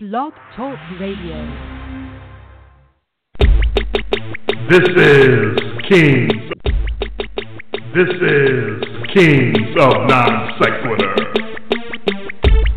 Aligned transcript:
Blog 0.00 0.32
Talk 0.54 0.78
Radio. 1.00 1.44
This 4.70 4.88
is 4.96 5.58
Kings. 5.88 6.52
This 7.96 8.08
is 8.08 8.84
Kings 9.12 9.74
of 9.76 10.06
Non 10.06 10.52
Sequitur. 10.62 11.16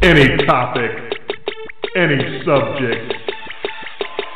Any 0.01 0.35
topic, 0.47 0.89
any 1.95 2.43
subject, 2.43 3.13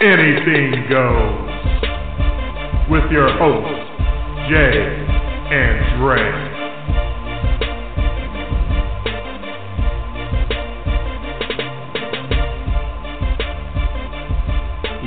anything 0.01 0.85
goes. 0.87 1.49
With 2.91 3.11
your 3.11 3.35
hosts, 3.35 4.47
Jay 4.47 4.77
and 5.49 5.99
Dre. 6.03 6.44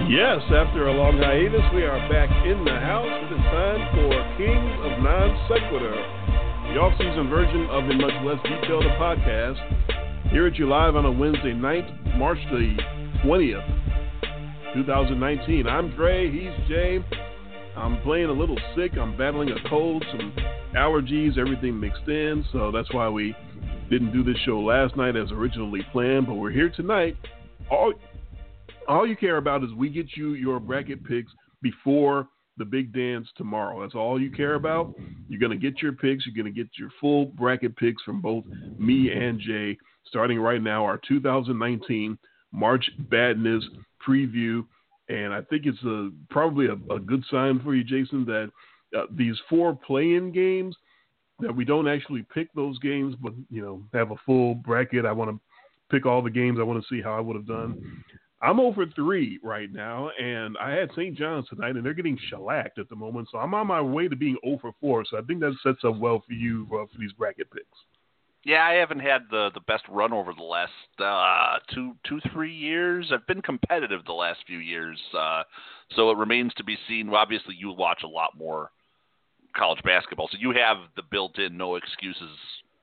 Yes, 0.09 0.41
after 0.57 0.89
a 0.89 0.93
long 0.97 1.19
hiatus, 1.19 1.61
we 1.75 1.85
are 1.85 2.01
back 2.09 2.31
in 2.47 2.65
the 2.65 2.81
house. 2.81 3.05
It 3.05 3.29
is 3.29 3.45
time 3.53 3.93
for 3.93 4.17
Kings 4.41 4.73
of 4.89 5.05
Non 5.05 5.37
Sequitur, 5.53 5.93
the 6.73 6.81
off-season 6.81 7.29
version 7.29 7.69
of 7.69 7.85
the 7.85 7.93
much 7.93 8.17
less 8.25 8.41
detailed 8.41 8.89
podcast. 8.97 9.61
Here 10.33 10.47
at 10.47 10.57
you 10.57 10.67
live 10.67 10.97
on 10.97 11.05
a 11.05 11.13
Wednesday 11.13 11.53
night, 11.53 11.85
March 12.17 12.39
the 12.51 12.75
20th, 13.23 13.69
2019. 14.81 15.67
I'm 15.67 15.95
Dre, 15.95 16.33
he's 16.33 16.57
Jay. 16.69 17.05
I'm 17.77 18.01
playing 18.01 18.31
a 18.31 18.33
little 18.33 18.59
sick. 18.75 18.97
I'm 18.97 19.15
battling 19.15 19.51
a 19.51 19.69
cold, 19.69 20.03
some 20.11 20.33
allergies, 20.75 21.37
everything 21.37 21.79
mixed 21.79 22.09
in. 22.09 22.47
So 22.51 22.73
that's 22.73 22.91
why 22.95 23.11
we 23.11 23.37
didn't 23.91 24.13
do 24.13 24.25
this 24.25 24.41
show 24.47 24.59
last 24.61 24.97
night 24.97 25.17
as 25.17 25.31
originally 25.33 25.87
planned. 25.93 26.29
But 26.29 26.37
we're 26.37 26.51
here 26.51 26.73
tonight. 26.75 27.15
All 27.71 27.93
all 28.89 29.07
you 29.07 29.17
care 29.17 29.37
about 29.37 29.63
is 29.63 29.73
we 29.75 29.89
get 29.89 30.17
you 30.17 30.35
your 30.35 30.59
bracket 30.59 31.05
picks 31.05 31.31
before 31.63 32.29
the 32.57 32.65
big 32.65 32.93
dance 32.93 33.29
tomorrow. 33.37 33.81
That's 33.81 33.95
all 33.95 34.21
you 34.21 34.31
care 34.31 34.55
about. 34.55 34.95
You're 35.29 35.41
going 35.41 35.59
to 35.59 35.71
get 35.71 35.81
your 35.81 35.93
picks. 35.93 36.27
You're 36.27 36.35
going 36.35 36.53
to 36.53 36.63
get 36.63 36.71
your 36.77 36.91
full 37.01 37.27
bracket 37.27 37.77
picks 37.77 38.03
from 38.03 38.21
both 38.21 38.45
me 38.79 39.13
and 39.13 39.39
Jay 39.39 39.79
starting 40.07 40.41
right 40.41 40.63
now, 40.63 40.85
our 40.85 41.01
2019 41.07 42.19
March 42.53 42.91
Badness 43.11 43.65
preview. 44.07 44.65
And 45.09 45.33
I 45.33 45.43
think 45.43 45.67
it's 45.67 45.83
a, 45.85 46.11
probably 46.31 46.67
a, 46.67 46.93
a 46.93 46.99
good 46.99 47.25
sign 47.31 47.61
for 47.61 47.75
you, 47.75 47.85
Jason, 47.85 48.25
that 48.25 48.51
uh, 48.97 49.05
these 49.17 49.37
four 49.49 49.75
play-in 49.75 50.33
games 50.33 50.75
that 51.41 51.55
we 51.55 51.65
don't 51.65 51.89
actually 51.89 52.27
pick 52.35 52.53
those 52.55 52.79
games, 52.81 53.15
but 53.23 53.33
you 53.51 53.63
know 53.63 53.83
have 53.93 54.11
a 54.11 54.17
full 54.27 54.55
bracket. 54.57 55.07
I 55.07 55.13
want 55.13 55.31
to 55.31 55.39
pick 55.91 56.05
all 56.05 56.23
the 56.23 56.31
games. 56.31 56.59
I 56.59 56.65
want 56.65 56.83
to 56.83 56.89
see 56.95 57.01
how 57.01 57.13
I 57.13 57.21
would 57.21 57.37
have 57.37 57.47
done. 57.47 58.03
I'm 58.41 58.61
over 58.61 58.87
three 58.87 59.41
right 59.43 59.73
now, 59.73 60.11
and 60.11 60.57
I 60.59 60.71
had 60.71 60.91
St. 60.93 61.17
John's 61.17 61.49
tonight, 61.49 61.75
and 61.77 61.85
they're 61.85 61.95
getting 61.95 62.19
shellacked 62.29 62.79
at 62.79 62.89
the 62.89 62.95
moment. 62.97 63.29
So 63.33 63.39
I'm 63.39 63.53
on 63.55 63.67
my 63.67 63.81
way 63.81 64.07
to 64.07 64.15
being 64.15 64.37
over 64.45 64.71
four. 64.81 65.05
So 65.05 65.19
I 65.19 65.23
think 65.23 65.41
that 65.41 65.57
sets 65.63 65.85
up 65.85 65.97
well 65.99 66.23
for 66.27 66.33
you 66.35 66.67
uh, 66.73 66.87
for 66.93 66.99
these 66.99 67.13
bracket 67.13 67.51
picks. 67.51 67.67
Yeah, 68.45 68.63
I 68.63 68.75
haven't 68.75 69.01
had 69.01 69.23
the 69.31 69.51
the 69.53 69.61
best 69.61 69.83
run 69.89 70.13
over 70.13 70.33
the 70.33 70.45
last 70.45 70.73
uh, 71.01 71.59
two 71.75 71.95
two 72.05 72.21
three 72.33 72.55
years. 72.55 73.11
I've 73.13 73.27
been 73.27 73.43
competitive 73.43 74.05
the 74.07 74.13
last 74.13 74.39
few 74.47 74.59
years, 74.59 74.99
uh, 75.19 75.43
so 75.97 76.11
it 76.11 76.17
remains 76.17 76.55
to 76.55 76.65
be 76.65 76.79
seen. 76.87 77.09
Obviously, 77.11 77.57
you 77.59 77.73
watch 77.73 78.03
a 78.05 78.09
lot 78.09 78.39
more 78.39 78.71
college 79.57 79.83
basketball, 79.83 80.29
so 80.31 80.39
you 80.39 80.53
have 80.53 80.77
the 80.95 81.03
built-in 81.11 81.57
no 81.57 81.75
excuses 81.75 82.31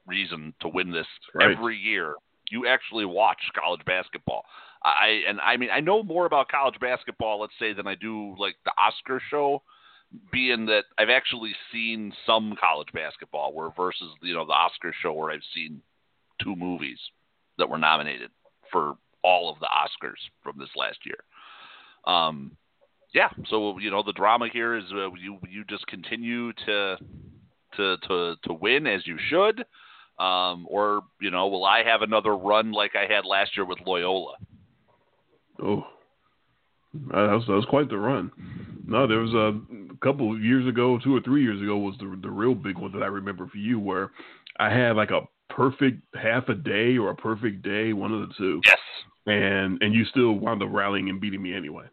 reason 0.06 0.54
to 0.60 0.68
win 0.68 0.92
this 0.92 1.08
Right. 1.34 1.52
every 1.52 1.78
year. 1.78 2.16
You 2.52 2.68
actually 2.68 3.06
watch 3.06 3.40
college 3.60 3.84
basketball. 3.86 4.46
I 4.86 5.22
and 5.28 5.40
I 5.42 5.58
mean 5.58 5.70
I 5.72 5.80
know 5.80 6.04
more 6.04 6.26
about 6.26 6.50
college 6.50 6.80
basketball, 6.80 7.42
let's 7.42 7.54
say, 7.60 7.74
than 7.74 7.88
I 7.88 7.96
do 7.96 8.36
like 8.38 8.56
the 8.66 8.72
Oscar 8.78 9.22
show, 9.30 9.64
being 10.32 10.66
that 10.68 10.84
I've 10.98 11.10
actually 11.10 11.54
seen 11.72 12.14
some 12.26 12.56
college 12.60 12.90
basketball, 12.94 13.54
where 13.54 13.70
versus 13.76 14.10
you 14.22 14.36
know 14.36 14.46
the 14.46 14.54
Oscar 14.54 14.94
show 15.02 15.14
where 15.14 15.32
I've 15.32 15.42
seen 15.54 15.82
two 16.42 16.56
movies 16.56 17.00
that 17.58 17.70
were 17.70 17.78
nominated 17.78 18.30
for 18.72 18.96
all 19.24 19.52
of 19.52 19.60
the 19.60 19.68
Oscars 19.68 20.20
from 20.44 20.60
this 20.60 20.70
last 20.76 21.00
year. 21.06 21.24
Um, 22.06 22.56
yeah, 23.14 23.30
so 23.50 23.80
you 23.80 23.90
know 23.90 24.04
the 24.04 24.14
drama 24.14 24.48
here 24.52 24.76
is 24.76 24.84
uh, 24.92 25.10
you 25.14 25.40
you 25.50 25.64
just 25.68 25.88
continue 25.88 26.54
to 26.66 26.98
to 27.78 27.98
to 28.08 28.36
to 28.44 28.54
win 28.54 28.86
as 28.86 29.08
you 29.08 29.18
should, 29.30 29.66
um, 30.20 30.68
or 30.70 31.02
you 31.20 31.32
know 31.32 31.48
will 31.48 31.66
I 31.66 31.84
have 31.84 32.04
another 32.04 32.36
run 32.36 32.72
like 32.72 32.92
I 32.96 33.12
had 33.12 33.26
last 33.26 33.58
year 33.58 33.66
with 33.66 33.80
Loyola? 33.86 34.36
Oh, 35.62 35.86
that 37.12 37.32
was, 37.32 37.46
that 37.48 37.54
was 37.54 37.66
quite 37.66 37.90
the 37.90 37.98
run. 37.98 38.32
No, 38.88 39.08
there 39.08 39.20
was 39.20 39.34
a 39.34 39.60
couple 39.98 40.34
of 40.34 40.42
years 40.42 40.68
ago, 40.68 41.00
two 41.04 41.16
or 41.16 41.22
three 41.22 41.44
years 41.44 41.62
ago, 41.62 41.78
was 41.78 41.96
the 42.00 42.18
the 42.22 42.30
real 42.30 42.56
big 42.56 42.78
one 42.78 42.92
that 42.94 43.04
I 43.04 43.08
remember 43.08 43.48
for 43.48 43.58
you, 43.58 43.80
where 43.80 44.12
I 44.60 44.70
had 44.70 44.96
like 44.96 45.12
a 45.12 45.22
perfect 45.50 46.02
half 46.16 46.50
a 46.50 46.56
day 46.56 46.98
or 46.98 47.10
a 47.12 47.16
perfect 47.16 47.62
day, 47.62 47.94
one 47.94 48.12
of 48.14 48.28
the 48.28 48.34
two, 48.38 48.62
Yes. 48.66 48.80
and 49.26 49.82
and 49.82 49.94
you 49.94 50.06
still 50.06 50.34
wound 50.34 50.62
up 50.64 50.70
rallying 50.72 51.10
and 51.10 51.20
beating 51.20 51.42
me 51.42 51.54
anyway. 51.54 51.86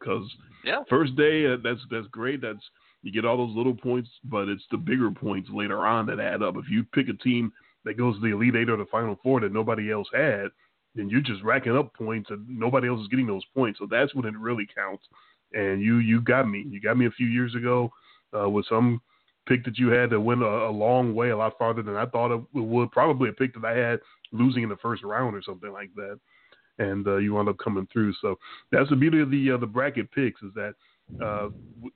Because 0.00 0.28
Yeah. 0.64 0.82
first 0.88 1.14
day, 1.16 1.46
uh, 1.46 1.56
that's 1.62 1.80
that's 1.90 2.08
great. 2.08 2.40
That's 2.40 2.62
you 3.02 3.12
get 3.12 3.24
all 3.24 3.36
those 3.36 3.54
little 3.56 3.74
points, 3.74 4.08
but 4.24 4.48
it's 4.48 4.66
the 4.70 4.78
bigger 4.78 5.10
points 5.10 5.50
later 5.50 5.86
on 5.86 6.06
that 6.06 6.20
add 6.20 6.42
up. 6.42 6.56
If 6.56 6.70
you 6.70 6.84
pick 6.84 7.08
a 7.08 7.12
team 7.12 7.52
that 7.84 7.98
goes 7.98 8.14
to 8.16 8.20
the 8.22 8.32
Elite 8.34 8.56
Eight 8.56 8.70
or 8.70 8.78
the 8.78 8.86
Final 8.86 9.18
Four 9.22 9.40
that 9.40 9.52
nobody 9.52 9.92
else 9.92 10.08
had, 10.12 10.48
then 10.94 11.08
you're 11.08 11.20
just 11.20 11.42
racking 11.42 11.76
up 11.76 11.92
points 11.94 12.30
and 12.30 12.46
nobody 12.48 12.88
else 12.88 13.00
is 13.00 13.08
getting 13.08 13.26
those 13.26 13.44
points. 13.54 13.78
So 13.78 13.86
that's 13.90 14.14
when 14.14 14.26
it 14.26 14.36
really 14.38 14.66
counts. 14.74 15.04
And 15.52 15.80
you 15.80 15.98
you 15.98 16.20
got 16.20 16.48
me. 16.48 16.64
You 16.68 16.80
got 16.80 16.96
me 16.96 17.06
a 17.06 17.10
few 17.10 17.26
years 17.26 17.54
ago 17.54 17.92
uh, 18.36 18.48
with 18.48 18.66
some 18.68 19.00
pick 19.46 19.64
that 19.64 19.78
you 19.78 19.88
had 19.88 20.10
that 20.10 20.20
went 20.20 20.42
a, 20.42 20.46
a 20.46 20.70
long 20.70 21.14
way, 21.14 21.30
a 21.30 21.36
lot 21.36 21.58
farther 21.58 21.82
than 21.82 21.96
I 21.96 22.06
thought 22.06 22.34
it 22.34 22.42
would. 22.54 22.90
Probably 22.90 23.28
a 23.28 23.32
pick 23.32 23.54
that 23.54 23.64
I 23.64 23.76
had 23.76 24.00
losing 24.32 24.62
in 24.62 24.68
the 24.68 24.76
first 24.76 25.04
round 25.04 25.36
or 25.36 25.42
something 25.42 25.72
like 25.72 25.90
that. 25.94 26.18
And 26.78 27.06
uh, 27.06 27.16
you 27.18 27.34
wound 27.34 27.48
up 27.48 27.58
coming 27.58 27.86
through. 27.92 28.14
So 28.20 28.36
that's 28.72 28.90
the 28.90 28.96
beauty 28.96 29.20
of 29.20 29.30
the 29.30 29.52
uh, 29.52 29.58
the 29.58 29.66
bracket 29.66 30.10
picks 30.10 30.42
is 30.42 30.52
that 30.54 30.74
uh, 31.22 31.50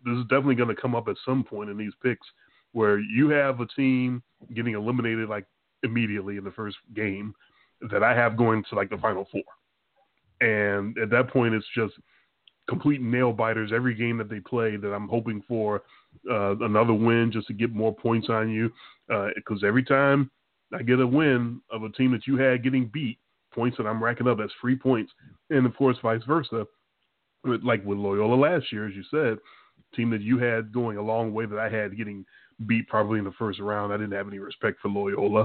this 0.05 0.17
is 0.17 0.25
definitely 0.25 0.55
going 0.55 0.75
to 0.75 0.81
come 0.81 0.95
up 0.95 1.09
at 1.09 1.17
some 1.25 1.43
point 1.43 1.71
in 1.71 1.77
these 1.77 1.95
picks 2.03 2.27
where 2.73 2.99
you 3.01 3.29
have 3.31 3.61
a 3.61 3.67
team 3.67 4.23
getting 4.55 4.75
eliminated 4.75 5.29
like 5.29 5.47
immediately 5.83 6.37
in 6.37 6.45
the 6.45 6.51
first 6.51 6.77
game 6.95 7.35
that 7.91 8.03
I 8.03 8.15
have 8.15 8.37
going 8.37 8.65
to 8.69 8.77
like 8.77 8.91
the 8.91 8.99
final 8.99 9.27
four. 9.31 9.43
And 10.41 10.97
at 10.99 11.11
that 11.11 11.29
point, 11.29 11.55
it's 11.55 11.67
just 11.75 11.95
complete 12.69 13.01
nail 13.01 13.33
biters 13.33 13.73
every 13.75 13.95
game 13.95 14.19
that 14.19 14.29
they 14.29 14.41
play 14.41 14.77
that 14.77 14.93
I'm 14.93 15.09
hoping 15.09 15.43
for 15.49 15.83
uh, 16.31 16.57
another 16.59 16.93
win 16.93 17.31
just 17.33 17.47
to 17.49 17.55
get 17.55 17.73
more 17.73 17.95
points 17.95 18.29
on 18.29 18.51
you. 18.51 18.71
Because 19.35 19.65
every 19.65 19.85
time 19.85 20.31
I 20.73 20.83
get 20.83 21.01
a 21.01 21.07
win 21.07 21.61
of 21.71 21.83
a 21.83 21.89
team 21.91 22.13
that 22.13 22.27
you 22.27 22.37
had 22.37 22.63
getting 22.63 22.91
beat, 22.93 23.19
points 23.55 23.77
that 23.79 23.87
I'm 23.87 24.03
racking 24.03 24.29
up, 24.29 24.39
as 24.41 24.51
free 24.61 24.77
points. 24.77 25.11
And 25.51 25.67
of 25.67 25.75
course, 25.77 25.97
vice 26.03 26.23
versa. 26.27 26.67
Like 27.45 27.85
with 27.85 27.99
Loyola 27.99 28.35
last 28.35 28.71
year, 28.73 28.87
as 28.87 28.95
you 28.95 29.05
said, 29.11 29.39
team 29.95 30.11
that 30.11 30.21
you 30.21 30.39
had 30.39 30.73
going 30.73 30.99
a 30.99 31.03
long 31.03 31.33
way 31.33 31.47
that 31.47 31.59
I 31.59 31.71
had 31.71 31.97
getting 31.97 32.25
beat 32.67 32.89
probably 32.89 33.19
in 33.19 33.25
the 33.25 33.33
first 33.33 33.61
round. 33.61 33.93
I 33.93 33.97
didn't 33.97 34.13
have 34.13 34.29
any 34.29 34.39
respect 34.39 34.81
for 34.81 34.89
Loyola, 34.89 35.43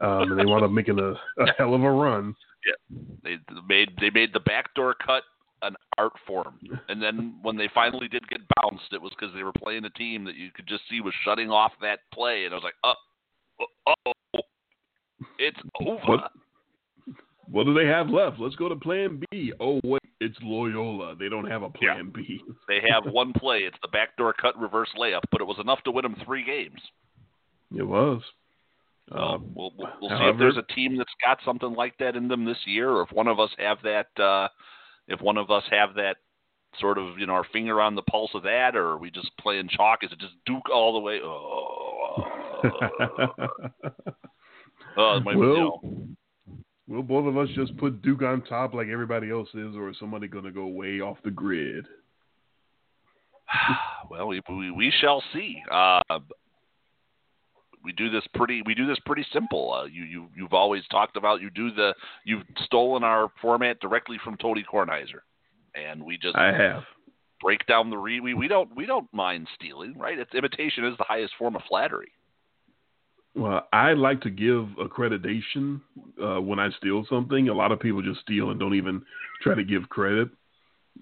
um, 0.00 0.32
and 0.32 0.38
they 0.38 0.44
wound 0.44 0.64
up 0.64 0.70
making 0.70 0.98
a, 0.98 1.12
a 1.42 1.52
hell 1.58 1.74
of 1.74 1.82
a 1.82 1.90
run. 1.90 2.34
Yeah, 2.66 2.98
they 3.24 3.36
made 3.66 3.90
they 4.00 4.10
made 4.10 4.32
the 4.32 4.40
backdoor 4.40 4.94
cut 4.94 5.24
an 5.62 5.76
art 5.96 6.12
form, 6.26 6.58
and 6.88 7.00
then 7.00 7.36
when 7.42 7.56
they 7.56 7.68
finally 7.72 8.08
did 8.08 8.26
get 8.28 8.40
bounced, 8.60 8.92
it 8.92 9.00
was 9.00 9.12
because 9.18 9.34
they 9.34 9.44
were 9.44 9.52
playing 9.52 9.84
a 9.84 9.90
team 9.90 10.24
that 10.24 10.34
you 10.34 10.50
could 10.54 10.66
just 10.66 10.82
see 10.90 11.00
was 11.00 11.14
shutting 11.24 11.50
off 11.50 11.72
that 11.80 12.00
play, 12.12 12.44
and 12.44 12.52
I 12.52 12.56
was 12.56 12.64
like, 12.64 12.74
uh, 12.84 12.94
uh 13.86 13.94
oh, 14.06 14.40
it's 15.38 15.58
over. 15.80 16.22
What 17.52 17.66
do 17.66 17.74
they 17.74 17.86
have 17.86 18.08
left? 18.08 18.40
Let's 18.40 18.56
go 18.56 18.70
to 18.70 18.76
Plan 18.76 19.22
B. 19.30 19.52
Oh 19.60 19.78
wait, 19.84 20.02
it's 20.20 20.36
Loyola. 20.42 21.14
They 21.14 21.28
don't 21.28 21.48
have 21.48 21.62
a 21.62 21.68
Plan 21.68 22.10
B. 22.14 22.40
They 22.66 22.80
have 22.88 23.12
one 23.12 23.34
play. 23.34 23.58
It's 23.58 23.76
the 23.82 23.88
backdoor 23.88 24.32
cut 24.32 24.58
reverse 24.58 24.88
layup, 24.98 25.20
but 25.30 25.42
it 25.42 25.44
was 25.44 25.58
enough 25.60 25.82
to 25.84 25.90
win 25.90 26.04
them 26.04 26.16
three 26.24 26.44
games. 26.44 26.80
It 27.76 27.82
was. 27.82 28.22
Um, 29.10 29.52
we'll 29.54 29.72
we'll, 29.76 29.90
we'll 30.00 30.10
see 30.10 30.24
if 30.24 30.38
there's 30.38 30.56
a 30.56 30.74
team 30.74 30.96
that's 30.96 31.12
got 31.22 31.38
something 31.44 31.74
like 31.74 31.98
that 31.98 32.16
in 32.16 32.28
them 32.28 32.46
this 32.46 32.56
year, 32.64 32.88
or 32.88 33.02
if 33.02 33.12
one 33.12 33.28
of 33.28 33.38
us 33.38 33.50
have 33.58 33.78
that. 33.82 34.06
Uh, 34.18 34.48
if 35.08 35.20
one 35.20 35.36
of 35.36 35.50
us 35.50 35.64
have 35.70 35.94
that 35.96 36.16
sort 36.80 36.96
of 36.96 37.18
you 37.18 37.26
know 37.26 37.34
our 37.34 37.44
finger 37.52 37.82
on 37.82 37.94
the 37.94 38.02
pulse 38.02 38.30
of 38.34 38.44
that, 38.44 38.76
or 38.76 38.86
are 38.86 38.98
we 38.98 39.10
just 39.10 39.30
playing 39.38 39.68
chalk? 39.68 39.98
Is 40.02 40.12
it 40.12 40.20
just 40.20 40.34
Duke 40.46 40.70
all 40.72 40.94
the 40.94 41.00
way? 41.00 41.20
Oh, 41.22 42.24
might 44.96 45.34
be, 45.34 45.40
you 45.40 45.54
know. 45.54 46.08
Will 46.92 47.02
both 47.02 47.26
of 47.26 47.38
us 47.38 47.48
just 47.54 47.74
put 47.78 48.02
Duke 48.02 48.20
on 48.20 48.42
top 48.42 48.74
like 48.74 48.88
everybody 48.88 49.30
else 49.30 49.48
is, 49.54 49.74
or 49.74 49.88
is 49.88 49.96
somebody 49.98 50.28
going 50.28 50.44
to 50.44 50.50
go 50.50 50.66
way 50.66 51.00
off 51.00 51.16
the 51.24 51.30
grid? 51.30 51.86
well, 54.10 54.28
we, 54.28 54.42
we 54.46 54.70
we 54.70 54.92
shall 55.00 55.22
see. 55.32 55.56
Uh, 55.70 56.02
we 57.82 57.92
do 57.92 58.10
this 58.10 58.24
pretty 58.34 58.60
we 58.66 58.74
do 58.74 58.86
this 58.86 58.98
pretty 59.06 59.24
simple. 59.32 59.72
Uh, 59.72 59.84
you 59.86 60.04
you 60.04 60.26
you've 60.36 60.52
always 60.52 60.82
talked 60.90 61.16
about 61.16 61.40
you 61.40 61.48
do 61.48 61.72
the 61.72 61.94
you've 62.24 62.42
stolen 62.66 63.02
our 63.02 63.32
format 63.40 63.80
directly 63.80 64.18
from 64.22 64.36
Tony 64.36 64.62
Kornheiser, 64.70 65.22
and 65.74 66.04
we 66.04 66.18
just 66.18 66.36
I 66.36 66.52
have 66.52 66.82
break 67.40 67.66
down 67.66 67.88
the 67.88 67.96
re 67.96 68.20
we 68.20 68.34
we 68.34 68.48
don't 68.48 68.68
we 68.76 68.84
don't 68.84 69.08
mind 69.14 69.48
stealing, 69.54 69.96
right? 69.96 70.18
It's 70.18 70.34
imitation 70.34 70.84
is 70.84 70.98
the 70.98 71.04
highest 71.04 71.32
form 71.38 71.56
of 71.56 71.62
flattery. 71.70 72.12
Well, 73.34 73.66
I 73.72 73.94
like 73.94 74.20
to 74.22 74.30
give 74.30 74.68
accreditation 74.78 75.80
uh, 76.22 76.40
when 76.40 76.58
I 76.58 76.68
steal 76.76 77.06
something. 77.08 77.48
A 77.48 77.54
lot 77.54 77.72
of 77.72 77.80
people 77.80 78.02
just 78.02 78.20
steal 78.20 78.50
and 78.50 78.60
don't 78.60 78.74
even 78.74 79.02
try 79.42 79.54
to 79.54 79.64
give 79.64 79.88
credit. 79.88 80.28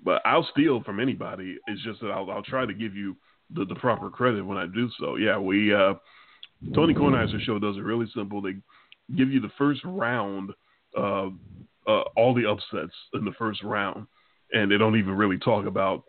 But 0.05 0.23
I'll 0.25 0.49
steal 0.53 0.83
from 0.85 1.01
anybody. 1.01 1.59
It's 1.67 1.83
just 1.83 2.01
that 2.01 2.11
I'll, 2.11 2.31
I'll 2.31 2.43
try 2.43 2.65
to 2.65 2.73
give 2.73 2.95
you 2.95 3.17
the, 3.53 3.65
the 3.65 3.75
proper 3.75 4.11
credit 4.11 4.47
when 4.47 4.59
I 4.59 4.67
do 4.67 4.89
so. 5.01 5.17
Yeah, 5.17 5.39
we 5.39 5.75
uh, 5.75 5.95
Tony 6.75 6.95
Kornheiser 6.95 7.41
show 7.41 7.59
does 7.59 7.77
it 7.77 7.83
really 7.83 8.07
simple. 8.15 8.41
They 8.41 8.55
give 9.17 9.31
you 9.31 9.41
the 9.41 9.51
first 9.59 9.81
round, 9.85 10.51
uh, 10.97 11.31
uh, 11.87 12.03
all 12.17 12.35
the 12.35 12.49
upsets 12.49 12.95
in 13.15 13.25
the 13.25 13.33
first 13.39 13.63
round, 13.65 14.07
and 14.53 14.71
they 14.71 14.79
don't 14.79 14.97
even 14.97 15.17
really 15.17 15.39
talk 15.39 15.67
about 15.67 16.05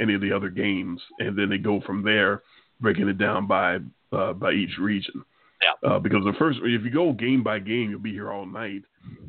any 0.00 0.14
of 0.14 0.22
the 0.22 0.32
other 0.32 0.48
games, 0.48 1.00
and 1.18 1.38
then 1.38 1.50
they 1.50 1.58
go 1.58 1.80
from 1.82 2.02
there, 2.02 2.42
breaking 2.80 3.08
it 3.08 3.18
down 3.18 3.46
by 3.46 3.78
uh, 4.12 4.32
by 4.32 4.52
each 4.52 4.78
region. 4.78 5.24
Yeah. 5.66 5.90
Uh, 5.90 5.98
because 5.98 6.24
the 6.24 6.32
first, 6.38 6.58
if 6.62 6.84
you 6.84 6.90
go 6.90 7.12
game 7.12 7.42
by 7.42 7.58
game, 7.58 7.90
you'll 7.90 8.00
be 8.00 8.12
here 8.12 8.30
all 8.30 8.46
night, 8.46 8.82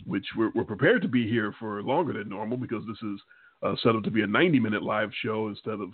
which 0.05 0.25
we're, 0.37 0.51
we're 0.53 0.63
prepared 0.63 1.01
to 1.01 1.07
be 1.07 1.27
here 1.27 1.53
for 1.59 1.81
longer 1.81 2.13
than 2.13 2.29
normal 2.29 2.57
because 2.57 2.83
this 2.87 2.97
is 3.01 3.19
uh, 3.63 3.75
set 3.81 3.95
up 3.95 4.03
to 4.03 4.11
be 4.11 4.21
a 4.21 4.27
90 4.27 4.59
minute 4.59 4.83
live 4.83 5.09
show 5.23 5.47
instead 5.47 5.79
of 5.79 5.89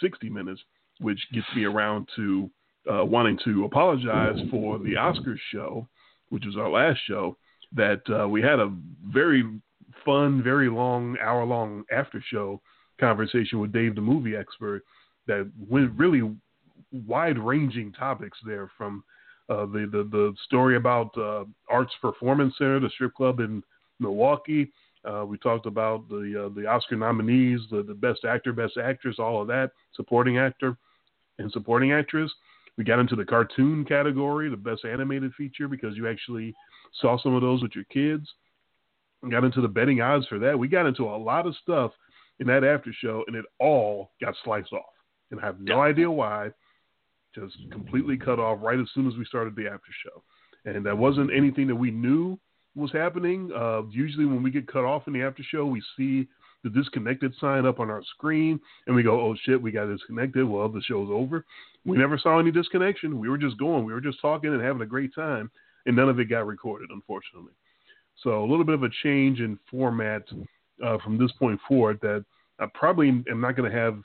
60 0.00 0.28
minutes, 0.28 0.60
which 1.00 1.20
gets 1.32 1.46
me 1.56 1.64
around 1.64 2.08
to 2.16 2.50
uh, 2.92 3.04
wanting 3.04 3.38
to 3.44 3.64
apologize 3.64 4.38
for 4.50 4.78
the 4.78 4.94
Oscars 4.94 5.38
show, 5.52 5.88
which 6.30 6.44
was 6.44 6.56
our 6.56 6.70
last 6.70 7.00
show, 7.06 7.36
that 7.72 8.00
uh, 8.10 8.28
we 8.28 8.40
had 8.42 8.60
a 8.60 8.72
very 9.06 9.44
fun, 10.04 10.42
very 10.42 10.68
long, 10.70 11.16
hour 11.22 11.44
long 11.44 11.84
after 11.90 12.22
show 12.30 12.60
conversation 13.00 13.60
with 13.60 13.72
Dave, 13.72 13.94
the 13.94 14.00
movie 14.00 14.36
expert, 14.36 14.82
that 15.26 15.50
went 15.68 15.92
really 15.96 16.22
wide 17.06 17.38
ranging 17.38 17.92
topics 17.92 18.38
there 18.44 18.70
from 18.76 19.04
uh, 19.48 19.66
the, 19.66 19.88
the 19.90 20.08
the 20.10 20.34
story 20.44 20.76
about 20.76 21.16
uh, 21.16 21.44
Arts 21.68 21.92
Performance 22.00 22.54
Center, 22.58 22.80
the 22.80 22.90
strip 22.90 23.14
club 23.14 23.40
in 23.40 23.62
Milwaukee. 23.98 24.70
Uh, 25.04 25.24
we 25.24 25.38
talked 25.38 25.66
about 25.66 26.08
the 26.08 26.46
uh, 26.46 26.54
the 26.54 26.66
Oscar 26.66 26.96
nominees, 26.96 27.60
the, 27.70 27.82
the 27.82 27.94
best 27.94 28.24
actor, 28.24 28.52
best 28.52 28.76
actress, 28.76 29.16
all 29.18 29.40
of 29.40 29.48
that, 29.48 29.70
supporting 29.94 30.38
actor 30.38 30.76
and 31.38 31.50
supporting 31.52 31.92
actress. 31.92 32.30
We 32.76 32.84
got 32.84 33.00
into 33.00 33.16
the 33.16 33.24
cartoon 33.24 33.84
category, 33.84 34.48
the 34.48 34.56
best 34.56 34.84
animated 34.84 35.32
feature, 35.34 35.66
because 35.66 35.96
you 35.96 36.08
actually 36.08 36.54
saw 37.00 37.18
some 37.18 37.34
of 37.34 37.42
those 37.42 37.62
with 37.62 37.74
your 37.74 37.84
kids. 37.84 38.28
We 39.22 39.30
got 39.30 39.44
into 39.44 39.60
the 39.60 39.68
betting 39.68 40.00
odds 40.00 40.26
for 40.28 40.38
that. 40.38 40.58
We 40.58 40.68
got 40.68 40.86
into 40.86 41.04
a 41.04 41.16
lot 41.16 41.46
of 41.46 41.56
stuff 41.62 41.92
in 42.38 42.46
that 42.46 42.62
after 42.64 42.92
show, 42.92 43.24
and 43.26 43.34
it 43.34 43.44
all 43.58 44.12
got 44.20 44.34
sliced 44.44 44.72
off. 44.72 44.92
And 45.30 45.40
I 45.40 45.46
have 45.46 45.60
no 45.60 45.80
idea 45.82 46.10
why 46.10 46.50
just 47.40 47.70
completely 47.70 48.16
cut 48.16 48.38
off 48.38 48.58
right 48.62 48.78
as 48.78 48.88
soon 48.94 49.06
as 49.06 49.16
we 49.16 49.24
started 49.24 49.56
the 49.56 49.66
after 49.66 49.90
show. 50.04 50.22
And 50.64 50.84
that 50.86 50.96
wasn't 50.96 51.32
anything 51.34 51.66
that 51.68 51.76
we 51.76 51.90
knew 51.90 52.38
was 52.74 52.92
happening. 52.92 53.50
Uh, 53.54 53.82
usually, 53.90 54.26
when 54.26 54.42
we 54.42 54.50
get 54.50 54.66
cut 54.66 54.84
off 54.84 55.06
in 55.06 55.12
the 55.12 55.22
after 55.22 55.42
show, 55.42 55.66
we 55.66 55.82
see 55.96 56.28
the 56.64 56.70
disconnected 56.70 57.34
sign 57.40 57.66
up 57.66 57.80
on 57.80 57.90
our 57.90 58.02
screen, 58.14 58.60
and 58.86 58.96
we 58.96 59.02
go, 59.02 59.20
"Oh 59.20 59.34
shit, 59.44 59.60
we 59.60 59.70
got 59.70 59.86
disconnected." 59.86 60.44
Well, 60.44 60.68
the 60.68 60.82
show's 60.82 61.08
over. 61.10 61.44
We 61.84 61.96
never 61.96 62.18
saw 62.18 62.38
any 62.38 62.50
disconnection. 62.50 63.18
We 63.18 63.28
were 63.28 63.38
just 63.38 63.58
going. 63.58 63.84
We 63.84 63.92
were 63.92 64.00
just 64.00 64.20
talking 64.20 64.52
and 64.52 64.62
having 64.62 64.82
a 64.82 64.86
great 64.86 65.14
time, 65.14 65.50
and 65.86 65.96
none 65.96 66.08
of 66.08 66.18
it 66.18 66.26
got 66.26 66.46
recorded, 66.46 66.90
unfortunately. 66.90 67.52
So 68.22 68.42
a 68.42 68.48
little 68.48 68.64
bit 68.64 68.74
of 68.74 68.82
a 68.82 68.90
change 69.02 69.40
in 69.40 69.58
format 69.70 70.22
uh, 70.84 70.98
from 70.98 71.18
this 71.18 71.32
point 71.32 71.60
forward. 71.66 72.00
That 72.02 72.24
I 72.58 72.66
probably 72.74 73.08
am 73.08 73.40
not 73.40 73.56
going 73.56 73.70
to 73.70 73.76
have 73.76 74.02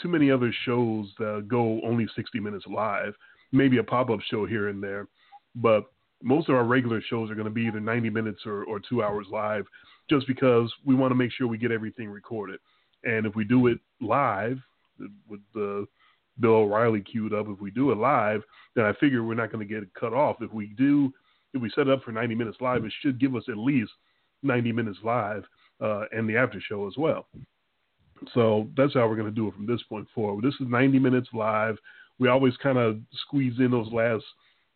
too 0.00 0.08
many 0.08 0.30
other 0.30 0.52
shows 0.64 1.06
go 1.48 1.80
only 1.84 2.06
60 2.14 2.40
minutes 2.40 2.64
live, 2.66 3.14
maybe 3.52 3.78
a 3.78 3.84
pop 3.84 4.10
up 4.10 4.20
show 4.30 4.46
here 4.46 4.68
and 4.68 4.82
there. 4.82 5.08
But 5.54 5.86
most 6.22 6.48
of 6.48 6.54
our 6.54 6.64
regular 6.64 7.00
shows 7.00 7.30
are 7.30 7.34
going 7.34 7.46
to 7.46 7.50
be 7.50 7.62
either 7.62 7.80
90 7.80 8.10
minutes 8.10 8.40
or, 8.46 8.64
or 8.64 8.80
two 8.80 9.02
hours 9.02 9.26
live 9.30 9.64
just 10.10 10.26
because 10.26 10.72
we 10.84 10.94
want 10.94 11.10
to 11.10 11.14
make 11.14 11.32
sure 11.32 11.46
we 11.46 11.58
get 11.58 11.70
everything 11.70 12.08
recorded. 12.08 12.60
And 13.04 13.26
if 13.26 13.34
we 13.34 13.44
do 13.44 13.68
it 13.68 13.78
live 14.00 14.58
with 15.28 15.40
the 15.54 15.86
Bill 16.40 16.54
O'Reilly 16.54 17.00
queued 17.00 17.34
up, 17.34 17.46
if 17.48 17.60
we 17.60 17.70
do 17.70 17.92
it 17.92 17.98
live, 17.98 18.42
then 18.74 18.84
I 18.84 18.92
figure 18.94 19.22
we're 19.22 19.34
not 19.34 19.52
going 19.52 19.66
to 19.66 19.72
get 19.72 19.82
it 19.82 19.90
cut 19.98 20.12
off. 20.12 20.36
If 20.40 20.52
we 20.52 20.66
do, 20.76 21.12
if 21.54 21.62
we 21.62 21.70
set 21.70 21.88
it 21.88 21.90
up 21.90 22.02
for 22.02 22.12
90 22.12 22.34
minutes 22.34 22.58
live, 22.60 22.84
it 22.84 22.92
should 23.00 23.20
give 23.20 23.36
us 23.36 23.44
at 23.48 23.56
least 23.56 23.92
90 24.42 24.72
minutes 24.72 24.98
live 25.02 25.44
uh, 25.80 26.04
and 26.12 26.28
the 26.28 26.36
after 26.36 26.60
show 26.60 26.86
as 26.86 26.94
well. 26.96 27.26
So 28.34 28.68
that's 28.76 28.94
how 28.94 29.08
we're 29.08 29.16
going 29.16 29.28
to 29.28 29.34
do 29.34 29.48
it 29.48 29.54
from 29.54 29.66
this 29.66 29.82
point 29.88 30.06
forward. 30.14 30.44
This 30.44 30.54
is 30.54 30.66
90 30.68 30.98
minutes 30.98 31.28
live. 31.32 31.76
We 32.18 32.28
always 32.28 32.56
kind 32.62 32.78
of 32.78 32.98
squeeze 33.26 33.54
in 33.58 33.70
those 33.70 33.90
last 33.92 34.24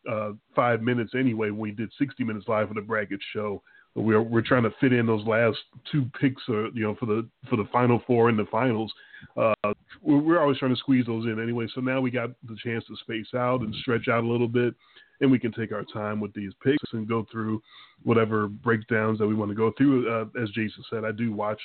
uh, 0.09 0.31
five 0.55 0.81
minutes 0.81 1.13
anyway. 1.17 1.49
When 1.49 1.59
we 1.59 1.71
did 1.71 1.91
60 1.97 2.23
minutes 2.23 2.47
live 2.47 2.69
for 2.69 2.73
the 2.73 2.81
bracket 2.81 3.19
show, 3.33 3.61
we're 3.95 4.21
we're 4.21 4.41
trying 4.41 4.63
to 4.63 4.73
fit 4.81 4.91
in 4.91 5.05
those 5.05 5.25
last 5.27 5.57
two 5.91 6.09
picks, 6.19 6.41
uh, 6.49 6.71
you 6.71 6.83
know, 6.83 6.95
for 6.95 7.05
the 7.05 7.27
for 7.49 7.57
the 7.57 7.67
final 7.71 8.01
four 8.07 8.29
and 8.29 8.39
the 8.39 8.45
finals. 8.45 8.91
Uh, 9.37 9.53
we're, 10.01 10.17
we're 10.17 10.39
always 10.39 10.57
trying 10.57 10.73
to 10.73 10.79
squeeze 10.79 11.05
those 11.05 11.25
in 11.25 11.41
anyway. 11.41 11.67
So 11.75 11.81
now 11.81 12.01
we 12.01 12.09
got 12.09 12.31
the 12.47 12.57
chance 12.63 12.83
to 12.87 12.95
space 12.97 13.33
out 13.35 13.61
and 13.61 13.73
stretch 13.75 14.07
out 14.07 14.23
a 14.23 14.27
little 14.27 14.47
bit, 14.47 14.73
and 15.21 15.29
we 15.29 15.37
can 15.37 15.51
take 15.51 15.71
our 15.71 15.83
time 15.93 16.19
with 16.19 16.33
these 16.33 16.51
picks 16.63 16.93
and 16.93 17.07
go 17.07 17.27
through 17.31 17.61
whatever 18.01 18.47
breakdowns 18.47 19.19
that 19.19 19.27
we 19.27 19.35
want 19.35 19.51
to 19.51 19.55
go 19.55 19.71
through. 19.77 20.11
Uh, 20.11 20.25
as 20.41 20.49
Jason 20.49 20.83
said, 20.89 21.05
I 21.05 21.11
do 21.11 21.31
watch 21.31 21.61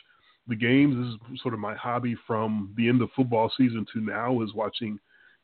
the 0.49 0.57
games. 0.57 0.97
This 0.97 1.35
is 1.35 1.43
sort 1.43 1.55
of 1.55 1.61
my 1.61 1.75
hobby 1.75 2.17
from 2.27 2.73
the 2.77 2.89
end 2.89 3.03
of 3.03 3.11
football 3.15 3.53
season 3.57 3.87
to 3.93 4.01
now 4.01 4.43
is 4.43 4.55
watching 4.55 4.99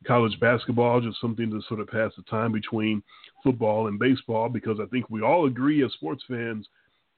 college 0.06 0.38
basketball, 0.40 1.00
just 1.00 1.20
something 1.20 1.50
to 1.50 1.60
sort 1.68 1.80
of 1.80 1.88
pass 1.88 2.12
the 2.16 2.22
time 2.24 2.52
between 2.52 3.02
football 3.42 3.86
and 3.88 3.98
baseball 3.98 4.48
because 4.48 4.78
I 4.80 4.86
think 4.86 5.08
we 5.08 5.22
all 5.22 5.46
agree 5.46 5.84
as 5.84 5.92
sports 5.92 6.22
fans 6.28 6.66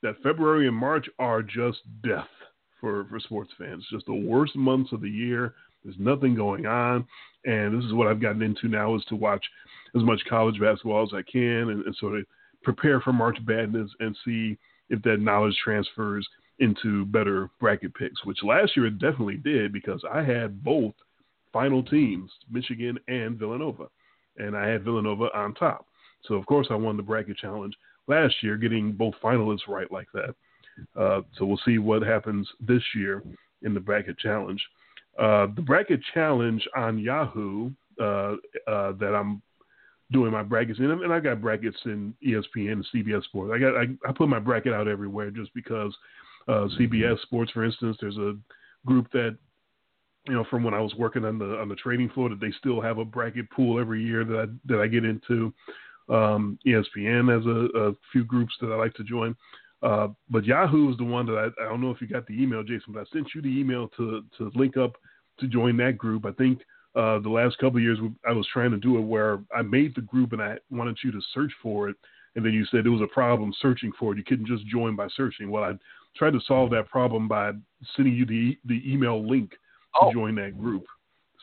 that 0.03 0.23
February 0.23 0.69
and 0.69 0.77
March 0.77 1.07
are 1.19 1.43
just 1.43 1.79
death 2.05 2.29
for, 2.81 3.07
for 3.09 3.19
sports 3.21 3.51
fans. 3.59 3.85
Just 3.91 4.07
the 4.07 4.15
worst 4.15 4.55
months 4.57 4.93
of 4.93 5.01
the 5.01 5.11
year. 5.11 5.55
There's 5.85 5.97
nothing 5.99 6.35
going 6.35 6.67
on. 6.67 7.07
And 7.45 7.77
this 7.77 7.87
is 7.87 7.95
what 7.95 8.09
I've 8.09 8.21
gotten 8.21 8.43
into 8.43 8.69
now 8.69 8.95
is 8.97 9.05
to 9.09 9.17
watch 9.17 9.45
as 9.97 10.03
much 10.03 10.21
college 10.29 10.61
basketball 10.61 11.05
as 11.05 11.15
I 11.15 11.23
can 11.31 11.71
and, 11.71 11.85
and 11.87 11.97
sort 11.97 12.19
of 12.19 12.25
prepare 12.63 13.01
for 13.01 13.13
March 13.13 13.39
Madness 13.47 13.91
and 14.01 14.17
see 14.25 14.59
if 14.91 15.01
that 15.03 15.21
knowledge 15.21 15.57
transfers– 15.63 16.27
into 16.59 17.05
better 17.07 17.51
bracket 17.61 17.95
picks, 17.95 18.25
which 18.25 18.43
last 18.43 18.77
year 18.77 18.87
it 18.87 18.99
definitely 18.99 19.37
did 19.37 19.73
because 19.73 20.03
I 20.11 20.23
had 20.23 20.63
both 20.63 20.95
final 21.53 21.83
teams, 21.83 22.31
Michigan 22.51 22.99
and 23.09 23.39
Villanova, 23.39 23.87
and 24.39 24.57
I 24.57 24.67
had 24.69 24.85
Villanova 24.85 25.29
on 25.35 25.55
top. 25.55 25.87
So 26.25 26.35
of 26.35 26.47
course 26.47 26.69
I 26.71 26.75
won 26.75 26.97
the 26.97 27.03
bracket 27.03 27.37
challenge 27.37 27.75
last 28.07 28.35
year, 28.43 28.57
getting 28.57 28.93
both 28.93 29.15
finalists 29.23 29.69
right 29.69 29.91
like 29.91 30.09
that. 30.15 30.35
Uh, 30.99 31.23
so 31.39 31.45
we'll 31.45 31.61
see 31.65 31.79
what 31.79 32.03
happens 32.03 32.49
this 32.61 32.83
year 32.95 33.23
in 33.63 33.75
the 33.75 33.81
bracket 33.81 34.19
challenge. 34.19 34.63
Uh, 35.19 35.47
the 35.57 35.63
bracket 35.63 36.01
challenge 36.13 36.67
on 36.77 36.99
Yahoo 36.99 37.71
uh, 37.99 38.35
uh 38.67 38.93
that 38.93 39.15
I'm 39.19 39.41
doing 40.13 40.31
my 40.31 40.43
brackets 40.43 40.79
in, 40.79 40.91
and 40.91 41.13
I 41.13 41.21
got 41.21 41.41
brackets 41.41 41.79
in 41.87 42.15
ESPN 42.25 42.73
and 42.73 42.87
CBS 42.95 43.25
Sports. 43.25 43.53
I 43.55 43.59
got 43.59 43.77
I, 43.77 43.87
I 44.07 44.13
put 44.13 44.29
my 44.29 44.39
bracket 44.39 44.73
out 44.73 44.89
everywhere 44.89 45.31
just 45.31 45.53
because 45.55 45.97
uh, 46.49 46.69
CBS 46.79 47.21
Sports, 47.23 47.53
for 47.53 47.65
instance, 47.65 47.97
there's 48.01 48.17
a 48.19 48.37
group 48.87 49.11
that 49.13 49.37
you 50.27 50.35
know 50.35 50.45
from 50.51 50.65
when 50.65 50.75
I 50.75 50.81
was 50.81 50.95
working 50.97 51.25
on 51.25 51.39
the 51.39 51.59
on 51.59 51.69
the 51.69 51.77
trading 51.77 52.09
floor 52.11 52.29
that 52.29 52.41
they 52.41 52.53
still 52.59 52.81
have 52.81 52.99
a 52.99 53.05
bracket 53.05 53.51
pool 53.51 53.81
every 53.81 54.03
year 54.03 54.25
that 54.25 54.49
I, 54.49 54.73
that 54.73 54.81
I 54.81 54.87
get 54.87 55.05
into. 55.05 55.53
Um, 56.09 56.59
ESPN 56.65 57.35
has 57.35 57.45
a, 57.47 57.89
a, 57.89 57.93
few 58.13 58.25
groups 58.25 58.55
that 58.61 58.71
I 58.71 58.77
like 58.77 58.95
to 58.95 59.03
join. 59.03 59.35
Uh, 59.83 60.09
but 60.31 60.45
Yahoo 60.45 60.93
is 60.93 60.97
the 60.99 61.05
one 61.05 61.27
that 61.27 61.37
I, 61.37 61.65
I, 61.65 61.69
don't 61.69 61.81
know 61.81 61.91
if 61.91 62.01
you 62.01 62.07
got 62.07 62.29
the 62.29 62.41
email, 62.41 62.63
Jason, 62.63 62.93
but 62.93 63.01
I 63.01 63.05
sent 63.13 63.35
you 63.35 63.43
the 63.43 63.49
email 63.49 63.89
to 63.97 64.23
to 64.39 64.53
link 64.55 64.77
up 64.77 64.93
to 65.41 65.49
join 65.49 65.77
that 65.79 65.99
group. 65.99 66.25
I 66.25 66.33
think 66.33 66.61
uh, 66.95 67.19
the 67.19 67.29
last 67.29 67.59
couple 67.59 67.77
of 67.77 67.83
years 67.83 67.99
I 68.27 68.33
was 68.33 68.49
trying 68.53 68.71
to 68.71 68.79
do 68.79 68.97
it 68.99 69.03
where 69.03 69.41
I 69.55 69.63
made 69.63 69.95
the 69.95 70.01
group 70.01 70.33
and 70.33 70.41
I 70.41 70.57
wanted 70.71 70.97
you 71.05 71.13
to 71.13 71.21
search 71.35 71.53
for 71.63 71.89
it, 71.89 71.97
and 72.37 72.45
then 72.45 72.53
you 72.53 72.65
said 72.67 72.87
it 72.87 72.91
was 72.91 73.03
a 73.03 73.15
problem 73.15 73.53
searching 73.61 73.93
for 73.99 74.13
it. 74.13 74.19
You 74.19 74.25
couldn't 74.25 74.47
just 74.47 74.67
join 74.67 74.97
by 74.97 75.09
searching. 75.15 75.51
Well, 75.51 75.65
I 75.65 75.73
tried 76.17 76.33
to 76.33 76.41
solve 76.47 76.71
that 76.71 76.89
problem 76.89 77.29
by 77.29 77.53
sending 77.95 78.15
you 78.15 78.27
the 78.27 78.59
the 78.65 78.83
email 78.91 79.27
link 79.27 79.51
to 79.51 80.07
oh. 80.07 80.13
join 80.13 80.35
that 80.37 80.59
group. 80.59 80.85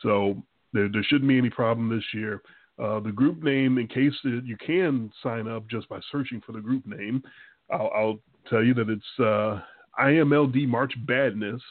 So 0.02 0.42
there, 0.72 0.88
there 0.92 1.04
shouldn't 1.04 1.28
be 1.28 1.38
any 1.38 1.50
problem 1.50 1.88
this 1.88 2.04
year. 2.12 2.42
Uh, 2.82 2.98
the 3.00 3.12
group 3.12 3.42
name, 3.42 3.78
in 3.78 3.86
case 3.86 4.12
it, 4.24 4.44
you 4.44 4.56
can 4.56 5.10
sign 5.22 5.46
up 5.46 5.68
just 5.68 5.88
by 5.88 6.00
searching 6.10 6.40
for 6.44 6.52
the 6.52 6.60
group 6.60 6.84
name, 6.86 7.22
I'll, 7.70 7.90
I'll 7.94 8.18
tell 8.50 8.64
you 8.64 8.74
that 8.74 8.90
it's 8.90 9.20
uh, 9.20 9.60
IMLD 10.00 10.66
March 10.66 10.92
Badness. 11.06 11.62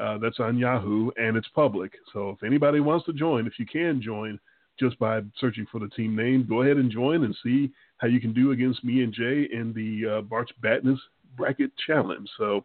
Uh, 0.00 0.16
that's 0.18 0.38
on 0.38 0.56
Yahoo 0.56 1.10
and 1.16 1.36
it's 1.36 1.48
public. 1.48 1.92
So 2.12 2.30
if 2.30 2.42
anybody 2.44 2.78
wants 2.78 3.04
to 3.06 3.12
join, 3.12 3.46
if 3.46 3.58
you 3.58 3.66
can 3.66 4.00
join, 4.00 4.38
just 4.80 4.98
by 4.98 5.20
searching 5.38 5.66
for 5.70 5.78
the 5.78 5.88
team 5.88 6.16
name. 6.16 6.46
Go 6.48 6.62
ahead 6.62 6.78
and 6.78 6.90
join 6.90 7.22
and 7.24 7.36
see 7.44 7.70
how 7.98 8.08
you 8.08 8.18
can 8.18 8.32
do 8.32 8.52
against 8.52 8.82
me 8.82 9.02
and 9.02 9.12
Jay 9.12 9.46
in 9.52 9.72
the 9.74 10.18
uh, 10.18 10.22
March 10.30 10.50
Badness 10.62 10.98
Bracket 11.40 11.72
Challenge. 11.86 12.28
So 12.38 12.64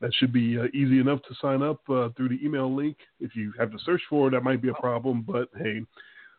that 0.00 0.12
should 0.14 0.32
be 0.32 0.58
uh, 0.58 0.64
easy 0.74 1.00
enough 1.00 1.20
to 1.22 1.34
sign 1.40 1.62
up 1.62 1.80
uh, 1.88 2.10
through 2.16 2.28
the 2.28 2.38
email 2.44 2.74
link. 2.74 2.96
If 3.20 3.34
you 3.34 3.52
have 3.58 3.70
to 3.70 3.78
search 3.84 4.02
for 4.10 4.28
it, 4.28 4.32
that 4.32 4.42
might 4.42 4.60
be 4.60 4.68
a 4.68 4.74
problem. 4.74 5.24
But 5.26 5.48
hey, 5.56 5.82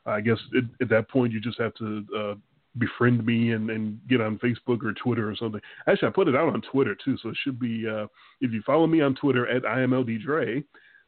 I 0.05 0.21
guess 0.21 0.37
it, 0.53 0.65
at 0.81 0.89
that 0.89 1.09
point 1.09 1.33
you 1.33 1.41
just 1.41 1.59
have 1.59 1.73
to 1.75 2.05
uh, 2.17 2.33
befriend 2.77 3.25
me 3.25 3.51
and, 3.51 3.69
and 3.69 3.99
get 4.07 4.21
on 4.21 4.39
Facebook 4.39 4.83
or 4.83 4.93
Twitter 4.93 5.29
or 5.29 5.35
something. 5.35 5.61
Actually, 5.87 6.09
I 6.09 6.11
put 6.11 6.27
it 6.27 6.35
out 6.35 6.53
on 6.53 6.61
Twitter 6.71 6.95
too, 7.03 7.17
so 7.21 7.29
it 7.29 7.37
should 7.43 7.59
be 7.59 7.87
uh, 7.87 8.05
if 8.41 8.51
you 8.51 8.61
follow 8.65 8.87
me 8.87 9.01
on 9.01 9.15
Twitter 9.15 9.47
at 9.47 9.63
imldre. 9.63 10.63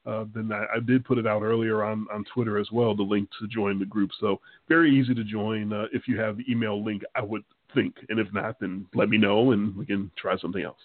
Uh, 0.06 0.26
then 0.34 0.52
I, 0.52 0.78
I, 0.78 0.80
did 0.80 1.04
put 1.04 1.18
it 1.18 1.28
out 1.28 1.44
earlier 1.44 1.84
on, 1.84 2.08
on 2.12 2.24
Twitter 2.34 2.58
as 2.58 2.68
well, 2.72 2.96
the 2.96 3.04
link 3.04 3.30
to 3.40 3.48
join 3.48 3.78
the 3.78 3.86
group. 3.86 4.10
So 4.20 4.40
very 4.70 4.98
easy 4.98 5.14
to 5.14 5.26
join 5.26 5.74
uh, 5.74 5.86
if 5.92 6.08
you 6.08 6.18
have 6.18 6.38
the 6.38 6.46
email 6.50 6.84
link, 6.84 7.04
I 7.16 7.22
would 7.22 7.44
think. 7.74 7.96
And 8.10 8.20
if 8.20 8.32
not, 8.34 8.60
then 8.60 8.86
let 8.94 9.10
me 9.10 9.18
know 9.18 9.52
and 9.52 9.76
we 9.76 9.86
can 9.86 10.12
try 10.18 10.38
something 10.38 10.64
else. 10.64 10.80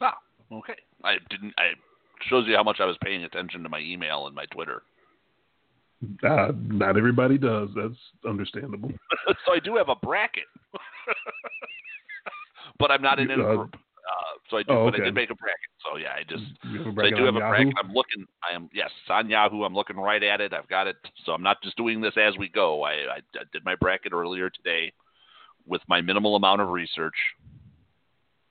Ah, 0.00 0.16
okay. 0.52 0.76
I 1.02 1.16
didn't. 1.30 1.54
I 1.58 1.72
shows 2.28 2.46
you 2.46 2.56
how 2.56 2.62
much 2.62 2.80
I 2.80 2.86
was 2.86 2.96
paying 3.02 3.24
attention 3.24 3.62
to 3.62 3.68
my 3.68 3.80
email 3.80 4.26
and 4.26 4.34
my 4.34 4.46
Twitter. 4.46 4.82
Uh, 6.22 6.52
not 6.68 6.96
everybody 6.96 7.38
does. 7.38 7.70
That's 7.74 7.94
understandable. 8.26 8.90
so 9.46 9.52
I 9.52 9.58
do 9.58 9.76
have 9.76 9.88
a 9.88 9.94
bracket, 9.94 10.44
but 12.78 12.90
I'm 12.90 13.02
not 13.02 13.18
in 13.18 13.30
a 13.30 13.34
uh, 13.34 13.56
group. 13.56 13.74
Uh, 13.74 14.38
so 14.50 14.58
I 14.58 14.62
do, 14.64 14.72
oh, 14.72 14.74
okay. 14.74 14.90
but 14.90 15.00
I 15.00 15.04
did 15.04 15.14
make 15.14 15.30
a 15.30 15.34
bracket. 15.34 15.70
So 15.82 15.96
yeah, 15.96 16.12
I 16.12 16.24
just 16.28 16.44
so 16.62 17.02
I 17.02 17.10
do 17.10 17.24
have 17.24 17.36
a 17.36 17.38
Yahoo? 17.38 17.50
bracket. 17.50 17.74
I'm 17.82 17.92
looking. 17.92 18.26
I 18.48 18.54
am 18.54 18.68
yes 18.72 18.90
on 19.08 19.30
Yahoo. 19.30 19.64
I'm 19.64 19.74
looking 19.74 19.96
right 19.96 20.22
at 20.22 20.40
it. 20.40 20.52
I've 20.52 20.68
got 20.68 20.86
it. 20.86 20.96
So 21.24 21.32
I'm 21.32 21.42
not 21.42 21.62
just 21.62 21.76
doing 21.76 22.00
this 22.00 22.14
as 22.16 22.36
we 22.38 22.48
go. 22.48 22.82
I, 22.82 22.92
I, 22.92 23.16
I 23.34 23.44
did 23.52 23.64
my 23.64 23.76
bracket 23.76 24.12
earlier 24.12 24.50
today 24.50 24.92
with 25.66 25.82
my 25.88 26.00
minimal 26.00 26.36
amount 26.36 26.60
of 26.60 26.68
research. 26.68 27.14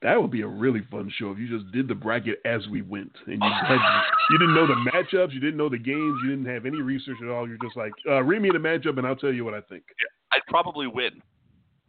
That 0.01 0.21
would 0.21 0.31
be 0.31 0.41
a 0.41 0.47
really 0.47 0.81
fun 0.91 1.11
show 1.17 1.31
if 1.31 1.39
you 1.39 1.47
just 1.47 1.71
did 1.71 1.87
the 1.87 1.95
bracket 1.95 2.39
as 2.43 2.67
we 2.67 2.81
went, 2.81 3.13
and 3.25 3.41
you 3.41 3.51
had, 3.65 3.77
you 4.31 4.37
didn't 4.37 4.53
know 4.53 4.67
the 4.67 4.91
matchups, 4.91 5.33
you 5.33 5.39
didn't 5.39 5.55
know 5.55 5.69
the 5.69 5.77
games, 5.77 6.19
you 6.23 6.31
didn't 6.31 6.53
have 6.53 6.65
any 6.65 6.81
research 6.81 7.15
at 7.23 7.29
all. 7.29 7.47
You're 7.47 7.57
just 7.63 7.77
like, 7.77 7.93
uh, 8.09 8.21
read 8.21 8.41
me 8.41 8.49
the 8.49 8.57
matchup, 8.57 8.97
and 8.97 9.07
I'll 9.07 9.15
tell 9.15 9.31
you 9.31 9.45
what 9.45 9.53
I 9.53 9.61
think. 9.61 9.83
Yeah, 10.01 10.37
I'd 10.37 10.45
probably 10.47 10.87
win 10.87 11.21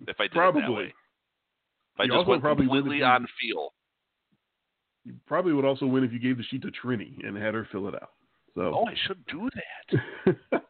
if 0.07 0.21
I 0.21 0.25
did 0.25 0.33
probably. 0.33 0.63
it 0.63 0.67
that 0.67 0.73
way. 0.73 0.85
If 0.85 2.01
I 2.01 2.05
you 2.05 2.13
just 2.13 2.29
went 2.29 2.41
probably 2.41 2.67
completely 2.67 2.99
you, 2.99 3.05
on 3.05 3.27
feel. 3.41 3.73
You 5.05 5.15
probably 5.27 5.53
would 5.53 5.65
also 5.65 5.87
win 5.87 6.05
if 6.05 6.13
you 6.13 6.21
gave 6.21 6.37
the 6.37 6.45
sheet 6.45 6.63
to 6.63 6.71
Trini 6.71 7.27
and 7.27 7.37
had 7.37 7.55
her 7.55 7.67
fill 7.73 7.89
it 7.89 7.95
out. 7.95 8.11
So. 8.55 8.63
Oh, 8.63 8.87
I 8.87 8.95
should 9.07 9.25
do 9.27 9.51
that. 9.51 10.37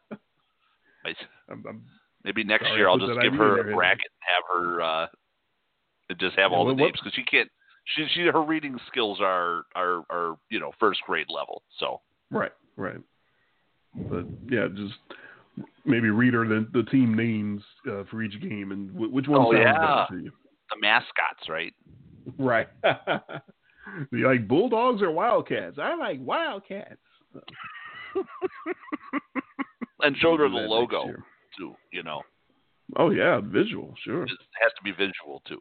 I'm, 1.49 1.63
I'm, 1.69 1.83
Maybe 2.25 2.43
next 2.43 2.65
year 2.75 2.89
I'll 2.89 2.97
just 2.97 3.21
give 3.21 3.33
her 3.33 3.69
a 3.69 3.75
bracket 3.75 4.11
her 4.59 4.81
uh, 4.81 5.07
just 6.19 6.37
have 6.37 6.51
all 6.51 6.65
the 6.65 6.73
names 6.73 6.93
because 6.93 7.13
she 7.13 7.23
can't. 7.23 7.49
She, 7.95 8.07
she 8.13 8.21
her 8.21 8.41
reading 8.41 8.77
skills 8.87 9.19
are 9.21 9.63
are 9.75 10.03
are 10.09 10.37
you 10.49 10.59
know 10.59 10.71
first 10.79 11.01
grade 11.05 11.27
level. 11.29 11.63
So 11.79 12.01
right, 12.31 12.51
right. 12.77 12.97
But 13.95 14.25
yeah, 14.49 14.67
just 14.75 14.93
maybe 15.85 16.09
read 16.09 16.33
her 16.33 16.47
the, 16.47 16.67
the 16.73 16.83
team 16.83 17.15
names 17.15 17.61
uh, 17.89 18.03
for 18.09 18.21
each 18.21 18.39
game 18.41 18.71
and 18.71 18.91
w- 18.93 19.11
which 19.11 19.27
one 19.27 19.41
oh, 19.41 19.51
sounds 19.51 19.63
yeah. 19.63 19.73
better 19.73 20.05
to 20.09 20.23
you. 20.25 20.31
The 20.71 20.81
mascots, 20.81 21.47
right? 21.47 21.73
Right. 22.37 22.67
you 24.11 24.27
like 24.27 24.47
bulldogs 24.47 25.01
or 25.01 25.11
wildcats? 25.11 25.77
I 25.81 25.95
like 25.95 26.19
wildcats. 26.21 26.99
and 30.01 30.17
show 30.17 30.37
her 30.37 30.49
the 30.49 30.55
logo 30.55 31.05
too. 31.57 31.75
You 31.91 32.03
know. 32.03 32.21
Oh 32.97 33.09
yeah, 33.09 33.41
visual, 33.43 33.93
sure. 34.03 34.23
It 34.23 34.31
has 34.61 34.71
to 34.77 34.83
be 34.83 34.91
visual 34.91 35.41
too. 35.47 35.59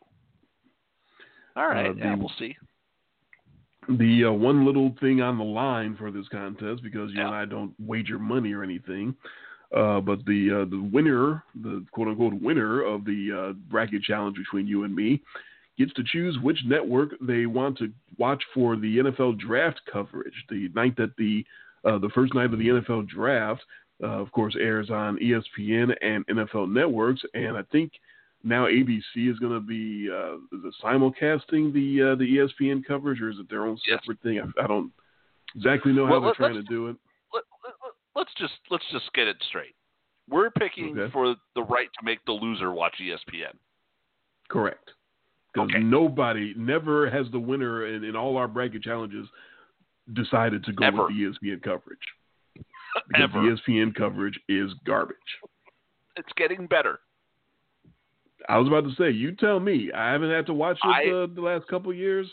All 1.56 1.68
right, 1.68 1.90
uh, 1.90 1.94
yeah, 1.94 2.14
we'll 2.14 2.32
see. 2.38 2.56
The 3.88 4.24
uh, 4.26 4.32
one 4.32 4.64
little 4.64 4.94
thing 5.00 5.20
on 5.20 5.38
the 5.38 5.44
line 5.44 5.96
for 5.96 6.10
this 6.10 6.26
contest, 6.28 6.82
because 6.82 7.10
you 7.10 7.18
yeah. 7.18 7.26
and 7.26 7.34
I 7.34 7.44
don't 7.44 7.74
wager 7.78 8.18
money 8.18 8.52
or 8.52 8.62
anything, 8.62 9.14
uh, 9.76 10.00
but 10.00 10.24
the 10.26 10.62
uh, 10.62 10.70
the 10.70 10.88
winner, 10.92 11.44
the 11.62 11.84
quote 11.92 12.08
unquote 12.08 12.34
winner 12.40 12.82
of 12.82 13.04
the 13.04 13.50
uh, 13.50 13.52
bracket 13.70 14.02
challenge 14.02 14.36
between 14.36 14.66
you 14.66 14.84
and 14.84 14.94
me, 14.94 15.22
gets 15.78 15.92
to 15.94 16.04
choose 16.04 16.38
which 16.42 16.58
network 16.64 17.10
they 17.20 17.46
want 17.46 17.76
to 17.78 17.92
watch 18.18 18.42
for 18.54 18.76
the 18.76 18.98
NFL 18.98 19.38
draft 19.38 19.80
coverage. 19.90 20.34
The 20.48 20.70
night 20.74 20.96
that 20.96 21.16
the 21.18 21.44
uh, 21.84 21.98
the 21.98 22.10
first 22.14 22.34
night 22.34 22.52
of 22.52 22.58
the 22.58 22.68
NFL 22.68 23.08
draft, 23.08 23.62
of 24.06 24.32
course, 24.32 24.56
airs 24.58 24.90
on 24.90 25.18
ESPN 25.18 25.94
and 26.02 26.26
NFL 26.26 26.70
networks, 26.70 27.22
and 27.34 27.56
I 27.56 27.62
think 27.72 27.92
now 28.42 28.66
ABC 28.66 29.30
is 29.30 29.38
going 29.38 29.52
to 29.52 29.60
be 29.60 30.08
uh, 30.10 30.34
is 30.56 30.64
it 30.64 30.74
simulcasting 30.82 31.72
the 31.72 32.12
uh, 32.12 32.14
the 32.16 32.24
ESPN 32.24 32.84
coverage, 32.84 33.20
or 33.20 33.30
is 33.30 33.38
it 33.38 33.48
their 33.48 33.66
own 33.66 33.78
separate 33.88 34.18
yes. 34.22 34.44
thing? 34.44 34.52
I, 34.58 34.64
I, 34.64 34.66
don't 34.66 34.92
exactly 35.56 35.92
know 35.92 36.06
how 36.06 36.12
well, 36.12 36.22
they're 36.22 36.34
trying 36.34 36.54
to 36.54 36.62
do 36.62 36.88
it. 36.88 36.96
Let, 37.32 37.40
us 37.40 37.94
let, 38.14 38.26
just 38.38 38.54
let's 38.70 38.84
just 38.92 39.12
get 39.14 39.26
it 39.26 39.36
straight. 39.48 39.74
We're 40.28 40.50
picking 40.50 40.98
okay. 40.98 41.12
for 41.12 41.34
the 41.54 41.62
right 41.62 41.88
to 41.98 42.04
make 42.04 42.24
the 42.24 42.32
loser 42.32 42.72
watch 42.72 42.94
ESPN. 43.00 43.56
Correct. 44.48 44.90
Because 45.52 45.70
okay. 45.70 45.82
nobody, 45.82 46.54
never 46.56 47.08
has 47.10 47.26
the 47.30 47.38
winner 47.38 47.86
in, 47.86 48.04
in 48.04 48.16
all 48.16 48.36
our 48.36 48.48
bracket 48.48 48.82
challenges 48.82 49.28
decided 50.12 50.64
to 50.64 50.72
go 50.72 50.86
Ever. 50.86 51.04
with 51.04 51.12
ESPN 51.12 51.62
coverage. 51.62 51.98
Because 53.08 53.30
Ever. 53.34 53.56
ESPN 53.56 53.94
coverage 53.94 54.38
is 54.48 54.72
garbage. 54.86 55.16
It's 56.16 56.28
getting 56.36 56.66
better. 56.66 57.00
I 58.48 58.58
was 58.58 58.68
about 58.68 58.84
to 58.84 58.94
say, 58.96 59.10
you 59.10 59.32
tell 59.32 59.58
me. 59.58 59.90
I 59.92 60.12
haven't 60.12 60.30
had 60.30 60.46
to 60.46 60.54
watch 60.54 60.78
it 60.84 60.88
I, 60.88 61.10
uh, 61.10 61.26
the 61.34 61.40
last 61.40 61.66
couple 61.68 61.90
of 61.90 61.96
years. 61.96 62.26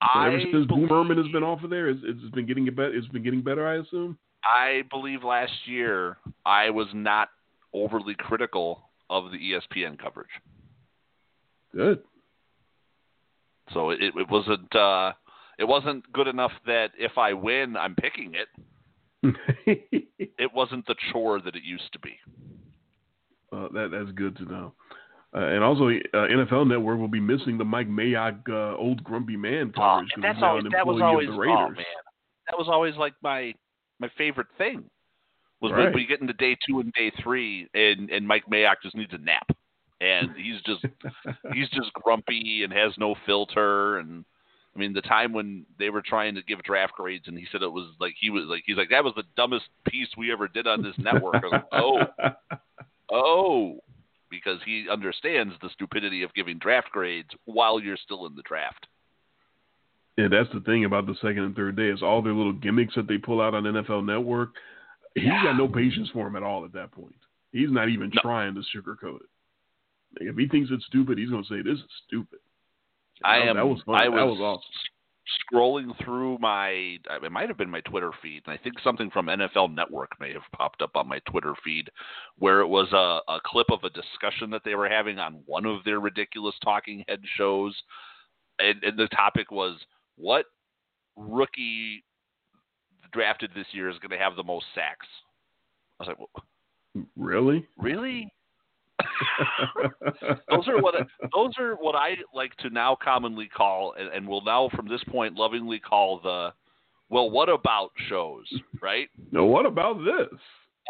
I 0.00 0.28
ever 0.28 0.40
since 0.40 0.66
believe, 0.66 0.68
Boom 0.68 0.88
Herman 0.88 1.18
has 1.18 1.30
been 1.32 1.42
off 1.42 1.62
of 1.62 1.70
there, 1.70 1.88
it's, 1.88 2.00
it's 2.04 2.34
been 2.34 2.46
getting 2.46 2.64
better. 2.66 2.94
It's 2.94 3.08
been 3.08 3.22
getting 3.22 3.42
better, 3.42 3.66
I 3.66 3.76
assume. 3.76 4.16
I 4.44 4.82
believe 4.90 5.24
last 5.24 5.52
year 5.66 6.18
I 6.46 6.70
was 6.70 6.86
not 6.94 7.28
overly 7.74 8.14
critical 8.14 8.88
of 9.10 9.30
the 9.32 9.38
ESPN 9.38 9.98
coverage. 9.98 10.28
Good. 11.74 12.00
So 13.72 13.90
it, 13.90 14.00
it 14.00 14.30
wasn't 14.30 14.74
uh, 14.74 15.12
it 15.58 15.64
wasn't 15.64 16.10
good 16.12 16.28
enough 16.28 16.52
that 16.66 16.92
if 16.98 17.18
I 17.18 17.32
win, 17.32 17.76
I'm 17.76 17.94
picking 17.94 18.34
it. 18.34 18.48
it 19.66 20.52
wasn't 20.54 20.86
the 20.86 20.94
chore 21.12 21.40
that 21.40 21.56
it 21.56 21.62
used 21.64 21.92
to 21.92 21.98
be. 22.00 22.16
Uh, 23.52 23.68
that 23.72 23.88
that's 23.90 24.10
good 24.12 24.36
to 24.36 24.44
know. 24.44 24.74
Uh, 25.34 25.40
and 25.40 25.62
also, 25.62 25.88
uh, 25.88 25.90
NFL 26.14 26.68
Network 26.68 26.98
will 26.98 27.08
be 27.08 27.20
missing 27.20 27.58
the 27.58 27.64
Mike 27.64 27.88
Mayock 27.88 28.48
uh, 28.48 28.76
old 28.76 29.02
grumpy 29.04 29.36
man 29.36 29.72
coverage. 29.72 30.08
Oh, 30.16 30.20
that's 30.22 30.38
always, 30.42 30.64
that 30.72 30.86
was 30.86 31.02
always 31.02 31.28
of 31.28 31.34
the 31.34 31.40
Raiders. 31.40 31.56
oh 31.58 31.68
man, 31.70 31.84
that 32.48 32.58
was 32.58 32.68
always 32.70 32.96
like 32.96 33.12
my 33.22 33.52
my 34.00 34.08
favorite 34.16 34.46
thing 34.56 34.84
was 35.60 35.72
Right. 35.72 35.84
when 35.86 35.94
we 35.94 36.06
get 36.06 36.20
into 36.20 36.32
day 36.34 36.56
two 36.66 36.80
and 36.80 36.92
day 36.92 37.10
three, 37.22 37.68
and 37.74 38.10
and 38.10 38.26
Mike 38.26 38.44
Mayock 38.50 38.76
just 38.82 38.96
needs 38.96 39.12
a 39.12 39.18
nap, 39.18 39.48
and 40.00 40.30
he's 40.36 40.60
just 40.62 40.84
he's 41.52 41.68
just 41.70 41.92
grumpy 41.94 42.62
and 42.64 42.72
has 42.72 42.92
no 42.98 43.14
filter 43.26 43.98
and. 43.98 44.24
I 44.78 44.80
mean, 44.80 44.92
the 44.92 45.02
time 45.02 45.32
when 45.32 45.66
they 45.76 45.90
were 45.90 46.02
trying 46.02 46.36
to 46.36 46.42
give 46.42 46.62
draft 46.62 46.92
grades, 46.92 47.26
and 47.26 47.36
he 47.36 47.46
said 47.50 47.62
it 47.62 47.72
was 47.72 47.92
like 47.98 48.14
he 48.20 48.30
was 48.30 48.44
like 48.44 48.62
he's 48.64 48.76
like 48.76 48.90
that 48.90 49.02
was 49.02 49.12
the 49.16 49.24
dumbest 49.36 49.64
piece 49.88 50.06
we 50.16 50.30
ever 50.30 50.46
did 50.46 50.68
on 50.68 50.82
this 50.84 50.94
network. 50.98 51.34
I 51.34 51.46
was 51.46 51.52
like, 51.52 51.64
oh, 51.72 52.28
oh, 53.12 53.80
because 54.30 54.60
he 54.64 54.86
understands 54.88 55.52
the 55.60 55.68
stupidity 55.70 56.22
of 56.22 56.32
giving 56.34 56.58
draft 56.58 56.92
grades 56.92 57.30
while 57.44 57.80
you're 57.80 57.96
still 57.96 58.26
in 58.26 58.36
the 58.36 58.42
draft. 58.42 58.86
Yeah, 60.16 60.28
that's 60.30 60.52
the 60.54 60.60
thing 60.60 60.84
about 60.84 61.06
the 61.06 61.16
second 61.16 61.40
and 61.40 61.56
third 61.56 61.74
day 61.76 61.88
is 61.88 62.02
all 62.02 62.22
their 62.22 62.32
little 62.32 62.52
gimmicks 62.52 62.94
that 62.94 63.08
they 63.08 63.18
pull 63.18 63.40
out 63.40 63.54
on 63.54 63.64
NFL 63.64 64.06
Network. 64.06 64.50
He's 65.14 65.26
got 65.26 65.56
no 65.56 65.66
patience 65.66 66.08
for 66.12 66.28
him 66.28 66.36
at 66.36 66.44
all 66.44 66.64
at 66.64 66.72
that 66.74 66.92
point. 66.92 67.16
He's 67.50 67.70
not 67.72 67.88
even 67.88 68.12
No. 68.14 68.20
trying 68.22 68.54
to 68.54 68.60
sugarcoat 68.60 69.16
it. 69.16 69.28
If 70.20 70.36
he 70.36 70.46
thinks 70.46 70.70
it's 70.70 70.86
stupid, 70.86 71.18
he's 71.18 71.30
going 71.30 71.42
to 71.42 71.48
say 71.48 71.62
this 71.62 71.78
is 71.78 71.90
stupid. 72.06 72.38
I 73.24 73.38
am. 73.38 73.56
That 73.56 73.66
was 73.66 73.80
fun. 73.84 73.96
I 73.96 74.04
that 74.04 74.10
was, 74.10 74.38
was 74.38 74.60
awesome. 74.62 74.70
scrolling 75.52 76.04
through 76.04 76.38
my. 76.38 76.68
It 76.70 77.32
might 77.32 77.48
have 77.48 77.58
been 77.58 77.70
my 77.70 77.80
Twitter 77.82 78.10
feed, 78.22 78.42
and 78.46 78.52
I 78.58 78.62
think 78.62 78.78
something 78.80 79.10
from 79.10 79.26
NFL 79.26 79.74
Network 79.74 80.10
may 80.20 80.32
have 80.32 80.42
popped 80.54 80.82
up 80.82 80.92
on 80.94 81.08
my 81.08 81.18
Twitter 81.30 81.54
feed, 81.64 81.90
where 82.38 82.60
it 82.60 82.68
was 82.68 82.88
a, 82.92 83.20
a 83.32 83.40
clip 83.44 83.66
of 83.70 83.84
a 83.84 83.90
discussion 83.90 84.50
that 84.50 84.62
they 84.64 84.74
were 84.74 84.88
having 84.88 85.18
on 85.18 85.40
one 85.46 85.66
of 85.66 85.84
their 85.84 86.00
ridiculous 86.00 86.54
talking 86.62 87.04
head 87.08 87.20
shows, 87.36 87.74
and, 88.58 88.82
and 88.82 88.98
the 88.98 89.08
topic 89.08 89.50
was 89.50 89.78
what 90.16 90.46
rookie 91.16 92.04
drafted 93.12 93.50
this 93.54 93.66
year 93.72 93.88
is 93.88 93.98
going 93.98 94.10
to 94.16 94.22
have 94.22 94.36
the 94.36 94.42
most 94.44 94.66
sacks. 94.74 95.06
I 96.00 96.04
was 96.04 96.08
like, 96.08 96.18
well, 96.18 97.06
Really? 97.16 97.66
really? 97.78 98.32
those 100.50 100.66
are 100.68 100.80
what 100.80 100.94
those 101.34 101.52
are 101.58 101.76
what 101.76 101.94
I 101.94 102.16
like 102.34 102.54
to 102.58 102.70
now 102.70 102.96
commonly 103.02 103.48
call, 103.48 103.94
and, 103.98 104.08
and 104.12 104.26
will 104.26 104.42
now 104.42 104.70
from 104.74 104.88
this 104.88 105.02
point 105.08 105.34
lovingly 105.34 105.78
call 105.78 106.20
the, 106.20 106.52
well, 107.08 107.30
what 107.30 107.48
about 107.48 107.90
shows, 108.08 108.46
right? 108.82 109.08
now, 109.30 109.44
what 109.44 109.66
about 109.66 109.98
this? 109.98 110.38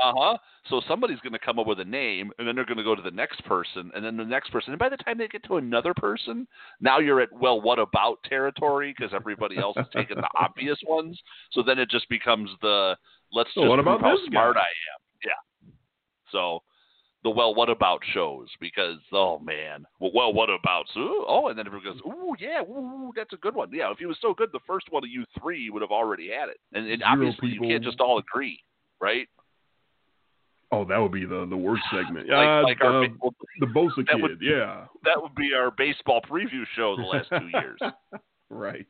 Uh 0.02 0.12
huh. 0.16 0.38
So 0.70 0.80
somebody's 0.86 1.18
going 1.20 1.32
to 1.32 1.38
come 1.38 1.58
up 1.58 1.66
with 1.66 1.80
a 1.80 1.84
name, 1.84 2.30
and 2.38 2.46
then 2.46 2.54
they're 2.54 2.64
going 2.64 2.78
to 2.78 2.84
go 2.84 2.94
to 2.94 3.02
the 3.02 3.10
next 3.10 3.44
person, 3.44 3.90
and 3.94 4.04
then 4.04 4.16
the 4.16 4.24
next 4.24 4.50
person. 4.50 4.72
And 4.72 4.78
by 4.78 4.88
the 4.88 4.96
time 4.96 5.18
they 5.18 5.28
get 5.28 5.42
to 5.44 5.56
another 5.56 5.92
person, 5.94 6.46
now 6.80 6.98
you're 6.98 7.20
at 7.20 7.32
well, 7.32 7.60
what 7.60 7.78
about 7.78 8.22
territory? 8.24 8.94
Because 8.96 9.12
everybody 9.14 9.58
else 9.58 9.76
has 9.76 9.86
taken 9.94 10.16
the 10.18 10.28
obvious 10.40 10.78
ones. 10.86 11.20
So 11.52 11.62
then 11.62 11.78
it 11.78 11.90
just 11.90 12.08
becomes 12.08 12.48
the 12.62 12.96
let's 13.32 13.50
So 13.54 13.62
just 13.62 13.68
what 13.68 13.76
prove 13.76 13.86
about 13.86 14.02
how 14.02 14.16
smart 14.28 14.54
guy? 14.54 14.60
I 14.60 14.62
am. 14.62 15.00
Yeah. 15.24 15.72
So 16.30 16.62
the 17.28 17.34
well, 17.34 17.54
what 17.54 17.68
about 17.68 18.00
shows? 18.12 18.48
Because 18.60 18.96
oh 19.12 19.38
man, 19.38 19.84
well, 20.00 20.10
well 20.14 20.32
what 20.32 20.48
about? 20.48 20.86
Ooh, 20.96 21.24
oh, 21.28 21.48
and 21.48 21.58
then 21.58 21.66
everyone 21.66 21.86
goes, 21.86 22.00
ooh, 22.06 22.34
yeah, 22.38 22.62
ooh, 22.62 23.12
that's 23.14 23.32
a 23.32 23.36
good 23.36 23.54
one. 23.54 23.68
Yeah, 23.72 23.90
if 23.92 23.98
he 23.98 24.06
was 24.06 24.16
so 24.20 24.34
good, 24.34 24.50
the 24.52 24.60
first 24.66 24.86
one 24.90 25.04
of 25.04 25.10
you 25.10 25.24
three 25.40 25.70
would 25.70 25.82
have 25.82 25.90
already 25.90 26.30
had 26.30 26.48
it. 26.48 26.58
And, 26.72 26.90
and 26.90 27.02
obviously, 27.02 27.50
you 27.50 27.60
can't 27.60 27.84
just 27.84 28.00
all 28.00 28.18
agree, 28.18 28.60
right? 29.00 29.28
Oh, 30.70 30.84
that 30.84 30.98
would 30.98 31.12
be 31.12 31.24
the 31.24 31.46
the 31.48 31.56
worst 31.56 31.82
segment. 31.90 32.28
Like, 32.28 32.48
Uh, 32.48 32.62
like 32.62 32.80
our 32.82 33.04
uh, 33.04 33.08
well, 33.20 33.34
the 33.60 33.66
Bosa 33.66 34.06
kid. 34.06 34.22
would- 34.22 34.38
yeah. 34.40 34.84
that 35.04 35.20
would 35.20 35.34
be 35.34 35.52
our 35.54 35.70
baseball 35.70 36.20
preview 36.22 36.64
show 36.76 36.96
the 36.96 37.02
last 37.02 37.28
two 37.30 37.48
years, 37.48 37.80
right. 38.50 38.86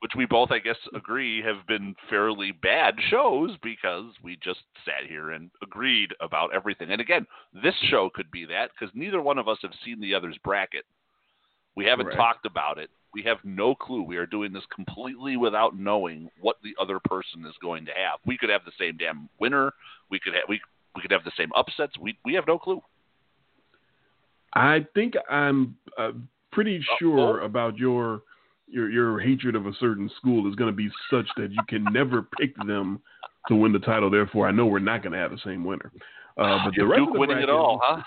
Which 0.00 0.12
we 0.16 0.26
both, 0.26 0.50
I 0.50 0.58
guess, 0.58 0.76
agree 0.94 1.42
have 1.42 1.66
been 1.66 1.94
fairly 2.10 2.52
bad 2.52 2.94
shows 3.10 3.52
because 3.62 4.12
we 4.22 4.36
just 4.42 4.60
sat 4.84 5.08
here 5.08 5.30
and 5.30 5.50
agreed 5.62 6.10
about 6.20 6.54
everything. 6.54 6.90
And 6.90 7.00
again, 7.00 7.26
this 7.62 7.74
show 7.88 8.10
could 8.14 8.30
be 8.30 8.44
that 8.46 8.70
because 8.78 8.94
neither 8.94 9.22
one 9.22 9.38
of 9.38 9.48
us 9.48 9.58
have 9.62 9.72
seen 9.84 10.00
the 10.00 10.14
other's 10.14 10.38
bracket. 10.44 10.84
We 11.76 11.86
haven't 11.86 12.06
Correct. 12.06 12.18
talked 12.18 12.46
about 12.46 12.78
it. 12.78 12.90
We 13.14 13.22
have 13.22 13.38
no 13.44 13.74
clue. 13.74 14.02
We 14.02 14.18
are 14.18 14.26
doing 14.26 14.52
this 14.52 14.64
completely 14.74 15.38
without 15.38 15.78
knowing 15.78 16.28
what 16.40 16.56
the 16.62 16.74
other 16.80 17.00
person 17.04 17.46
is 17.46 17.54
going 17.62 17.86
to 17.86 17.92
have. 17.92 18.18
We 18.26 18.36
could 18.36 18.50
have 18.50 18.62
the 18.66 18.72
same 18.78 18.98
damn 18.98 19.28
winner. 19.40 19.72
We 20.10 20.20
could 20.20 20.34
have 20.34 20.44
we 20.48 20.60
we 20.94 21.00
could 21.02 21.10
have 21.10 21.24
the 21.24 21.32
same 21.36 21.50
upsets. 21.56 21.98
We 21.98 22.18
we 22.24 22.34
have 22.34 22.46
no 22.46 22.58
clue. 22.58 22.82
I 24.54 24.86
think 24.94 25.14
I'm 25.30 25.76
uh, 25.98 26.12
pretty 26.52 26.76
Uh-oh. 26.76 26.96
sure 26.98 27.40
about 27.40 27.78
your 27.78 28.22
your 28.68 28.90
your 28.90 29.18
hatred 29.20 29.54
of 29.54 29.66
a 29.66 29.72
certain 29.78 30.10
school 30.16 30.48
is 30.48 30.54
going 30.56 30.70
to 30.70 30.76
be 30.76 30.88
such 31.10 31.26
that 31.36 31.50
you 31.52 31.62
can 31.68 31.84
never 31.92 32.22
pick 32.38 32.54
them 32.66 33.00
to 33.48 33.54
win 33.54 33.72
the 33.72 33.78
title. 33.78 34.10
Therefore, 34.10 34.48
I 34.48 34.50
know 34.52 34.66
we're 34.66 34.78
not 34.78 35.02
going 35.02 35.12
to 35.12 35.18
have 35.18 35.30
the 35.30 35.38
same 35.44 35.64
winner. 35.64 35.92
Uh, 36.38 36.58
but 36.64 36.70
the 36.70 36.78
You're 36.78 36.88
rest 36.88 36.98
Duke 37.00 37.08
of 37.08 37.14
the 37.14 37.20
winning 37.20 37.38
it 37.38 37.46
bracket- 37.46 37.54
all, 37.54 37.80
huh? 37.82 38.02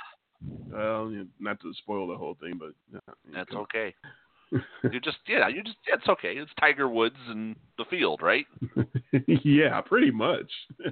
Well, 0.72 1.26
not 1.40 1.60
to 1.62 1.74
spoil 1.80 2.08
the 2.08 2.16
whole 2.16 2.38
thing, 2.40 2.60
but 2.60 2.74
uh, 2.98 3.14
That's 3.34 3.52
okay. 3.54 3.94
You 4.92 5.00
just 5.00 5.18
yeah, 5.28 5.48
you 5.48 5.62
just 5.62 5.78
yeah, 5.88 5.94
it's 5.96 6.08
okay. 6.08 6.34
It's 6.34 6.50
Tiger 6.60 6.90
Woods 6.90 7.16
and 7.28 7.56
the 7.78 7.86
field, 7.86 8.22
right? 8.24 8.48
yeah, 9.44 9.80
pretty 9.82 10.10
much. 10.12 10.52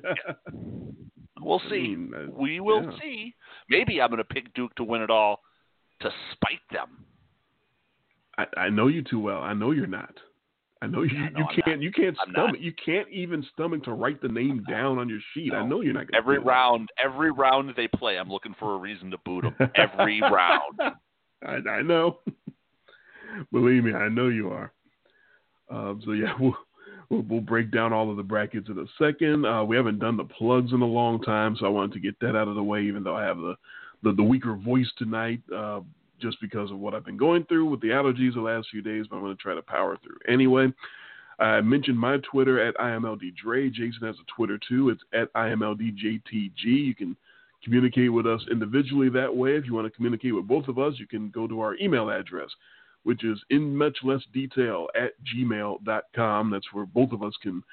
We'll 1.39 1.61
I 1.65 1.69
see. 1.69 1.81
mean, 1.81 2.11
uh, 2.15 2.31
we 2.31 2.59
will 2.59 2.83
yeah. 2.83 2.91
see. 3.01 3.35
Maybe 3.69 4.01
I'm 4.01 4.09
going 4.09 4.17
to 4.17 4.23
pick 4.23 4.53
Duke 4.53 4.73
to 4.75 4.83
win 4.83 5.01
it 5.01 5.09
all 5.09 5.41
to 6.01 6.09
spite 6.33 6.61
them. 6.71 7.05
I, 8.37 8.45
I 8.57 8.69
know 8.69 8.87
you 8.87 9.01
too 9.03 9.19
well. 9.19 9.41
I 9.41 9.53
know 9.53 9.71
you're 9.71 9.87
not. 9.87 10.13
I 10.81 10.87
know 10.87 11.01
you. 11.01 11.17
Yeah, 11.17 11.29
no, 11.29 11.39
you 11.39 11.63
can't. 11.63 11.81
You 11.81 11.91
can't 11.91 12.15
I'm 12.23 12.31
not. 12.31 12.43
stomach. 12.49 12.61
You 12.61 12.73
can't 12.85 13.09
even 13.09 13.43
stomach 13.53 13.83
to 13.85 13.93
write 13.93 14.21
the 14.21 14.27
name 14.27 14.63
down 14.69 14.99
on 14.99 15.09
your 15.09 15.19
sheet. 15.33 15.53
I 15.53 15.65
know 15.65 15.81
you're 15.81 15.93
not. 15.93 16.07
Gonna 16.11 16.21
Every 16.21 16.37
do 16.37 16.43
that. 16.43 16.47
round, 16.47 16.89
every 17.03 17.31
round 17.31 17.73
they 17.75 17.87
play, 17.87 18.17
I'm 18.17 18.29
looking 18.29 18.53
for 18.59 18.75
a 18.75 18.77
reason 18.77 19.09
to 19.11 19.17
boot 19.25 19.43
them. 19.43 19.55
Every 19.75 20.21
round. 20.31 20.79
I, 21.43 21.55
I 21.69 21.81
know. 21.81 22.19
Believe 23.51 23.83
me, 23.83 23.93
I 23.93 24.07
know 24.09 24.27
you 24.27 24.49
are. 24.51 24.71
Um, 25.69 26.01
so 26.05 26.11
yeah, 26.11 26.33
we'll, 26.39 26.55
we'll 27.09 27.23
we'll 27.23 27.41
break 27.41 27.71
down 27.71 27.91
all 27.91 28.11
of 28.11 28.17
the 28.17 28.23
brackets 28.23 28.69
in 28.69 28.77
a 28.77 28.85
second. 29.03 29.45
Uh, 29.45 29.63
we 29.63 29.75
haven't 29.75 29.99
done 29.99 30.15
the 30.15 30.23
plugs 30.25 30.73
in 30.73 30.81
a 30.81 30.85
long 30.85 31.21
time, 31.21 31.55
so 31.59 31.65
I 31.65 31.69
wanted 31.69 31.93
to 31.93 31.99
get 31.99 32.19
that 32.19 32.35
out 32.35 32.47
of 32.47 32.55
the 32.55 32.63
way. 32.63 32.83
Even 32.83 33.03
though 33.03 33.15
I 33.15 33.23
have 33.23 33.37
the 33.37 33.55
the, 34.03 34.13
the 34.13 34.23
weaker 34.23 34.55
voice 34.55 34.89
tonight, 34.97 35.41
uh, 35.53 35.81
just 36.19 36.39
because 36.41 36.71
of 36.71 36.79
what 36.79 36.93
I've 36.93 37.05
been 37.05 37.17
going 37.17 37.45
through 37.45 37.65
with 37.65 37.81
the 37.81 37.89
allergies 37.89 38.33
the 38.33 38.41
last 38.41 38.67
few 38.71 38.81
days, 38.81 39.05
but 39.09 39.17
I'm 39.17 39.23
going 39.23 39.35
to 39.35 39.41
try 39.41 39.55
to 39.55 39.61
power 39.61 39.97
through 40.03 40.17
anyway. 40.31 40.71
I 41.39 41.61
mentioned 41.61 41.99
my 41.99 42.17
Twitter 42.29 42.59
at 42.59 42.75
IMLDDre. 42.75 43.71
Jason 43.71 44.07
has 44.07 44.15
a 44.15 44.35
Twitter 44.35 44.59
too. 44.67 44.89
It's 44.89 45.03
at 45.13 45.31
IMLDJTG. 45.33 46.51
You 46.63 46.95
can 46.95 47.15
communicate 47.63 48.11
with 48.11 48.25
us 48.25 48.41
individually 48.51 49.09
that 49.09 49.35
way. 49.35 49.55
If 49.55 49.65
you 49.65 49.73
want 49.73 49.85
to 49.85 49.95
communicate 49.95 50.33
with 50.33 50.47
both 50.47 50.67
of 50.67 50.79
us, 50.79 50.95
you 50.97 51.07
can 51.07 51.29
go 51.29 51.47
to 51.47 51.61
our 51.61 51.75
email 51.75 52.09
address, 52.09 52.49
which 53.03 53.23
is 53.23 53.39
in 53.49 53.75
much 53.75 53.97
less 54.03 54.21
detail 54.33 54.87
at 54.95 55.11
gmail.com. 55.35 56.51
That's 56.51 56.73
where 56.73 56.85
both 56.85 57.11
of 57.11 57.21
us 57.21 57.33
can 57.41 57.63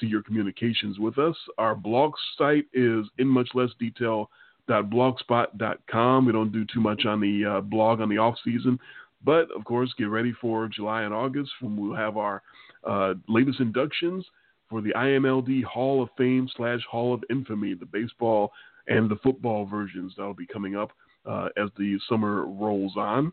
see 0.00 0.06
your 0.06 0.22
communications 0.22 0.98
with 0.98 1.18
us. 1.18 1.36
Our 1.56 1.74
blog 1.74 2.12
site 2.36 2.66
is 2.74 3.06
in 3.18 3.26
much 3.26 3.48
less 3.54 3.70
detail 3.78 4.28
blogspot.com. 4.68 6.26
We 6.26 6.32
don't 6.32 6.52
do 6.52 6.64
too 6.72 6.80
much 6.80 7.04
on 7.06 7.20
the 7.20 7.44
uh, 7.44 7.60
blog 7.60 8.00
on 8.00 8.08
the 8.08 8.18
off 8.18 8.36
season, 8.44 8.78
but 9.24 9.50
of 9.56 9.64
course, 9.64 9.92
get 9.98 10.04
ready 10.04 10.32
for 10.40 10.68
July 10.68 11.02
and 11.02 11.14
August 11.14 11.50
when 11.60 11.76
we'll 11.76 11.96
have 11.96 12.16
our 12.16 12.42
uh, 12.84 13.14
latest 13.28 13.60
inductions 13.60 14.24
for 14.68 14.80
the 14.80 14.92
IMLD 14.94 15.64
Hall 15.64 16.02
of 16.02 16.08
Fame 16.16 16.48
slash 16.56 16.80
Hall 16.90 17.14
of 17.14 17.22
Infamy, 17.30 17.74
the 17.74 17.86
baseball 17.86 18.52
and 18.86 19.10
the 19.10 19.16
football 19.16 19.66
versions 19.66 20.12
that'll 20.16 20.34
be 20.34 20.46
coming 20.46 20.76
up 20.76 20.90
uh, 21.26 21.48
as 21.56 21.70
the 21.78 21.98
summer 22.08 22.46
rolls 22.46 22.94
on. 22.96 23.32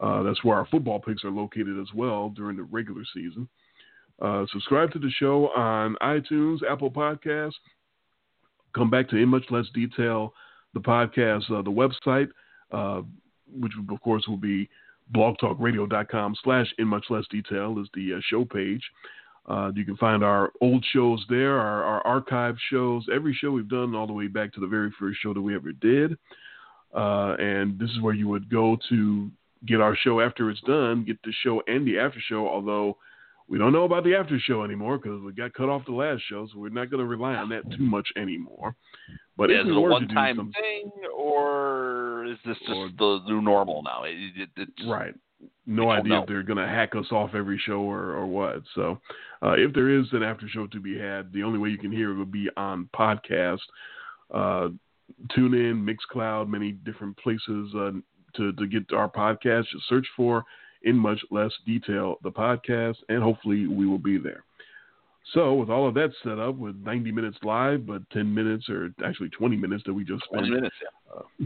Uh, 0.00 0.22
that's 0.22 0.42
where 0.42 0.56
our 0.56 0.66
football 0.66 0.98
picks 0.98 1.24
are 1.24 1.30
located 1.30 1.78
as 1.80 1.92
well 1.94 2.30
during 2.30 2.56
the 2.56 2.62
regular 2.64 3.02
season. 3.14 3.48
Uh, 4.20 4.44
subscribe 4.52 4.90
to 4.92 4.98
the 4.98 5.10
show 5.18 5.48
on 5.56 5.96
iTunes, 6.02 6.58
Apple 6.68 6.90
Podcasts. 6.90 7.52
Come 8.74 8.90
back 8.90 9.08
to 9.10 9.16
in 9.16 9.28
much 9.28 9.44
less 9.50 9.66
detail 9.74 10.32
the 10.74 10.80
podcast, 10.80 11.50
uh, 11.50 11.62
the 11.62 11.70
website, 11.70 12.28
uh, 12.72 13.02
which 13.58 13.72
of 13.90 14.00
course 14.00 14.26
will 14.26 14.36
be 14.36 14.68
blogtalkradio.com 15.14 16.34
slash 16.42 16.66
in 16.78 16.88
much 16.88 17.04
less 17.10 17.24
detail 17.30 17.78
is 17.78 17.88
the 17.94 18.14
uh, 18.14 18.20
show 18.28 18.44
page. 18.44 18.82
Uh, 19.48 19.72
you 19.74 19.84
can 19.84 19.96
find 19.96 20.22
our 20.22 20.52
old 20.60 20.84
shows 20.92 21.24
there, 21.28 21.58
our, 21.58 21.82
our 21.82 22.06
archive 22.06 22.56
shows, 22.70 23.04
every 23.12 23.34
show 23.34 23.50
we've 23.50 23.68
done 23.68 23.94
all 23.94 24.06
the 24.06 24.12
way 24.12 24.28
back 24.28 24.52
to 24.52 24.60
the 24.60 24.66
very 24.66 24.92
first 24.98 25.18
show 25.20 25.34
that 25.34 25.40
we 25.40 25.54
ever 25.54 25.72
did. 25.72 26.16
Uh, 26.94 27.34
and 27.38 27.78
this 27.78 27.90
is 27.90 28.00
where 28.00 28.14
you 28.14 28.28
would 28.28 28.48
go 28.48 28.76
to 28.88 29.30
get 29.66 29.80
our 29.80 29.96
show 29.96 30.20
after 30.20 30.50
it's 30.50 30.60
done, 30.60 31.04
get 31.04 31.20
the 31.22 31.32
show 31.42 31.62
and 31.66 31.86
the 31.86 31.98
after 31.98 32.20
show, 32.28 32.48
although 32.48 32.96
we 33.48 33.58
don't 33.58 33.72
know 33.72 33.84
about 33.84 34.04
the 34.04 34.14
after 34.14 34.38
show 34.38 34.62
anymore 34.62 34.98
because 34.98 35.20
we 35.22 35.32
got 35.32 35.52
cut 35.54 35.68
off 35.68 35.84
the 35.86 35.92
last 35.92 36.22
show, 36.28 36.46
so 36.52 36.58
we're 36.58 36.68
not 36.70 36.90
going 36.90 37.00
to 37.00 37.06
rely 37.06 37.34
on 37.34 37.48
that 37.50 37.62
too 37.76 37.82
much 37.82 38.08
anymore. 38.16 38.74
But 39.36 39.50
is 39.50 39.66
it 39.66 39.76
a 39.76 39.80
one-time 39.80 40.36
some, 40.36 40.52
thing, 40.52 40.90
or 41.16 42.26
is 42.26 42.38
this 42.44 42.58
just 42.58 42.70
Or- 42.70 42.90
the 42.98 43.20
new 43.26 43.40
normal 43.40 43.82
now? 43.82 44.04
It, 44.04 44.16
it, 44.36 44.48
it's, 44.56 44.86
right, 44.86 45.14
no 45.66 45.90
idea 45.90 46.14
know. 46.14 46.22
if 46.22 46.28
they're 46.28 46.42
going 46.42 46.58
to 46.58 46.66
hack 46.66 46.94
us 46.94 47.06
off 47.10 47.30
every 47.34 47.58
show 47.64 47.80
or, 47.80 48.12
or 48.12 48.26
what. 48.26 48.62
So 48.74 49.00
uh, 49.42 49.52
if 49.52 49.72
there 49.72 49.88
is 49.88 50.06
an 50.12 50.22
after 50.22 50.46
show 50.48 50.66
to 50.68 50.80
be 50.80 50.98
had, 50.98 51.32
the 51.32 51.42
only 51.42 51.58
way 51.58 51.70
you 51.70 51.78
can 51.78 51.92
hear 51.92 52.12
it 52.12 52.18
would 52.18 52.32
be 52.32 52.48
on 52.56 52.88
podcast. 52.94 53.60
Uh, 54.32 54.68
tune 55.34 55.54
in, 55.54 55.84
Mixcloud, 55.84 56.48
many 56.48 56.72
different 56.72 57.16
places 57.18 57.74
uh, 57.74 57.92
to 58.36 58.52
to 58.52 58.66
get 58.66 58.92
our 58.92 59.08
podcast. 59.08 59.64
Just 59.72 59.88
search 59.88 60.06
for 60.16 60.44
in 60.84 60.96
much 60.96 61.20
less 61.30 61.52
detail 61.66 62.16
the 62.22 62.30
podcast, 62.30 62.96
and 63.08 63.22
hopefully 63.22 63.66
we 63.66 63.86
will 63.86 63.98
be 63.98 64.18
there. 64.18 64.44
So 65.34 65.54
with 65.54 65.70
all 65.70 65.86
of 65.86 65.94
that 65.94 66.10
set 66.22 66.38
up, 66.38 66.56
with 66.56 66.76
90 66.76 67.12
minutes 67.12 67.38
live, 67.42 67.86
but 67.86 68.08
10 68.10 68.34
minutes 68.34 68.68
or 68.68 68.90
actually 69.04 69.30
20 69.30 69.56
minutes 69.56 69.84
that 69.86 69.94
we 69.94 70.04
just 70.04 70.24
spent 70.24 70.46
20 70.46 70.50
minutes. 70.50 70.76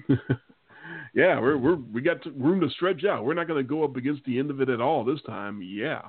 Yeah. 0.09 0.17
uh, 0.17 0.35
yeah, 1.15 1.39
we're 1.39 1.59
we're 1.59 1.77
we 1.77 2.01
got 2.01 2.25
room 2.39 2.61
to 2.61 2.71
stretch 2.71 3.05
out. 3.05 3.25
We're 3.25 3.35
not 3.35 3.49
going 3.49 3.63
to 3.63 3.69
go 3.69 3.85
up 3.85 3.97
against 3.97 4.25
the 4.25 4.39
end 4.39 4.51
of 4.51 4.61
it 4.61 4.69
at 4.69 4.81
all 4.81 5.05
this 5.05 5.21
time. 5.27 5.63
Yeah. 5.63 6.03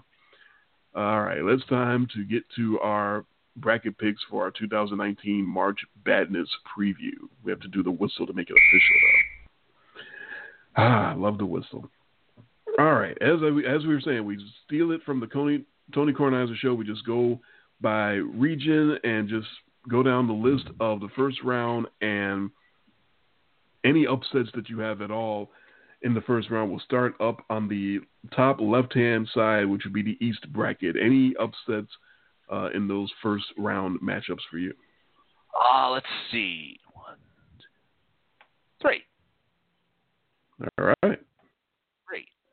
All 0.96 1.22
right, 1.22 1.44
let's 1.44 1.66
time 1.68 2.08
to 2.16 2.24
get 2.24 2.44
to 2.56 2.80
our 2.80 3.26
bracket 3.58 3.98
picks 3.98 4.22
for 4.30 4.44
our 4.44 4.52
2019 4.52 5.46
March 5.46 5.80
Badness 6.06 6.50
preview. 6.78 7.14
We 7.44 7.52
have 7.52 7.60
to 7.62 7.68
do 7.68 7.84
the 7.84 7.92
whistle 7.92 8.26
to 8.26 8.34
make 8.34 8.50
it 8.50 8.54
official, 8.54 8.96
though. 9.04 10.02
Ah, 10.78 11.12
I 11.12 11.16
love 11.16 11.38
the 11.38 11.46
whistle. 11.46 11.90
Right, 13.22 13.30
as 13.30 13.40
I, 13.42 13.76
as 13.76 13.84
we 13.86 13.94
were 13.94 14.02
saying, 14.02 14.26
we 14.26 14.38
steal 14.66 14.92
it 14.92 15.02
from 15.06 15.20
the 15.20 15.28
Tony 15.28 15.64
Tony 15.94 16.14
Kornheiser 16.14 16.56
show. 16.58 16.74
We 16.74 16.86
just 16.86 17.06
go 17.06 17.40
by 17.82 18.14
region 18.14 18.98
and 19.04 19.30
just 19.30 19.48
go 19.90 20.04
down 20.04 20.28
the 20.28 20.34
list 20.34 20.66
of 20.80 21.00
the 21.00 21.10
first 21.16 21.38
round 21.44 21.88
and 22.02 22.50
any 23.84 24.06
upsets 24.06 24.50
that 24.56 24.70
you 24.70 24.80
have 24.80 25.02
at 25.02 25.12
all 25.12 25.50
in 26.02 26.14
the 26.14 26.22
first 26.22 26.50
round 26.50 26.70
will 26.70 26.80
start 26.82 27.16
up 27.22 27.44
on 27.50 27.68
the 27.68 28.00
top 28.36 28.60
left 28.60 28.94
hand 28.94 29.28
side, 29.34 29.66
which 29.66 29.84
would 29.84 29.94
be 29.94 30.04
the 30.04 30.18
East 30.24 30.52
bracket. 30.52 30.96
Any 31.02 31.34
upsets 31.40 31.92
uh, 32.52 32.70
in 32.74 32.88
those 32.88 33.12
first 33.22 33.46
round 33.58 34.00
matchups 34.02 34.42
for 34.52 34.58
you? 34.58 34.74
Uh, 35.74 35.90
let's 35.90 36.06
see. 36.32 36.80
One, 36.94 37.16
two, 37.60 37.66
three. 38.82 39.02
All 40.78 40.94
right. 41.04 41.20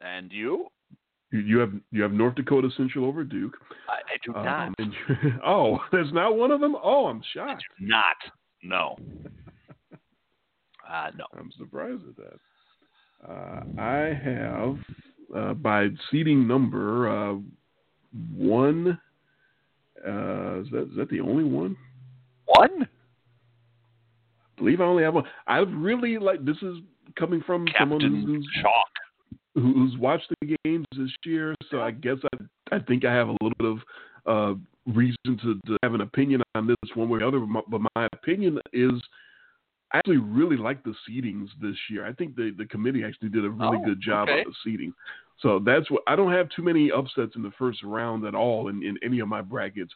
And 0.05 0.31
you? 0.33 0.67
You, 1.33 1.59
have 1.59 1.73
you 1.91 2.03
have 2.03 2.13
North 2.13 2.37
Dakota 2.37 2.69
Central 2.77 3.07
over 3.07 3.25
Duke. 3.25 3.57
I, 3.89 3.95
I 3.95 4.19
do 4.25 4.33
not. 4.33 4.75
Um, 4.79 5.41
oh, 5.47 5.79
there's 5.91 6.13
not 6.13 6.37
one 6.37 6.53
of 6.53 6.61
them. 6.61 6.77
Oh, 6.81 7.07
I'm 7.07 7.19
I 7.19 7.25
shocked. 7.33 7.65
do 7.81 7.87
not. 7.87 8.17
No. 8.63 8.97
Uh, 10.87 11.09
no. 11.17 11.25
I'm 11.39 11.51
surprised 11.59 12.03
at 12.07 12.17
that. 12.17 13.27
Uh, 13.27 13.63
I 13.81 14.13
have 14.23 14.77
uh, 15.35 15.55
by 15.55 15.89
seating 16.11 16.47
number 16.47 17.09
uh, 17.09 17.37
one. 18.37 18.99
Uh, 20.07 20.61
is 20.61 20.69
that 20.73 20.89
is 20.91 20.97
that 20.99 21.09
the 21.11 21.21
only 21.21 21.45
one? 21.45 21.75
One? 22.45 22.83
I 22.83 24.61
believe 24.61 24.83
I 24.83 24.85
only 24.85 25.05
have 25.05 25.15
one. 25.15 25.25
I 25.47 25.61
really 25.61 26.19
like 26.19 26.45
this 26.45 26.59
is 26.59 26.77
coming 27.19 27.43
from 27.47 27.67
someone 27.79 28.01
Captain 28.01 28.23
who's 28.23 28.47
Chalk. 28.61 28.94
Who's 29.55 29.97
watched 29.99 30.33
the 30.41 30.57
games 30.65 30.87
this 30.97 31.11
year. 31.25 31.55
So 31.71 31.81
I 31.81 31.91
guess 31.91 32.17
I 32.33 32.77
I 32.77 32.79
think 32.81 33.05
I 33.05 33.13
have 33.13 33.29
a 33.29 33.37
little 33.41 33.53
bit 33.59 33.69
of 33.69 33.79
uh, 34.27 34.59
reason 34.87 35.17
to, 35.27 35.61
to 35.67 35.77
have 35.83 35.95
an 35.95 36.01
opinion 36.01 36.43
on 36.55 36.67
this 36.67 36.77
one 36.95 37.09
way 37.09 37.19
or 37.19 37.21
the 37.21 37.29
other. 37.29 37.41
But 37.41 37.49
my, 37.49 37.61
but 37.69 37.81
my 37.95 38.09
opinion 38.13 38.59
is 38.73 38.93
I 39.93 39.99
actually 39.99 40.17
really 40.17 40.57
like 40.57 40.83
the 40.83 40.95
seedings 41.09 41.49
this 41.61 41.77
year. 41.89 42.07
I 42.07 42.13
think 42.13 42.35
the, 42.35 42.55
the 42.57 42.65
committee 42.67 43.05
actually 43.05 43.29
did 43.29 43.45
a 43.45 43.51
really 43.51 43.79
Oh, 43.81 43.85
good 43.85 44.01
job 44.01 44.29
okay. 44.29 44.41
on 44.41 44.45
the 44.47 44.55
seeding. 44.65 44.93
So 45.41 45.61
that's 45.65 45.91
what 45.91 46.03
I 46.07 46.17
don't 46.17 46.33
have 46.33 46.49
too 46.51 46.63
many 46.63 46.91
upsets 46.91 47.37
in 47.37 47.43
the 47.43 47.53
first 47.59 47.83
round 47.83 48.25
at 48.25 48.35
all 48.35 48.69
in, 48.69 48.83
in 48.83 48.99
any 49.05 49.21
of 49.21 49.29
my 49.29 49.43
brackets 49.43 49.93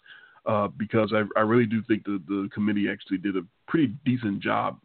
uh, 0.46 0.68
because 0.68 1.12
I, 1.14 1.22
I 1.38 1.42
really 1.42 1.66
do 1.66 1.82
think 1.88 2.04
the, 2.04 2.22
the 2.28 2.48
committee 2.52 2.88
actually 2.90 3.18
did 3.18 3.36
a 3.36 3.42
pretty 3.66 3.94
decent 4.04 4.40
job, 4.40 4.78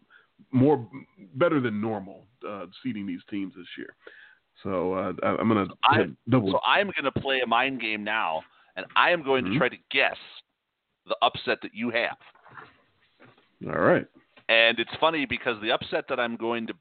more 0.52 0.88
better 1.36 1.60
than 1.60 1.80
normal, 1.80 2.26
uh, 2.48 2.66
seeding 2.82 3.06
these 3.06 3.22
teams 3.30 3.54
this 3.56 3.68
year. 3.78 3.96
So 4.64 4.94
uh, 4.94 5.14
I'm 5.24 5.48
gonna 5.48 5.68
I- 5.84 6.06
double. 6.30 6.52
So 6.52 6.60
I'm 6.66 6.88
going 6.88 7.12
to 7.12 7.20
play 7.22 7.42
a 7.42 7.48
mind 7.48 7.82
game 7.82 8.04
now, 8.04 8.42
and 8.76 8.86
I 8.96 9.12
am 9.12 9.22
going 9.24 9.44
Mhm. 9.46 9.54
to 9.54 9.58
try 9.60 9.70
to 9.70 9.78
guess 9.92 10.18
the 11.06 11.16
upset 11.22 11.60
that 11.62 11.74
you 11.74 11.90
have. 11.90 12.18
all 13.66 13.82
right. 13.82 14.06
And 14.50 14.80
it's 14.80 14.94
funny 15.00 15.26
because 15.26 15.60
the 15.62 15.72
upset 15.72 16.06
that 16.10 16.20
I'm 16.20 16.36
going 16.38 16.68
to 16.68 16.74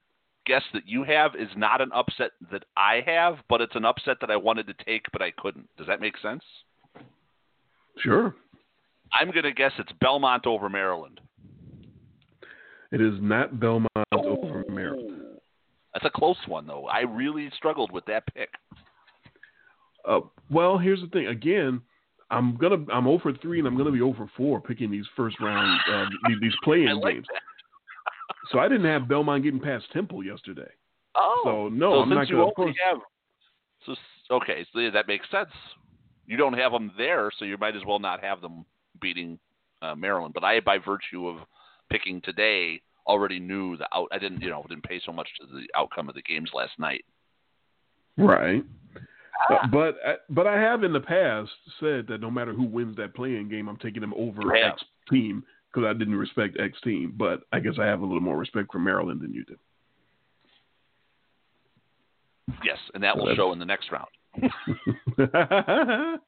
guess 0.47 0.62
that 0.75 0.87
you 0.87 1.05
have 1.05 1.35
is 1.37 1.49
not 1.57 1.81
an 1.81 1.90
upset 1.92 2.33
that 2.51 2.64
I 2.77 3.03
have, 3.07 3.38
but 3.49 3.61
it's 3.61 3.77
an 3.77 3.85
upset 3.85 4.18
that 4.21 4.31
I 4.31 4.37
wanted 4.37 4.66
to 4.68 4.75
take 4.85 5.07
but 5.12 5.23
I 5.23 5.31
couldn't. 5.33 5.68
Does 5.77 5.87
that 5.87 6.01
make 6.01 6.16
sense? 6.18 6.42
Sure. 7.99 8.35
I'm 9.12 9.31
going 9.31 9.45
to 9.45 9.53
guess 9.53 9.73
it's 9.79 9.92
Belmont 10.01 10.47
over 10.47 10.68
Maryland. 10.68 11.21
It 12.90 13.01
is 13.01 13.14
not 13.21 13.59
Belmont. 13.61 13.90
That's 15.92 16.05
a 16.05 16.11
close 16.11 16.37
one 16.46 16.66
though. 16.66 16.87
I 16.87 17.00
really 17.00 17.50
struggled 17.57 17.92
with 17.92 18.05
that 18.07 18.24
pick. 18.35 18.50
Uh, 20.09 20.20
well, 20.50 20.78
here's 20.78 21.00
the 21.00 21.07
thing. 21.09 21.26
Again, 21.26 21.81
I'm 22.31 22.57
gonna 22.57 22.85
I'm 22.92 23.07
over 23.07 23.33
three 23.35 23.59
and 23.59 23.68
I'm 23.68 23.76
gonna 23.76 23.92
be 23.92 24.00
over 24.00 24.28
four 24.37 24.61
picking 24.61 24.90
these 24.90 25.07
first 25.16 25.38
round 25.40 25.81
uh, 25.92 26.07
these, 26.40 26.52
play-in 26.64 27.00
like 27.00 27.14
games. 27.14 27.26
So 28.50 28.59
I 28.59 28.68
didn't 28.68 28.87
have 28.87 29.09
Belmont 29.09 29.44
getting 29.44 29.61
past 29.61 29.85
Temple 29.92 30.24
yesterday. 30.24 30.70
Oh, 31.14 31.42
So 31.44 31.68
no, 31.68 31.92
so 31.92 31.98
I'm 32.00 32.09
since 32.09 32.16
not 32.16 32.28
you 32.28 32.37
gonna. 32.37 32.42
Of 32.48 32.55
only 32.59 32.72
course, 32.72 32.76
have, 32.88 32.98
so 33.85 34.37
okay, 34.37 34.66
so 34.72 34.90
that 34.90 35.07
makes 35.07 35.31
sense. 35.31 35.50
You 36.26 36.37
don't 36.37 36.55
have 36.55 36.72
them 36.72 36.92
there, 36.96 37.31
so 37.38 37.44
you 37.44 37.59
might 37.59 37.76
as 37.76 37.83
well 37.87 37.98
not 37.98 38.22
have 38.24 38.40
them 38.40 38.64
beating 39.00 39.38
uh, 39.83 39.94
Maryland. 39.94 40.33
But 40.35 40.44
I, 40.44 40.61
by 40.61 40.78
virtue 40.78 41.28
of 41.28 41.38
picking 41.90 42.22
today, 42.22 42.81
already 43.07 43.41
knew 43.41 43.77
the 43.77 43.87
out. 43.95 44.09
I 44.12 44.19
didn't, 44.19 44.41
you 44.41 44.51
know, 44.51 44.65
didn't 44.69 44.85
pay 44.85 45.01
so 45.05 45.12
much 45.12 45.29
to 45.41 45.47
the 45.47 45.67
outcome 45.77 46.09
of 46.09 46.15
the 46.15 46.23
games 46.23 46.51
last 46.55 46.73
night. 46.79 47.05
right. 48.17 48.65
Ah. 49.51 49.65
Uh, 49.65 49.67
but 49.69 49.97
I, 50.07 50.15
but 50.29 50.47
I 50.47 50.61
have 50.61 50.85
in 50.85 50.93
the 50.93 51.01
past 51.01 51.51
said 51.81 52.07
that 52.09 52.21
no 52.21 52.31
matter 52.31 52.53
who 52.53 52.65
wins 52.65 52.97
that 52.97 53.15
playing 53.15 53.49
game, 53.49 53.69
I'm 53.69 53.79
taking 53.79 54.01
them 54.01 54.15
over. 54.15 54.55
X 54.55 54.83
team 55.11 55.43
because 55.73 55.88
I 55.88 55.93
didn't 55.99 56.15
respect 56.17 56.59
X 56.61 56.79
team. 56.83 57.15
But 57.17 57.41
I 57.53 57.61
guess 57.61 57.75
I 57.81 57.87
have 57.87 58.01
a 58.01 58.05
little 58.05 58.21
more 58.21 58.37
respect 58.37 58.71
for 58.73 58.79
Maryland 58.79 59.21
than 59.21 59.33
you 59.33 59.45
do. 59.45 59.57
Yes, 62.65 62.79
and 62.95 63.03
that 63.03 63.17
will 63.17 63.35
show 63.35 63.53
in 63.53 63.59
the 63.59 63.65
next 63.65 63.91
round. 63.91 64.09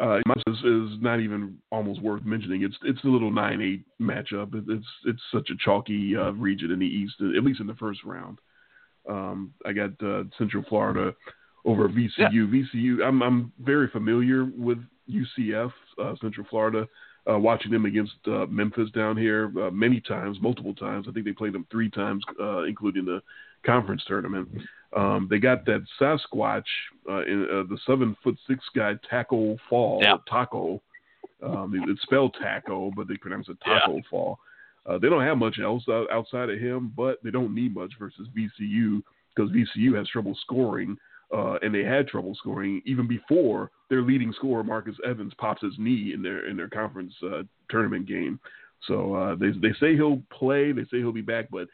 uh, 0.00 0.18
mine 0.26 0.42
is, 0.46 0.58
is 0.58 1.00
not 1.00 1.20
even 1.20 1.58
almost 1.70 2.00
worth 2.02 2.24
mentioning. 2.24 2.62
It's 2.62 2.76
it's 2.84 3.02
a 3.04 3.08
little 3.08 3.30
nine 3.30 3.60
eight 3.60 3.84
matchup. 4.00 4.54
It, 4.54 4.64
it's 4.68 4.86
it's 5.06 5.22
such 5.32 5.50
a 5.50 5.56
chalky 5.64 6.16
uh, 6.16 6.30
region 6.32 6.70
in 6.70 6.78
the 6.78 6.86
East, 6.86 7.14
at 7.20 7.44
least 7.44 7.60
in 7.60 7.66
the 7.66 7.74
first 7.74 8.04
round. 8.04 8.38
Um, 9.08 9.52
I 9.64 9.72
got 9.72 9.90
uh, 10.02 10.24
Central 10.36 10.64
Florida 10.68 11.14
over 11.64 11.88
VCU. 11.88 12.48
VCU. 12.48 13.04
I'm 13.04 13.22
I'm 13.22 13.52
very 13.60 13.88
familiar 13.88 14.44
with 14.44 14.78
UCF, 15.10 15.72
uh, 16.00 16.14
Central 16.20 16.46
Florida. 16.48 16.86
Uh, 17.28 17.38
watching 17.38 17.70
them 17.70 17.84
against 17.84 18.14
uh, 18.26 18.46
Memphis 18.46 18.88
down 18.94 19.14
here 19.14 19.52
uh, 19.60 19.70
many 19.70 20.00
times, 20.00 20.38
multiple 20.40 20.74
times. 20.74 21.06
I 21.06 21.12
think 21.12 21.26
they 21.26 21.32
played 21.32 21.52
them 21.52 21.66
three 21.70 21.90
times, 21.90 22.24
uh, 22.40 22.62
including 22.62 23.04
the 23.04 23.20
conference 23.66 24.02
tournament. 24.06 24.48
Um, 24.96 25.26
they 25.30 25.38
got 25.38 25.64
that 25.66 25.84
Sasquatch, 26.00 26.64
uh, 27.08 27.22
in, 27.24 27.44
uh, 27.44 27.62
the 27.68 27.78
seven 27.86 28.16
foot 28.24 28.36
six 28.46 28.64
guy, 28.74 28.94
Tacko 29.10 29.58
Fall, 29.68 30.00
Yeah. 30.02 30.16
Tacko. 30.28 30.80
Um, 31.42 31.74
it- 31.74 31.88
it's 31.88 32.02
spelled 32.02 32.34
Tacko, 32.34 32.90
but 32.96 33.06
they 33.06 33.16
pronounce 33.16 33.48
it 33.48 33.58
Tacko 33.60 34.00
Fall. 34.08 34.38
Uh, 34.86 34.96
they 34.98 35.08
don't 35.10 35.22
have 35.22 35.36
much 35.36 35.58
else 35.58 35.86
outside 35.88 36.48
of 36.48 36.58
him, 36.58 36.92
but 36.96 37.22
they 37.22 37.30
don't 37.30 37.54
need 37.54 37.74
much 37.74 37.92
versus 37.98 38.26
VCU 38.34 39.02
because 39.34 39.50
VCU 39.52 39.92
has 39.94 40.08
trouble 40.08 40.34
scoring, 40.36 40.96
uh, 41.32 41.58
and 41.62 41.74
they 41.74 41.84
had 41.84 42.08
trouble 42.08 42.34
scoring 42.34 42.80
even 42.86 43.06
before 43.06 43.70
their 43.90 44.00
leading 44.02 44.32
scorer 44.32 44.64
Marcus 44.64 44.96
Evans 45.04 45.34
pops 45.34 45.60
his 45.62 45.78
knee 45.78 46.12
in 46.14 46.22
their 46.22 46.46
in 46.46 46.56
their 46.56 46.68
conference 46.68 47.14
uh, 47.22 47.42
tournament 47.68 48.06
game. 48.06 48.40
So 48.86 49.14
uh, 49.14 49.34
they 49.34 49.50
they 49.50 49.74
say 49.80 49.94
he'll 49.96 50.22
play, 50.32 50.72
they 50.72 50.84
say 50.84 50.98
he'll 50.98 51.12
be 51.12 51.20
back, 51.20 51.48
but 51.50 51.68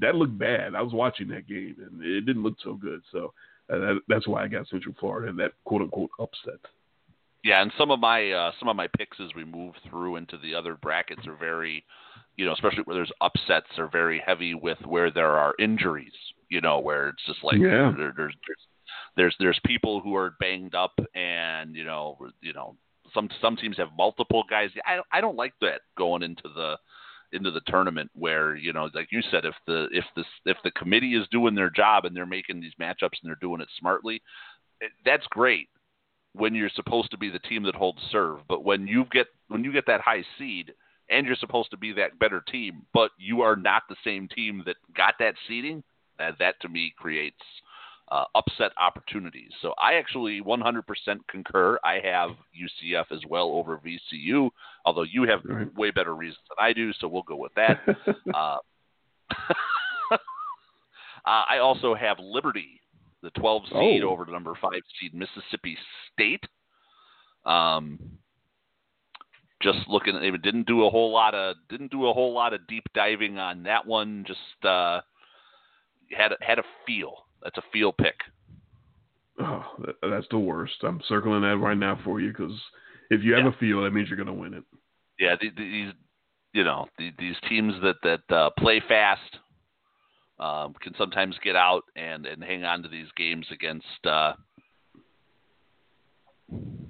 that 0.00 0.16
looked 0.16 0.38
bad. 0.38 0.74
I 0.74 0.82
was 0.82 0.92
watching 0.92 1.28
that 1.28 1.46
game 1.46 1.76
and 1.78 2.02
it 2.02 2.22
didn't 2.22 2.42
look 2.42 2.56
so 2.62 2.74
good. 2.74 3.00
So 3.12 3.32
uh, 3.72 3.78
that, 3.78 4.00
that's 4.08 4.26
why 4.26 4.44
I 4.44 4.48
got 4.48 4.68
Central 4.68 4.94
Florida 4.98 5.28
and 5.28 5.38
that 5.38 5.52
quote 5.64 5.82
unquote 5.82 6.10
upset. 6.18 6.60
Yeah, 7.44 7.62
and 7.62 7.72
some 7.78 7.90
of 7.90 8.00
my 8.00 8.32
uh, 8.32 8.52
some 8.58 8.68
of 8.68 8.76
my 8.76 8.88
picks 8.98 9.18
as 9.20 9.30
we 9.36 9.44
move 9.44 9.74
through 9.88 10.16
into 10.16 10.36
the 10.38 10.54
other 10.54 10.74
brackets 10.74 11.26
are 11.26 11.36
very, 11.36 11.84
you 12.36 12.44
know, 12.44 12.52
especially 12.52 12.82
where 12.82 12.96
there's 12.96 13.12
upsets, 13.20 13.78
are 13.78 13.88
very 13.88 14.20
heavy 14.24 14.54
with 14.54 14.78
where 14.84 15.10
there 15.10 15.38
are 15.38 15.54
injuries. 15.58 16.12
You 16.50 16.60
know, 16.60 16.80
where 16.80 17.10
it's 17.10 17.24
just 17.26 17.44
like 17.44 17.58
Yeah. 17.58 17.92
there, 17.96 18.12
there's 18.16 18.34
there's 18.46 18.66
there's 19.16 19.36
there's 19.38 19.60
people 19.64 20.00
who 20.00 20.16
are 20.16 20.34
banged 20.40 20.74
up, 20.74 20.98
and 21.14 21.76
you 21.76 21.84
know, 21.84 22.18
you 22.40 22.52
know, 22.52 22.76
some 23.14 23.28
some 23.40 23.56
teams 23.56 23.76
have 23.76 23.88
multiple 23.96 24.44
guys. 24.48 24.70
I 24.84 25.00
I 25.12 25.20
don't 25.20 25.36
like 25.36 25.54
that 25.60 25.80
going 25.96 26.22
into 26.22 26.48
the 26.54 26.76
into 27.32 27.50
the 27.50 27.60
tournament 27.66 28.10
where 28.14 28.56
you 28.56 28.72
know, 28.72 28.88
like 28.94 29.08
you 29.10 29.20
said, 29.30 29.44
if 29.44 29.54
the 29.66 29.88
if 29.92 30.04
the 30.16 30.24
if 30.46 30.56
the 30.64 30.70
committee 30.72 31.14
is 31.14 31.26
doing 31.30 31.54
their 31.54 31.70
job 31.70 32.04
and 32.04 32.16
they're 32.16 32.26
making 32.26 32.60
these 32.60 32.72
matchups 32.80 33.20
and 33.22 33.28
they're 33.28 33.36
doing 33.40 33.60
it 33.60 33.68
smartly, 33.78 34.22
that's 35.04 35.26
great 35.30 35.68
when 36.32 36.54
you're 36.54 36.70
supposed 36.74 37.10
to 37.10 37.18
be 37.18 37.30
the 37.30 37.38
team 37.40 37.62
that 37.64 37.74
holds 37.74 38.00
serve. 38.10 38.38
But 38.48 38.64
when 38.64 38.86
you 38.86 39.04
get 39.10 39.26
when 39.48 39.64
you 39.64 39.72
get 39.72 39.86
that 39.86 40.00
high 40.00 40.24
seed 40.38 40.72
and 41.10 41.26
you're 41.26 41.36
supposed 41.36 41.70
to 41.70 41.76
be 41.76 41.92
that 41.94 42.18
better 42.18 42.42
team, 42.50 42.82
but 42.92 43.10
you 43.18 43.42
are 43.42 43.56
not 43.56 43.82
the 43.88 43.96
same 44.04 44.28
team 44.28 44.62
that 44.66 44.76
got 44.96 45.14
that 45.20 45.34
seeding, 45.46 45.82
uh, 46.20 46.32
that 46.38 46.60
to 46.60 46.68
me 46.68 46.92
creates 46.96 47.40
uh, 48.10 48.24
upset 48.34 48.72
opportunities. 48.80 49.50
So 49.60 49.74
I 49.78 49.94
actually 49.94 50.40
100% 50.40 50.82
concur. 51.28 51.78
I 51.84 52.00
have 52.02 52.30
UCF 52.58 53.04
as 53.12 53.20
well 53.28 53.48
over 53.50 53.78
VCU, 53.78 54.50
although 54.84 55.02
you 55.02 55.24
have 55.24 55.40
Right. 55.44 55.74
way 55.74 55.90
better 55.90 56.14
reasons 56.14 56.40
than 56.48 56.64
I 56.64 56.72
do. 56.72 56.92
So 56.94 57.08
we'll 57.08 57.22
go 57.22 57.36
with 57.36 57.52
that. 57.54 57.80
uh, 58.34 58.56
uh, 60.10 60.16
I 61.24 61.58
also 61.58 61.94
have 61.94 62.18
Liberty, 62.18 62.80
the 63.22 63.30
12 63.30 63.62
seed, 63.68 64.02
Oh. 64.04 64.10
over 64.10 64.24
the 64.24 64.32
number 64.32 64.54
five 64.60 64.82
seed 64.98 65.14
Mississippi 65.14 65.76
State. 66.12 66.44
Um, 67.44 67.98
just 69.60 69.78
looking, 69.88 70.18
they 70.20 70.30
didn't 70.30 70.66
do 70.66 70.86
a 70.86 70.90
whole 70.90 71.10
lot 71.12 71.34
of 71.34 71.56
didn't 71.68 71.90
do 71.90 72.06
a 72.06 72.12
whole 72.12 72.32
lot 72.32 72.54
of 72.54 72.66
deep 72.68 72.84
diving 72.94 73.38
on 73.38 73.64
that 73.64 73.84
one. 73.84 74.24
Just 74.26 74.64
uh, 74.64 75.00
had 76.16 76.32
a, 76.32 76.36
had 76.40 76.58
a 76.58 76.64
feel. 76.86 77.24
That's 77.42 77.56
a 77.58 77.62
feel 77.72 77.92
pick. 77.92 78.16
oh, 79.40 79.64
that, 79.84 79.94
that's 80.02 80.26
the 80.30 80.38
worst. 80.38 80.74
I'm 80.82 81.00
circling 81.08 81.42
that 81.42 81.58
right 81.58 81.76
now 81.78 81.98
for 82.04 82.20
you 82.20 82.28
because 82.28 82.52
if 83.10 83.22
you 83.22 83.34
have 83.34 83.44
Yeah. 83.44 83.50
a 83.50 83.58
feel, 83.58 83.82
that 83.82 83.92
means 83.92 84.08
you're 84.08 84.16
going 84.16 84.26
to 84.26 84.32
win 84.32 84.54
it. 84.54 84.64
Yeah, 85.18 85.36
the- 85.40 85.50
the- 85.50 85.62
these 85.70 85.92
you 86.54 86.64
know 86.64 86.88
these 86.98 87.36
teams 87.48 87.74
that 87.82 87.96
that 88.02 88.34
uh, 88.34 88.50
play 88.58 88.80
fast 88.88 89.38
um, 90.40 90.74
can 90.80 90.94
sometimes 90.96 91.36
get 91.44 91.54
out 91.56 91.84
and 91.94 92.26
and 92.26 92.42
hang 92.42 92.64
on 92.64 92.82
to 92.82 92.88
these 92.88 93.08
games 93.16 93.46
against 93.52 93.84
uh, 94.06 94.32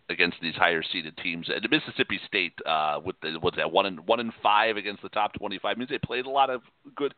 against 0.08 0.36
these 0.40 0.54
higher 0.54 0.82
seeded 0.92 1.16
teams. 1.18 1.48
And 1.48 1.66
Mississippi 1.70 2.20
State 2.26 2.52
uh, 2.64 3.00
with 3.04 3.16
the 3.20 3.36
what's 3.40 3.56
that 3.56 3.70
one 3.72 3.86
and 3.86 4.06
one 4.06 4.20
and 4.20 4.32
five 4.42 4.76
against 4.76 5.02
the 5.02 5.08
top 5.10 5.32
twenty 5.34 5.58
five 5.58 5.76
means 5.76 5.90
they 5.90 5.98
played 5.98 6.26
a 6.26 6.30
lot 6.30 6.50
of 6.50 6.62
good, 6.94 7.14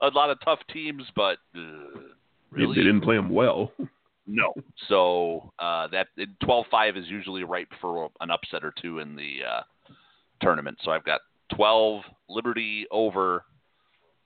a 0.00 0.08
lot 0.08 0.30
of 0.30 0.38
tough 0.44 0.60
teams, 0.72 1.04
but 1.14 1.38
uh, 1.56 2.00
really 2.50 2.74
They 2.76 2.82
didn't 2.82 3.02
play 3.02 3.16
them 3.16 3.30
well. 3.30 3.72
no. 4.26 4.52
So 4.88 5.52
uh, 5.58 5.88
that 5.88 6.08
twelve 6.44 6.66
five 6.70 6.96
is 6.96 7.06
usually 7.08 7.44
ripe 7.44 7.70
for 7.80 8.08
an 8.20 8.30
upset 8.30 8.64
or 8.64 8.72
two 8.80 8.98
in 9.00 9.16
the 9.16 9.38
uh, 9.48 9.60
tournament. 10.40 10.78
So 10.82 10.90
I've 10.90 11.04
got 11.04 11.20
12, 11.54 12.02
Liberty 12.28 12.86
over 12.90 13.44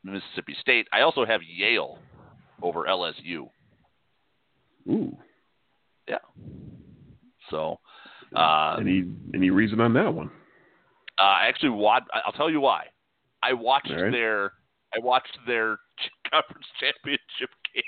Mississippi 0.04 0.56
State. 0.60 0.86
I 0.92 1.02
also 1.02 1.24
have 1.24 1.40
Yale 1.42 1.98
over 2.62 2.84
LSU. 2.84 3.48
Ooh. 4.88 5.16
Yeah. 6.08 6.16
So, 7.50 7.78
uh, 8.34 8.76
any 8.80 9.04
any 9.34 9.50
reason 9.50 9.80
on 9.80 9.92
that 9.94 10.12
one? 10.12 10.30
Uh, 11.18 11.22
I 11.22 11.46
actually 11.48 11.70
watched. 11.70 12.06
I'll 12.24 12.32
tell 12.32 12.50
you 12.50 12.60
why. 12.60 12.84
I 13.42 13.52
watched 13.52 13.90
right. 13.90 14.10
their 14.10 14.52
I 14.94 14.98
watched 15.00 15.36
their 15.46 15.78
conference 16.30 16.66
championship 16.80 17.50
game. 17.74 17.82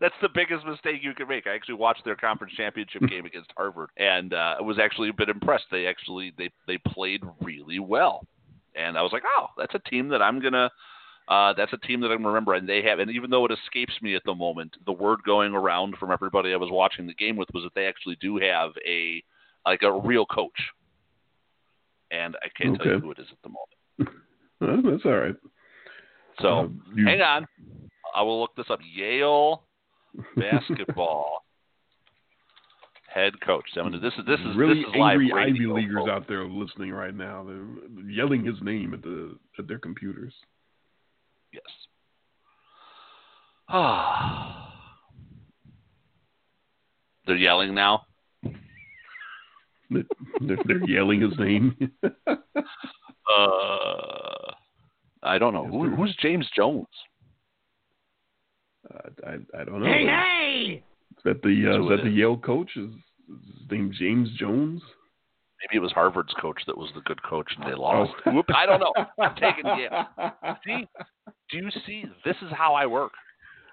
That's 0.00 0.14
the 0.22 0.28
biggest 0.34 0.64
mistake 0.66 1.02
you 1.02 1.14
can 1.14 1.28
make. 1.28 1.46
I 1.46 1.54
actually 1.54 1.74
watched 1.74 2.04
their 2.04 2.16
conference 2.16 2.52
championship 2.56 3.02
game 3.08 3.26
against 3.26 3.50
Harvard, 3.56 3.90
and 3.96 4.32
uh, 4.34 4.56
I 4.58 4.62
was 4.62 4.78
actually 4.78 5.08
a 5.10 5.12
bit 5.12 5.28
impressed. 5.28 5.64
They 5.70 5.86
actually 5.86 6.32
they 6.38 6.50
they 6.66 6.78
played 6.78 7.22
really 7.40 7.78
well, 7.78 8.26
and 8.74 8.96
I 8.98 9.02
was 9.02 9.12
like, 9.12 9.24
oh, 9.36 9.46
that's 9.56 9.74
a 9.74 9.90
team 9.90 10.08
that 10.08 10.22
I'm 10.22 10.40
gonna. 10.40 10.70
Uh, 11.26 11.54
that's 11.54 11.72
a 11.72 11.78
team 11.78 12.00
that 12.00 12.10
I'm 12.10 12.26
remember, 12.26 12.52
and 12.52 12.68
they 12.68 12.82
have. 12.82 12.98
And 12.98 13.10
even 13.10 13.30
though 13.30 13.46
it 13.46 13.50
escapes 13.52 13.94
me 14.02 14.14
at 14.14 14.22
the 14.26 14.34
moment, 14.34 14.76
the 14.84 14.92
word 14.92 15.20
going 15.24 15.54
around 15.54 15.96
from 15.98 16.10
everybody 16.10 16.52
I 16.52 16.56
was 16.56 16.68
watching 16.70 17.06
the 17.06 17.14
game 17.14 17.36
with 17.36 17.48
was 17.54 17.62
that 17.64 17.74
they 17.74 17.86
actually 17.86 18.16
do 18.20 18.36
have 18.36 18.72
a 18.86 19.22
like 19.66 19.82
a 19.82 19.92
real 20.00 20.26
coach, 20.26 20.52
and 22.10 22.36
I 22.36 22.48
can't 22.56 22.76
tell 22.76 22.86
you 22.86 23.00
who 23.00 23.10
it 23.12 23.18
is 23.18 23.26
at 23.30 23.38
the 23.42 23.48
moment. 23.48 24.16
Uh, 24.62 24.76
that's 24.88 25.04
all 25.04 25.16
right. 25.18 25.34
So 26.40 26.48
Uh, 26.48 26.68
you- 26.94 27.06
hang 27.06 27.20
on, 27.20 27.46
I 28.14 28.22
will 28.22 28.40
look 28.40 28.54
this 28.56 28.70
up. 28.70 28.78
Yale 28.94 29.64
basketball 30.36 31.44
head 33.14 33.32
coach. 33.40 33.64
I 33.76 33.82
mean, 33.82 34.02
this 34.02 34.12
is 34.18 34.26
this 34.26 34.40
is 34.40 34.56
really 34.56 34.80
this 34.80 34.88
is 34.88 34.94
angry 34.94 35.32
Ivy 35.32 35.66
leaguers 35.66 35.96
folks. 35.98 36.10
out 36.10 36.28
there 36.28 36.46
listening 36.46 36.90
right 36.90 37.14
now. 37.14 37.44
They're 37.46 38.10
yelling 38.10 38.44
his 38.44 38.56
name 38.60 38.92
at 38.92 39.02
the 39.02 39.36
at 39.58 39.68
their 39.68 39.78
computers. 39.78 40.34
Yes. 41.52 41.62
Ah. 43.68 44.72
They're 47.26 47.36
yelling 47.36 47.74
now. 47.74 48.02
They're, 49.90 50.04
they're 50.66 50.86
yelling 50.86 51.22
his 51.22 51.38
name. 51.38 51.74
Uh, 53.26 54.52
I 55.22 55.38
don't 55.38 55.54
know 55.54 55.66
who, 55.66 55.96
who's 55.96 56.14
James 56.20 56.46
Jones. 56.54 56.86
Uh, 58.92 59.08
I 59.26 59.60
I 59.60 59.64
don't 59.64 59.80
know. 59.80 59.86
Hey, 59.86 60.06
hey! 60.06 60.82
Is 61.16 61.22
that 61.24 61.42
the 61.42 61.72
uh, 61.72 61.78
Who 61.78 61.92
is 61.92 61.92
it 61.92 61.96
that 62.02 62.04
the. 62.04 62.10
Yale 62.14 62.36
coach? 62.36 62.70
Is, 62.76 62.90
is 62.90 63.58
his 63.60 63.70
name 63.70 63.92
James 63.98 64.28
Jones? 64.38 64.82
Maybe 65.62 65.78
it 65.78 65.82
was 65.82 65.92
Harvard's 65.92 66.34
coach 66.40 66.60
that 66.66 66.76
was 66.76 66.90
the 66.94 67.00
good 67.02 67.22
coach 67.22 67.50
and 67.56 67.66
they 67.70 67.74
lost. 67.74 68.12
Whoop, 68.26 68.44
I 68.54 68.66
don't 68.66 68.80
know. 68.80 68.92
I'm 69.18 69.34
taking 69.40 69.64
Yale. 69.64 70.06
See, 70.66 70.86
do 71.50 71.56
you 71.56 71.70
see? 71.86 72.04
This 72.24 72.36
is 72.42 72.48
how 72.54 72.74
I 72.74 72.84
work, 72.84 73.12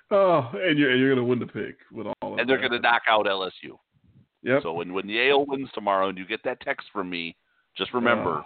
Oh, 0.10 0.50
and 0.54 0.78
you're 0.80 0.91
and 0.91 1.00
you're 1.02 1.13
gonna 1.13 1.28
win 1.28 1.39
the 1.39 1.47
pick 1.47 1.76
with 1.91 2.08
all 2.21 2.34
of 2.34 2.39
and 2.39 2.47
they're 2.50 2.60
going 2.60 2.71
to 2.71 2.80
knock 2.80 3.02
out 3.10 3.26
LSU. 3.26 3.78
Yep. 4.43 4.63
So 4.63 4.71
when 4.74 4.93
when 4.93 5.10
Yale 5.10 5.45
wins 5.45 5.69
tomorrow, 5.74 6.08
and 6.10 6.17
you 6.17 6.26
get 6.26 6.41
that 6.45 6.62
text 6.62 6.88
from 6.93 7.10
me, 7.10 7.36
just 7.78 7.93
remember, 7.93 8.38
Oh. 8.38 8.45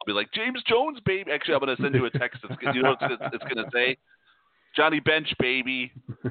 I'll 0.00 0.06
be 0.06 0.12
like 0.12 0.32
James 0.32 0.62
Jones, 0.66 0.98
baby. 1.04 1.30
Actually, 1.32 1.54
I'm 1.54 1.60
going 1.60 1.76
to 1.76 1.82
send 1.82 1.94
you 1.94 2.04
a 2.06 2.10
text. 2.10 2.40
That's, 2.48 2.60
you 2.74 2.82
know 2.82 2.96
what 3.00 3.10
it's, 3.12 3.22
it's 3.34 3.44
going 3.54 3.64
to 3.64 3.70
say? 3.72 3.96
Johnny 4.76 5.00
Bench, 5.00 5.32
baby. 5.38 5.92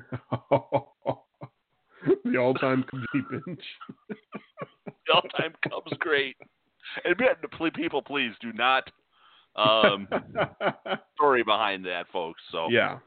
the 2.25 2.37
all-time 2.37 2.85
Jimmy 2.91 3.25
Bench. 3.45 3.61
The 5.05 5.13
all-time 5.13 5.53
Cubs 5.69 5.91
great. 5.99 6.37
And 7.03 7.15
people, 7.73 8.01
please 8.01 8.31
do 8.41 8.53
not 8.53 8.89
um, 9.57 10.07
story 11.15 11.43
behind 11.43 11.85
that, 11.85 12.05
folks. 12.11 12.41
So 12.51 12.69
yeah. 12.69 12.99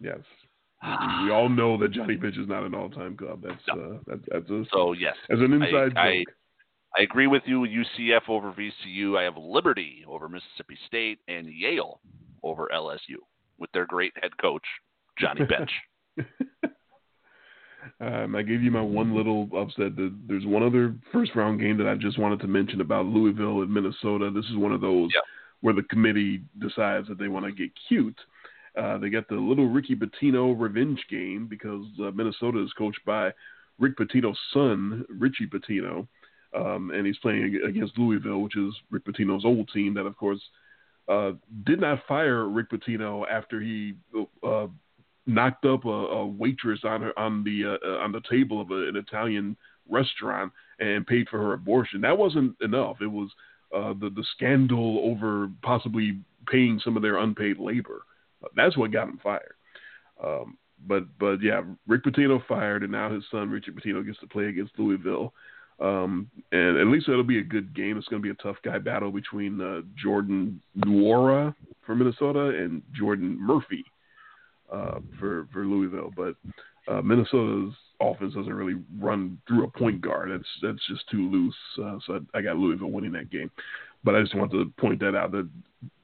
Yes. 0.00 0.18
We 1.22 1.30
all 1.30 1.48
know 1.48 1.78
that 1.78 1.92
Johnny 1.92 2.16
Bench 2.16 2.36
is 2.36 2.48
not 2.48 2.64
an 2.64 2.74
all-time 2.74 3.16
Cub. 3.16 3.42
That's 3.42 3.68
uh, 3.70 3.98
that, 4.06 4.20
that's 4.30 4.50
a, 4.50 4.64
so 4.72 4.92
yes, 4.92 5.14
as 5.30 5.38
an 5.38 5.52
inside 5.52 5.96
I- 5.96 6.18
joke. 6.18 6.34
I 6.96 7.02
agree 7.02 7.26
with 7.26 7.42
you. 7.46 7.62
UCF 7.98 8.28
over 8.28 8.52
VCU. 8.52 9.18
I 9.18 9.24
have 9.24 9.36
Liberty 9.36 10.04
over 10.06 10.28
Mississippi 10.28 10.78
State 10.86 11.18
and 11.26 11.48
Yale 11.48 12.00
over 12.44 12.68
LSU 12.72 13.16
with 13.58 13.72
their 13.72 13.86
great 13.86 14.12
head 14.22 14.30
coach 14.40 14.62
Johnny 15.18 15.44
Bench. 15.48 15.70
Um, 18.00 18.34
I 18.34 18.42
gave 18.42 18.62
you 18.62 18.70
my 18.70 18.80
one 18.80 19.14
little 19.14 19.48
upset. 19.56 19.94
The- 19.94 20.14
There's 20.26 20.46
one 20.46 20.62
other 20.62 20.94
first 21.12 21.34
round 21.34 21.60
game 21.60 21.76
that 21.78 21.86
I 21.86 21.94
just 21.96 22.18
wanted 22.18 22.40
to 22.40 22.46
mention 22.48 22.80
about 22.80 23.04
Louisville 23.06 23.60
and 23.62 23.72
Minnesota. 23.72 24.30
This 24.34 24.46
is 24.46 24.56
one 24.56 24.72
of 24.72 24.80
those 24.80 25.10
Yep. 25.14 25.24
where 25.60 25.74
the 25.74 25.82
committee 25.84 26.42
decides 26.58 27.08
that 27.08 27.18
they 27.18 27.28
want 27.28 27.44
to 27.44 27.52
get 27.52 27.70
cute. 27.88 28.18
Uh, 28.76 28.98
they 28.98 29.10
got 29.10 29.28
the 29.28 29.34
little 29.36 29.68
Ricky 29.68 29.94
Pitino 29.94 30.54
revenge 30.58 31.04
game 31.10 31.46
because 31.46 31.84
uh, 32.00 32.10
Minnesota 32.12 32.62
is 32.64 32.72
coached 32.72 33.04
by 33.04 33.32
Rick 33.78 33.96
Pitino's 33.98 34.38
son, 34.52 35.04
Richie 35.10 35.46
Pitino, 35.46 36.08
um, 36.54 36.90
and 36.90 37.06
he's 37.06 37.18
playing 37.18 37.60
against 37.68 37.98
Louisville, 37.98 38.40
which 38.42 38.56
is 38.56 38.74
Rick 38.90 39.04
Pitino's 39.04 39.44
old 39.44 39.68
team. 39.72 39.92
That, 39.94 40.06
of 40.06 40.16
course, 40.16 40.40
uh, 41.06 41.32
did 41.64 41.80
not 41.80 42.00
fire 42.08 42.48
Rick 42.48 42.70
Pitino 42.70 43.24
after 43.30 43.60
he 43.60 43.94
uh, 44.42 44.66
knocked 45.26 45.64
up 45.64 45.84
a, 45.84 45.88
a 45.88 46.26
waitress 46.26 46.80
on 46.84 47.02
her 47.02 47.18
on 47.18 47.44
the 47.44 47.64
uh, 47.64 47.86
uh, 47.86 47.98
on 47.98 48.12
the 48.12 48.22
table 48.30 48.60
of 48.60 48.70
a, 48.70 48.88
an 48.88 48.96
Italian 48.96 49.56
restaurant 49.88 50.52
and 50.80 51.06
paid 51.06 51.28
for 51.28 51.38
her 51.38 51.52
abortion. 51.52 52.00
That 52.00 52.18
wasn't 52.18 52.56
enough. 52.60 52.96
It 53.00 53.06
was 53.06 53.30
uh, 53.74 53.94
the 53.94 54.10
the 54.10 54.24
scandal 54.36 55.00
over 55.04 55.50
possibly 55.62 56.20
paying 56.46 56.80
some 56.84 56.96
of 56.96 57.02
their 57.02 57.18
unpaid 57.18 57.58
labor. 57.58 58.02
Uh, 58.42 58.48
That's 58.56 58.76
what 58.76 58.92
got 58.92 59.08
him 59.08 59.20
fired. 59.22 59.54
Um, 60.22 60.58
but 60.86 61.04
but 61.18 61.42
yeah, 61.42 61.62
Rick 61.86 62.04
Pitino 62.04 62.44
fired, 62.46 62.82
and 62.82 62.92
now 62.92 63.12
his 63.12 63.24
son 63.30 63.50
Richard 63.50 63.76
Pitino 63.76 64.04
gets 64.04 64.20
to 64.20 64.26
play 64.26 64.46
against 64.46 64.78
Louisville. 64.78 65.32
Um, 65.80 66.30
and 66.52 66.78
at 66.78 66.86
least 66.86 67.08
it'll 67.08 67.24
be 67.24 67.40
a 67.40 67.44
good 67.44 67.74
game. 67.74 67.98
It's 67.98 68.06
going 68.06 68.22
to 68.22 68.26
be 68.26 68.30
a 68.30 68.42
tough 68.42 68.56
guy 68.64 68.78
battle 68.78 69.10
between 69.10 69.60
uh, 69.60 69.80
Jordan 70.00 70.60
Nwora 70.78 71.52
from 71.84 71.98
Minnesota 71.98 72.50
and 72.50 72.80
Jordan 72.96 73.36
Murphy 73.40 73.84
uh, 74.74 75.00
for 75.18 75.48
for 75.52 75.64
Louisville. 75.64 76.10
But 76.16 76.34
uh, 76.92 77.02
Minnesota's 77.02 77.74
offense 78.00 78.34
doesn't 78.34 78.52
really 78.52 78.82
run 78.98 79.38
through 79.46 79.64
a 79.64 79.70
point 79.70 80.00
guard. 80.00 80.30
That's 80.30 80.48
that's 80.62 80.86
just 80.88 81.08
too 81.10 81.30
loose. 81.30 81.54
Uh, 81.82 81.98
so 82.06 82.20
I, 82.34 82.38
I 82.38 82.42
got 82.42 82.56
Louisville 82.56 82.90
winning 82.90 83.12
that 83.12 83.30
game. 83.30 83.50
But 84.02 84.14
I 84.14 84.20
just 84.20 84.34
wanted 84.34 84.58
to 84.58 84.72
point 84.80 85.00
that 85.00 85.14
out. 85.14 85.32
That 85.32 85.48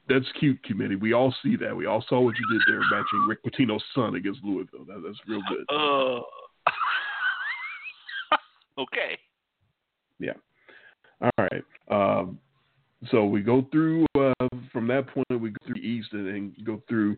that's 0.09 0.25
cute, 0.39 0.61
committee. 0.63 0.95
We 0.95 1.13
all 1.13 1.33
see 1.43 1.55
that. 1.57 1.75
We 1.75 1.85
all 1.85 2.03
saw 2.09 2.19
what 2.19 2.35
you 2.37 2.45
did 2.51 2.61
there, 2.67 2.81
matching 2.91 3.27
Rick 3.27 3.43
Pitino's 3.43 3.83
son 3.93 4.15
against 4.15 4.43
Louisville. 4.43 4.85
That, 4.85 5.01
that's 5.05 5.19
real 5.27 5.41
good. 5.47 5.65
Uh, 5.69 6.21
okay. 8.81 9.17
Yeah. 10.19 10.33
All 11.21 11.31
right. 11.37 11.63
Um, 11.89 12.39
so 13.09 13.25
we 13.25 13.41
go 13.41 13.65
through 13.71 14.05
uh, 14.19 14.47
from 14.71 14.87
that 14.87 15.07
point. 15.07 15.41
We 15.41 15.49
go 15.49 15.65
through 15.65 15.81
East 15.81 16.09
and 16.13 16.27
then 16.27 16.53
go 16.65 16.81
through 16.89 17.17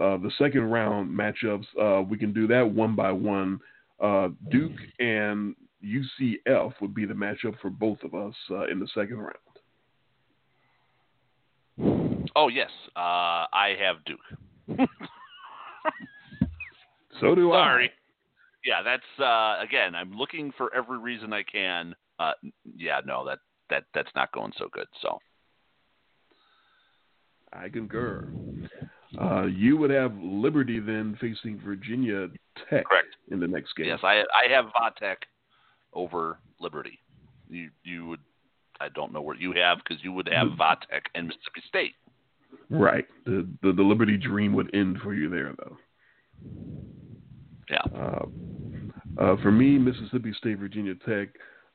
uh, 0.00 0.16
the 0.18 0.30
second 0.38 0.70
round 0.70 1.10
matchups. 1.10 1.66
Uh, 1.80 2.02
we 2.02 2.16
can 2.18 2.32
do 2.32 2.46
that 2.48 2.68
one 2.68 2.94
by 2.96 3.12
one. 3.12 3.60
Uh, 4.00 4.28
Duke 4.50 4.78
and 4.98 5.54
UCF 5.84 6.72
would 6.80 6.94
be 6.94 7.04
the 7.04 7.14
matchup 7.14 7.58
for 7.60 7.70
both 7.70 7.98
of 8.02 8.14
us 8.14 8.34
uh, 8.50 8.66
in 8.66 8.80
the 8.80 8.88
second 8.94 9.18
round. 9.18 9.36
Oh 12.34 12.48
yes, 12.48 12.70
uh, 12.96 13.46
I 13.52 13.76
have 13.80 13.96
Duke. 14.04 14.88
So 17.22 17.34
do 17.34 17.52
I 17.52 17.64
Sorry. 17.64 17.90
Yeah, 18.64 18.82
that's 18.82 19.02
uh, 19.18 19.62
again. 19.62 19.94
I'm 19.94 20.12
looking 20.12 20.52
for 20.56 20.74
every 20.74 20.98
reason 20.98 21.32
I 21.32 21.42
can. 21.42 21.94
Uh, 22.18 22.32
yeah, 22.76 23.00
no, 23.04 23.24
that 23.26 23.38
that 23.70 23.84
that's 23.94 24.10
not 24.14 24.32
going 24.32 24.52
so 24.58 24.68
good. 24.72 24.86
So 25.00 25.18
I. 27.52 27.64
I 27.64 27.68
concur. 27.68 28.28
Uh, 29.20 29.44
you 29.44 29.76
would 29.76 29.90
have 29.90 30.12
Liberty 30.22 30.80
then 30.80 31.16
facing 31.20 31.60
Virginia 31.60 32.28
Tech 32.70 32.86
correct. 32.86 33.14
in 33.30 33.40
the 33.40 33.46
next 33.46 33.74
game. 33.76 33.86
Yes, 33.86 34.00
I 34.02 34.22
I 34.34 34.50
have 34.50 34.66
Vatek 34.66 35.16
over 35.92 36.38
Liberty. 36.60 36.98
You 37.48 37.70
you 37.84 38.06
would. 38.06 38.20
I 38.80 38.88
don't 38.88 39.12
know 39.12 39.20
what 39.20 39.38
you 39.38 39.52
have 39.52 39.78
because 39.78 40.02
you 40.02 40.12
would 40.12 40.28
have 40.28 40.48
Vatek 40.58 41.02
and 41.14 41.28
Mississippi 41.28 41.62
State. 41.68 41.94
Right. 42.70 43.06
The, 43.26 43.46
the 43.62 43.72
the 43.72 43.82
Liberty 43.82 44.16
dream 44.16 44.54
would 44.54 44.74
end 44.74 44.98
for 45.02 45.14
you 45.14 45.28
there, 45.28 45.54
though. 45.58 45.76
Yeah. 47.70 47.98
Uh, 47.98 48.26
uh, 49.20 49.36
for 49.42 49.52
me, 49.52 49.78
Mississippi 49.78 50.32
State, 50.38 50.58
Virginia 50.58 50.94
Tech, 51.06 51.28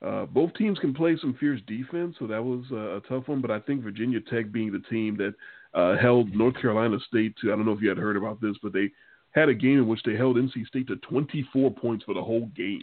uh, 0.05 0.25
both 0.25 0.53
teams 0.53 0.77
can 0.79 0.93
play 0.93 1.17
some 1.19 1.35
fierce 1.39 1.61
defense, 1.67 2.15
so 2.19 2.27
that 2.27 2.43
was 2.43 2.63
uh, 2.71 2.97
a 2.97 3.01
tough 3.01 3.27
one. 3.27 3.41
But 3.41 3.51
I 3.51 3.59
think 3.59 3.81
Virginia 3.81 4.19
Tech 4.21 4.51
being 4.51 4.71
the 4.71 4.83
team 4.89 5.17
that 5.17 5.33
uh, 5.73 5.97
held 5.97 6.33
North 6.33 6.55
Carolina 6.61 6.97
State 7.07 7.35
to, 7.41 7.51
I 7.51 7.55
don't 7.55 7.65
know 7.65 7.73
if 7.73 7.81
you 7.81 7.89
had 7.89 7.97
heard 7.97 8.17
about 8.17 8.41
this, 8.41 8.55
but 8.61 8.73
they 8.73 8.89
had 9.31 9.49
a 9.49 9.53
game 9.53 9.77
in 9.79 9.87
which 9.87 10.01
they 10.03 10.15
held 10.15 10.37
NC 10.37 10.65
State 10.67 10.87
to 10.87 10.95
24 10.97 11.71
points 11.71 12.03
for 12.05 12.13
the 12.13 12.23
whole 12.23 12.47
game. 12.55 12.81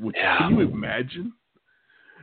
Which, 0.00 0.16
Yeah. 0.16 0.38
Can 0.38 0.58
you 0.58 0.60
imagine? 0.62 1.32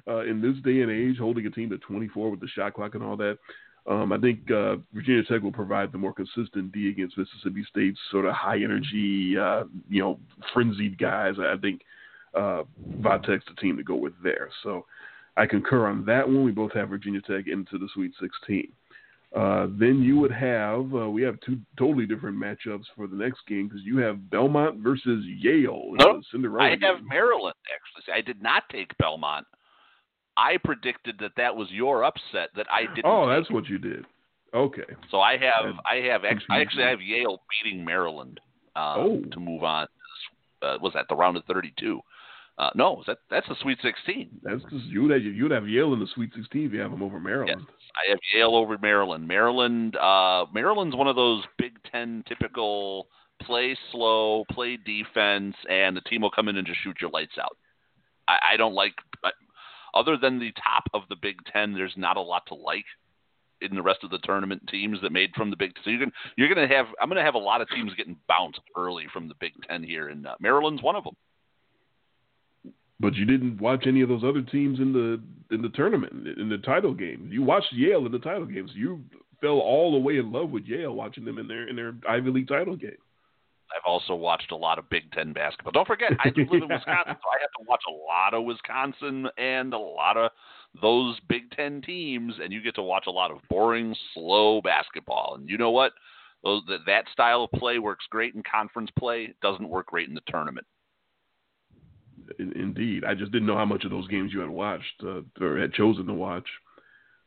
uh, 0.08 0.24
in 0.26 0.42
this 0.42 0.56
day 0.64 0.82
and 0.82 0.92
age, 0.92 1.18
holding 1.18 1.46
a 1.46 1.52
team 1.52 1.70
to 1.70 1.78
24 1.80 2.32
with 2.32 2.40
the 2.40 2.48
shot 2.48 2.74
clock 2.74 2.96
and 2.96 3.04
all 3.04 3.18
that. 3.18 3.38
Um, 3.86 4.12
I 4.12 4.18
think 4.18 4.50
uh, 4.52 4.78
Virginia 4.94 5.24
Tech 5.24 5.42
will 5.42 5.52
provide 5.52 5.92
the 5.92 5.98
more 5.98 6.14
consistent 6.14 6.72
D 6.74 6.90
against 6.90 7.18
Mississippi 7.18 7.66
State's 7.70 8.00
sort 8.12 8.26
of 8.26 8.34
high 8.34 8.58
energy, 8.58 9.38
uh, 9.38 9.64
you 9.90 10.02
know, 10.02 10.20
frenzied 10.54 10.98
guys. 10.98 11.36
I 11.40 11.56
think 11.58 11.82
uh, 12.34 12.64
Vatek's 13.00 13.46
the 13.48 13.56
team 13.60 13.78
to 13.78 13.84
go 13.84 13.96
with 13.96 14.14
there. 14.22 14.50
So 14.64 14.86
I 15.38 15.46
concur 15.46 15.88
on 15.88 16.04
that 16.06 16.28
one. 16.28 16.44
We 16.44 16.52
both 16.52 16.74
have 16.74 16.90
Virginia 16.90 17.22
Tech 17.22 17.48
into 17.48 17.78
the 17.78 17.88
Sweet 17.94 18.12
16. 18.20 18.72
Uh, 19.36 19.68
then 19.78 20.02
you 20.02 20.18
would 20.18 20.32
have 20.32 20.94
uh, 20.96 21.10
we 21.10 21.22
have 21.22 21.38
two 21.42 21.58
totally 21.78 22.06
different 22.06 22.38
matchups 22.38 22.86
for 22.96 23.08
the 23.08 23.16
next 23.16 23.40
game 23.48 23.68
because 23.68 23.84
you 23.84 23.98
have 23.98 24.30
Belmont 24.30 24.80
versus 24.80 25.24
Yale. 25.26 25.92
No, 26.00 26.22
Cinderella 26.32 26.68
I 26.68 26.72
have 26.72 26.80
game. 27.00 27.08
Maryland 27.10 27.56
actually. 27.74 28.14
I 28.14 28.22
did 28.22 28.42
not 28.42 28.64
take 28.72 28.98
Belmont. 28.98 29.46
I 30.38 30.58
predicted 30.64 31.18
that 31.20 31.32
that 31.36 31.56
was 31.56 31.68
your 31.72 32.04
upset 32.06 32.50
that 32.56 32.68
I 32.72 32.84
didn't. 32.96 33.06
Oh, 33.06 33.28
take. 33.28 33.38
that's 33.44 33.52
what 33.52 33.68
you 33.68 33.78
did. 33.78 34.06
Okay. 34.54 34.84
So 35.12 35.20
I 35.20 35.34
have 35.38 35.76
I 35.90 35.96
have 36.10 36.24
ex- 36.24 36.44
I 36.50 36.62
actually 36.62 36.84
have 36.84 37.02
Yale 37.02 37.42
beating 37.64 37.84
Maryland 37.84 38.40
uh, 38.78 38.96
Oh. 38.98 39.22
to 39.32 39.40
move 39.42 39.64
on. 39.64 39.88
Uh, 40.62 40.78
was 40.82 40.94
that 40.94 41.06
the 41.10 41.16
round 41.16 41.36
of 41.38 41.44
32? 41.46 42.00
Uh, 42.58 42.72
no, 42.74 43.04
that 43.06 43.20
that's 43.30 43.48
the 43.48 43.56
Sweet 43.62 43.78
16. 43.84 44.40
That's 44.42 44.64
because 44.64 44.82
you 44.86 45.04
would 45.04 45.12
have 45.12 45.22
you 45.22 45.44
would 45.44 45.52
have 45.52 45.68
Yale 45.68 45.94
in 45.94 46.00
the 46.00 46.08
Sweet 46.16 46.32
16 46.36 46.66
if 46.66 46.74
you 46.74 46.80
have 46.80 46.92
them 46.92 47.04
over 47.04 47.20
Maryland. 47.20 47.62
I 47.96 48.10
have 48.10 48.20
Yale 48.34 48.56
over 48.56 48.78
Maryland. 48.80 49.28
Maryland, 49.28 49.96
uh, 49.96 50.46
Maryland's 50.54 50.96
one 50.96 51.08
of 51.08 51.16
those 51.16 51.44
Big 51.58 51.74
Ten 51.92 52.24
typical 52.28 53.08
play 53.44 53.78
slow, 53.92 54.44
play 54.52 54.78
defense, 54.78 55.56
and 55.70 55.96
the 55.96 56.02
team 56.02 56.22
will 56.22 56.32
come 56.32 56.48
in 56.48 56.58
and 56.58 56.66
just 56.66 56.80
shoot 56.84 56.98
your 57.00 57.12
lights 57.12 57.38
out. 57.40 57.56
I, 58.28 58.38
I 58.54 58.58
don't 58.58 58.74
like, 58.74 58.94
I- 59.24 59.32
other 59.94 60.18
than 60.18 60.40
the 60.40 60.52
top 60.54 60.86
of 60.94 61.04
the 61.10 61.16
Big 61.16 61.38
Ten, 61.52 61.74
there's 61.74 61.94
not 61.96 62.18
a 62.18 62.22
lot 62.22 62.44
to 62.48 62.56
like 62.56 62.86
in 63.62 63.76
the 63.76 63.82
rest 63.82 64.00
of 64.04 64.10
the 64.12 64.20
tournament 64.20 64.62
teams 64.70 65.00
that 65.02 65.12
made 65.12 65.32
from 65.36 65.50
the 65.52 65.56
Big. 65.58 65.74
So 65.84 65.90
you're 65.92 66.00
gonna 66.00 66.12
you're 66.36 66.50
gonna 66.54 66.68
have 66.68 66.88
I'm 67.00 67.10
gonna 67.10 67.24
have 67.24 67.36
a 67.36 67.40
lot 67.40 67.62
of 67.62 67.70
teams 67.70 67.94
getting 67.96 68.18
bounced 68.28 68.60
early 68.76 69.06
from 69.14 69.28
the 69.28 69.36
Big 69.40 69.54
Ten 69.68 69.84
here, 69.84 70.10
and 70.10 70.26
uh, 70.26 70.36
Maryland's 70.40 70.82
one 70.82 70.96
of 70.96 71.04
them. 71.04 71.16
But 73.00 73.16
you 73.16 73.26
didn't 73.26 73.62
watch 73.62 73.86
any 73.86 74.02
of 74.02 74.10
those 74.10 74.24
other 74.24 74.42
teams 74.42 74.80
in 74.80 74.92
the 74.92 75.22
in 75.54 75.62
the 75.62 75.70
tournament 75.70 76.28
in 76.38 76.50
the 76.50 76.58
title 76.58 76.94
game. 76.94 77.30
You 77.32 77.44
watched 77.44 77.72
Yale 77.72 78.06
in 78.06 78.12
the 78.12 78.20
title 78.20 78.46
games. 78.46 78.72
You 78.74 79.02
fell 79.40 79.60
all 79.60 79.92
the 79.92 80.00
way 80.00 80.18
in 80.18 80.32
love 80.32 80.50
with 80.50 80.66
Yale 80.66 80.94
watching 80.94 81.24
them 81.24 81.38
in 81.38 81.48
their 81.48 81.68
in 81.68 81.76
their 81.76 81.94
Ivy 82.10 82.32
League 82.32 82.48
title 82.48 82.76
game. 82.76 82.98
I've 83.76 83.86
also 83.86 84.16
watched 84.16 84.52
a 84.52 84.56
lot 84.56 84.80
of 84.80 84.90
Big 84.90 85.12
Ten 85.12 85.34
basketball. 85.34 85.74
Don't 85.74 85.88
forget, 85.88 86.12
I 86.20 86.30
live 86.30 86.38
in 86.38 86.62
Wisconsin, 86.62 86.88
so 86.88 87.30
I 87.30 87.38
have 87.42 87.52
to 87.60 87.66
watch 87.68 87.84
a 87.88 87.92
lot 87.92 88.34
of 88.34 88.46
Wisconsin 88.46 89.28
and 89.38 89.74
a 89.74 89.78
lot 89.78 90.16
of 90.16 90.32
those 90.82 91.20
Big 91.28 91.52
Ten 91.52 91.82
teams, 91.82 92.34
and 92.42 92.54
you 92.54 92.62
get 92.62 92.76
to 92.76 92.82
watch 92.82 93.06
a 93.08 93.12
lot 93.12 93.30
of 93.30 93.40
boring, 93.50 93.96
slow 94.14 94.62
basketball. 94.62 95.36
And 95.38 95.50
you 95.50 95.58
know 95.58 95.72
what? 95.72 95.92
Those, 96.44 96.62
that, 96.68 96.80
that 96.86 97.06
style 97.12 97.44
of 97.44 97.60
play 97.60 97.80
works 97.80 98.06
great 98.10 98.36
in 98.36 98.44
conference 98.50 98.90
play. 98.98 99.34
Doesn't 99.42 99.68
work 99.68 99.88
great 99.88 100.08
in 100.08 100.16
the 100.16 100.22
tournament. 100.28 100.66
In, 102.40 102.52
indeed, 102.54 103.04
I 103.06 103.14
just 103.14 103.32
didn't 103.32 103.48
know 103.48 103.58
how 103.58 103.66
much 103.66 103.84
of 103.86 103.92
those 103.92 104.08
games 104.08 104.32
you 104.34 104.40
had 104.40 104.50
watched 104.50 105.04
uh, 105.04 105.22
or 105.42 105.58
had 105.58 105.74
chosen 105.74 106.06
to 106.08 106.14
watch. 106.14 106.46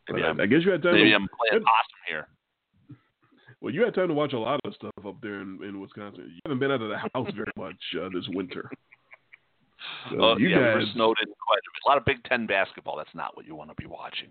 Maybe 0.08 0.22
I, 0.22 0.28
I'm- 0.28 0.36
guess 0.48 0.60
you 0.64 0.70
had 0.72 0.82
time. 0.82 0.94
Maybe 0.94 1.10
to, 1.10 1.16
I'm 1.16 1.28
playing 1.38 1.62
awesome 1.64 2.02
here. 2.08 2.28
well, 3.60 3.72
you 3.72 3.84
had 3.84 3.94
time 3.94 4.08
to 4.08 4.14
watch 4.14 4.32
a 4.32 4.38
lot 4.38 4.60
of 4.64 4.74
stuff 4.74 4.90
up 5.06 5.16
there 5.22 5.40
in, 5.40 5.58
in 5.62 5.80
Wisconsin. 5.80 6.24
You 6.34 6.40
haven't 6.44 6.58
been 6.58 6.70
out 6.70 6.82
of 6.82 6.88
the 6.88 6.98
house 6.98 7.30
very 7.36 7.52
much 7.56 7.76
uh, 8.00 8.08
this 8.12 8.24
winter. 8.28 8.68
So 10.10 10.16
Oh, 10.22 10.36
you 10.38 10.48
yeah, 10.48 10.58
we 10.58 10.64
guys, 10.64 10.74
were 10.76 10.92
snowed 10.94 11.16
in 11.22 11.28
quite 11.46 11.58
a 11.58 11.70
bit. 11.72 11.82
A 11.86 11.88
lot 11.88 11.98
of 11.98 12.04
Big 12.04 12.22
Ten 12.24 12.46
basketball. 12.46 12.96
That's 12.96 13.14
not 13.14 13.36
what 13.36 13.46
you 13.46 13.54
want 13.54 13.70
to 13.70 13.76
be 13.76 13.86
watching. 13.86 14.28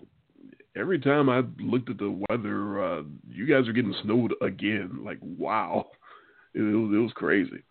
every 0.75 0.99
time 0.99 1.29
I 1.29 1.41
looked 1.59 1.89
at 1.89 1.97
the 1.97 2.15
weather, 2.29 2.83
uh, 2.83 3.03
you 3.27 3.45
guys 3.47 3.67
are 3.67 3.73
getting 3.73 3.95
snowed 4.03 4.33
again. 4.41 4.99
Like, 5.03 5.17
wow, 5.21 5.87
it, 6.53 6.59
it 6.61 6.75
was, 6.75 6.93
it 6.93 7.01
was 7.01 7.11
crazy. 7.15 7.63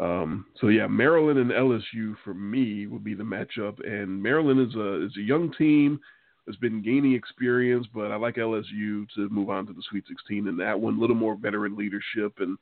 Um, 0.00 0.46
so 0.60 0.68
yeah, 0.68 0.86
Maryland 0.86 1.38
and 1.38 1.50
LSU 1.50 2.14
for 2.24 2.34
me 2.34 2.86
would 2.86 3.02
be 3.02 3.14
the 3.14 3.24
matchup. 3.24 3.84
And 3.86 4.22
Maryland 4.22 4.60
is 4.60 4.74
a 4.76 5.06
is 5.06 5.16
a 5.16 5.22
young 5.22 5.52
team 5.58 6.00
that's 6.46 6.58
been 6.58 6.82
gaining 6.82 7.14
experience, 7.14 7.86
but 7.92 8.10
I 8.10 8.16
like 8.16 8.36
LSU 8.36 9.06
to 9.16 9.28
move 9.30 9.50
on 9.50 9.66
to 9.66 9.72
the 9.72 9.82
Sweet 9.90 10.04
16 10.08 10.48
and 10.48 10.58
that 10.60 10.78
one. 10.78 10.96
A 10.96 11.00
little 11.00 11.16
more 11.16 11.36
veteran 11.36 11.76
leadership 11.76 12.34
and 12.38 12.56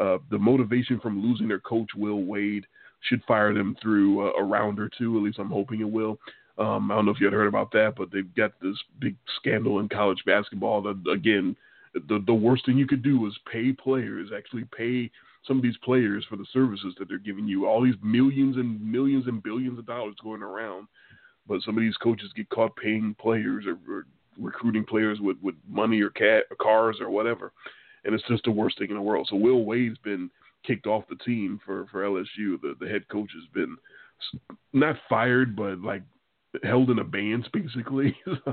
uh, 0.00 0.18
the 0.30 0.38
motivation 0.38 1.00
from 1.00 1.22
losing 1.22 1.48
their 1.48 1.60
coach 1.60 1.88
Will 1.96 2.22
Wade 2.22 2.66
should 3.08 3.22
fire 3.24 3.52
them 3.52 3.76
through 3.82 4.26
a, 4.26 4.32
a 4.40 4.44
round 4.44 4.78
or 4.78 4.88
two. 4.96 5.16
At 5.16 5.24
least 5.24 5.38
I'm 5.38 5.50
hoping 5.50 5.80
it 5.80 5.90
will. 5.90 6.18
Um, 6.58 6.90
I 6.90 6.94
don't 6.94 7.06
know 7.06 7.10
if 7.10 7.20
you 7.20 7.26
had 7.26 7.32
heard 7.32 7.48
about 7.48 7.72
that, 7.72 7.94
but 7.96 8.12
they've 8.12 8.32
got 8.34 8.52
this 8.60 8.76
big 9.00 9.16
scandal 9.38 9.80
in 9.80 9.88
college 9.88 10.22
basketball. 10.26 10.82
That 10.82 11.02
again, 11.10 11.56
the 11.94 12.22
the 12.26 12.34
worst 12.34 12.66
thing 12.66 12.78
you 12.78 12.86
could 12.86 13.02
do 13.02 13.26
is 13.26 13.32
pay 13.50 13.72
players, 13.72 14.30
actually 14.36 14.64
pay 14.76 15.10
some 15.46 15.56
of 15.56 15.62
these 15.62 15.76
players 15.78 16.24
for 16.28 16.36
the 16.36 16.46
services 16.52 16.94
that 16.98 17.08
they're 17.08 17.18
giving 17.18 17.46
you. 17.46 17.66
All 17.66 17.82
these 17.82 17.96
millions 18.02 18.56
and 18.56 18.80
millions 18.80 19.26
and 19.26 19.42
billions 19.42 19.78
of 19.78 19.86
dollars 19.86 20.14
going 20.22 20.42
around, 20.42 20.86
but 21.46 21.62
some 21.62 21.76
of 21.76 21.82
these 21.82 21.96
coaches 21.96 22.30
get 22.36 22.48
caught 22.50 22.76
paying 22.76 23.16
players 23.20 23.64
or, 23.66 23.78
or 23.92 24.06
recruiting 24.38 24.84
players 24.84 25.20
with 25.20 25.36
with 25.42 25.54
money 25.68 26.00
or 26.00 26.10
cat 26.10 26.44
or 26.50 26.56
cars 26.56 26.98
or 27.00 27.10
whatever, 27.10 27.52
and 28.04 28.14
it's 28.14 28.26
just 28.28 28.44
the 28.44 28.50
worst 28.50 28.78
thing 28.78 28.90
in 28.90 28.96
the 28.96 29.02
world. 29.02 29.26
So 29.30 29.36
Will 29.36 29.64
Wade's 29.64 29.98
been 29.98 30.30
kicked 30.66 30.86
off 30.86 31.04
the 31.08 31.16
team 31.16 31.60
for 31.64 31.86
for 31.90 32.02
LSU. 32.04 32.60
The 32.60 32.74
the 32.80 32.88
head 32.88 33.08
coach 33.08 33.30
has 33.34 33.48
been 33.52 33.76
not 34.72 34.96
fired, 35.08 35.56
but 35.56 35.80
like 35.80 36.02
held 36.62 36.90
in 36.90 36.98
abeyance 36.98 37.46
basically. 37.52 38.16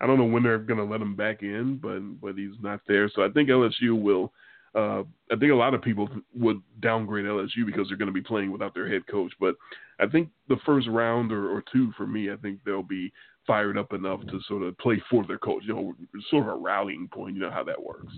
I 0.00 0.06
don't 0.06 0.18
know 0.18 0.24
when 0.24 0.42
they're 0.42 0.58
going 0.58 0.78
to 0.78 0.84
let 0.84 1.00
him 1.00 1.16
back 1.16 1.42
in, 1.42 1.78
but 1.80 2.00
but 2.20 2.36
he's 2.36 2.56
not 2.60 2.80
there. 2.86 3.10
So 3.14 3.24
I 3.24 3.30
think 3.30 3.48
LSU 3.48 4.00
will. 4.00 4.32
Uh, 4.74 5.04
I 5.30 5.36
think 5.38 5.52
a 5.52 5.56
lot 5.56 5.72
of 5.74 5.82
people 5.82 6.08
would 6.34 6.60
downgrade 6.80 7.26
LSU 7.26 7.64
because 7.64 7.86
they're 7.88 7.96
going 7.96 8.08
to 8.08 8.12
be 8.12 8.20
playing 8.20 8.50
without 8.50 8.74
their 8.74 8.88
head 8.88 9.06
coach. 9.06 9.32
But 9.38 9.54
I 10.00 10.06
think 10.06 10.28
the 10.48 10.56
first 10.66 10.88
round 10.88 11.30
or, 11.30 11.48
or 11.48 11.62
two 11.72 11.92
for 11.96 12.06
me, 12.06 12.32
I 12.32 12.36
think 12.36 12.58
they'll 12.64 12.82
be 12.82 13.12
fired 13.46 13.78
up 13.78 13.92
enough 13.92 14.20
to 14.26 14.40
sort 14.48 14.62
of 14.62 14.76
play 14.78 15.00
for 15.08 15.24
their 15.26 15.38
coach. 15.38 15.62
You 15.66 15.74
know, 15.74 15.94
sort 16.30 16.48
of 16.48 16.54
a 16.54 16.56
rallying 16.58 17.08
point. 17.12 17.36
You 17.36 17.42
know 17.42 17.50
how 17.50 17.62
that 17.64 17.80
works. 17.80 18.12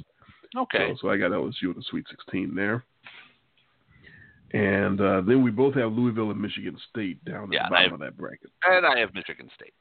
Okay. 0.56 0.92
So, 0.92 0.98
so 1.02 1.10
I 1.10 1.18
got 1.18 1.32
LSU 1.32 1.64
in 1.64 1.74
the 1.76 1.84
Sweet 1.90 2.06
16 2.08 2.54
there. 2.54 2.84
And 4.52 5.00
uh, 5.00 5.20
then 5.22 5.42
we 5.42 5.50
both 5.50 5.74
have 5.74 5.92
Louisville 5.92 6.30
and 6.30 6.40
Michigan 6.40 6.78
State 6.88 7.22
down 7.24 7.48
at 7.48 7.52
Yeah, 7.52 7.64
the 7.68 7.70
bottom 7.74 7.92
I- 7.92 7.94
of 7.94 8.00
that 8.00 8.16
bracket. 8.16 8.50
And 8.62 8.86
I 8.86 8.98
have 9.00 9.12
Michigan 9.12 9.50
State. 9.54 9.74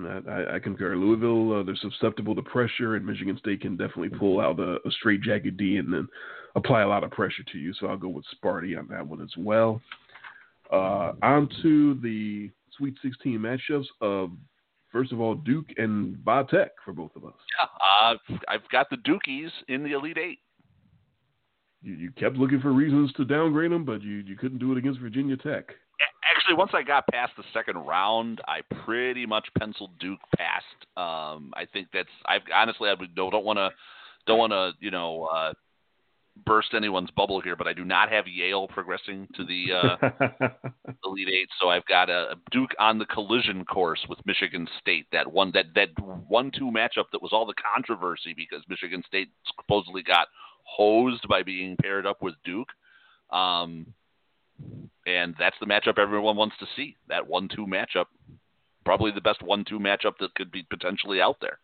I, 0.00 0.56
I, 0.56 0.58
concur. 0.58 0.96
Louisville, 0.96 1.60
uh, 1.60 1.62
they're 1.62 1.76
susceptible 1.76 2.34
to 2.34 2.42
pressure, 2.42 2.96
and 2.96 3.06
Michigan 3.06 3.38
State 3.38 3.60
can 3.60 3.76
definitely 3.76 4.08
pull 4.08 4.40
out 4.40 4.58
a, 4.58 4.76
a 4.86 4.90
straight 4.90 5.22
jacket 5.22 5.56
D 5.56 5.76
and 5.76 5.92
then 5.92 6.08
apply 6.56 6.82
a 6.82 6.88
lot 6.88 7.04
of 7.04 7.10
pressure 7.12 7.44
to 7.52 7.58
you. 7.58 7.72
So 7.74 7.86
I'll 7.86 7.96
go 7.96 8.08
with 8.08 8.24
Sparty 8.34 8.76
on 8.76 8.88
that 8.88 9.06
one 9.06 9.20
as 9.20 9.32
well. 9.36 9.80
Uh, 10.72 11.12
on 11.22 11.48
to 11.62 11.94
the 12.02 12.50
Sweet 12.76 12.96
16 13.02 13.38
matchups 13.38 13.86
of, 14.00 14.30
first 14.90 15.12
of 15.12 15.20
all, 15.20 15.36
Duke 15.36 15.66
and 15.76 16.18
Tech 16.50 16.72
for 16.84 16.92
both 16.92 17.14
of 17.16 17.24
us. 17.24 17.34
Uh, 18.04 18.16
I've 18.48 18.68
got 18.70 18.90
the 18.90 18.96
Dukies 18.96 19.50
in 19.68 19.82
the 19.82 19.92
Elite 19.92 20.18
Eight. 20.18 20.40
You, 21.80 21.94
you 21.94 22.10
kept 22.10 22.36
looking 22.36 22.60
for 22.60 22.72
reasons 22.72 23.12
to 23.14 23.24
downgrade 23.24 23.70
them, 23.70 23.84
but 23.84 24.02
you, 24.02 24.16
you 24.16 24.36
couldn't 24.36 24.58
do 24.58 24.72
it 24.72 24.78
against 24.78 25.00
Virginia 25.00 25.36
Tech. 25.36 25.66
Actually, 26.24 26.54
once 26.54 26.70
I 26.74 26.82
got 26.82 27.06
past 27.08 27.32
the 27.36 27.44
second 27.52 27.76
round, 27.76 28.40
I 28.46 28.60
pretty 28.84 29.26
much 29.26 29.46
penciled 29.58 29.98
Duke 29.98 30.20
past. 30.36 30.64
Um, 30.96 31.52
I 31.54 31.66
think 31.72 31.88
that's. 31.92 32.08
I 32.26 32.38
honestly, 32.54 32.88
I 32.88 32.94
don't 33.14 33.44
want 33.44 33.58
to 33.58 33.70
don't 34.26 34.38
want 34.38 34.52
to 34.52 34.72
you 34.80 34.90
know 34.90 35.24
uh, 35.24 35.52
burst 36.46 36.74
anyone's 36.74 37.10
bubble 37.10 37.40
here, 37.40 37.56
but 37.56 37.66
I 37.66 37.72
do 37.72 37.84
not 37.84 38.10
have 38.10 38.26
Yale 38.26 38.66
progressing 38.66 39.28
to 39.34 39.44
the 39.44 39.66
uh, 39.72 40.48
Elite 41.04 41.28
Eight, 41.28 41.48
so 41.60 41.68
I've 41.68 41.86
got 41.86 42.10
a, 42.10 42.32
a 42.32 42.34
Duke 42.50 42.72
on 42.78 42.98
the 42.98 43.06
collision 43.06 43.64
course 43.64 44.04
with 44.08 44.18
Michigan 44.26 44.66
State. 44.80 45.06
That 45.12 45.30
one 45.30 45.52
that 45.54 45.66
that 45.74 45.88
one 46.28 46.50
two 46.50 46.70
matchup 46.70 47.10
that 47.12 47.22
was 47.22 47.30
all 47.32 47.46
the 47.46 47.54
controversy 47.74 48.34
because 48.36 48.62
Michigan 48.68 49.02
State 49.06 49.28
supposedly 49.56 50.02
got 50.02 50.28
hosed 50.64 51.26
by 51.28 51.42
being 51.42 51.76
paired 51.80 52.06
up 52.06 52.22
with 52.22 52.34
Duke. 52.44 52.68
Um, 53.30 53.86
and 55.06 55.34
that's 55.38 55.56
the 55.60 55.66
matchup 55.66 55.98
everyone 55.98 56.36
wants 56.36 56.56
to 56.60 56.66
see. 56.76 56.96
That 57.08 57.26
one-two 57.26 57.66
matchup, 57.66 58.06
probably 58.84 59.10
the 59.10 59.20
best 59.20 59.42
one-two 59.42 59.78
matchup 59.78 60.14
that 60.20 60.34
could 60.34 60.50
be 60.50 60.66
potentially 60.68 61.20
out 61.20 61.36
there. 61.40 61.58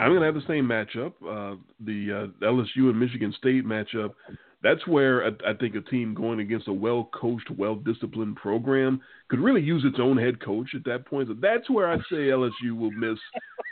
I'm 0.00 0.10
going 0.10 0.20
to 0.20 0.26
have 0.26 0.34
the 0.34 0.46
same 0.46 0.66
matchup. 0.66 1.12
Uh, 1.22 1.56
the 1.80 2.30
uh, 2.42 2.46
LSU 2.46 2.88
and 2.88 2.98
Michigan 2.98 3.34
State 3.36 3.66
matchup. 3.66 4.14
That's 4.62 4.84
where 4.86 5.24
I, 5.24 5.50
I 5.50 5.54
think 5.54 5.76
a 5.76 5.80
team 5.80 6.14
going 6.14 6.40
against 6.40 6.66
a 6.66 6.72
well-coached, 6.72 7.50
well-disciplined 7.56 8.36
program 8.36 9.00
could 9.28 9.38
really 9.38 9.60
use 9.60 9.84
its 9.84 9.98
own 10.00 10.16
head 10.16 10.40
coach 10.40 10.70
at 10.74 10.84
that 10.84 11.06
point. 11.06 11.28
So 11.28 11.36
that's 11.40 11.70
where 11.70 11.88
I 11.88 11.96
say 12.10 12.28
LSU 12.30 12.76
will 12.76 12.90
miss 12.90 13.18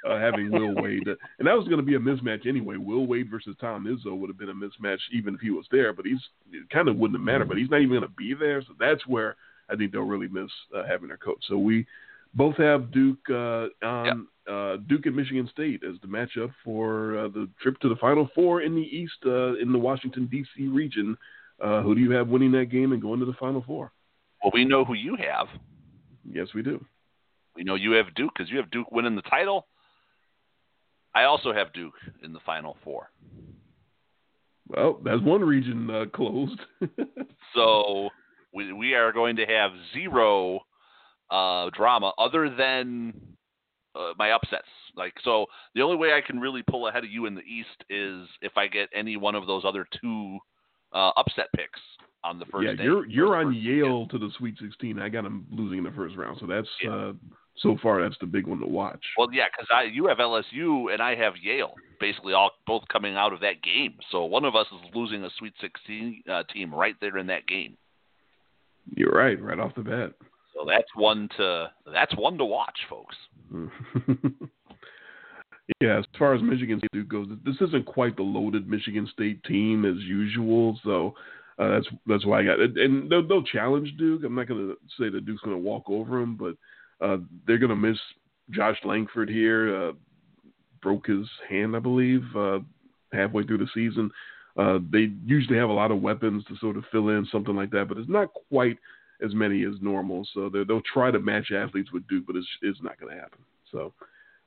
uh, 0.08 0.18
having 0.18 0.50
Will 0.52 0.74
Wade, 0.80 1.08
and 1.08 1.48
that 1.48 1.56
was 1.56 1.66
going 1.66 1.78
to 1.78 1.82
be 1.82 1.96
a 1.96 1.98
mismatch 1.98 2.46
anyway. 2.46 2.76
Will 2.76 3.06
Wade 3.06 3.30
versus 3.30 3.56
Tom 3.60 3.84
Izzo 3.84 4.16
would 4.16 4.30
have 4.30 4.38
been 4.38 4.50
a 4.50 4.54
mismatch 4.54 5.00
even 5.12 5.34
if 5.34 5.40
he 5.40 5.50
was 5.50 5.66
there, 5.72 5.92
but 5.92 6.06
he's 6.06 6.20
it 6.52 6.68
kind 6.70 6.88
of 6.88 6.96
wouldn't 6.96 7.18
have 7.18 7.24
mattered. 7.24 7.48
But 7.48 7.58
he's 7.58 7.70
not 7.70 7.80
even 7.80 7.98
going 7.98 8.02
to 8.02 8.08
be 8.08 8.34
there, 8.34 8.62
so 8.62 8.74
that's 8.78 9.04
where 9.06 9.36
I 9.68 9.74
think 9.74 9.92
they'll 9.92 10.02
really 10.02 10.28
miss 10.28 10.50
uh, 10.76 10.84
having 10.88 11.08
their 11.08 11.16
coach. 11.16 11.42
So 11.48 11.58
we 11.58 11.86
both 12.34 12.56
have 12.58 12.92
Duke 12.92 13.18
uh, 13.28 13.66
on 13.84 14.28
uh, 14.50 14.76
Duke 14.88 15.06
and 15.06 15.16
Michigan 15.16 15.48
State 15.52 15.82
as 15.88 15.96
the 16.00 16.08
matchup 16.08 16.52
for 16.64 17.18
uh, 17.18 17.28
the 17.28 17.48
trip 17.60 17.78
to 17.80 17.88
the 17.88 17.96
Final 17.96 18.28
Four 18.34 18.62
in 18.62 18.74
the 18.74 18.82
East 18.82 19.18
uh, 19.24 19.56
in 19.56 19.72
the 19.72 19.78
Washington 19.78 20.26
D.C. 20.30 20.68
region. 20.68 21.16
Uh, 21.62 21.82
who 21.82 21.94
do 21.94 22.00
you 22.00 22.10
have 22.10 22.28
winning 22.28 22.52
that 22.52 22.66
game 22.66 22.92
and 22.92 23.00
going 23.00 23.20
to 23.20 23.26
the 23.26 23.32
Final 23.34 23.62
Four? 23.66 23.92
Well, 24.42 24.52
we 24.54 24.64
know 24.64 24.84
who 24.84 24.94
you 24.94 25.16
have. 25.16 25.48
Yes, 26.28 26.48
we 26.54 26.62
do. 26.62 26.84
We 27.54 27.64
know 27.64 27.74
you 27.74 27.92
have 27.92 28.14
Duke 28.14 28.32
because 28.36 28.50
you 28.50 28.58
have 28.58 28.70
Duke 28.70 28.92
winning 28.92 29.16
the 29.16 29.22
title. 29.22 29.66
I 31.14 31.24
also 31.24 31.52
have 31.52 31.72
Duke 31.72 31.94
in 32.22 32.32
the 32.32 32.40
Final 32.44 32.76
Four. 32.84 33.10
Well, 34.68 35.00
that's 35.02 35.22
one 35.22 35.42
region 35.42 35.88
uh, 35.90 36.04
closed. 36.12 36.60
so 37.54 38.10
we 38.52 38.72
we 38.72 38.94
are 38.94 39.12
going 39.12 39.36
to 39.36 39.46
have 39.46 39.70
zero 39.94 40.60
uh, 41.30 41.70
drama 41.70 42.12
other 42.18 42.50
than 42.54 43.14
uh, 43.96 44.12
my 44.18 44.32
upsets. 44.32 44.68
Like 44.96 45.14
so, 45.24 45.46
the 45.74 45.82
only 45.82 45.96
way 45.96 46.12
I 46.12 46.20
can 46.20 46.38
really 46.38 46.62
pull 46.62 46.88
ahead 46.88 47.04
of 47.04 47.10
you 47.10 47.26
in 47.26 47.34
the 47.34 47.42
East 47.42 47.84
is 47.90 48.28
if 48.42 48.56
I 48.56 48.66
get 48.66 48.88
any 48.94 49.16
one 49.16 49.34
of 49.34 49.46
those 49.46 49.64
other 49.64 49.86
two 50.00 50.38
uh, 50.92 51.10
upset 51.16 51.46
picks 51.54 51.80
on 52.24 52.38
the 52.38 52.46
first. 52.46 52.66
Yeah, 52.66 52.74
day, 52.74 52.84
you're 52.84 53.06
you're 53.06 53.36
on 53.36 53.54
Yale 53.54 54.06
to 54.08 54.18
the 54.18 54.30
Sweet 54.38 54.56
16. 54.60 54.98
I 54.98 55.08
got 55.08 55.24
them 55.24 55.46
losing 55.50 55.78
in 55.78 55.84
the 55.84 55.90
first 55.92 56.16
round, 56.16 56.38
so 56.40 56.46
that's 56.46 56.68
Yeah. 56.82 56.90
uh, 56.90 57.12
so 57.58 57.76
far 57.82 58.02
that's 58.02 58.18
the 58.20 58.26
big 58.26 58.46
one 58.46 58.60
to 58.60 58.66
watch. 58.66 59.02
Well, 59.16 59.28
yeah, 59.32 59.46
because 59.50 59.66
I 59.74 59.84
you 59.84 60.06
have 60.06 60.18
LSU 60.18 60.92
and 60.92 61.00
I 61.00 61.14
have 61.14 61.34
Yale, 61.42 61.74
basically 62.00 62.34
all 62.34 62.50
both 62.66 62.82
coming 62.88 63.16
out 63.16 63.32
of 63.32 63.40
that 63.40 63.62
game. 63.62 63.94
So 64.10 64.24
one 64.24 64.44
of 64.44 64.54
us 64.54 64.66
is 64.72 64.94
losing 64.94 65.24
a 65.24 65.30
Sweet 65.38 65.54
16 65.60 66.22
uh, 66.30 66.42
team 66.52 66.74
right 66.74 66.94
there 67.00 67.16
in 67.16 67.26
that 67.28 67.46
game. 67.46 67.76
You're 68.94 69.12
right, 69.12 69.40
right 69.40 69.58
off 69.58 69.74
the 69.74 69.82
bat. 69.82 70.12
So 70.54 70.64
that's 70.66 70.88
one 70.94 71.28
to 71.36 71.70
that's 71.92 72.14
one 72.16 72.38
to 72.38 72.44
watch, 72.44 72.78
folks. 72.88 73.16
yeah, 75.80 75.98
as 75.98 76.04
far 76.18 76.34
as 76.34 76.42
Michigan 76.42 76.78
State 76.78 77.08
goes, 77.08 77.28
this 77.44 77.56
isn't 77.60 77.86
quite 77.86 78.16
the 78.16 78.22
loaded 78.22 78.68
Michigan 78.68 79.08
State 79.12 79.42
team 79.44 79.84
as 79.84 80.02
usual. 80.02 80.78
So 80.84 81.14
uh, 81.58 81.68
that's 81.70 81.86
that's 82.06 82.26
why 82.26 82.40
I 82.40 82.44
got 82.44 82.60
it. 82.60 82.76
And 82.76 83.10
they'll, 83.10 83.26
they'll 83.26 83.42
challenge 83.42 83.94
Duke. 83.98 84.22
I'm 84.24 84.34
not 84.34 84.48
going 84.48 84.68
to 84.68 84.76
say 84.98 85.08
that 85.10 85.26
Duke's 85.26 85.42
going 85.42 85.56
to 85.56 85.62
walk 85.62 85.84
over 85.88 86.20
them, 86.20 86.36
but 86.36 86.56
uh, 87.04 87.18
they're 87.46 87.58
going 87.58 87.70
to 87.70 87.76
miss 87.76 87.98
Josh 88.50 88.78
Langford 88.84 89.28
here. 89.28 89.88
Uh, 89.88 89.92
broke 90.82 91.06
his 91.06 91.26
hand, 91.48 91.74
I 91.74 91.80
believe, 91.80 92.22
uh, 92.36 92.60
halfway 93.12 93.44
through 93.44 93.58
the 93.58 93.68
season. 93.74 94.10
Uh, 94.56 94.78
they 94.90 95.10
usually 95.24 95.58
have 95.58 95.68
a 95.68 95.72
lot 95.72 95.90
of 95.90 96.00
weapons 96.00 96.44
to 96.44 96.56
sort 96.58 96.76
of 96.76 96.84
fill 96.92 97.08
in 97.08 97.26
something 97.30 97.56
like 97.56 97.70
that, 97.70 97.86
but 97.88 97.98
it's 97.98 98.08
not 98.08 98.28
quite 98.48 98.78
as 99.24 99.34
many 99.34 99.64
as 99.64 99.74
normal. 99.80 100.26
So 100.34 100.48
they- 100.48 100.64
they'll 100.64 100.82
try 100.82 101.10
to 101.10 101.18
match 101.18 101.50
athletes 101.52 101.92
with 101.92 102.06
Duke, 102.08 102.24
but 102.26 102.36
it's, 102.36 102.48
it's 102.62 102.82
not 102.82 102.98
going 103.00 103.14
to 103.14 103.20
happen. 103.20 103.38
So 103.72 103.92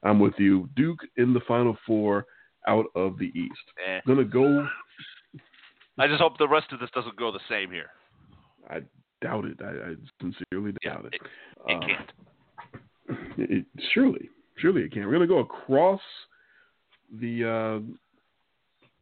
I'm 0.04 0.20
with 0.20 0.34
you. 0.38 0.70
Duke 0.76 1.00
in 1.18 1.34
the 1.34 1.42
Final 1.42 1.78
Four 1.86 2.26
out 2.68 2.86
of 2.96 3.18
the 3.18 3.32
East. 3.36 3.54
Eh. 3.88 4.00
Going 4.06 4.20
to 4.20 4.26
go. 4.26 4.68
I 5.98 6.08
just 6.08 6.22
hope 6.22 6.38
the 6.38 6.48
rest 6.48 6.72
of 6.72 6.80
this 6.80 6.90
doesn't 6.94 7.16
go 7.18 7.32
the 7.32 7.40
same 7.50 7.72
here. 7.72 7.90
I 8.70 8.82
doubt 9.22 9.46
it. 9.46 9.58
I, 9.62 9.92
I 9.92 9.96
sincerely 10.22 10.74
Yeah, 10.84 10.94
doubt 10.94 11.06
it. 11.06 11.14
it, 11.16 11.22
it 11.68 11.76
Uh, 11.76 11.88
can't. 11.88 12.12
It, 13.38 13.66
surely, 13.94 14.30
surely 14.58 14.84
it 14.84 14.92
can. 14.92 15.04
We're 15.06 15.16
going 15.18 15.22
to 15.22 15.28
go 15.28 15.40
across 15.40 16.02
the. 17.20 17.44
Uh, 17.44 17.82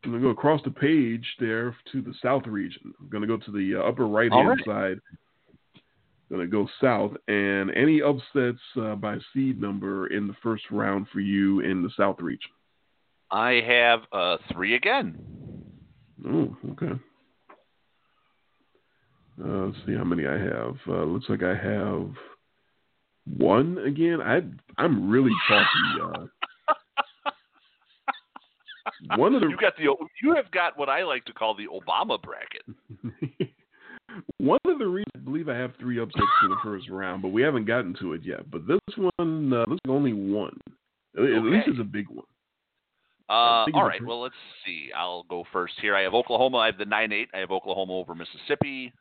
I'm 0.03 0.11
going 0.11 0.21
to 0.21 0.27
go 0.27 0.29
across 0.29 0.61
the 0.63 0.71
page 0.71 1.25
there 1.39 1.75
to 1.91 2.01
the 2.01 2.13
South 2.23 2.43
region. 2.47 2.93
I'm 2.99 3.09
going 3.09 3.21
to 3.21 3.27
go 3.27 3.37
to 3.37 3.51
the 3.51 3.75
uh, 3.81 3.87
upper 3.89 4.07
right 4.07 4.31
hand 4.31 4.47
right. 4.47 4.65
side. 4.65 4.99
Going 6.29 6.41
to 6.41 6.47
go 6.47 6.67
south, 6.81 7.13
and 7.29 7.71
any 7.71 8.01
upsets 8.01 8.59
uh, 8.81 8.95
by 8.95 9.17
seed 9.33 9.61
number 9.61 10.07
in 10.07 10.27
the 10.27 10.35
first 10.43 10.63
round 10.69 11.07
for 11.13 11.21
you 11.21 11.61
in 11.61 11.81
the 11.81 11.89
South 11.95 12.19
region. 12.19 12.51
I 13.31 13.61
have 13.65 14.01
uh, 14.11 14.37
three 14.51 14.75
again. 14.75 15.17
Oh, 16.27 16.55
okay. 16.71 16.99
Uh, 19.41 19.67
let's 19.67 19.77
see 19.85 19.95
how 19.95 20.03
many 20.03 20.25
I 20.25 20.37
have. 20.37 20.75
Uh, 20.87 21.03
looks 21.03 21.29
like 21.29 21.43
I 21.43 21.55
have 21.55 22.09
one 23.37 23.77
again. 23.79 24.19
I 24.21 24.41
I'm 24.81 25.09
really 25.09 25.31
chalky. 25.47 25.67
Uh, 26.03 27.31
one 29.17 29.35
of 29.35 29.41
the 29.41 29.47
You 29.47 29.57
got 29.57 29.77
the 29.77 29.83
you 30.23 30.35
have 30.35 30.49
got 30.51 30.77
what 30.77 30.89
I 30.89 31.03
like 31.03 31.25
to 31.25 31.33
call 31.33 31.55
the 31.55 31.67
Obama 31.67 32.21
bracket. 32.21 32.63
one 34.39 34.59
of 34.65 34.79
the 34.79 34.87
reasons 34.87 35.11
I 35.15 35.19
believe 35.19 35.49
I 35.49 35.55
have 35.57 35.73
three 35.79 35.99
upsets 35.99 36.25
to 36.41 36.47
the 36.49 36.57
first 36.63 36.89
round, 36.89 37.21
but 37.21 37.29
we 37.29 37.41
haven't 37.41 37.65
gotten 37.65 37.95
to 38.01 38.13
it 38.13 38.21
yet. 38.23 38.49
But 38.51 38.67
this 38.67 38.79
one, 38.95 39.51
uh, 39.53 39.65
looks 39.67 39.81
like 39.85 39.89
only 39.89 40.13
one. 40.13 40.57
At 41.17 41.23
at 41.23 41.43
least 41.43 41.67
it's 41.67 41.79
a 41.79 41.83
big 41.83 42.07
one. 42.09 42.25
Uh, 43.29 43.65
all 43.73 43.83
right. 43.83 44.03
Well, 44.05 44.21
let's 44.21 44.35
see. 44.65 44.89
I'll 44.95 45.23
go 45.23 45.43
first 45.51 45.73
here. 45.81 45.95
I 45.95 46.03
have 46.03 46.13
Oklahoma. 46.13 46.57
I 46.59 46.67
have 46.67 46.77
the 46.77 46.85
nine 46.85 47.11
eight. 47.11 47.29
I 47.33 47.39
have 47.39 47.51
Oklahoma 47.51 47.93
over 47.93 48.15
Mississippi. 48.15 48.93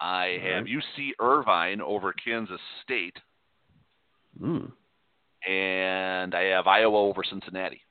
I 0.00 0.38
All 0.40 0.50
have 0.50 0.64
right. 0.64 0.72
UC 0.98 1.10
Irvine 1.20 1.80
over 1.80 2.12
Kansas 2.12 2.60
State, 2.84 3.16
Mm. 4.40 4.70
and 5.46 6.34
I 6.34 6.42
have 6.44 6.66
Iowa 6.68 6.96
over 6.98 7.22
Cincinnati. 7.24 7.82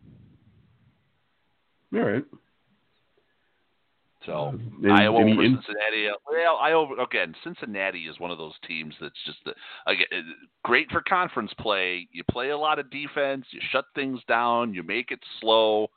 All 1.94 2.00
right. 2.02 2.24
So 4.28 4.34
Uh, 4.50 4.52
any- 4.84 4.92
Iowa 4.92 5.22
any 5.22 5.32
over 5.32 5.44
in- 5.44 5.56
Cincinnati. 5.64 6.10
uh, 6.10 6.16
Well, 6.30 6.58
Iowa 6.58 7.02
again. 7.02 7.34
Cincinnati 7.44 8.08
is 8.08 8.20
one 8.20 8.30
of 8.30 8.38
those 8.38 8.60
teams 8.68 8.94
that's 9.00 9.24
just 9.24 9.42
the, 9.46 9.56
again, 9.88 10.06
uh, 10.12 10.46
great 10.64 10.92
for 10.92 11.02
conference 11.02 11.54
play. 11.54 12.08
You 12.12 12.24
play 12.26 12.50
a 12.50 12.58
lot 12.58 12.78
of 12.78 12.90
defense. 12.90 13.48
You 13.52 13.62
shut 13.72 13.86
things 13.96 14.22
down. 14.26 14.74
You 14.74 14.84
make 14.84 15.12
it 15.12 15.24
slow. 15.40 15.90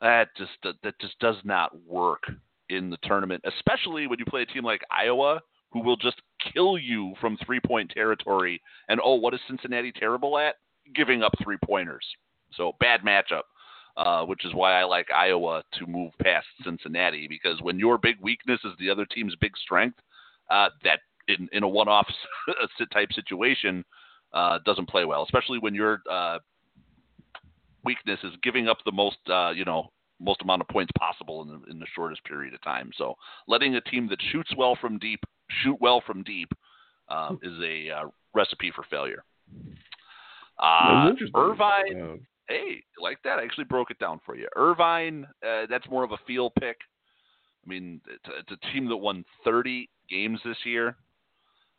That 0.00 0.36
just 0.36 0.52
that 0.62 0.98
just 1.00 1.18
does 1.20 1.42
not 1.44 1.74
work 1.86 2.30
in 2.68 2.90
the 2.90 2.98
tournament, 2.98 3.42
especially 3.44 4.06
when 4.06 4.18
you 4.18 4.26
play 4.26 4.42
a 4.42 4.46
team 4.46 4.62
like 4.64 4.84
Iowa, 4.90 5.40
who 5.72 5.80
will 5.80 5.96
just 5.96 6.20
kill 6.52 6.76
you 6.76 7.14
from 7.20 7.38
three 7.38 7.60
point 7.60 7.90
territory. 7.90 8.60
And 8.88 9.00
oh, 9.02 9.14
what 9.14 9.32
is 9.32 9.40
Cincinnati 9.48 9.90
terrible 9.92 10.36
at? 10.38 10.56
Giving 10.94 11.22
up 11.22 11.32
three 11.42 11.56
pointers. 11.64 12.06
So 12.52 12.72
bad 12.78 13.00
matchup 13.00 13.44
uh, 13.96 14.24
which 14.24 14.44
is 14.44 14.54
why 14.54 14.80
I 14.80 14.84
like 14.84 15.10
Iowa 15.10 15.62
to 15.78 15.86
move 15.86 16.12
past 16.22 16.46
Cincinnati 16.64 17.26
because 17.28 17.60
when 17.62 17.78
your 17.78 17.98
big 17.98 18.16
weakness 18.20 18.60
is 18.64 18.72
the 18.78 18.90
other 18.90 19.06
team's 19.06 19.34
big 19.40 19.56
strength, 19.56 19.98
uh, 20.50 20.68
that 20.82 21.00
in, 21.28 21.48
in 21.52 21.62
a 21.62 21.68
one-off 21.68 22.06
type 22.92 23.12
situation 23.12 23.84
uh, 24.32 24.58
doesn't 24.66 24.88
play 24.88 25.04
well, 25.04 25.22
especially 25.22 25.58
when 25.58 25.74
your 25.74 26.02
uh, 26.10 26.38
weakness 27.84 28.18
is 28.24 28.32
giving 28.42 28.68
up 28.68 28.78
the 28.84 28.92
most, 28.92 29.18
uh, 29.28 29.50
you 29.50 29.64
know, 29.64 29.90
most 30.20 30.42
amount 30.42 30.60
of 30.60 30.68
points 30.68 30.92
possible 30.98 31.42
in 31.42 31.48
the, 31.48 31.70
in 31.70 31.78
the 31.78 31.86
shortest 31.94 32.24
period 32.24 32.54
of 32.54 32.62
time. 32.62 32.90
So 32.96 33.14
letting 33.48 33.74
a 33.76 33.80
team 33.80 34.08
that 34.08 34.18
shoots 34.32 34.50
well 34.56 34.76
from 34.80 34.98
deep 34.98 35.20
shoot 35.62 35.76
well 35.80 36.02
from 36.06 36.22
deep 36.22 36.50
um, 37.08 37.38
is 37.42 37.52
a 37.62 37.90
uh, 37.90 38.08
recipe 38.34 38.72
for 38.74 38.84
failure. 38.90 39.24
Uh. 40.58 41.10
Irvine, 41.34 42.26
Hey, 42.48 42.82
like 43.00 43.18
that? 43.24 43.38
I 43.38 43.44
actually 43.44 43.64
broke 43.64 43.90
it 43.90 43.98
down 43.98 44.20
for 44.24 44.36
you. 44.36 44.48
Irvine, 44.56 45.26
uh, 45.46 45.62
that's 45.68 45.88
more 45.88 46.04
of 46.04 46.12
a 46.12 46.18
feel 46.26 46.50
pick. 46.50 46.76
I 47.64 47.68
mean, 47.68 48.00
it's 48.06 48.28
a, 48.28 48.38
it's 48.40 48.62
a 48.62 48.72
team 48.72 48.88
that 48.88 48.96
won 48.96 49.24
30 49.44 49.88
games 50.10 50.40
this 50.44 50.58
year. 50.64 50.96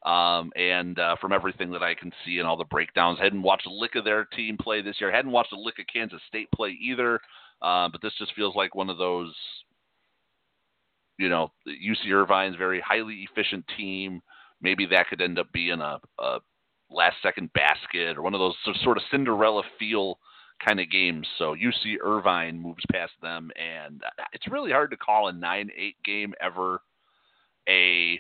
Um, 0.06 0.52
and 0.56 1.00
uh, 1.00 1.16
from 1.20 1.34
everything 1.34 1.72
that 1.72 1.82
I 1.82 1.96
can 1.96 2.12
see 2.24 2.38
and 2.38 2.48
all 2.48 2.58
the 2.58 2.66
breakdowns, 2.66 3.18
I 3.20 3.24
hadn't 3.24 3.42
watched 3.42 3.66
a 3.66 3.74
lick 3.74 3.96
of 3.96 4.06
their 4.06 4.26
team 4.26 4.58
play 4.60 4.82
this 4.82 4.98
year. 5.00 5.12
I 5.12 5.16
hadn't 5.16 5.32
watched 5.32 5.54
a 5.54 5.60
lick 5.60 5.80
of 5.80 5.86
Kansas 5.92 6.22
State 6.28 6.50
play 6.54 6.78
either. 6.82 7.20
Uh, 7.62 7.90
but 7.90 8.02
this 8.02 8.14
just 8.20 8.36
feels 8.36 8.56
like 8.56 8.76
one 8.76 8.90
of 8.90 8.98
those, 8.98 9.34
you 11.18 11.30
know, 11.30 11.52
UC 11.68 12.12
Irvine's 12.12 12.56
very 12.56 12.82
highly 12.82 13.28
efficient 13.32 13.66
team. 13.78 14.22
Maybe 14.62 14.86
that 14.88 15.08
could 15.10 15.22
end 15.22 15.40
up 15.40 15.52
being 15.52 15.82
a, 15.82 16.00
a 16.20 16.40
last 16.92 17.16
second 17.24 17.52
basket 17.54 18.18
or 18.18 18.22
one 18.22 18.34
of 18.34 18.40
those 18.40 18.56
sort 18.84 18.98
of 18.98 19.04
Cinderella 19.10 19.64
feel 19.80 20.20
kind 20.64 20.80
of 20.80 20.90
games. 20.92 21.28
So 21.38 21.56
UC 21.56 21.96
Irvine 22.04 22.60
moves 22.60 22.84
past 22.92 23.14
them, 23.22 23.52
and 23.56 24.02
uh, 24.04 24.24
it's 24.34 24.48
really 24.48 24.72
hard 24.72 24.92
to 24.92 24.98
call 24.98 25.28
a 25.28 25.34
nine-eight 25.34 25.96
game 26.06 26.34
ever 26.42 26.82
a 27.68 28.20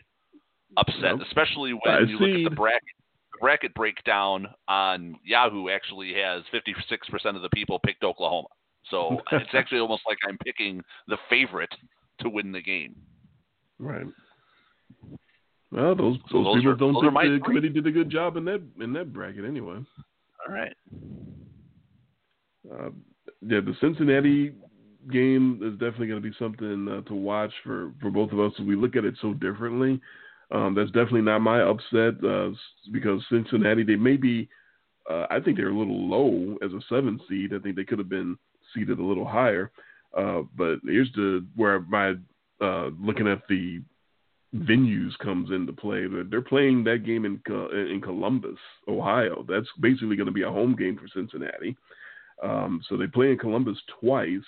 upset, 0.77 1.01
Nope. 1.17 1.21
especially 1.27 1.73
when 1.73 1.93
I 1.95 1.99
you 2.01 2.17
look 2.19 2.45
at 2.45 2.49
the 2.49 2.55
bracket. 2.55 2.81
The 3.33 3.39
bracket 3.41 3.73
breakdown 3.73 4.47
on 4.69 5.17
Yahoo 5.25 5.67
actually 5.69 6.13
has 6.13 6.43
56% 6.53 7.35
of 7.35 7.41
the 7.41 7.49
people 7.53 7.79
picked 7.85 8.03
Oklahoma. 8.03 8.47
So 8.89 9.19
it's 9.33 9.49
actually 9.53 9.79
almost 9.81 10.03
like 10.07 10.17
I'm 10.27 10.37
picking 10.37 10.81
the 11.07 11.17
favorite 11.29 11.73
to 12.21 12.29
win 12.29 12.51
the 12.53 12.61
game. 12.61 12.95
Right. 13.77 14.05
Well, 15.71 15.95
those 15.95 16.17
So 16.31 16.37
those, 16.37 16.45
those 16.45 16.55
people 16.55 16.71
are- 16.71 16.75
don't 16.75 16.93
those 16.93 17.01
think 17.03 17.13
the 17.13 17.27
three. 17.39 17.39
committee 17.55 17.69
did 17.69 17.87
a 17.87 17.91
good 17.91 18.09
job 18.09 18.37
in 18.37 18.45
that 18.45 18.61
in 18.79 18.93
that 18.93 19.11
bracket 19.11 19.43
anyway. 19.45 19.75
All 20.47 20.53
right. 20.53 20.73
Uh, 22.71 22.89
yeah, 23.41 23.59
the 23.61 23.75
Cincinnati 23.79 24.53
game 25.11 25.59
is 25.63 25.73
definitely 25.73 26.07
going 26.07 26.21
to 26.21 26.29
be 26.29 26.35
something 26.39 26.87
uh, 26.89 27.07
to 27.07 27.15
watch 27.15 27.51
for, 27.63 27.91
for 28.01 28.09
both 28.09 28.31
of 28.31 28.39
us. 28.39 28.51
We 28.59 28.75
look 28.75 28.95
at 28.95 29.05
it 29.05 29.15
so 29.21 29.33
differently. 29.33 29.99
Um, 30.51 30.75
that's 30.75 30.91
definitely 30.91 31.21
not 31.21 31.39
my 31.39 31.61
upset 31.61 32.23
uh, 32.23 32.49
because 32.91 33.21
Cincinnati 33.29 33.83
they 33.83 33.95
may 33.95 34.17
be. 34.17 34.47
Uh, 35.09 35.25
I 35.29 35.39
think 35.39 35.57
they're 35.57 35.69
a 35.69 35.77
little 35.77 36.07
low 36.07 36.57
as 36.63 36.71
a 36.71 36.79
seven 36.89 37.19
seed. 37.27 37.53
I 37.53 37.59
think 37.59 37.75
they 37.75 37.83
could 37.83 37.99
have 37.99 38.09
been 38.09 38.37
seated 38.73 38.99
a 38.99 39.03
little 39.03 39.27
higher. 39.27 39.71
Uh, 40.17 40.41
but 40.55 40.77
here's 40.83 41.11
the 41.13 41.45
where 41.55 41.81
my 41.81 42.13
uh, 42.61 42.89
looking 42.99 43.27
at 43.27 43.41
the 43.49 43.81
venues 44.55 45.17
comes 45.21 45.51
into 45.51 45.73
play. 45.73 46.05
They're 46.29 46.41
playing 46.41 46.83
that 46.85 47.05
game 47.05 47.25
in 47.25 47.41
in 47.91 48.01
Columbus, 48.01 48.57
Ohio. 48.87 49.45
That's 49.47 49.67
basically 49.81 50.15
going 50.15 50.27
to 50.27 50.31
be 50.31 50.43
a 50.43 50.51
home 50.51 50.75
game 50.75 50.97
for 50.97 51.07
Cincinnati. 51.07 51.75
Um, 52.43 52.81
so 52.87 52.97
they 52.97 53.07
play 53.07 53.31
in 53.31 53.37
Columbus 53.37 53.77
twice, 53.99 54.43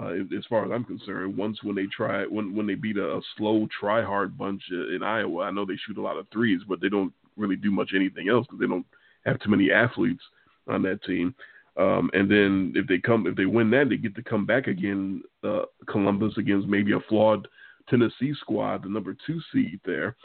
uh, 0.00 0.12
as 0.36 0.44
far 0.48 0.64
as 0.64 0.70
I'm 0.72 0.84
concerned. 0.84 1.36
Once 1.36 1.62
when 1.62 1.76
they 1.76 1.86
try 1.86 2.24
when 2.24 2.54
when 2.54 2.66
they 2.66 2.74
beat 2.74 2.96
a, 2.96 3.16
a 3.16 3.20
slow 3.36 3.68
try 3.78 4.02
hard 4.02 4.36
bunch 4.36 4.62
in 4.70 5.02
Iowa. 5.02 5.44
I 5.44 5.50
know 5.50 5.64
they 5.64 5.78
shoot 5.86 5.98
a 5.98 6.02
lot 6.02 6.16
of 6.16 6.26
threes, 6.32 6.60
but 6.68 6.80
they 6.80 6.88
don't 6.88 7.12
really 7.36 7.56
do 7.56 7.70
much 7.70 7.90
anything 7.94 8.28
else 8.28 8.46
because 8.46 8.60
they 8.60 8.66
don't 8.66 8.86
have 9.24 9.40
too 9.40 9.50
many 9.50 9.70
athletes 9.70 10.22
on 10.68 10.82
that 10.82 11.02
team. 11.04 11.34
Um, 11.76 12.10
and 12.12 12.30
then 12.30 12.72
if 12.76 12.86
they 12.86 12.98
come 12.98 13.26
if 13.26 13.34
they 13.34 13.46
win 13.46 13.70
that, 13.70 13.88
they 13.88 13.96
get 13.96 14.14
to 14.16 14.22
come 14.22 14.44
back 14.44 14.66
again 14.66 15.22
uh, 15.42 15.62
Columbus 15.88 16.34
against 16.36 16.68
maybe 16.68 16.92
a 16.92 17.00
flawed 17.08 17.48
Tennessee 17.88 18.34
squad, 18.40 18.84
the 18.84 18.88
number 18.88 19.16
two 19.26 19.40
seed 19.52 19.80
there. 19.84 20.16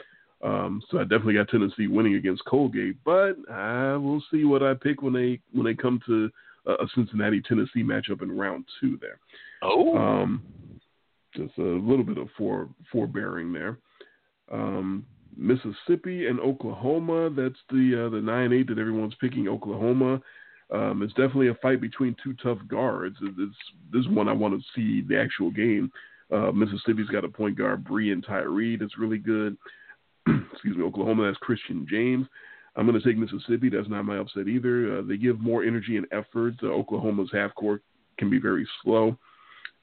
Um, 0.42 0.82
so 0.90 0.98
I 0.98 1.02
definitely 1.02 1.34
got 1.34 1.48
Tennessee 1.48 1.88
winning 1.88 2.14
against 2.14 2.44
Colgate, 2.44 2.96
but 3.04 3.36
I 3.50 3.96
will 3.96 4.22
see 4.30 4.44
what 4.44 4.62
I 4.62 4.74
pick 4.74 5.02
when 5.02 5.12
they 5.12 5.40
when 5.52 5.64
they 5.64 5.74
come 5.74 6.00
to 6.06 6.30
a 6.72 6.86
Cincinnati 6.94 7.40
Tennessee 7.40 7.82
matchup 7.82 8.22
in 8.22 8.36
round 8.36 8.64
two 8.80 8.98
there. 9.00 9.18
Oh, 9.62 9.96
um, 9.96 10.42
just 11.34 11.56
a 11.58 11.62
little 11.62 12.04
bit 12.04 12.18
of 12.18 12.28
fore 12.36 12.68
forbearing 12.90 13.52
there. 13.52 13.78
Um, 14.50 15.06
Mississippi 15.36 16.26
and 16.26 16.40
Oklahoma. 16.40 17.30
That's 17.30 17.58
the 17.70 18.06
uh, 18.06 18.10
the 18.10 18.20
nine 18.20 18.52
eight 18.52 18.68
that 18.68 18.78
everyone's 18.78 19.14
picking. 19.20 19.48
Oklahoma. 19.48 20.20
Um, 20.70 21.02
it's 21.02 21.14
definitely 21.14 21.48
a 21.48 21.54
fight 21.54 21.80
between 21.80 22.14
two 22.22 22.34
tough 22.42 22.58
guards. 22.68 23.16
It's, 23.22 23.56
this 23.90 24.04
one 24.08 24.28
I 24.28 24.32
want 24.32 24.54
to 24.54 24.66
see 24.74 25.06
the 25.08 25.18
actual 25.18 25.50
game. 25.50 25.90
Uh, 26.30 26.52
Mississippi's 26.52 27.08
got 27.08 27.24
a 27.24 27.28
point 27.28 27.56
guard, 27.56 27.84
Breein 27.84 28.24
Tyree, 28.26 28.76
that's 28.76 28.98
really 28.98 29.16
good. 29.16 29.56
Excuse 30.52 30.76
me. 30.76 30.84
Oklahoma 30.84 31.26
has 31.26 31.36
Christian 31.38 31.86
James. 31.88 32.26
I'm 32.76 32.86
going 32.86 33.00
to 33.00 33.06
take 33.06 33.18
Mississippi. 33.18 33.68
That's 33.68 33.88
not 33.88 34.04
my 34.04 34.18
upset 34.18 34.48
either. 34.48 34.98
Uh, 34.98 35.02
they 35.02 35.16
give 35.16 35.40
more 35.40 35.64
energy 35.64 35.96
and 35.96 36.06
effort. 36.12 36.54
Uh, 36.62 36.68
Oklahoma's 36.68 37.30
half 37.32 37.54
court 37.54 37.82
can 38.18 38.30
be 38.30 38.38
very 38.38 38.66
slow. 38.82 39.16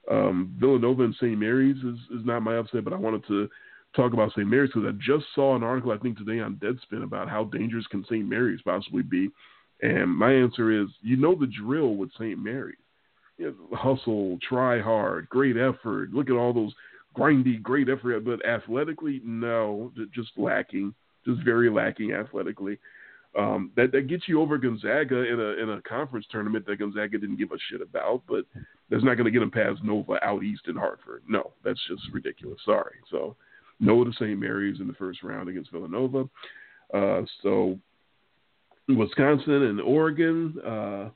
Um, 0.10 0.56
Villanova 0.60 1.04
and 1.04 1.16
St. 1.16 1.38
Mary's 1.38 1.78
is, 1.78 2.20
is 2.20 2.26
not 2.26 2.42
my 2.42 2.58
upset, 2.58 2.84
but 2.84 2.94
I 2.94 2.98
wanted 2.98 3.26
to 3.28 3.50
talk 3.96 4.14
about 4.14 4.32
St. 4.32 4.48
Mary's 4.48 4.72
because 4.74 4.88
I 4.88 4.98
just 5.04 5.26
saw 5.34 5.56
an 5.56 5.64
article, 5.64 5.92
I 5.92 5.98
think 5.98 6.18
today 6.18 6.40
on 6.40 6.56
Deadspin, 6.56 7.04
about 7.04 7.30
how 7.30 7.46
dangerous 7.46 7.88
can 7.88 8.04
St. 8.06 8.28
Mary's 8.28 8.62
possibly 8.62 9.02
be. 9.02 9.30
And 9.82 10.10
my 10.10 10.32
answer 10.32 10.72
is, 10.72 10.88
you 11.02 11.18
know 11.18 11.36
the 11.36 11.48
drill 11.48 11.96
with 11.96 12.12
St. 12.14 12.38
Mary's. 12.38 12.78
You 13.38 13.48
know, 13.48 13.78
hustle, 13.78 14.38
try 14.48 14.80
hard, 14.80 15.28
great 15.30 15.58
effort. 15.58 16.14
Look 16.14 16.30
at 16.30 16.36
all 16.36 16.54
those 16.54 16.74
grindy, 17.18 17.62
great 17.62 17.90
effort, 17.90 18.24
but 18.24 18.46
athletically, 18.46 19.22
no, 19.24 19.92
just 20.14 20.32
lacking 20.38 20.94
just 21.26 21.44
very 21.44 21.70
lacking 21.70 22.14
athletically. 22.14 22.80
Um, 23.38 23.72
that 23.76 23.92
that 23.92 24.08
gets 24.08 24.28
you 24.28 24.42
over 24.42 24.58
Gonzaga 24.58 25.24
in 25.24 25.40
a 25.40 25.62
in 25.62 25.70
a 25.70 25.82
conference 25.82 26.26
tournament 26.32 26.66
that 26.68 26.80
Gonzaga 26.80 27.18
didn't 27.18 27.38
give 27.38 27.52
a 27.52 27.58
shit 27.70 27.82
about, 27.82 28.24
but 28.28 28.46
that's 28.90 29.04
not 29.04 29.16
going 29.16 29.26
to 29.26 29.32
get 29.32 29.40
them 29.42 29.52
past 29.52 29.84
Nova 29.84 30.24
out 30.24 30.44
east 30.44 30.64
in 30.68 30.76
Hartford. 30.76 31.24
No, 31.28 31.52
that's 31.64 31.82
just 31.90 32.04
ridiculous. 32.14 32.60
Sorry. 32.64 32.96
So 33.12 33.36
no 33.82 34.06
to 34.06 34.12
St. 34.14 34.40
Mary's 34.40 34.80
in 34.80 34.88
the 34.88 34.94
first 34.94 35.22
round 35.22 35.50
against 35.50 35.72
Villanova. 35.72 36.30
Uh, 36.94 37.24
so 37.44 37.78
Wisconsin 38.88 39.64
and 39.64 39.82
Oregon 39.82 40.56
uh, 40.66 41.10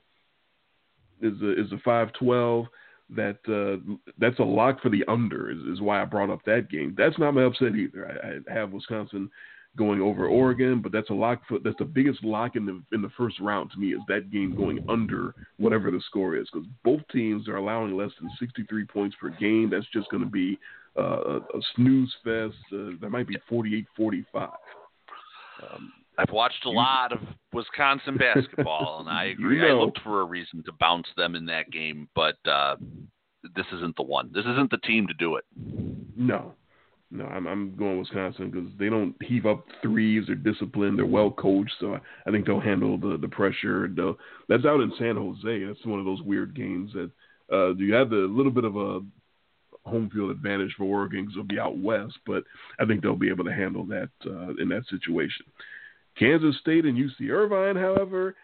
is 1.22 1.40
a, 1.40 1.60
is 1.60 1.72
a 1.72 1.78
five 1.84 2.12
twelve. 2.12 2.66
That 3.16 3.38
uh, 3.48 3.96
that's 4.18 4.38
a 4.38 4.44
lock 4.44 4.82
for 4.82 4.88
the 4.88 5.04
under 5.08 5.50
is, 5.50 5.58
is 5.72 5.80
why 5.80 6.02
I 6.02 6.04
brought 6.04 6.30
up 6.30 6.44
that 6.44 6.70
game. 6.70 6.94
That's 6.96 7.18
not 7.18 7.32
my 7.32 7.44
upset 7.44 7.74
either. 7.74 8.06
I, 8.22 8.50
I 8.50 8.54
have 8.54 8.72
Wisconsin 8.72 9.30
going 9.76 10.00
over 10.00 10.26
Oregon, 10.26 10.80
but 10.82 10.92
that's 10.92 11.10
a 11.10 11.14
lock 11.14 11.42
for 11.48 11.58
that's 11.60 11.78
the 11.78 11.84
biggest 11.84 12.24
lock 12.24 12.56
in 12.56 12.66
the 12.66 12.82
in 12.92 13.02
the 13.02 13.10
first 13.16 13.38
round 13.40 13.70
to 13.72 13.78
me 13.78 13.88
is 13.88 14.00
that 14.08 14.30
game 14.30 14.54
going 14.56 14.84
under 14.88 15.34
whatever 15.58 15.90
the 15.90 16.00
score 16.06 16.36
is 16.36 16.48
because 16.52 16.66
both 16.84 17.00
teams 17.12 17.48
are 17.48 17.56
allowing 17.56 17.96
less 17.96 18.10
than 18.20 18.30
63 18.38 18.84
points 18.86 19.16
per 19.20 19.30
game. 19.30 19.70
That's 19.70 19.86
just 19.92 20.10
going 20.10 20.24
to 20.24 20.28
be 20.28 20.58
uh, 20.98 21.02
a, 21.02 21.36
a, 21.36 21.60
snooze 21.76 22.12
fest. 22.24 22.56
Uh, 22.72 22.96
that 23.00 23.10
might 23.10 23.28
be 23.28 23.36
48-45. 23.50 24.24
Um, 24.34 25.92
I've 26.18 26.32
watched 26.32 26.64
a 26.66 26.70
lot 26.70 27.12
of 27.12 27.20
Wisconsin 27.52 28.16
basketball, 28.18 28.98
and 29.00 29.08
I 29.08 29.26
agree. 29.26 29.56
You 29.56 29.62
know, 29.62 29.80
I 29.80 29.84
looked 29.84 30.00
for 30.00 30.20
a 30.20 30.24
reason 30.24 30.62
to 30.64 30.72
bounce 30.72 31.06
them 31.16 31.36
in 31.36 31.46
that 31.46 31.70
game, 31.70 32.08
but 32.14 32.36
uh, 32.44 32.76
this 33.54 33.66
isn't 33.72 33.96
the 33.96 34.02
one. 34.02 34.30
This 34.34 34.44
isn't 34.44 34.70
the 34.70 34.78
team 34.78 35.06
to 35.06 35.14
do 35.14 35.36
it. 35.36 35.44
No, 36.16 36.54
no, 37.10 37.24
I'm, 37.24 37.46
I'm 37.46 37.74
going 37.76 37.98
Wisconsin 37.98 38.50
because 38.50 38.70
they 38.78 38.88
don't 38.88 39.14
heave 39.20 39.44
up 39.44 39.64
threes. 39.82 40.24
They're 40.26 40.36
disciplined. 40.36 40.98
They're 40.98 41.06
well 41.06 41.30
coached, 41.30 41.74
so 41.80 41.98
I, 42.26 42.30
think 42.30 42.46
they'll 42.46 42.60
handle 42.60 42.98
the 42.98 43.18
the 43.20 43.28
pressure. 43.28 43.88
they 43.88 44.16
that's 44.48 44.64
out 44.64 44.80
in 44.80 44.92
San 44.98 45.16
Jose. 45.16 45.64
That's 45.64 45.84
one 45.84 45.98
of 45.98 46.04
those 46.04 46.22
weird 46.22 46.54
games 46.54 46.92
that 46.92 47.10
uh, 47.52 47.74
you 47.74 47.94
have 47.94 48.12
a 48.12 48.14
little 48.14 48.52
bit 48.52 48.64
of 48.64 48.76
a 48.76 49.00
home 49.84 50.10
field 50.12 50.30
advantage 50.30 50.74
for 50.76 50.84
Oregon 50.84 51.22
because 51.22 51.34
they'll 51.34 51.44
be 51.44 51.58
out 51.58 51.78
west, 51.78 52.18
but 52.26 52.44
I 52.78 52.84
think 52.84 53.02
they'll 53.02 53.16
be 53.16 53.30
able 53.30 53.44
to 53.44 53.52
handle 53.52 53.84
that 53.86 54.10
uh, 54.26 54.54
in 54.60 54.68
that 54.68 54.84
situation. 54.88 55.46
Kansas 56.18 56.58
State 56.60 56.84
and 56.84 56.96
UC 56.96 57.30
Irvine, 57.30 57.76
however, 57.76 58.36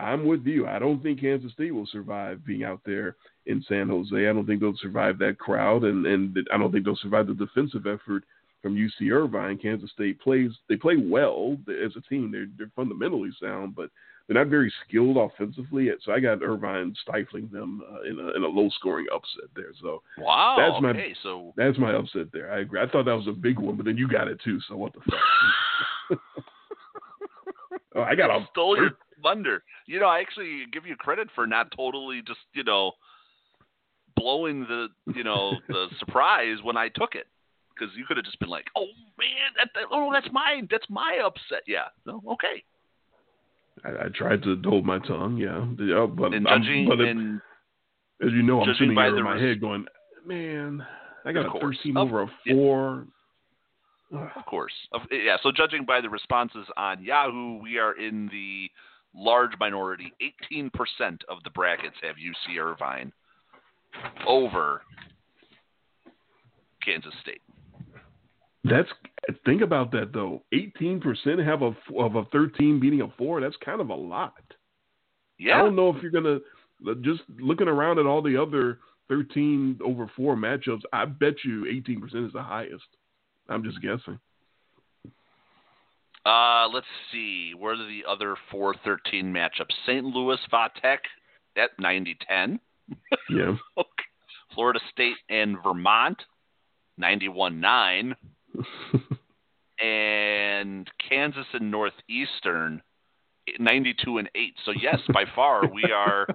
I'm 0.00 0.26
with 0.26 0.44
you. 0.46 0.66
I 0.66 0.78
don't 0.78 1.02
think 1.02 1.20
Kansas 1.20 1.52
State 1.52 1.74
will 1.74 1.86
survive 1.86 2.44
being 2.44 2.64
out 2.64 2.80
there 2.84 3.16
in 3.46 3.64
San 3.68 3.88
Jose. 3.88 4.14
I 4.14 4.32
don't 4.32 4.46
think 4.46 4.60
they'll 4.60 4.76
survive 4.80 5.18
that 5.18 5.38
crowd, 5.38 5.84
and 5.84 6.06
and 6.06 6.36
I 6.52 6.58
don't 6.58 6.72
think 6.72 6.84
they'll 6.84 6.96
survive 6.96 7.26
the 7.26 7.34
defensive 7.34 7.86
effort 7.86 8.24
from 8.62 8.76
UC 8.76 9.12
Irvine. 9.12 9.58
Kansas 9.58 9.90
State 9.92 10.20
plays 10.20 10.50
they 10.68 10.76
play 10.76 10.96
well 10.96 11.56
as 11.68 11.92
a 11.96 12.00
team. 12.08 12.30
They're 12.32 12.46
they're 12.56 12.72
fundamentally 12.74 13.30
sound, 13.40 13.74
but 13.76 13.90
they're 14.26 14.38
not 14.38 14.50
very 14.50 14.72
skilled 14.86 15.16
offensively. 15.16 15.90
So 16.04 16.12
I 16.12 16.20
got 16.20 16.42
Irvine 16.42 16.94
stifling 17.02 17.48
them 17.52 17.82
uh, 17.90 18.02
in 18.02 18.18
a 18.18 18.36
in 18.36 18.42
a 18.42 18.48
low 18.48 18.68
scoring 18.78 19.06
upset 19.12 19.50
there. 19.56 19.72
So 19.82 20.02
wow, 20.18 20.56
that's 20.58 20.82
my 20.82 20.90
okay, 20.90 21.14
so 21.22 21.52
that's 21.56 21.78
my 21.78 21.94
upset 21.94 22.28
there. 22.32 22.52
I 22.52 22.60
agree. 22.60 22.80
I 22.80 22.88
thought 22.88 23.06
that 23.06 23.16
was 23.16 23.28
a 23.28 23.32
big 23.32 23.58
one, 23.58 23.76
but 23.76 23.86
then 23.86 23.96
you 23.96 24.08
got 24.08 24.28
it 24.28 24.40
too. 24.44 24.60
So 24.68 24.76
what 24.76 24.92
the 24.92 25.00
fuck? 25.00 26.20
oh, 27.96 28.02
I 28.02 28.14
got 28.14 28.30
a 28.30 28.46
stole 28.50 28.76
your 28.76 28.90
thunder. 29.22 29.62
You 29.86 30.00
know, 30.00 30.08
I 30.08 30.20
actually 30.20 30.64
give 30.72 30.86
you 30.86 30.96
credit 30.96 31.28
for 31.34 31.46
not 31.46 31.72
totally 31.76 32.22
just 32.26 32.40
you 32.52 32.64
know 32.64 32.92
blowing 34.16 34.60
the 34.68 34.88
you 35.14 35.24
know 35.24 35.58
the 35.68 35.86
surprise 35.98 36.58
when 36.62 36.76
I 36.76 36.88
took 36.88 37.14
it 37.14 37.26
because 37.74 37.94
you 37.96 38.04
could 38.04 38.16
have 38.16 38.26
just 38.26 38.38
been 38.38 38.48
like, 38.48 38.66
oh 38.76 38.86
man, 39.18 39.50
that, 39.58 39.70
that, 39.74 39.84
oh 39.90 40.10
that's 40.12 40.28
my 40.32 40.62
that's 40.70 40.86
my 40.88 41.20
upset. 41.24 41.62
Yeah, 41.66 41.88
no, 42.06 42.22
okay. 42.32 42.62
I, 43.84 44.06
I 44.06 44.08
tried 44.14 44.42
to 44.42 44.60
hold 44.64 44.84
my 44.84 44.98
tongue, 44.98 45.36
yeah, 45.38 45.64
yeah 45.82 46.06
but, 46.06 46.34
and 46.34 46.46
judging, 46.46 46.86
but 46.88 47.00
and 47.00 47.40
as 48.22 48.32
you 48.32 48.42
know, 48.42 48.60
I'm 48.60 48.74
sitting 48.74 48.94
here 48.94 49.16
in 49.16 49.24
my 49.24 49.32
res- 49.32 49.42
head 49.42 49.60
going, 49.60 49.86
man, 50.26 50.84
I 51.24 51.32
got 51.32 51.46
a 51.46 51.60
13 51.60 51.96
over 51.96 52.22
a 52.22 52.30
four. 52.46 53.06
Of 54.12 54.44
course. 54.46 54.72
Yeah, 55.12 55.36
so 55.42 55.52
judging 55.52 55.84
by 55.84 56.00
the 56.00 56.10
responses 56.10 56.66
on 56.76 57.02
Yahoo, 57.02 57.62
we 57.62 57.78
are 57.78 57.92
in 57.92 58.28
the 58.32 58.68
large 59.14 59.52
minority. 59.58 60.12
18% 60.52 60.70
of 61.28 61.42
the 61.44 61.50
brackets 61.50 61.96
have 62.02 62.16
UC 62.16 62.58
Irvine 62.58 63.12
over 64.26 64.82
Kansas 66.84 67.12
State. 67.22 67.42
That's 68.64 68.88
think 69.44 69.62
about 69.62 69.90
that 69.92 70.12
though. 70.12 70.42
18% 70.52 71.44
have 71.44 71.62
a 71.62 71.74
of 71.98 72.14
a 72.16 72.24
13 72.26 72.78
beating 72.78 73.00
a 73.00 73.08
4. 73.16 73.40
That's 73.40 73.56
kind 73.64 73.80
of 73.80 73.90
a 73.90 73.94
lot. 73.94 74.34
Yeah. 75.38 75.56
I 75.56 75.58
don't 75.58 75.76
know 75.76 75.88
if 75.88 76.02
you're 76.02 76.10
going 76.10 76.24
to 76.24 76.94
just 77.02 77.22
looking 77.38 77.68
around 77.68 77.98
at 77.98 78.06
all 78.06 78.22
the 78.22 78.40
other 78.40 78.78
13 79.08 79.80
over 79.84 80.10
4 80.14 80.36
matchups, 80.36 80.82
I 80.92 81.04
bet 81.06 81.34
you 81.44 81.64
18% 81.64 82.26
is 82.26 82.32
the 82.32 82.42
highest. 82.42 82.84
I'm 83.48 83.64
just 83.64 83.80
guessing. 83.82 84.18
Uh, 86.24 86.68
let's 86.72 86.86
see. 87.12 87.52
Where 87.58 87.74
are 87.74 87.76
the 87.76 88.02
other 88.08 88.36
413 88.50 89.32
matchups? 89.32 89.72
St. 89.86 90.04
Louis 90.04 90.38
Vatech 90.52 90.98
at 91.56 91.70
90 91.78 92.16
10. 92.28 92.60
Yeah. 93.30 93.56
Florida 94.54 94.80
State 94.90 95.16
and 95.28 95.56
Vermont, 95.62 96.18
91 96.98 97.60
9. 97.60 98.16
and 99.80 100.90
Kansas 101.08 101.46
and 101.54 101.70
Northeastern, 101.70 102.82
92 103.58 104.18
and 104.18 104.30
8. 104.34 104.54
So, 104.64 104.72
yes, 104.72 104.98
by 105.12 105.24
far, 105.34 105.62
we 105.72 105.84
are 105.84 106.26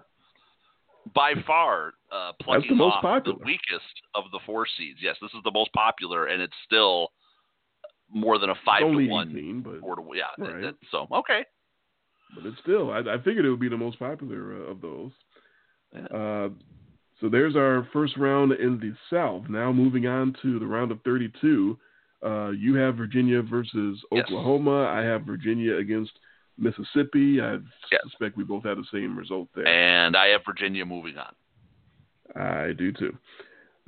by 1.14 1.34
far 1.46 1.94
uh, 2.12 2.32
plucking 2.42 2.78
the 2.78 2.84
off 2.84 3.02
popular. 3.02 3.38
the 3.38 3.46
weakest 3.46 3.94
of 4.16 4.24
the 4.32 4.40
four 4.46 4.66
seeds. 4.78 5.00
Yes, 5.02 5.18
this 5.22 5.32
is 5.32 5.44
the 5.44 5.52
most 5.52 5.72
popular, 5.74 6.28
and 6.28 6.42
it's 6.42 6.56
still 6.66 7.12
more 8.12 8.38
than 8.40 8.50
a 8.50 8.56
five 8.66 8.82
to 8.82 9.08
one. 9.08 9.30
18, 9.32 9.62
but 9.62 9.80
Four 9.80 9.96
to 9.98 10.04
yeah. 10.14 10.24
Right. 10.38 10.62
that- 10.62 10.76
so 10.92 11.08
okay. 11.12 11.46
but 12.36 12.46
it's 12.46 12.58
still. 12.62 12.92
I, 12.92 13.00
I 13.00 13.18
figured 13.24 13.46
it 13.46 13.50
would 13.50 13.60
be 13.60 13.70
the 13.70 13.78
most 13.78 14.00
popular 14.00 14.54
uh, 14.68 14.72
of 14.72 14.82
those. 14.82 15.12
Yeah. 15.94 16.06
Uh, 16.18 16.50
so 17.22 17.30
there's 17.30 17.56
our 17.56 17.88
first 17.94 18.18
round 18.18 18.52
in 18.54 18.78
the 18.80 18.94
South. 19.10 19.44
Now 19.50 19.72
moving 19.72 20.06
on 20.08 20.36
to 20.42 20.60
the 20.60 20.66
round 20.68 20.92
of 20.92 21.00
32. 21.04 21.78
Uh, 22.26 22.50
you 22.50 22.76
have 22.76 22.96
Virginia 22.96 23.42
versus 23.42 24.04
Yes. 24.12 24.26
Oklahoma. 24.26 24.86
I 24.88 25.02
have 25.02 25.24
Virginia 25.24 25.78
against 25.78 26.12
Mississippi. 26.58 27.40
I 27.42 27.54
Yes. 27.92 28.02
suspect 28.10 28.36
we 28.38 28.44
both 28.44 28.64
had 28.64 28.78
the 28.78 28.86
same 28.92 29.18
result 29.18 29.48
there. 29.56 29.68
And 29.68 30.16
I 30.18 30.28
have 30.30 30.42
Virginia 30.46 30.86
moving 30.86 31.16
on. 31.18 31.34
I 32.36 32.74
do 32.74 32.92
too. 32.92 33.16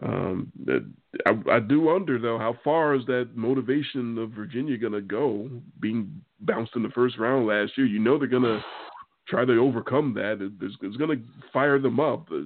Um, 0.03 0.51
I, 1.25 1.55
I 1.55 1.59
do 1.59 1.81
wonder 1.81 2.19
though, 2.19 2.37
how 2.37 2.55
far 2.63 2.93
is 2.95 3.05
that 3.07 3.29
motivation 3.35 4.17
of 4.19 4.29
Virginia 4.31 4.77
going 4.77 4.93
to 4.93 5.01
go? 5.01 5.49
Being 5.79 6.21
bounced 6.41 6.75
in 6.75 6.83
the 6.83 6.89
first 6.89 7.17
round 7.17 7.47
last 7.47 7.71
year, 7.77 7.87
you 7.87 7.99
know 7.99 8.17
they're 8.17 8.27
going 8.27 8.43
to 8.43 8.63
try 9.27 9.43
to 9.43 9.57
overcome 9.59 10.13
that. 10.15 10.41
It- 10.41 10.53
It's, 10.61 10.75
it's 10.81 10.97
going 10.97 11.17
to 11.17 11.25
fire 11.51 11.79
them 11.79 11.99
up. 11.99 12.27
Uh, 12.31 12.41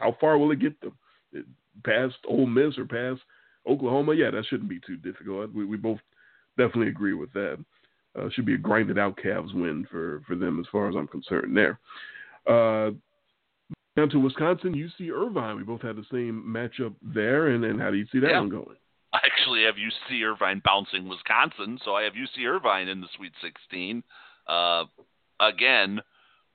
How 0.00 0.16
far 0.20 0.38
will 0.38 0.52
it 0.52 0.60
get 0.60 0.80
them? 0.80 0.92
It, 1.32 1.44
past 1.84 2.14
Ole 2.28 2.46
Miss 2.46 2.78
or 2.78 2.84
past 2.86 3.20
Oklahoma? 3.68 4.14
Yeah, 4.14 4.30
that 4.30 4.46
shouldn't 4.46 4.68
be 4.70 4.80
too 4.86 4.96
difficult. 4.96 5.52
We, 5.52 5.64
we 5.64 5.76
both 5.76 5.98
definitely 6.56 6.88
agree 6.88 7.14
with 7.14 7.32
that. 7.32 7.58
Uh, 8.18 8.28
should 8.30 8.46
be 8.46 8.54
a 8.54 8.58
grinded 8.58 8.98
out 8.98 9.18
Cavs 9.22 9.52
win 9.52 9.86
for 9.90 10.22
for 10.26 10.36
them 10.36 10.58
as 10.58 10.64
far 10.72 10.88
as 10.88 10.94
I'm 10.96 11.06
concerned. 11.08 11.54
There. 11.54 11.78
Uh, 12.46 12.92
down 13.96 14.10
to 14.10 14.20
Wisconsin, 14.20 14.74
UC 14.74 15.10
Irvine. 15.10 15.56
We 15.56 15.62
both 15.64 15.82
had 15.82 15.96
the 15.96 16.04
same 16.12 16.44
matchup 16.46 16.94
there, 17.02 17.48
and, 17.48 17.64
and 17.64 17.80
how 17.80 17.90
do 17.90 17.96
you 17.96 18.06
see 18.12 18.18
that 18.20 18.30
Yeah. 18.30 18.40
one 18.40 18.50
going? 18.50 18.76
I 19.12 19.20
actually 19.24 19.64
have 19.64 19.76
UC 19.76 20.22
Irvine 20.22 20.60
bouncing 20.62 21.08
Wisconsin, 21.08 21.78
so 21.82 21.94
I 21.94 22.02
have 22.02 22.12
UC 22.14 22.44
Irvine 22.46 22.88
in 22.88 23.00
the 23.00 23.08
Sweet 23.16 23.32
16. 23.40 24.02
Uh, 24.46 24.84
again, 25.40 26.00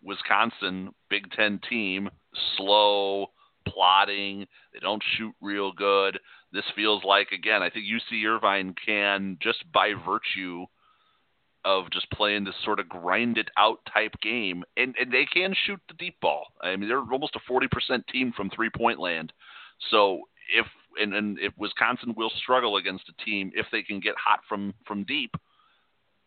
Wisconsin, 0.03 0.93
Big 1.09 1.31
Ten 1.31 1.59
team, 1.67 2.09
slow, 2.57 3.31
plotting. 3.67 4.45
They 4.73 4.79
don't 4.79 5.03
shoot 5.17 5.33
real 5.41 5.71
good. 5.71 6.19
This 6.51 6.65
feels 6.75 7.03
like, 7.03 7.31
again, 7.31 7.63
I 7.63 7.69
think 7.69 7.85
UC 7.85 8.25
Irvine 8.25 8.75
can, 8.85 9.37
just 9.41 9.63
by 9.71 9.93
virtue 9.93 10.65
of 11.63 11.91
just 11.91 12.09
playing 12.11 12.43
this 12.43 12.55
sort 12.63 12.79
of 12.79 12.89
grind 12.89 13.37
it 13.37 13.49
out 13.57 13.79
type 13.93 14.13
game, 14.21 14.63
and, 14.77 14.95
and 14.99 15.11
they 15.11 15.25
can 15.25 15.53
shoot 15.65 15.79
the 15.87 15.93
deep 15.95 16.19
ball. 16.21 16.45
I 16.61 16.75
mean, 16.75 16.89
they're 16.89 16.99
almost 16.99 17.35
a 17.35 17.51
40% 17.51 17.67
team 18.07 18.33
from 18.35 18.49
three 18.49 18.69
point 18.69 18.99
land. 18.99 19.31
So 19.89 20.21
if 20.55 20.65
and, 20.99 21.13
and 21.13 21.39
if 21.39 21.53
Wisconsin 21.57 22.13
will 22.17 22.31
struggle 22.41 22.77
against 22.77 23.09
a 23.09 23.23
team 23.23 23.51
if 23.55 23.65
they 23.71 23.81
can 23.81 23.99
get 23.99 24.15
hot 24.17 24.39
from 24.47 24.73
from 24.85 25.03
deep. 25.05 25.31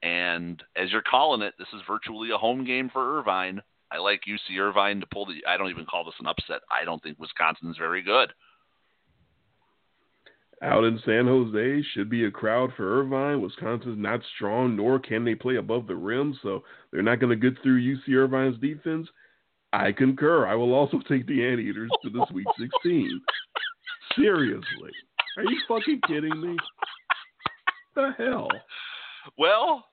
And 0.03 0.62
as 0.76 0.93
you're 0.93 1.03
calling 1.03 1.43
it, 1.43 1.55
this 1.59 1.68
is 1.74 1.80
virtually 1.87 2.30
a 2.30 2.39
home 2.39 2.64
game 2.64 2.91
for 2.93 3.18
Irvine. 3.18 3.62
I 3.91 3.99
like 3.99 4.22
UC 4.28 4.59
Irvine 4.59 5.01
to 5.01 5.07
pull 5.07 5.26
the. 5.26 5.43
I 5.49 5.57
don't 5.57 5.70
even 5.70 5.87
call 5.87 6.05
this 6.05 6.14
an 6.20 6.26
upset. 6.26 6.61
I 6.70 6.85
don't 6.85 7.03
think 7.03 7.18
Wisconsin's 7.18 7.78
very 7.78 8.03
good. 8.03 8.32
Out 10.63 10.85
in 10.85 11.01
San 11.05 11.27
Jose 11.27 11.85
should 11.93 12.09
be 12.09 12.25
a 12.25 12.31
crowd 12.31 12.71
for 12.77 13.01
Irvine. 13.01 13.43
Wisconsin's 13.43 13.99
not 13.99 14.21
strong, 14.37 14.77
nor 14.77 14.99
can 14.99 15.25
they 15.25 15.35
play 15.35 15.57
above 15.57 15.87
the 15.87 15.97
rim, 15.97 16.39
so 16.43 16.63
they're 16.91 17.03
not 17.03 17.21
going 17.21 17.39
to 17.39 17.51
get 17.51 17.61
through 17.63 17.83
UC 17.83 18.09
Irvine's 18.15 18.59
defense. 18.61 19.09
I 19.73 19.93
concur. 19.93 20.47
I 20.47 20.55
will 20.55 20.73
also 20.73 20.99
take 21.09 21.27
the 21.27 21.45
Anteaters 21.45 21.91
to 22.05 22.11
the 22.11 22.25
Sweet 22.31 22.47
16. 22.59 23.21
Seriously. 24.17 24.93
Are 25.37 25.43
you 25.43 25.61
fucking 25.67 26.01
kidding 26.07 26.41
me? 26.41 26.57
The 27.97 28.13
hell? 28.17 28.49
Well, 29.37 29.85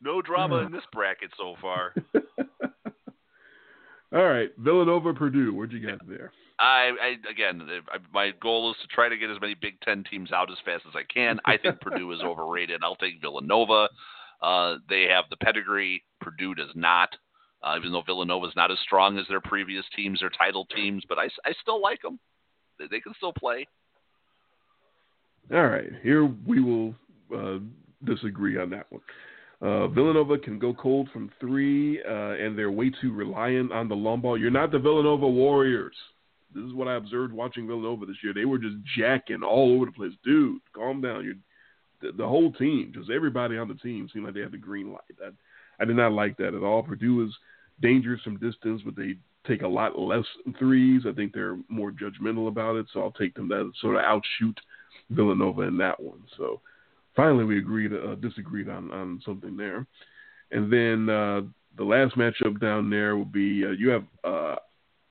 no 0.00 0.22
drama 0.22 0.58
in 0.58 0.72
this 0.72 0.82
bracket 0.92 1.30
so 1.36 1.54
far. 1.60 1.94
All 4.14 4.24
right, 4.24 4.50
Villanova, 4.58 5.14
Purdue. 5.14 5.54
Where'd 5.54 5.72
you 5.72 5.80
get 5.80 6.06
there? 6.06 6.32
I, 6.62 6.92
I 7.02 7.30
again, 7.30 7.60
I, 7.92 7.98
my 8.14 8.30
goal 8.40 8.70
is 8.70 8.76
to 8.82 8.88
try 8.94 9.08
to 9.08 9.16
get 9.16 9.30
as 9.30 9.40
many 9.40 9.54
Big 9.54 9.80
Ten 9.80 10.04
teams 10.08 10.30
out 10.30 10.50
as 10.50 10.58
fast 10.64 10.84
as 10.86 10.94
I 10.94 11.02
can. 11.12 11.40
I 11.44 11.56
think 11.56 11.80
Purdue 11.80 12.12
is 12.12 12.20
overrated. 12.22 12.82
I'll 12.84 12.96
take 12.96 13.20
Villanova. 13.20 13.88
Uh, 14.40 14.76
they 14.88 15.06
have 15.10 15.24
the 15.28 15.36
pedigree. 15.36 16.04
Purdue 16.20 16.54
does 16.54 16.70
not. 16.74 17.08
Uh, 17.64 17.76
even 17.78 17.92
though 17.92 18.02
Villanova 18.02 18.46
is 18.46 18.52
not 18.56 18.70
as 18.70 18.78
strong 18.84 19.18
as 19.18 19.26
their 19.28 19.40
previous 19.40 19.84
teams, 19.94 20.20
their 20.20 20.30
title 20.30 20.66
teams, 20.74 21.04
but 21.08 21.18
I, 21.18 21.24
I 21.44 21.52
still 21.62 21.80
like 21.80 22.02
them. 22.02 22.18
They, 22.78 22.86
they 22.90 23.00
can 23.00 23.14
still 23.16 23.32
play. 23.32 23.66
All 25.52 25.66
right, 25.66 25.90
here 26.02 26.24
we 26.46 26.60
will 26.60 26.94
uh, 27.36 27.58
disagree 28.04 28.58
on 28.58 28.70
that 28.70 28.86
one. 28.90 29.02
Uh, 29.60 29.86
Villanova 29.88 30.38
can 30.38 30.58
go 30.58 30.74
cold 30.74 31.08
from 31.12 31.30
three, 31.38 32.02
uh, 32.02 32.32
and 32.32 32.58
they're 32.58 32.72
way 32.72 32.90
too 33.00 33.12
reliant 33.12 33.72
on 33.72 33.88
the 33.88 33.94
long 33.94 34.20
ball. 34.20 34.38
You're 34.38 34.50
not 34.50 34.72
the 34.72 34.78
Villanova 34.78 35.28
Warriors. 35.28 35.94
This 36.54 36.64
is 36.64 36.74
what 36.74 36.88
I 36.88 36.96
observed 36.96 37.32
watching 37.32 37.66
Villanova 37.66 38.06
this 38.06 38.16
year. 38.22 38.34
They 38.34 38.44
were 38.44 38.58
just 38.58 38.76
jacking 38.96 39.42
all 39.42 39.74
over 39.74 39.86
the 39.86 39.92
place. 39.92 40.12
Dude, 40.24 40.60
calm 40.74 41.00
down. 41.00 41.24
You're, 41.24 41.34
the, 42.00 42.16
the 42.16 42.28
whole 42.28 42.52
team, 42.52 42.92
just 42.94 43.10
everybody 43.10 43.56
on 43.56 43.68
the 43.68 43.74
team 43.74 44.08
seemed 44.12 44.24
like 44.24 44.34
they 44.34 44.40
had 44.40 44.52
the 44.52 44.58
green 44.58 44.92
light. 44.92 45.00
I, 45.24 45.30
I 45.80 45.84
did 45.84 45.96
not 45.96 46.12
like 46.12 46.36
that 46.38 46.54
at 46.54 46.62
all. 46.62 46.82
Purdue 46.82 47.24
is 47.24 47.34
dangerous 47.80 48.20
from 48.22 48.38
distance, 48.38 48.82
but 48.84 48.96
they 48.96 49.16
take 49.46 49.62
a 49.62 49.68
lot 49.68 49.98
less 49.98 50.24
threes. 50.58 51.02
I 51.08 51.12
think 51.12 51.32
they're 51.32 51.58
more 51.68 51.92
judgmental 51.92 52.48
about 52.48 52.76
it, 52.76 52.86
so 52.92 53.00
I'll 53.00 53.12
take 53.12 53.34
them 53.34 53.48
to 53.48 53.72
sort 53.80 53.96
of 53.96 54.02
outshoot 54.02 54.58
Villanova 55.10 55.62
in 55.62 55.76
that 55.78 56.00
one. 56.00 56.22
So 56.36 56.60
finally, 57.16 57.44
we 57.44 57.58
agreed, 57.58 57.92
uh, 57.92 58.14
disagreed 58.16 58.68
on, 58.68 58.90
on 58.92 59.20
something 59.24 59.56
there. 59.56 59.86
And 60.50 60.72
then 60.72 61.08
uh, 61.08 61.42
the 61.76 61.84
last 61.84 62.16
matchup 62.16 62.60
down 62.60 62.90
there 62.90 63.16
will 63.16 63.24
be 63.24 63.64
uh, 63.64 63.70
you 63.70 63.88
have 63.88 64.04
uh, 64.22 64.56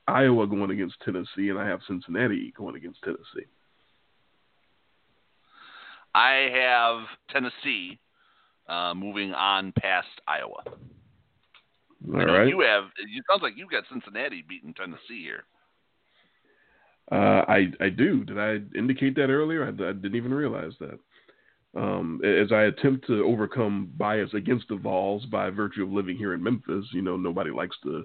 Iowa 0.08 0.46
going 0.46 0.70
against 0.70 0.96
Tennessee, 1.04 1.48
and 1.48 1.58
I 1.58 1.66
have 1.66 1.80
Cincinnati 1.86 2.52
going 2.56 2.76
against 2.76 3.02
Tennessee. 3.02 3.46
I 6.14 6.48
have 6.52 7.06
Tennessee 7.30 7.98
uh, 8.68 8.94
moving 8.94 9.32
on 9.32 9.72
past 9.72 10.08
Iowa. 10.26 10.62
All 12.14 12.26
right. 12.26 12.48
You 12.48 12.60
have. 12.60 12.84
It 12.98 13.24
sounds 13.30 13.42
like 13.42 13.56
you 13.56 13.68
got 13.70 13.84
Cincinnati 13.90 14.44
beating 14.46 14.74
Tennessee 14.74 15.22
here. 15.22 15.44
Uh, 17.10 17.44
I 17.48 17.72
I 17.80 17.88
do. 17.88 18.24
Did 18.24 18.38
I 18.38 18.58
indicate 18.76 19.14
that 19.16 19.30
earlier? 19.30 19.64
I, 19.64 19.68
I 19.68 19.92
didn't 19.92 20.16
even 20.16 20.34
realize 20.34 20.72
that. 20.80 20.98
Um, 21.74 22.20
as 22.22 22.52
I 22.52 22.64
attempt 22.64 23.06
to 23.06 23.24
overcome 23.24 23.90
bias 23.96 24.34
against 24.34 24.68
the 24.68 24.76
Vols 24.76 25.24
by 25.26 25.48
virtue 25.48 25.84
of 25.84 25.90
living 25.90 26.18
here 26.18 26.34
in 26.34 26.42
Memphis, 26.42 26.84
you 26.92 27.00
know 27.02 27.16
nobody 27.16 27.50
likes 27.50 27.76
the 27.82 28.04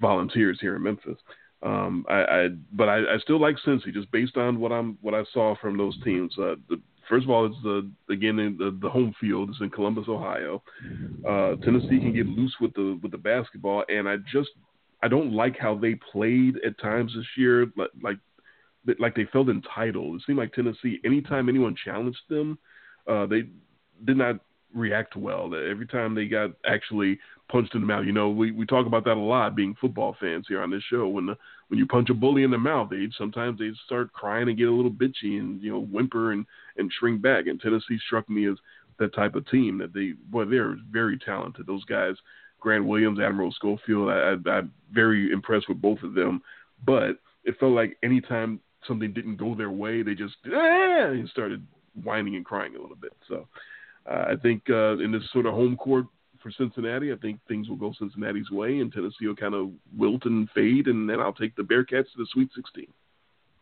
volunteers 0.00 0.58
here 0.60 0.76
in 0.76 0.82
Memphis. 0.82 1.18
Um, 1.62 2.04
I, 2.08 2.14
I 2.14 2.48
but 2.72 2.88
I, 2.88 2.98
I 2.98 3.18
still 3.22 3.40
like 3.40 3.56
Cincy 3.66 3.92
just 3.92 4.10
based 4.12 4.36
on 4.36 4.60
what 4.60 4.70
I'm 4.70 4.98
what 5.00 5.14
I 5.14 5.24
saw 5.32 5.54
from 5.60 5.78
those 5.78 5.96
teams. 6.04 6.34
Uh, 6.38 6.56
the, 6.68 6.80
first 7.08 7.24
of 7.24 7.30
all, 7.30 7.46
it's 7.46 7.56
the 7.62 7.90
again 8.10 8.36
the, 8.58 8.76
the 8.82 8.90
home 8.90 9.14
field. 9.20 9.50
It's 9.50 9.60
in 9.60 9.70
Columbus, 9.70 10.06
Ohio. 10.08 10.62
Uh, 11.26 11.56
Tennessee 11.64 12.00
can 12.00 12.12
get 12.14 12.26
loose 12.26 12.54
with 12.60 12.74
the 12.74 12.98
with 13.02 13.12
the 13.12 13.18
basketball, 13.18 13.84
and 13.88 14.08
I 14.08 14.16
just 14.30 14.50
I 15.02 15.08
don't 15.08 15.32
like 15.32 15.58
how 15.58 15.74
they 15.74 15.94
played 16.12 16.56
at 16.66 16.78
times 16.78 17.12
this 17.16 17.26
year. 17.36 17.66
Like 17.76 17.90
like 18.02 18.18
like 18.98 19.14
they 19.14 19.26
felt 19.32 19.48
entitled. 19.48 20.16
It 20.16 20.22
seemed 20.26 20.38
like 20.38 20.52
Tennessee, 20.52 21.00
anytime 21.04 21.48
anyone 21.48 21.74
challenged 21.82 22.20
them, 22.28 22.58
uh, 23.08 23.24
they 23.24 23.44
did 24.04 24.18
not 24.18 24.36
react 24.74 25.16
well. 25.16 25.46
Every 25.54 25.86
time 25.86 26.14
they 26.14 26.26
got 26.26 26.50
actually 26.66 27.18
punched 27.50 27.74
in 27.74 27.80
the 27.80 27.86
mouth, 27.86 28.04
you 28.04 28.12
know, 28.12 28.28
we, 28.28 28.50
we 28.50 28.66
talk 28.66 28.86
about 28.86 29.04
that 29.04 29.16
a 29.16 29.20
lot, 29.20 29.56
being 29.56 29.76
football 29.80 30.16
fans 30.20 30.46
here 30.48 30.62
on 30.62 30.70
this 30.70 30.82
show. 30.90 31.08
When 31.08 31.26
the, 31.26 31.36
when 31.68 31.78
you 31.78 31.86
punch 31.86 32.10
a 32.10 32.14
bully 32.14 32.42
in 32.42 32.50
the 32.50 32.58
mouth, 32.58 32.90
they 32.90 33.08
sometimes 33.16 33.58
they 33.58 33.70
start 33.86 34.12
crying 34.12 34.48
and 34.48 34.58
get 34.58 34.68
a 34.68 34.72
little 34.72 34.90
bitchy 34.90 35.38
and 35.38 35.62
you 35.62 35.72
know 35.72 35.80
whimper 35.80 36.32
and 36.32 36.44
and 36.76 36.90
shrink 36.98 37.22
back. 37.22 37.46
And 37.46 37.60
Tennessee 37.60 37.98
struck 38.06 38.28
me 38.28 38.48
as 38.48 38.56
that 38.98 39.14
type 39.14 39.34
of 39.34 39.48
team 39.48 39.78
that 39.78 39.94
they 39.94 40.12
boy 40.30 40.44
they're 40.44 40.76
very 40.90 41.18
talented. 41.18 41.66
Those 41.66 41.84
guys, 41.84 42.14
Grant 42.60 42.84
Williams, 42.84 43.20
Admiral 43.20 43.52
Schofield, 43.52 44.10
I, 44.10 44.34
I, 44.34 44.50
I'm 44.50 44.72
very 44.92 45.32
impressed 45.32 45.68
with 45.68 45.80
both 45.80 46.02
of 46.02 46.14
them. 46.14 46.42
But 46.84 47.18
it 47.44 47.58
felt 47.58 47.72
like 47.72 47.96
anytime 48.02 48.60
something 48.86 49.12
didn't 49.12 49.36
go 49.36 49.54
their 49.54 49.70
way, 49.70 50.02
they 50.02 50.14
just 50.14 50.36
ah, 50.52 51.10
and 51.10 51.28
started 51.28 51.66
whining 52.02 52.36
and 52.36 52.44
crying 52.44 52.76
a 52.76 52.80
little 52.80 52.96
bit. 52.96 53.12
So 53.28 53.46
uh, 54.10 54.24
I 54.28 54.34
think 54.42 54.62
uh, 54.68 54.98
in 54.98 55.12
this 55.12 55.22
sort 55.32 55.46
of 55.46 55.54
home 55.54 55.76
court 55.76 56.06
for 56.42 56.50
Cincinnati, 56.50 57.12
I 57.12 57.16
think 57.16 57.40
things 57.48 57.68
will 57.68 57.76
go 57.76 57.94
Cincinnati's 57.98 58.50
way, 58.50 58.78
and 58.80 58.92
Tennessee 58.92 59.26
will 59.26 59.36
kind 59.36 59.54
of 59.54 59.70
wilt 59.96 60.26
and 60.26 60.48
fade, 60.50 60.88
and 60.88 61.08
then 61.08 61.20
I'll 61.20 61.32
take 61.32 61.56
the 61.56 61.62
Bearcats 61.62 62.12
to 62.12 62.18
the 62.18 62.26
Sweet 62.32 62.50
16. 62.54 62.86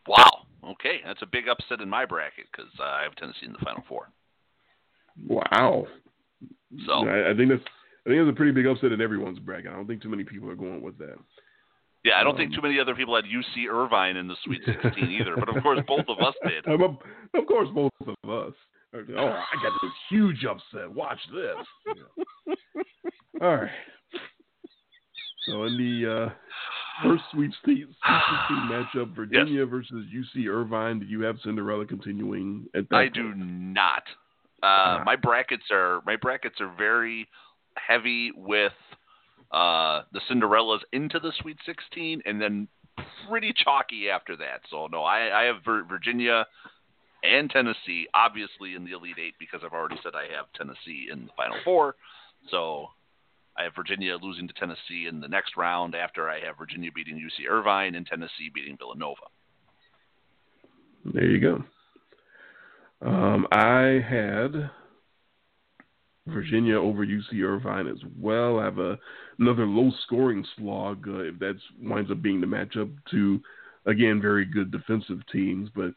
Wow. 0.07 0.45
Okay, 0.71 0.99
that's 1.05 1.21
a 1.21 1.25
big 1.25 1.47
upset 1.47 1.81
in 1.81 1.89
my 1.89 2.05
bracket 2.05 2.45
because 2.51 2.71
uh, 2.79 2.83
I 2.83 3.03
have 3.03 3.15
Tennessee 3.15 3.45
in 3.45 3.53
the 3.53 3.59
Final 3.59 3.83
Four. 3.87 4.09
Wow. 5.27 5.87
So 6.85 7.07
I, 7.07 7.31
I 7.31 7.35
think 7.35 7.49
that's 7.49 7.63
I 8.05 8.09
think 8.09 8.21
that's 8.21 8.33
a 8.33 8.35
pretty 8.35 8.51
big 8.51 8.67
upset 8.67 8.91
in 8.91 9.01
everyone's 9.01 9.39
bracket. 9.39 9.71
I 9.71 9.75
don't 9.75 9.87
think 9.87 10.01
too 10.01 10.09
many 10.09 10.23
people 10.23 10.49
are 10.49 10.55
going 10.55 10.81
with 10.81 10.97
that. 10.97 11.15
yeah, 12.03 12.13
I 12.19 12.23
don't 12.23 12.35
think 12.35 12.51
um, 12.51 12.55
too 12.55 12.61
many 12.61 12.79
other 12.79 12.95
people 12.95 13.15
had 13.15 13.25
UC 13.25 13.69
Irvine 13.69 14.17
in 14.17 14.27
the 14.27 14.35
Sweet 14.43 14.61
16 14.65 15.09
either. 15.21 15.35
But 15.37 15.55
of 15.55 15.61
course, 15.63 15.79
both 15.87 16.05
of 16.07 16.19
us 16.19 16.33
did. 16.47 16.65
Of 17.35 17.47
course, 17.47 17.69
both 17.73 17.91
of 18.07 18.29
us. 18.29 18.53
Oh, 18.93 19.27
I 19.27 19.63
got 19.63 19.73
this 19.81 19.91
huge 20.09 20.45
upset. 20.45 20.91
Watch 20.91 21.19
this. 21.31 21.95
Yeah. 22.47 22.53
All 23.41 23.55
right. 23.55 23.71
So 25.47 25.63
in 25.63 25.77
the 25.77 26.27
uh, 26.27 26.29
first 27.03 27.23
Sweet 27.31 27.51
State 27.61 27.87
matchup, 28.69 29.15
Virginia 29.15 29.61
yes. 29.61 29.69
versus 29.69 30.05
UC 30.13 30.47
Irvine, 30.47 30.99
do 30.99 31.05
you 31.05 31.21
have 31.21 31.37
Cinderella 31.43 31.85
continuing 31.85 32.65
at 32.75 32.87
that? 32.89 32.95
I 32.95 33.03
point? 33.05 33.15
do 33.15 33.33
not. 33.35 34.03
Uh, 34.61 34.65
ah. 34.65 35.03
My 35.05 35.15
brackets 35.15 35.65
are 35.71 36.01
my 36.05 36.15
brackets 36.15 36.61
are 36.61 36.73
very 36.77 37.27
heavy 37.75 38.31
with 38.35 38.73
uh, 39.51 40.03
the 40.13 40.21
Cinderellas 40.31 40.79
into 40.93 41.19
the 41.19 41.33
Sweet 41.41 41.57
16, 41.65 42.21
and 42.25 42.41
then 42.41 42.67
pretty 43.27 43.53
chalky 43.63 44.09
after 44.09 44.37
that. 44.37 44.61
So 44.69 44.87
no, 44.87 45.03
I, 45.03 45.41
I 45.41 45.43
have 45.45 45.57
Virginia 45.89 46.45
and 47.23 47.49
Tennessee, 47.49 48.07
obviously 48.13 48.75
in 48.75 48.85
the 48.85 48.91
Elite 48.91 49.17
Eight 49.23 49.35
because 49.39 49.61
I've 49.65 49.73
already 49.73 49.97
said 50.03 50.13
I 50.15 50.35
have 50.35 50.45
Tennessee 50.55 51.07
in 51.11 51.25
the 51.25 51.31
Final 51.37 51.57
Four. 51.63 51.95
So 52.51 52.87
I 53.57 53.63
have 53.63 53.75
Virginia 53.75 54.17
losing 54.21 54.47
to 54.47 54.53
Tennessee 54.53 55.07
in 55.07 55.19
the 55.21 55.27
next 55.27 55.55
round 55.55 55.95
after 55.95 56.29
I 56.29 56.39
have 56.45 56.57
Virginia 56.57 56.91
beating 56.93 57.15
UC 57.15 57.49
Irvine 57.49 57.95
and 57.95 58.05
Tennessee 58.05 58.51
beating 58.53 58.77
Villanova. 58.77 59.21
There 61.05 61.25
you 61.25 61.39
go. 61.39 61.63
Um, 63.05 63.47
I 63.51 64.01
had 64.07 64.69
Virginia 66.27 66.79
over 66.79 67.05
UC 67.05 67.41
Irvine 67.43 67.87
as 67.87 67.99
well. 68.19 68.59
I 68.59 68.65
have 68.65 68.79
a, 68.79 68.97
another 69.39 69.65
low 69.65 69.91
scoring 70.03 70.45
slog 70.57 71.07
uh, 71.07 71.19
if 71.19 71.39
that 71.39 71.55
winds 71.81 72.11
up 72.11 72.21
being 72.21 72.39
the 72.39 72.47
matchup. 72.47 72.91
to 73.11 73.41
again, 73.85 74.21
very 74.21 74.45
good 74.45 74.71
defensive 74.71 75.19
teams, 75.31 75.69
but 75.75 75.93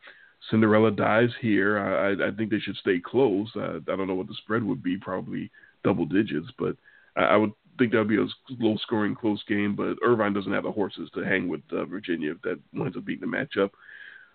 Cinderella 0.50 0.90
dies 0.90 1.30
here. 1.40 1.78
I, 1.78 2.28
I 2.28 2.30
think 2.30 2.50
they 2.50 2.58
should 2.58 2.76
stay 2.76 3.00
close. 3.04 3.48
I, 3.56 3.76
I 3.76 3.96
don't 3.96 4.06
know 4.06 4.14
what 4.14 4.28
the 4.28 4.36
spread 4.42 4.62
would 4.62 4.82
be, 4.82 4.96
probably 4.96 5.50
double 5.84 6.06
digits, 6.06 6.48
but 6.58 6.76
I, 7.16 7.22
I 7.22 7.36
would 7.36 7.52
think 7.78 7.92
that 7.92 7.98
would 7.98 8.08
be 8.08 8.16
a 8.18 8.26
low 8.58 8.76
scoring, 8.78 9.14
close 9.14 9.42
game. 9.48 9.74
But 9.74 9.96
Irvine 10.02 10.32
doesn't 10.32 10.52
have 10.52 10.64
the 10.64 10.72
horses 10.72 11.10
to 11.14 11.24
hang 11.24 11.48
with 11.48 11.62
uh, 11.72 11.84
Virginia 11.84 12.32
if 12.32 12.42
that 12.42 12.60
winds 12.72 12.96
up 12.96 13.04
being 13.04 13.20
the 13.20 13.26
matchup. 13.26 13.70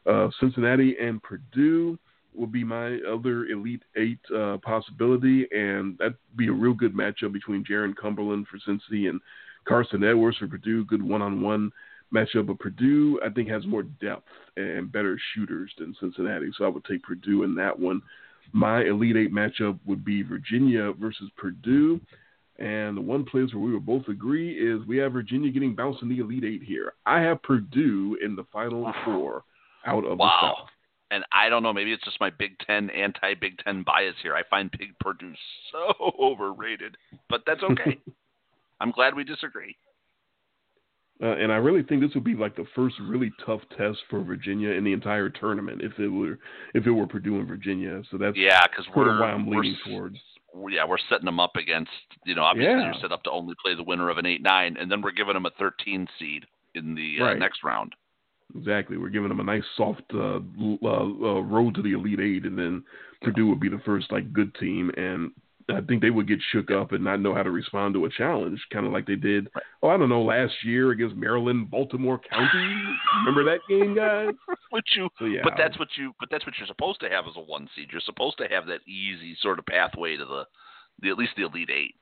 Uh, 0.05 0.29
Cincinnati 0.39 0.95
and 0.99 1.21
Purdue 1.21 1.97
will 2.33 2.47
be 2.47 2.63
my 2.63 2.97
other 3.09 3.45
Elite 3.45 3.83
Eight 3.95 4.19
uh, 4.35 4.57
possibility, 4.63 5.47
and 5.51 5.97
that'd 5.97 6.15
be 6.35 6.47
a 6.47 6.53
real 6.53 6.73
good 6.73 6.95
matchup 6.95 7.33
between 7.33 7.63
Jarron 7.63 7.95
Cumberland 7.95 8.47
for 8.47 8.57
Cincy 8.57 9.09
and 9.09 9.19
Carson 9.67 10.03
Edwards 10.03 10.37
for 10.37 10.47
Purdue. 10.47 10.85
Good 10.85 11.03
one 11.03 11.21
on 11.21 11.41
one 11.41 11.71
matchup. 12.13 12.47
But 12.47 12.59
Purdue, 12.59 13.19
I 13.25 13.29
think, 13.29 13.49
has 13.49 13.65
more 13.65 13.83
depth 13.83 14.27
and 14.57 14.91
better 14.91 15.19
shooters 15.33 15.71
than 15.77 15.95
Cincinnati, 15.99 16.51
so 16.57 16.65
I 16.65 16.69
would 16.69 16.85
take 16.85 17.03
Purdue 17.03 17.43
in 17.43 17.55
that 17.55 17.77
one. 17.77 18.01
My 18.53 18.83
Elite 18.83 19.15
Eight 19.15 19.33
matchup 19.33 19.79
would 19.85 20.03
be 20.03 20.23
Virginia 20.23 20.91
versus 20.93 21.29
Purdue. 21.37 22.01
And 22.59 22.95
the 22.95 23.01
one 23.01 23.25
place 23.25 23.53
where 23.53 23.63
we 23.63 23.73
would 23.73 23.85
both 23.85 24.07
agree 24.07 24.53
is 24.53 24.85
we 24.85 24.97
have 24.97 25.13
Virginia 25.13 25.49
getting 25.49 25.73
bounced 25.73 26.03
in 26.03 26.09
the 26.09 26.19
Elite 26.19 26.43
Eight 26.43 26.61
here. 26.61 26.93
I 27.05 27.19
have 27.21 27.41
Purdue 27.41 28.17
in 28.23 28.35
the 28.35 28.45
Final 28.51 28.93
Four 29.03 29.43
out 29.85 30.05
of 30.05 30.19
wow. 30.19 30.27
the 30.27 30.47
South. 30.47 30.69
And 31.09 31.25
I 31.33 31.49
don't 31.49 31.63
know, 31.63 31.73
maybe 31.73 31.91
it's 31.91 32.03
just 32.03 32.19
my 32.19 32.29
Big 32.29 32.57
Ten 32.59 32.89
anti 32.91 33.33
Big 33.33 33.57
Ten 33.57 33.83
bias 33.83 34.15
here. 34.21 34.35
I 34.35 34.43
find 34.49 34.71
Big 34.77 34.97
Purdue 34.99 35.33
so 35.71 36.13
overrated, 36.19 36.97
but 37.29 37.41
that's 37.47 37.63
okay. 37.63 37.99
I'm 38.79 38.91
glad 38.91 39.15
we 39.15 39.23
disagree. 39.23 39.75
Uh, 41.21 41.35
and 41.35 41.51
I 41.51 41.57
really 41.57 41.83
think 41.83 42.01
this 42.01 42.15
would 42.15 42.23
be 42.23 42.33
like 42.33 42.55
the 42.55 42.65
first 42.75 42.95
really 42.99 43.31
tough 43.45 43.61
test 43.77 43.99
for 44.09 44.23
Virginia 44.23 44.69
in 44.69 44.83
the 44.83 44.91
entire 44.91 45.29
tournament 45.29 45.81
if 45.83 45.97
it 45.99 46.07
were 46.07 46.39
if 46.73 46.87
it 46.87 46.91
were 46.91 47.05
Purdue 47.05 47.37
and 47.37 47.47
Virginia. 47.47 48.01
So 48.09 48.17
that's 48.17 48.35
yeah, 48.35 48.65
because 48.67 48.87
we're 48.95 49.19
why 49.19 49.31
I'm 49.31 49.47
leaning 49.47 49.77
towards. 49.85 50.17
Yeah, 50.69 50.85
we're 50.85 50.97
setting 51.09 51.25
them 51.25 51.39
up 51.39 51.55
against 51.55 51.91
you 52.25 52.33
know 52.33 52.41
obviously 52.41 52.73
yeah. 52.73 52.85
you're 52.85 53.01
set 53.01 53.11
up 53.11 53.23
to 53.23 53.31
only 53.31 53.53
play 53.63 53.75
the 53.75 53.83
winner 53.83 54.09
of 54.09 54.17
an 54.17 54.25
eight 54.25 54.41
nine, 54.41 54.77
and 54.79 54.91
then 54.91 55.01
we're 55.01 55.11
giving 55.11 55.35
them 55.35 55.45
a 55.45 55.51
13 55.59 56.07
seed 56.17 56.45
in 56.73 56.95
the 56.95 57.17
uh, 57.21 57.25
right. 57.25 57.39
next 57.39 57.63
round. 57.63 57.93
Exactly, 58.57 58.97
we're 58.97 59.09
giving 59.09 59.29
them 59.29 59.39
a 59.39 59.43
nice 59.43 59.63
soft 59.77 60.03
uh, 60.13 60.39
uh, 60.83 60.87
uh, 60.87 61.41
road 61.41 61.75
to 61.75 61.81
the 61.83 61.93
Elite 61.93 62.19
Eight, 62.19 62.45
and 62.45 62.57
then 62.57 62.83
Purdue 63.21 63.47
would 63.47 63.59
be 63.59 63.69
the 63.69 63.81
first 63.85 64.11
like 64.11 64.33
good 64.33 64.53
team, 64.55 64.91
and 64.97 65.31
I 65.69 65.81
think 65.81 66.01
they 66.01 66.09
would 66.09 66.27
get 66.27 66.39
shook 66.51 66.71
up 66.71 66.91
and 66.91 67.03
not 67.03 67.19
know 67.19 67.33
how 67.33 67.43
to 67.43 67.51
respond 67.51 67.93
to 67.95 68.05
a 68.05 68.09
challenge, 68.09 68.59
kind 68.71 68.85
of 68.85 68.91
like 68.91 69.05
they 69.05 69.15
did. 69.15 69.49
Oh, 69.81 69.89
I 69.89 69.97
don't 69.97 70.09
know, 70.09 70.21
last 70.21 70.53
year 70.63 70.91
against 70.91 71.15
Maryland, 71.15 71.69
Baltimore 71.69 72.19
County. 72.19 72.83
Remember 73.25 73.43
that 73.43 73.59
game, 73.67 73.95
guys? 73.95 74.33
But 74.71 74.83
you, 74.95 75.09
so, 75.19 75.25
yeah, 75.25 75.41
but 75.43 75.53
that's 75.57 75.77
what 75.77 75.89
you, 75.97 76.13
but 76.19 76.29
that's 76.31 76.45
what 76.45 76.55
you're 76.57 76.67
supposed 76.67 76.99
to 77.01 77.09
have 77.09 77.25
as 77.25 77.33
a 77.35 77.41
one 77.41 77.67
seed. 77.75 77.89
You're 77.91 78.01
supposed 78.01 78.37
to 78.37 78.47
have 78.49 78.67
that 78.67 78.81
easy 78.87 79.35
sort 79.41 79.59
of 79.59 79.65
pathway 79.65 80.17
to 80.17 80.25
the, 80.25 80.43
the 81.01 81.09
at 81.09 81.17
least 81.17 81.33
the 81.35 81.43
Elite 81.43 81.69
Eight. 81.69 81.95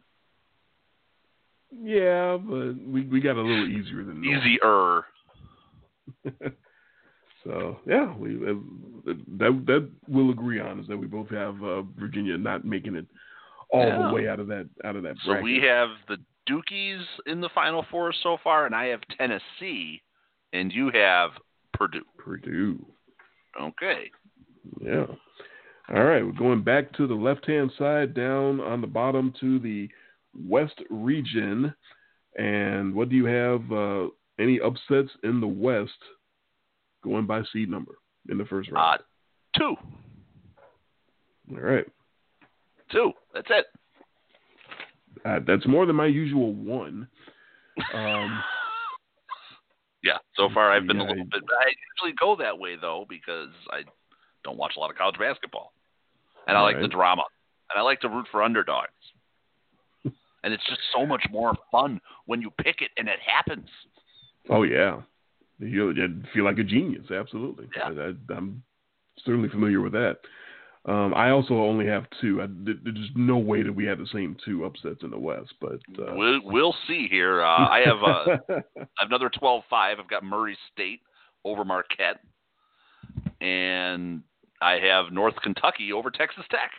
Yeah, 1.72 2.38
but 2.38 2.76
we 2.88 3.06
we 3.06 3.22
got 3.22 3.36
a 3.36 3.42
little 3.42 3.68
easier 3.68 4.04
than 4.04 4.24
easier. 4.24 5.04
so 7.44 7.78
yeah, 7.86 8.16
we 8.16 8.36
uh, 8.36 9.14
that 9.38 9.64
that 9.68 9.90
we'll 10.08 10.32
agree 10.32 10.60
on 10.60 10.80
is 10.80 10.88
that 10.88 10.98
we 10.98 11.06
both 11.08 11.30
have 11.30 11.62
uh, 11.64 11.84
Virginia 12.00 12.38
not 12.38 12.66
making 12.66 12.96
it 12.96 13.06
all 13.72 13.86
yeah. 13.86 14.08
the 14.08 14.14
way 14.14 14.28
out 14.28 14.40
of 14.40 14.48
that 14.48 14.68
out 14.84 14.96
of 14.96 15.04
that. 15.04 15.16
Bracket. 15.26 15.42
So 15.42 15.42
we 15.42 15.62
have 15.66 15.90
the 16.08 16.18
Dukies 16.50 17.04
in 17.28 17.42
the 17.42 17.50
Final 17.54 17.86
Four 17.92 18.14
so 18.24 18.38
far, 18.44 18.66
and 18.66 18.76
I 18.76 18.86
have 18.86 19.02
Tennessee, 19.18 20.02
and 20.54 20.72
you 20.72 20.92
have 20.94 21.32
Purdue. 21.74 22.06
Purdue. 22.18 22.86
Okay. 23.60 24.10
Yeah. 24.82 25.06
All 25.90 26.04
right, 26.04 26.24
we're 26.24 26.32
going 26.34 26.64
back 26.64 26.94
to 26.94 27.08
the 27.08 27.16
left 27.16 27.48
hand 27.48 27.72
side, 27.78 28.14
down 28.14 28.60
on 28.60 28.80
the 28.80 28.88
bottom 28.88 29.34
to 29.40 29.58
the 29.58 29.90
West 30.48 30.80
region. 30.92 31.74
And 32.38 32.94
what 32.94 33.10
do 33.10 33.16
you 33.16 33.26
have? 33.26 33.72
Uh, 33.72 34.10
any 34.40 34.60
upsets 34.62 35.10
in 35.24 35.42
the 35.42 35.48
West 35.48 35.92
going 37.04 37.26
by 37.26 37.42
seed 37.52 37.70
number 37.70 37.96
in 38.30 38.38
the 38.38 38.46
first 38.46 38.72
round? 38.72 39.00
Uh, 39.00 39.04
two. 39.58 39.76
All 41.52 41.62
right. 41.62 41.86
Two. 42.92 43.12
That's 43.34 43.48
it. 43.50 43.66
Uh, 45.26 45.40
that's 45.46 45.68
more 45.68 45.86
than 45.86 45.96
my 45.96 46.06
usual 46.06 46.54
one. 46.54 47.08
Um, 47.94 48.44
yeah, 50.04 50.18
so 50.36 50.50
far 50.54 50.72
I've 50.72 50.88
been 50.88 50.98
yeah, 50.98 51.08
a 51.08 51.10
little 51.10 51.26
bit. 51.26 51.44
I 51.44 51.72
usually 51.98 52.16
go 52.20 52.36
that 52.38 52.58
way 52.58 52.76
though 52.80 53.06
because 53.10 53.50
I 53.72 53.82
don't 54.44 54.58
watch 54.58 54.74
a 54.78 54.80
lot 54.80 54.90
of 54.90 54.98
college 54.98 55.20
basketball, 55.20 55.74
and 56.48 56.58
I 56.58 56.62
like 56.62 56.76
right. 56.76 56.82
the 56.82 56.88
drama, 56.88 57.24
and 57.72 57.80
I 57.80 57.84
like 57.84 58.00
to 58.02 58.10
root 58.10 58.28
for 58.32 58.42
underdogs. 58.42 58.92
and 60.04 60.54
it's 60.54 60.66
just 60.68 60.82
so 60.96 61.06
much 61.06 61.24
more 61.32 61.54
fun 61.72 62.00
when 62.26 62.42
you 62.42 62.52
pick 62.62 62.82
it 62.82 62.92
and 62.98 63.08
it 63.08 63.20
happens. 63.26 63.68
Oh 64.50 64.64
yeah, 64.64 65.02
you 65.60 65.94
feel 66.34 66.46
like 66.46 66.60
a 66.60 66.64
genius. 66.64 67.12
Absolutely. 67.12 67.68
Yeah. 67.76 67.90
I, 67.90 68.34
I'm 68.34 68.64
certainly 69.26 69.50
familiar 69.50 69.82
with 69.82 69.94
that. 69.94 70.18
Um, 70.86 71.14
I 71.14 71.32
also 71.32 71.56
only 71.56 71.86
have 71.88 72.06
two. 72.22 72.42
I, 72.42 72.48
there's 72.50 73.12
no 73.16 73.38
way 73.38 73.64
that 73.64 73.74
we 73.74 73.86
have 73.86 74.00
the 74.00 74.08
same 74.14 74.38
two 74.46 74.66
upsets 74.66 75.04
in 75.04 75.12
the 75.12 75.20
West, 75.20 75.54
but 75.60 75.80
uh, 76.00 76.14
we'll, 76.16 76.40
we'll 76.44 76.76
see 76.88 77.08
here. 77.10 77.44
Uh, 77.44 77.68
I 77.68 77.84
have 77.86 78.02
uh, 78.02 78.60
another 79.02 79.30
12-5. 79.30 79.62
I've 79.72 80.10
got 80.10 80.24
Murray 80.24 80.58
State 80.72 81.02
over 81.44 81.66
Marquette, 81.66 82.22
and 83.42 84.22
I 84.62 84.80
have 84.80 85.12
North 85.12 85.36
Kentucky 85.44 85.92
over 85.92 86.10
Texas 86.10 86.46
Tech. 86.50 86.72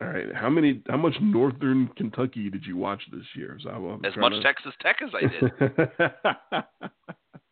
All 0.00 0.08
right. 0.08 0.32
How 0.34 0.48
many? 0.50 0.82
How 0.88 0.96
much 0.96 1.14
Northern 1.20 1.88
Kentucky 1.96 2.50
did 2.50 2.64
you 2.64 2.76
watch 2.76 3.02
this 3.10 3.24
year? 3.34 3.58
So 3.62 4.00
as 4.04 4.16
much 4.16 4.32
to... 4.32 4.42
Texas 4.42 4.72
Tech 4.80 4.98
as 5.02 5.10
I 5.14 5.20
did. 5.26 6.62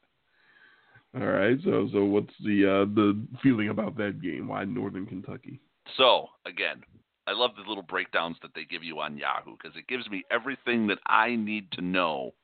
All 1.19 1.27
right. 1.27 1.59
So 1.65 1.89
so 1.93 2.05
what's 2.05 2.33
the 2.45 2.67
uh, 2.67 2.95
the 2.95 3.19
feeling 3.43 3.71
about 3.71 3.97
that 3.97 4.21
game? 4.21 4.49
Why 4.49 4.65
Northern 4.65 5.07
Kentucky? 5.07 5.61
So 5.97 6.27
again, 6.45 6.83
I 7.27 7.33
love 7.33 7.53
the 7.57 7.67
little 7.67 7.83
breakdowns 7.83 8.37
that 8.43 8.51
they 8.55 8.65
give 8.65 8.85
you 8.85 9.01
on 9.01 9.17
Yahoo 9.17 9.57
because 9.61 9.77
it 9.77 9.87
gives 9.89 10.09
me 10.11 10.25
everything 10.31 10.87
that 10.89 10.99
I 11.07 11.35
need 11.37 11.71
to 11.73 11.81
know 11.81 12.35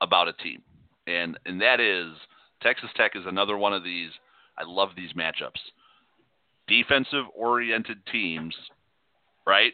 about 0.00 0.26
a 0.26 0.32
team, 0.32 0.62
and 1.06 1.38
and 1.46 1.60
that 1.60 1.78
is 1.78 2.12
Texas 2.60 2.90
Tech 2.96 3.12
is 3.14 3.24
another 3.26 3.56
one 3.56 3.72
of 3.72 3.84
these. 3.84 4.10
I 4.58 4.64
love 4.66 4.90
these 4.96 5.12
matchups. 5.12 5.60
Defensive 6.66 7.24
oriented 7.36 7.98
teams, 8.10 8.54
right? 9.46 9.72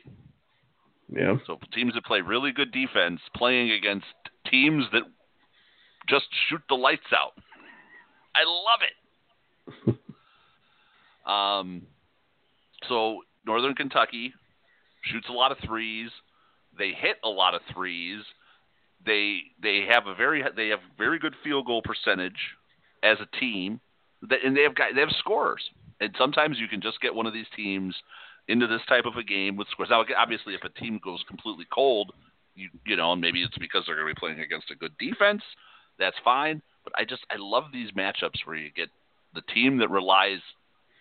Yeah. 1.11 1.37
So 1.47 1.59
teams 1.75 1.95
that 1.95 2.05
play 2.05 2.21
really 2.21 2.53
good 2.53 2.73
defense 2.73 3.21
playing 3.35 3.71
against 3.71 4.07
teams 4.51 4.85
that 4.93 5.03
just 6.09 6.27
shoot 6.49 6.61
the 6.69 6.75
lights 6.75 7.13
out. 7.15 7.33
I 8.35 8.45
love 8.45 9.97
it. 9.97 9.99
um, 11.31 11.83
so 12.89 13.23
Northern 13.47 13.75
Kentucky 13.75 14.33
shoots 15.03 15.27
a 15.29 15.33
lot 15.33 15.53
of 15.53 15.59
threes. 15.65 16.11
They 16.77 16.93
hit 16.97 17.17
a 17.25 17.29
lot 17.29 17.55
of 17.55 17.61
threes. 17.73 18.23
They 19.05 19.39
they 19.63 19.87
have 19.89 20.07
a 20.07 20.15
very 20.15 20.43
they 20.57 20.69
have 20.69 20.81
very 20.97 21.19
good 21.19 21.35
field 21.43 21.67
goal 21.67 21.83
percentage 21.83 22.39
as 23.03 23.19
a 23.21 23.37
team. 23.39 23.81
And 24.21 24.57
they 24.57 24.63
have 24.63 24.75
got 24.75 24.95
they 24.95 25.01
have 25.01 25.11
scorers. 25.19 25.63
And 26.01 26.15
sometimes 26.19 26.59
you 26.59 26.69
can 26.69 26.81
just 26.81 27.01
get 27.01 27.15
one 27.15 27.27
of 27.27 27.33
these 27.33 27.47
teams 27.57 27.95
into 28.47 28.67
this 28.67 28.81
type 28.89 29.05
of 29.05 29.17
a 29.17 29.23
game 29.23 29.57
with 29.57 29.69
scores. 29.69 29.89
Now, 29.91 30.05
obviously, 30.17 30.55
if 30.55 30.63
a 30.65 30.81
team 30.81 31.01
goes 31.03 31.23
completely 31.29 31.67
cold, 31.73 32.13
you 32.55 32.69
you 32.87 32.97
know, 32.97 33.13
and 33.13 33.21
maybe 33.21 33.43
it's 33.43 33.59
because 33.59 33.85
they're 33.87 33.97
going 33.97 34.09
to 34.09 34.15
be 34.15 34.19
playing 34.19 34.41
against 34.41 34.71
a 34.71 34.77
good 34.77 34.97
defense. 34.99 35.43
That's 35.99 36.17
fine. 36.25 36.63
But 36.85 36.93
I 36.97 37.05
just 37.05 37.23
I 37.31 37.37
love 37.39 37.65
these 37.73 37.91
matchups 37.93 38.45
where 38.45 38.57
you 38.57 38.71
get 38.75 38.89
the 39.35 39.43
team 39.53 39.79
that 39.79 39.91
relies 39.91 40.41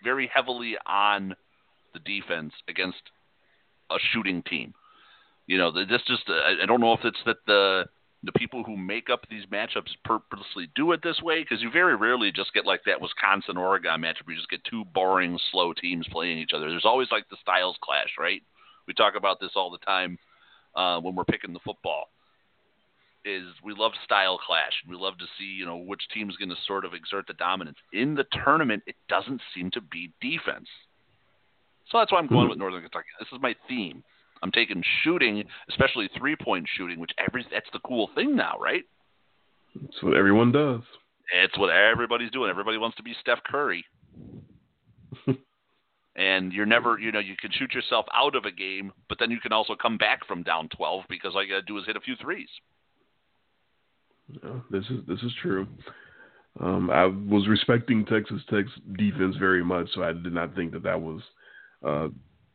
very 0.04 0.30
heavily 0.32 0.76
on 0.86 1.34
the 1.94 2.00
defense 2.00 2.52
against 2.68 3.02
a 3.90 3.96
shooting 4.12 4.42
team. 4.42 4.74
You 5.46 5.58
know, 5.58 5.72
this 5.72 6.02
just 6.06 6.24
I 6.28 6.66
don't 6.66 6.80
know 6.80 6.92
if 6.92 7.04
it's 7.04 7.18
that 7.24 7.38
the 7.46 7.86
the 8.24 8.32
people 8.32 8.64
who 8.64 8.76
make 8.76 9.08
up 9.10 9.20
these 9.30 9.46
matchups 9.46 9.94
purposely 10.04 10.68
do 10.74 10.90
it 10.92 11.00
this 11.02 11.22
way 11.22 11.40
because 11.40 11.62
you 11.62 11.70
very 11.70 11.94
rarely 11.94 12.32
just 12.32 12.52
get 12.52 12.66
like 12.66 12.80
that 12.84 13.00
Wisconsin 13.00 13.56
Oregon 13.56 14.00
matchup. 14.02 14.28
You 14.28 14.34
just 14.34 14.50
get 14.50 14.64
two 14.64 14.84
boring, 14.92 15.38
slow 15.52 15.72
teams 15.72 16.06
playing 16.10 16.38
each 16.38 16.50
other. 16.54 16.68
There's 16.68 16.84
always 16.84 17.08
like 17.12 17.28
the 17.30 17.36
styles 17.40 17.76
clash, 17.80 18.10
right? 18.18 18.42
We 18.86 18.94
talk 18.94 19.14
about 19.16 19.38
this 19.40 19.52
all 19.54 19.70
the 19.70 19.78
time 19.78 20.18
uh, 20.74 21.00
when 21.00 21.14
we're 21.14 21.24
picking 21.24 21.52
the 21.52 21.60
football. 21.64 22.08
Is 23.28 23.44
we 23.62 23.74
love 23.76 23.92
style 24.04 24.38
clash. 24.38 24.72
We 24.88 24.96
love 24.96 25.18
to 25.18 25.26
see 25.38 25.44
you 25.44 25.66
know 25.66 25.76
which 25.76 26.02
team's 26.14 26.36
going 26.36 26.48
to 26.48 26.56
sort 26.66 26.84
of 26.84 26.94
exert 26.94 27.26
the 27.26 27.34
dominance 27.34 27.78
in 27.92 28.14
the 28.14 28.24
tournament. 28.44 28.82
It 28.86 28.96
doesn't 29.08 29.42
seem 29.54 29.70
to 29.72 29.80
be 29.80 30.12
defense, 30.20 30.68
so 31.90 31.98
that's 31.98 32.10
why 32.10 32.18
I'm 32.18 32.26
going 32.26 32.42
mm-hmm. 32.42 32.50
with 32.50 32.58
Northern 32.58 32.82
Kentucky. 32.82 33.08
This 33.18 33.28
is 33.32 33.42
my 33.42 33.54
theme. 33.68 34.02
I'm 34.42 34.52
taking 34.52 34.82
shooting, 35.02 35.44
especially 35.68 36.08
three 36.16 36.36
point 36.36 36.66
shooting, 36.76 37.00
which 37.00 37.10
every 37.18 37.44
that's 37.50 37.68
the 37.72 37.80
cool 37.80 38.10
thing 38.14 38.36
now, 38.36 38.56
right? 38.60 38.84
It's 39.84 40.02
what 40.02 40.16
everyone 40.16 40.52
does. 40.52 40.80
It's 41.34 41.58
what 41.58 41.70
everybody's 41.70 42.30
doing. 42.30 42.50
Everybody 42.50 42.78
wants 42.78 42.96
to 42.96 43.02
be 43.02 43.14
Steph 43.20 43.42
Curry. 43.44 43.84
and 46.16 46.52
you're 46.52 46.66
never, 46.66 46.98
you 46.98 47.12
know, 47.12 47.18
you 47.18 47.36
can 47.36 47.50
shoot 47.52 47.72
yourself 47.74 48.06
out 48.14 48.34
of 48.34 48.44
a 48.44 48.50
game, 48.50 48.92
but 49.08 49.18
then 49.18 49.30
you 49.30 49.40
can 49.40 49.52
also 49.52 49.74
come 49.74 49.98
back 49.98 50.26
from 50.26 50.42
down 50.42 50.68
12 50.76 51.04
because 51.08 51.34
all 51.34 51.42
you 51.42 51.50
got 51.50 51.60
to 51.60 51.62
do 51.62 51.78
is 51.78 51.84
hit 51.86 51.96
a 51.96 52.00
few 52.00 52.16
threes. 52.16 52.48
This 54.70 54.84
is 54.90 55.00
this 55.06 55.20
is 55.22 55.32
true. 55.42 55.66
Um, 56.60 56.90
I 56.90 57.06
was 57.06 57.46
respecting 57.48 58.04
Texas 58.04 58.42
Tech's 58.50 58.72
defense 58.96 59.36
very 59.36 59.64
much, 59.64 59.88
so 59.94 60.02
I 60.02 60.12
did 60.12 60.32
not 60.32 60.54
think 60.54 60.72
that 60.72 60.82
that 60.82 61.00
was 61.00 61.22
uh, 61.86 62.08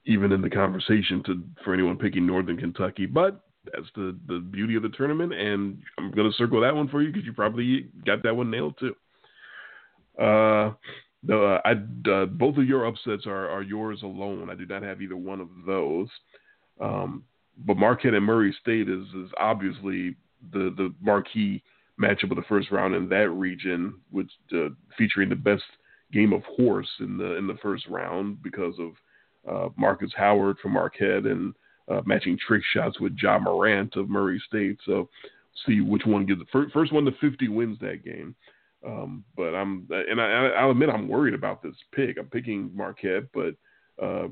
even 0.05 0.31
in 0.31 0.41
the 0.41 0.49
conversation 0.49 1.23
to 1.25 1.43
for 1.63 1.73
anyone 1.73 1.97
picking 1.97 2.27
Northern 2.27 2.57
Kentucky. 2.57 3.05
But 3.05 3.41
that's 3.71 3.87
the 3.95 4.17
the 4.27 4.39
beauty 4.39 4.75
of 4.75 4.83
the 4.83 4.89
tournament, 4.89 5.33
and 5.33 5.81
I'm 5.97 6.11
going 6.11 6.29
to 6.29 6.37
circle 6.37 6.61
that 6.61 6.75
one 6.75 6.89
for 6.89 7.01
you 7.01 7.11
because 7.11 7.25
you 7.25 7.33
probably 7.33 7.87
got 8.05 8.23
that 8.23 8.35
one 8.35 8.51
nailed 8.51 8.77
too. 8.79 8.95
Uh, 10.19 10.73
the 11.23 11.59
I 11.63 11.71
uh, 12.11 12.25
both 12.25 12.57
of 12.57 12.67
your 12.67 12.85
upsets 12.85 13.25
are 13.25 13.49
are 13.49 13.63
yours 13.63 14.01
alone. 14.03 14.49
I 14.49 14.55
do 14.55 14.65
not 14.65 14.83
have 14.83 15.01
either 15.01 15.17
one 15.17 15.39
of 15.39 15.49
those. 15.65 16.07
Um, 16.81 17.23
but 17.65 17.77
Marquette 17.77 18.15
and 18.15 18.25
Murray 18.25 18.55
State 18.61 18.89
is 18.89 19.05
is 19.15 19.31
obviously 19.39 20.15
the 20.51 20.73
the 20.75 20.93
marquee 21.01 21.63
matchup 22.01 22.31
of 22.31 22.37
the 22.37 22.43
first 22.49 22.71
round 22.71 22.95
in 22.95 23.07
that 23.09 23.29
region, 23.29 23.95
which 24.11 24.31
uh, 24.53 24.69
featuring 24.97 25.29
the 25.29 25.35
best 25.35 25.63
game 26.11 26.33
of 26.33 26.43
horse 26.43 26.89
in 26.99 27.17
the 27.17 27.35
in 27.35 27.47
the 27.47 27.57
first 27.61 27.87
round 27.87 28.41
because 28.41 28.75
of 28.79 28.91
uh, 29.49 29.69
Markus 29.77 30.11
Howard 30.15 30.57
from 30.61 30.73
Marquette 30.73 31.25
and 31.25 31.53
uh, 31.89 32.01
matching 32.05 32.37
trick 32.37 32.63
shots 32.73 32.99
with 32.99 33.17
Ja 33.21 33.39
Morant 33.39 33.95
of 33.95 34.09
Murray 34.09 34.41
State. 34.47 34.77
So 34.85 35.09
see 35.65 35.81
which 35.81 36.05
one 36.05 36.25
gets 36.25 36.39
the 36.39 36.45
first, 36.51 36.73
first 36.73 36.93
one 36.93 37.05
to 37.05 37.11
50 37.19 37.49
wins 37.49 37.77
that 37.79 38.03
game. 38.03 38.35
Um, 38.85 39.23
but 39.37 39.53
I'm 39.53 39.87
and 39.89 40.19
I, 40.19 40.49
I'll 40.57 40.71
admit 40.71 40.89
I'm 40.89 41.07
worried 41.07 41.33
about 41.33 41.63
this 41.63 41.75
pick. 41.93 42.17
I'm 42.17 42.25
picking 42.25 42.69
Marquette, 42.73 43.23
but 43.33 43.55
uh, 44.01 44.27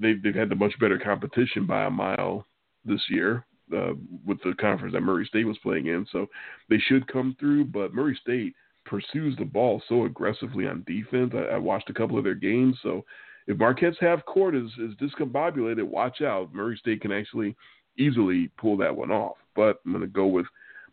they've 0.00 0.20
they've 0.22 0.34
had 0.34 0.48
the 0.48 0.56
much 0.56 0.78
better 0.80 0.98
competition 0.98 1.66
by 1.66 1.84
a 1.84 1.90
mile 1.90 2.46
this 2.84 3.02
year 3.08 3.46
uh, 3.74 3.92
with 4.26 4.38
the 4.42 4.54
conference 4.60 4.94
that 4.94 5.00
Murray 5.00 5.26
State 5.26 5.46
was 5.46 5.58
playing 5.58 5.86
in. 5.86 6.06
So 6.12 6.26
they 6.68 6.78
should 6.78 7.06
come 7.06 7.36
through. 7.38 7.66
But 7.66 7.94
Murray 7.94 8.18
State 8.20 8.54
pursues 8.84 9.36
the 9.38 9.44
ball 9.44 9.82
so 9.88 10.04
aggressively 10.04 10.66
on 10.66 10.84
defense. 10.86 11.32
I, 11.34 11.54
I 11.54 11.58
watched 11.58 11.90
a 11.90 11.94
couple 11.94 12.18
of 12.18 12.24
their 12.24 12.34
games, 12.34 12.76
so 12.82 13.04
if 13.46 13.58
Marquette's 13.58 13.96
half 14.00 14.24
court 14.24 14.54
is, 14.54 14.70
is 14.78 14.94
discombobulated, 15.00 15.84
watch 15.84 16.22
out. 16.22 16.54
Murray 16.54 16.76
State 16.76 17.00
can 17.00 17.12
actually 17.12 17.56
easily 17.98 18.50
pull 18.58 18.76
that 18.78 18.94
one 18.94 19.10
off. 19.10 19.36
But 19.54 19.80
I'm 19.84 19.92
going 19.92 20.02
to 20.02 20.08
go 20.08 20.26
with 20.26 20.46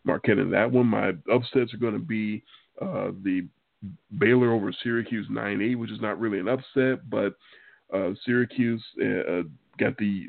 Marquette 0.04 0.38
in 0.38 0.50
that 0.50 0.70
one. 0.70 0.86
My 0.86 1.12
upsets 1.32 1.72
are 1.72 1.78
going 1.78 1.94
to 1.94 1.98
be 1.98 2.42
uh, 2.80 3.12
the 3.22 3.46
Baylor 4.18 4.52
over 4.52 4.72
Syracuse 4.82 5.26
9 5.30 5.62
8, 5.62 5.74
which 5.76 5.90
is 5.90 6.00
not 6.00 6.20
really 6.20 6.38
an 6.38 6.48
upset, 6.48 7.08
but 7.08 7.34
uh, 7.94 8.10
Syracuse 8.24 8.82
uh, 9.00 9.42
got 9.78 9.96
the 9.98 10.26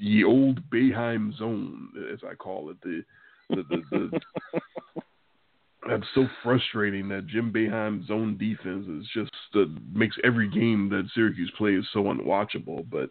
the 0.00 0.24
old 0.24 0.68
Boeheim 0.70 1.36
zone, 1.36 1.88
as 2.12 2.20
I 2.28 2.34
call 2.34 2.70
it. 2.70 2.80
The 2.82 3.02
the, 3.50 3.62
the, 3.70 3.82
the 3.90 4.20
that's 5.88 6.06
so 6.14 6.26
frustrating 6.42 7.08
that 7.08 7.26
Jim 7.26 7.52
Boeheim's 7.52 8.06
zone 8.06 8.36
defense 8.38 8.86
is 8.88 9.08
just 9.12 9.32
uh, 9.54 9.64
makes 9.92 10.16
every 10.24 10.48
game 10.48 10.88
that 10.90 11.08
Syracuse 11.14 11.52
plays 11.56 11.84
so 11.92 12.04
unwatchable. 12.04 12.86
But 12.90 13.10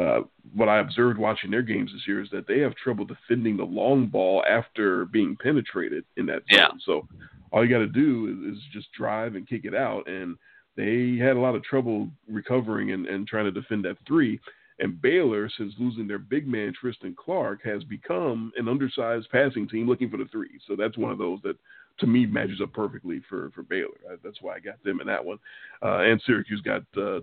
uh, 0.00 0.22
what 0.54 0.68
I 0.68 0.78
observed 0.78 1.18
watching 1.18 1.50
their 1.50 1.62
games 1.62 1.90
this 1.92 2.06
year 2.06 2.22
is 2.22 2.30
that 2.30 2.46
they 2.46 2.60
have 2.60 2.74
trouble 2.76 3.04
defending 3.04 3.56
the 3.56 3.64
long 3.64 4.06
ball 4.06 4.42
after 4.48 5.06
being 5.06 5.36
penetrated 5.42 6.04
in 6.16 6.26
that 6.26 6.42
zone. 6.50 6.58
Yeah. 6.58 6.68
So 6.84 7.06
all 7.50 7.64
you 7.64 7.70
got 7.70 7.80
to 7.80 7.86
do 7.86 8.46
is, 8.48 8.56
is, 8.56 8.62
just 8.72 8.90
drive 8.92 9.34
and 9.34 9.48
kick 9.48 9.64
it 9.64 9.74
out. 9.74 10.08
And 10.08 10.36
they 10.76 11.18
had 11.22 11.36
a 11.36 11.40
lot 11.40 11.54
of 11.54 11.62
trouble 11.62 12.08
recovering 12.26 12.92
and, 12.92 13.06
and 13.06 13.26
trying 13.26 13.44
to 13.44 13.50
defend 13.50 13.84
that 13.84 13.98
three. 14.06 14.40
And 14.82 15.00
Baylor, 15.00 15.48
since 15.56 15.72
losing 15.78 16.08
their 16.08 16.18
big 16.18 16.46
man 16.46 16.74
Tristan 16.78 17.14
Clark, 17.16 17.60
has 17.64 17.84
become 17.84 18.52
an 18.56 18.68
undersized 18.68 19.30
passing 19.30 19.68
team 19.68 19.88
looking 19.88 20.10
for 20.10 20.16
the 20.16 20.26
three. 20.26 20.60
So 20.66 20.74
that's 20.76 20.98
one 20.98 21.12
of 21.12 21.18
those 21.18 21.38
that 21.44 21.56
to 22.00 22.06
me 22.06 22.26
matches 22.26 22.60
up 22.60 22.72
perfectly 22.72 23.22
for 23.28 23.50
for 23.54 23.62
Baylor. 23.62 24.00
That's 24.24 24.42
why 24.42 24.56
I 24.56 24.58
got 24.58 24.82
them 24.82 25.00
in 25.00 25.06
that 25.06 25.24
one. 25.24 25.38
Uh, 25.82 25.98
and 25.98 26.20
Syracuse 26.26 26.60
got 26.62 26.82
uh, 26.96 27.20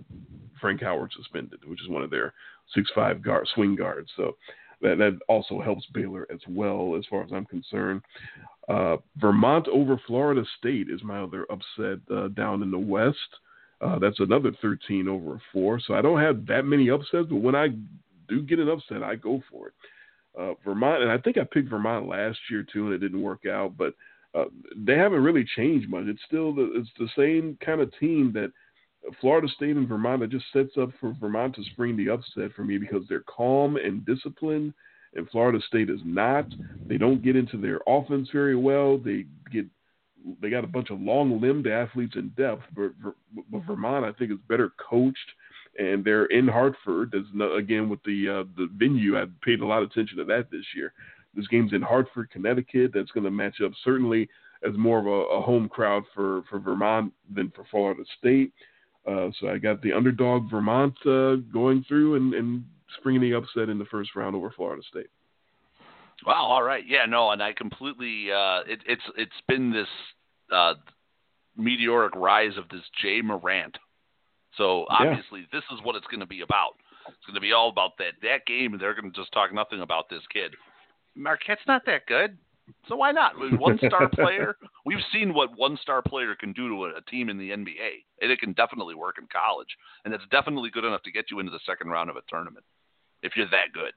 Frank 0.58 0.80
Howard 0.80 1.12
suspended, 1.14 1.60
which 1.66 1.82
is 1.82 1.88
one 1.88 2.02
of 2.02 2.10
their 2.10 2.32
six 2.74 2.90
five 2.94 3.22
guard 3.22 3.46
swing 3.54 3.76
guards. 3.76 4.08
So 4.16 4.36
that 4.80 4.96
that 4.96 5.18
also 5.28 5.60
helps 5.60 5.84
Baylor 5.92 6.26
as 6.32 6.40
well, 6.48 6.96
as 6.96 7.04
far 7.10 7.24
as 7.24 7.30
I'm 7.30 7.44
concerned. 7.44 8.00
Uh, 8.70 8.96
Vermont 9.16 9.68
over 9.68 10.00
Florida 10.06 10.44
State 10.58 10.88
is 10.88 11.02
my 11.02 11.20
other 11.20 11.46
upset 11.50 11.98
uh, 12.10 12.28
down 12.28 12.62
in 12.62 12.70
the 12.70 12.78
West. 12.78 13.18
Uh, 13.80 13.98
that's 13.98 14.20
another 14.20 14.52
13 14.60 15.08
over 15.08 15.34
a 15.34 15.40
four. 15.52 15.80
So 15.80 15.94
I 15.94 16.02
don't 16.02 16.20
have 16.20 16.46
that 16.46 16.64
many 16.64 16.90
upsets, 16.90 17.28
but 17.28 17.36
when 17.36 17.54
I 17.54 17.68
do 18.28 18.42
get 18.42 18.58
an 18.58 18.68
upset, 18.68 19.02
I 19.02 19.16
go 19.16 19.42
for 19.50 19.68
it. 19.68 19.74
Uh, 20.38 20.54
Vermont, 20.64 21.02
and 21.02 21.10
I 21.10 21.18
think 21.18 21.38
I 21.38 21.44
picked 21.44 21.70
Vermont 21.70 22.06
last 22.06 22.38
year 22.50 22.64
too, 22.70 22.86
and 22.86 22.94
it 22.94 22.98
didn't 22.98 23.22
work 23.22 23.46
out. 23.46 23.76
But 23.76 23.94
uh, 24.34 24.44
they 24.76 24.96
haven't 24.96 25.24
really 25.24 25.44
changed 25.56 25.88
much. 25.88 26.04
It's 26.06 26.22
still 26.26 26.54
the, 26.54 26.70
it's 26.74 26.90
the 26.98 27.08
same 27.16 27.58
kind 27.64 27.80
of 27.80 27.90
team 27.98 28.32
that 28.34 28.52
Florida 29.20 29.48
State 29.48 29.76
and 29.76 29.88
Vermont 29.88 30.20
that 30.20 30.30
just 30.30 30.44
sets 30.52 30.76
up 30.80 30.90
for 31.00 31.16
Vermont 31.18 31.54
to 31.56 31.64
spring 31.72 31.96
the 31.96 32.10
upset 32.10 32.52
for 32.54 32.64
me 32.64 32.78
because 32.78 33.02
they're 33.08 33.24
calm 33.26 33.76
and 33.76 34.04
disciplined, 34.04 34.74
and 35.14 35.28
Florida 35.30 35.58
State 35.66 35.90
is 35.90 36.00
not. 36.04 36.46
They 36.88 36.98
don't 36.98 37.22
get 37.22 37.34
into 37.34 37.56
their 37.56 37.80
offense 37.88 38.28
very 38.32 38.56
well. 38.56 38.98
They 38.98 39.24
get 39.50 39.66
they 40.40 40.50
got 40.50 40.64
a 40.64 40.68
bunch 40.68 40.90
of 40.90 41.00
long-limbed 41.00 41.66
athletes 41.66 42.14
in 42.16 42.28
depth, 42.30 42.62
but, 42.74 42.92
but 43.50 43.66
Vermont 43.66 44.04
I 44.04 44.12
think 44.12 44.30
is 44.30 44.38
better 44.48 44.72
coached, 44.90 45.18
and 45.78 46.04
they're 46.04 46.26
in 46.26 46.48
Hartford. 46.48 47.10
There's 47.12 47.26
no, 47.32 47.54
again 47.54 47.88
with 47.88 48.02
the 48.04 48.28
uh, 48.28 48.44
the 48.56 48.68
venue. 48.76 49.18
I 49.18 49.24
paid 49.42 49.60
a 49.60 49.66
lot 49.66 49.82
of 49.82 49.90
attention 49.90 50.18
to 50.18 50.24
that 50.24 50.50
this 50.50 50.64
year. 50.74 50.92
This 51.34 51.46
game's 51.46 51.72
in 51.72 51.82
Hartford, 51.82 52.30
Connecticut. 52.30 52.90
That's 52.92 53.12
going 53.12 53.24
to 53.24 53.30
match 53.30 53.60
up 53.64 53.72
certainly 53.84 54.28
as 54.66 54.76
more 54.76 54.98
of 54.98 55.06
a, 55.06 55.38
a, 55.38 55.40
home 55.40 55.68
crowd 55.68 56.02
for, 56.14 56.42
for 56.50 56.58
Vermont 56.58 57.12
than 57.34 57.52
for 57.54 57.64
Florida 57.70 58.02
State. 58.18 58.52
Uh, 59.06 59.30
so 59.40 59.48
I 59.48 59.58
got 59.58 59.80
the 59.80 59.92
underdog 59.92 60.50
Vermont 60.50 60.94
uh, 61.06 61.36
going 61.52 61.84
through 61.88 62.16
and, 62.16 62.34
and 62.34 62.64
springing 62.98 63.22
the 63.22 63.34
upset 63.34 63.68
in 63.68 63.78
the 63.78 63.86
first 63.86 64.14
round 64.14 64.36
over 64.36 64.52
Florida 64.54 64.82
State. 64.90 65.08
Wow. 66.26 66.46
All 66.46 66.62
right. 66.62 66.84
Yeah. 66.86 67.06
No. 67.06 67.30
And 67.30 67.42
I 67.42 67.52
completely. 67.52 68.30
Uh, 68.32 68.60
it, 68.66 68.80
it's 68.86 69.02
it's 69.16 69.32
been 69.48 69.72
this 69.72 69.88
uh, 70.52 70.74
meteoric 71.56 72.14
rise 72.14 72.56
of 72.56 72.68
this 72.68 72.82
Ja 73.02 73.22
Morant. 73.22 73.76
So 74.56 74.86
obviously, 74.88 75.40
yeah. 75.40 75.46
this 75.52 75.64
is 75.72 75.84
what 75.84 75.96
it's 75.96 76.06
going 76.08 76.20
to 76.20 76.26
be 76.26 76.42
about. 76.42 76.72
It's 77.08 77.26
going 77.26 77.34
to 77.34 77.40
be 77.40 77.52
all 77.52 77.68
about 77.68 77.96
that 77.98 78.14
that 78.22 78.46
game, 78.46 78.72
and 78.72 78.80
they're 78.80 78.94
going 78.94 79.10
to 79.10 79.18
just 79.18 79.32
talk 79.32 79.52
nothing 79.52 79.80
about 79.80 80.08
this 80.10 80.22
kid. 80.32 80.54
Marquette's 81.16 81.66
not 81.66 81.82
that 81.86 82.06
good. 82.06 82.36
So 82.88 82.96
why 82.96 83.12
not? 83.12 83.32
One 83.58 83.78
star 83.78 84.08
player. 84.14 84.56
We've 84.84 85.04
seen 85.12 85.34
what 85.34 85.56
one 85.56 85.76
star 85.82 86.02
player 86.02 86.34
can 86.34 86.52
do 86.52 86.68
to 86.68 86.84
a, 86.84 86.98
a, 86.98 87.02
team 87.10 87.28
in 87.28 87.38
the 87.38 87.50
NBA, 87.50 88.04
and 88.20 88.30
it 88.30 88.38
can 88.38 88.52
definitely 88.52 88.94
work 88.94 89.16
in 89.18 89.26
college, 89.26 89.68
and 90.04 90.14
it's 90.14 90.24
definitely 90.30 90.70
good 90.70 90.84
enough 90.84 91.02
to 91.02 91.12
get 91.12 91.30
you 91.30 91.40
into 91.40 91.50
the 91.50 91.60
second 91.66 91.88
round 91.88 92.10
of 92.10 92.16
a 92.16 92.22
tournament 92.28 92.64
if 93.22 93.32
you're 93.36 93.50
that 93.50 93.72
good. 93.74 93.92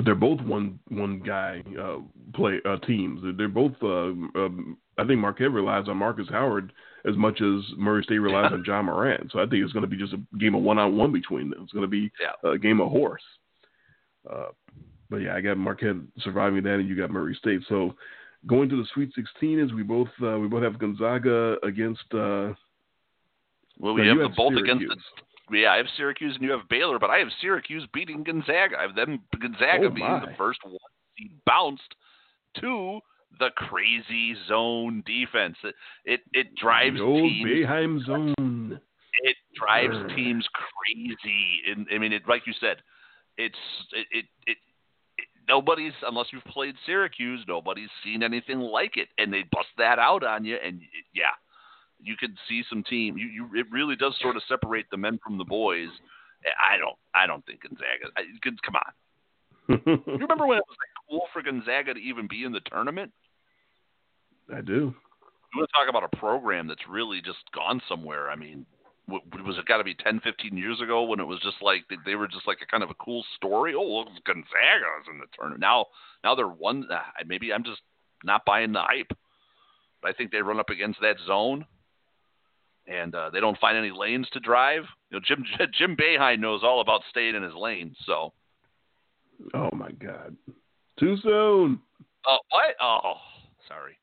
But 0.00 0.06
they're 0.06 0.14
both 0.14 0.40
one 0.40 0.78
one 0.88 1.18
guy 1.20 1.62
uh, 1.78 1.98
play 2.32 2.58
uh, 2.64 2.78
teams. 2.78 3.20
They're 3.36 3.48
both. 3.50 3.74
Uh, 3.82 4.16
um, 4.34 4.78
I 4.96 5.04
think 5.06 5.20
Marquette 5.20 5.50
relies 5.52 5.88
on 5.88 5.98
Markus 5.98 6.26
Howard 6.30 6.72
as 7.06 7.18
much 7.18 7.42
as 7.42 7.60
Murray 7.76 8.02
State 8.02 8.16
relies 8.16 8.50
on 8.50 8.64
John 8.64 8.86
Morant. 8.86 9.30
So 9.30 9.40
I 9.40 9.42
think 9.44 9.62
it's 9.62 9.74
going 9.74 9.82
to 9.82 9.86
be 9.90 9.98
just 9.98 10.14
a 10.14 10.38
game 10.38 10.54
of 10.54 10.62
one 10.62 10.78
on 10.78 10.96
one 10.96 11.12
between 11.12 11.50
them. 11.50 11.60
It's 11.64 11.72
going 11.74 11.82
to 11.84 11.86
be 11.86 12.10
Yeah. 12.18 12.50
a 12.50 12.56
game 12.56 12.80
of 12.80 12.90
horse. 12.90 13.20
Uh, 14.26 14.46
but 15.10 15.18
yeah, 15.18 15.34
I 15.36 15.42
got 15.42 15.58
Marquette 15.58 15.96
surviving 16.20 16.62
that, 16.62 16.76
and 16.76 16.88
you 16.88 16.96
got 16.96 17.10
Murray 17.10 17.34
State. 17.34 17.60
So 17.68 17.94
going 18.46 18.70
to 18.70 18.76
the 18.76 18.88
Sweet 18.94 19.10
16 19.14 19.60
is 19.60 19.70
we 19.74 19.82
both 19.82 20.08
uh, 20.22 20.38
we 20.38 20.48
both 20.48 20.62
have 20.62 20.78
Gonzaga 20.78 21.56
against. 21.62 22.04
Uh, 22.14 22.54
Well, 23.78 23.92
we 23.92 24.06
have 24.06 24.16
the 24.16 24.30
both 24.34 24.54
against 24.54 24.80
Syracuse. 24.80 25.04
Yeah, 25.52 25.72
I 25.72 25.76
have 25.78 25.86
Syracuse 25.96 26.34
and 26.34 26.44
you 26.44 26.52
have 26.52 26.68
Baylor, 26.68 26.98
but 26.98 27.10
I 27.10 27.18
have 27.18 27.28
Syracuse 27.40 27.86
beating 27.92 28.22
Gonzaga. 28.22 28.76
I 28.78 28.82
have 28.82 28.94
them 28.94 29.20
Gonzaga 29.40 29.86
Oh, 29.86 29.90
being 29.90 30.20
the 30.20 30.34
first 30.36 30.60
one 30.64 30.76
seed 31.18 31.32
bounced 31.44 31.94
to 32.60 33.00
the 33.38 33.50
crazy 33.56 34.34
zone 34.48 35.02
defense. 35.06 35.56
It 35.64 35.74
it, 36.04 36.20
it 36.32 36.54
drives 36.56 36.96
the 36.98 37.02
old 37.02 37.22
teams 37.22 37.48
Boeheim 37.50 38.04
zone. 38.06 38.80
it 39.24 39.36
drives 39.54 39.94
Sure. 39.94 40.08
teams 40.08 40.46
crazy. 40.52 41.60
And 41.70 41.86
I 41.92 41.98
mean, 41.98 42.12
it 42.12 42.22
like 42.28 42.46
you 42.46 42.52
said, 42.60 42.76
it's 43.38 43.58
it, 43.92 44.06
it 44.10 44.24
it 44.46 44.56
it 45.18 45.26
nobody's 45.48 45.92
unless 46.06 46.26
you've 46.32 46.44
played 46.44 46.74
Syracuse, 46.86 47.44
nobody's 47.48 47.90
seen 48.04 48.22
anything 48.22 48.60
like 48.60 48.96
it, 48.96 49.08
and 49.18 49.32
they 49.32 49.42
bust 49.52 49.68
that 49.78 49.98
out 49.98 50.22
on 50.24 50.44
you, 50.44 50.56
and 50.64 50.80
yeah, 51.14 51.30
you 52.02 52.16
could 52.18 52.36
see 52.48 52.62
some 52.68 52.82
team. 52.82 53.16
You 53.16 53.26
you 53.26 53.48
it 53.54 53.66
really 53.70 53.96
does 53.96 54.14
sort 54.20 54.36
of 54.36 54.42
separate 54.48 54.86
the 54.90 54.96
men 54.96 55.18
from 55.24 55.38
the 55.38 55.44
boys. 55.44 55.88
I 56.44 56.78
don't 56.78 56.96
I 57.14 57.26
don't 57.26 57.44
think 57.46 57.62
Gonzaga. 57.62 58.12
I, 58.16 58.22
come 58.64 58.76
on, 58.76 58.92
you 60.06 60.18
remember 60.18 60.46
when 60.46 60.58
it 60.58 60.64
was 60.66 60.76
like 60.78 61.08
cool 61.08 61.26
for 61.32 61.42
Gonzaga 61.42 61.94
to 61.94 62.00
even 62.00 62.26
be 62.28 62.44
in 62.44 62.52
the 62.52 62.60
tournament? 62.60 63.12
I 64.52 64.60
do. 64.60 64.72
you 64.72 65.56
want 65.56 65.68
to 65.68 65.72
talk 65.72 65.88
about 65.88 66.04
a 66.04 66.16
program 66.16 66.66
that's 66.66 66.88
really 66.88 67.20
just 67.20 67.38
gone 67.54 67.80
somewhere. 67.88 68.30
I 68.30 68.36
mean, 68.36 68.66
was 69.08 69.58
it 69.58 69.66
got 69.66 69.78
to 69.78 69.84
be 69.84 69.94
10, 69.94 70.20
15 70.20 70.56
years 70.56 70.80
ago 70.80 71.02
when 71.04 71.20
it 71.20 71.26
was 71.26 71.40
just 71.40 71.56
like 71.62 71.84
they, 71.88 71.96
they 72.04 72.14
were 72.14 72.28
just 72.28 72.46
like 72.46 72.58
a 72.62 72.66
kind 72.66 72.82
of 72.82 72.90
a 72.90 72.94
cool 72.94 73.24
story? 73.36 73.74
Oh, 73.74 73.82
look, 73.82 74.08
Gonzaga's 74.24 75.08
in 75.10 75.18
the 75.18 75.26
tournament 75.36 75.60
now. 75.60 75.86
Now 76.24 76.34
they're 76.34 76.48
one. 76.48 76.86
Uh, 76.90 77.00
maybe 77.26 77.52
I'm 77.52 77.64
just 77.64 77.80
not 78.24 78.44
buying 78.44 78.72
the 78.72 78.82
hype, 78.82 79.16
but 80.02 80.10
I 80.10 80.12
think 80.12 80.30
they 80.30 80.42
run 80.42 80.60
up 80.60 80.70
against 80.70 81.00
that 81.00 81.16
zone, 81.26 81.64
and 82.86 83.14
uh, 83.14 83.30
they 83.30 83.40
don't 83.40 83.58
find 83.58 83.76
any 83.76 83.90
lanes 83.90 84.28
to 84.32 84.40
drive. 84.40 84.82
You 85.10 85.18
know, 85.18 85.24
Jim 85.26 85.44
Jim 85.78 85.96
Boeheim 85.96 86.40
knows 86.40 86.60
all 86.64 86.80
about 86.80 87.02
staying 87.10 87.34
in 87.34 87.42
his 87.42 87.54
lane. 87.54 87.94
So, 88.06 88.32
Oh 89.54 89.70
my 89.72 89.90
God. 89.92 90.36
Too 90.98 91.16
soon. 91.22 91.80
oh 92.26 92.38
what? 92.50 92.74
Oh, 92.80 93.14
sorry. 93.68 93.96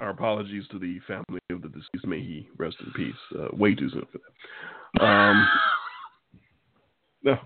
Our 0.00 0.10
apologies 0.10 0.64
to 0.70 0.78
the 0.78 0.98
family 1.06 1.40
of 1.50 1.62
the 1.62 1.68
deceased. 1.68 2.06
May 2.06 2.20
he 2.20 2.48
rest 2.58 2.76
in 2.80 2.92
peace. 2.92 3.14
Uh, 3.38 3.48
way 3.56 3.74
too 3.74 3.88
soon 3.90 4.06
for 4.12 4.18
that. 4.98 5.04
Um, 5.04 5.48
no, 7.24 7.38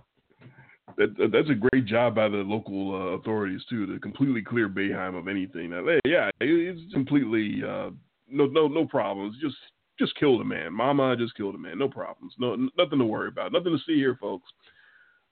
that, 1.01 1.17
that- 1.17 1.33
that's 1.33 1.51
a 1.51 1.55
great 1.55 1.87
job 1.87 2.15
by 2.15 2.29
the 2.29 2.39
local 2.39 2.95
uh, 2.95 3.17
authorities 3.19 3.63
too 3.69 3.87
to 3.87 3.99
completely 3.99 4.43
clear 4.43 4.69
Boeheim 4.69 5.19
of 5.19 5.27
anything. 5.29 5.71
Now, 5.71 5.85
hey, 5.85 6.01
yeah, 6.05 6.29
it- 6.41 6.77
it's 6.77 6.93
completely 6.93 7.63
uh, 7.65 7.91
no 8.29 8.47
no 8.47 8.69
no 8.69 8.85
problems. 8.87 9.37
Just 9.41 9.57
just 9.99 10.15
kill 10.17 10.39
the 10.39 10.45
man. 10.45 10.73
Mama 10.73 11.17
just 11.17 11.35
killed 11.37 11.55
a 11.55 11.59
man. 11.59 11.79
No 11.79 11.89
problems. 11.89 12.33
No 12.39 12.55
nothing 12.79 12.99
to 12.99 13.05
worry 13.05 13.29
about. 13.29 13.53
Nothing 13.53 13.73
to 13.77 13.83
see 13.87 13.97
here, 13.97 14.17
folks. 14.21 14.49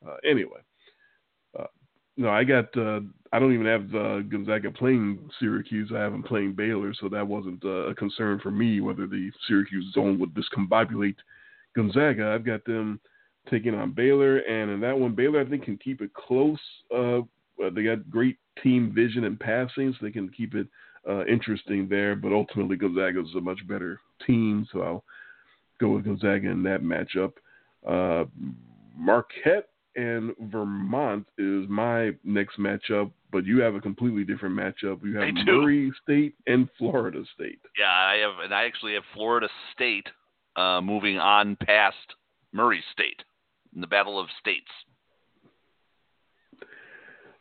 Uh, 0.06 0.16
anyway. 0.28 0.60
Uh, 1.58 1.64
no, 2.16 2.28
I 2.30 2.44
got. 2.44 2.76
Uh, 2.76 3.00
I 3.32 3.38
don't 3.38 3.52
even 3.52 3.66
have 3.66 3.94
uh, 3.94 4.20
Gonzaga 4.22 4.70
playing 4.70 5.18
Syracuse. 5.38 5.90
I 5.94 5.98
have 6.00 6.12
them 6.12 6.22
playing 6.22 6.54
Baylor, 6.54 6.92
so 6.98 7.08
that 7.10 7.26
wasn't 7.26 7.62
a 7.64 7.94
concern 7.96 8.40
for 8.42 8.50
me 8.50 8.80
whether 8.80 9.06
the 9.06 9.30
Syracuse 9.46 9.92
zone 9.92 10.18
would 10.18 10.34
discombobulate 10.34 11.16
Gonzaga. 11.76 12.28
I've 12.34 12.44
got 12.46 12.64
them 12.64 13.00
taking 13.50 13.74
on 13.74 13.92
Baylor, 13.92 14.38
and 14.38 14.70
in 14.70 14.80
that 14.80 14.98
one, 14.98 15.14
Baylor 15.14 15.40
I 15.40 15.48
think 15.48 15.64
can 15.64 15.76
keep 15.76 16.00
it 16.00 16.12
close. 16.14 16.58
Uh, 16.94 17.20
they 17.74 17.82
got 17.82 18.10
great 18.10 18.38
team 18.62 18.92
vision 18.94 19.24
and 19.24 19.38
passing, 19.38 19.92
so 19.92 20.06
they 20.06 20.12
can 20.12 20.28
keep 20.30 20.54
it 20.54 20.66
uh, 21.08 21.24
interesting 21.26 21.88
there. 21.88 22.14
But 22.14 22.32
ultimately, 22.32 22.76
Gonzaga 22.76 23.20
is 23.20 23.34
a 23.36 23.40
much 23.40 23.66
better 23.68 24.00
team, 24.26 24.66
so 24.72 24.82
I'll 24.82 25.04
go 25.80 25.90
with 25.90 26.04
Gonzaga 26.04 26.50
in 26.50 26.62
that 26.64 26.82
matchup. 26.82 27.32
Uh, 27.86 28.26
Marquette 28.96 29.68
and 29.96 30.32
Vermont 30.42 31.26
is 31.38 31.68
my 31.68 32.12
next 32.24 32.58
matchup, 32.58 33.10
but 33.32 33.44
you 33.44 33.60
have 33.60 33.74
a 33.74 33.80
completely 33.80 34.24
different 34.24 34.56
matchup. 34.56 35.04
You 35.04 35.18
have. 35.18 35.34
Murray 35.46 35.92
State 36.02 36.34
and 36.46 36.68
Florida 36.78 37.22
State. 37.34 37.60
Yeah, 37.78 37.86
I 37.86 38.16
have, 38.16 38.44
and 38.44 38.54
I 38.54 38.64
actually 38.64 38.94
have 38.94 39.04
Florida 39.14 39.48
State 39.74 40.06
uh, 40.56 40.80
moving 40.80 41.18
on 41.18 41.56
past 41.64 41.96
Murray 42.52 42.82
State 42.92 43.22
in 43.74 43.80
the 43.80 43.86
Battle 43.86 44.18
of 44.18 44.26
States. 44.40 44.66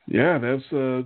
Yeah, 0.08 0.38
that's 0.38 0.74
uh, 0.74 1.02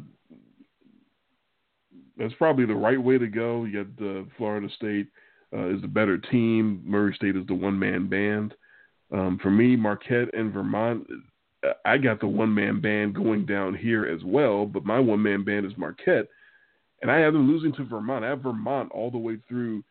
that's 2.17 2.33
probably 2.35 2.65
the 2.65 2.75
right 2.75 3.01
way 3.01 3.17
to 3.17 3.27
go. 3.27 3.65
Got 3.65 4.05
uh, 4.05 4.23
Florida 4.37 4.67
State 4.75 5.07
uh, 5.53 5.69
is 5.69 5.81
the 5.81 5.87
better 5.87 6.17
team. 6.17 6.83
Murray 6.85 7.13
State 7.15 7.35
is 7.35 7.45
the 7.47 7.55
one 7.55 7.77
man 7.77 8.07
band. 8.07 8.53
Um, 9.11 9.39
for 9.41 9.49
me, 9.49 9.75
Marquette 9.75 10.33
and 10.33 10.53
Vermont, 10.53 11.05
I 11.83 11.97
got 11.97 12.19
the 12.19 12.27
one 12.27 12.53
man 12.53 12.79
band 12.79 13.15
going 13.15 13.45
down 13.45 13.75
here 13.75 14.05
as 14.05 14.21
well, 14.23 14.65
but 14.65 14.85
my 14.85 14.99
one 14.99 15.21
man 15.21 15.43
band 15.43 15.65
is 15.65 15.73
Marquette, 15.77 16.27
and 17.01 17.11
I 17.11 17.17
have 17.17 17.33
them 17.33 17.51
losing 17.51 17.73
to 17.73 17.83
Vermont. 17.83 18.23
I 18.23 18.29
have 18.29 18.41
Vermont 18.41 18.91
all 18.91 19.11
the 19.11 19.17
way 19.17 19.37
through 19.47 19.83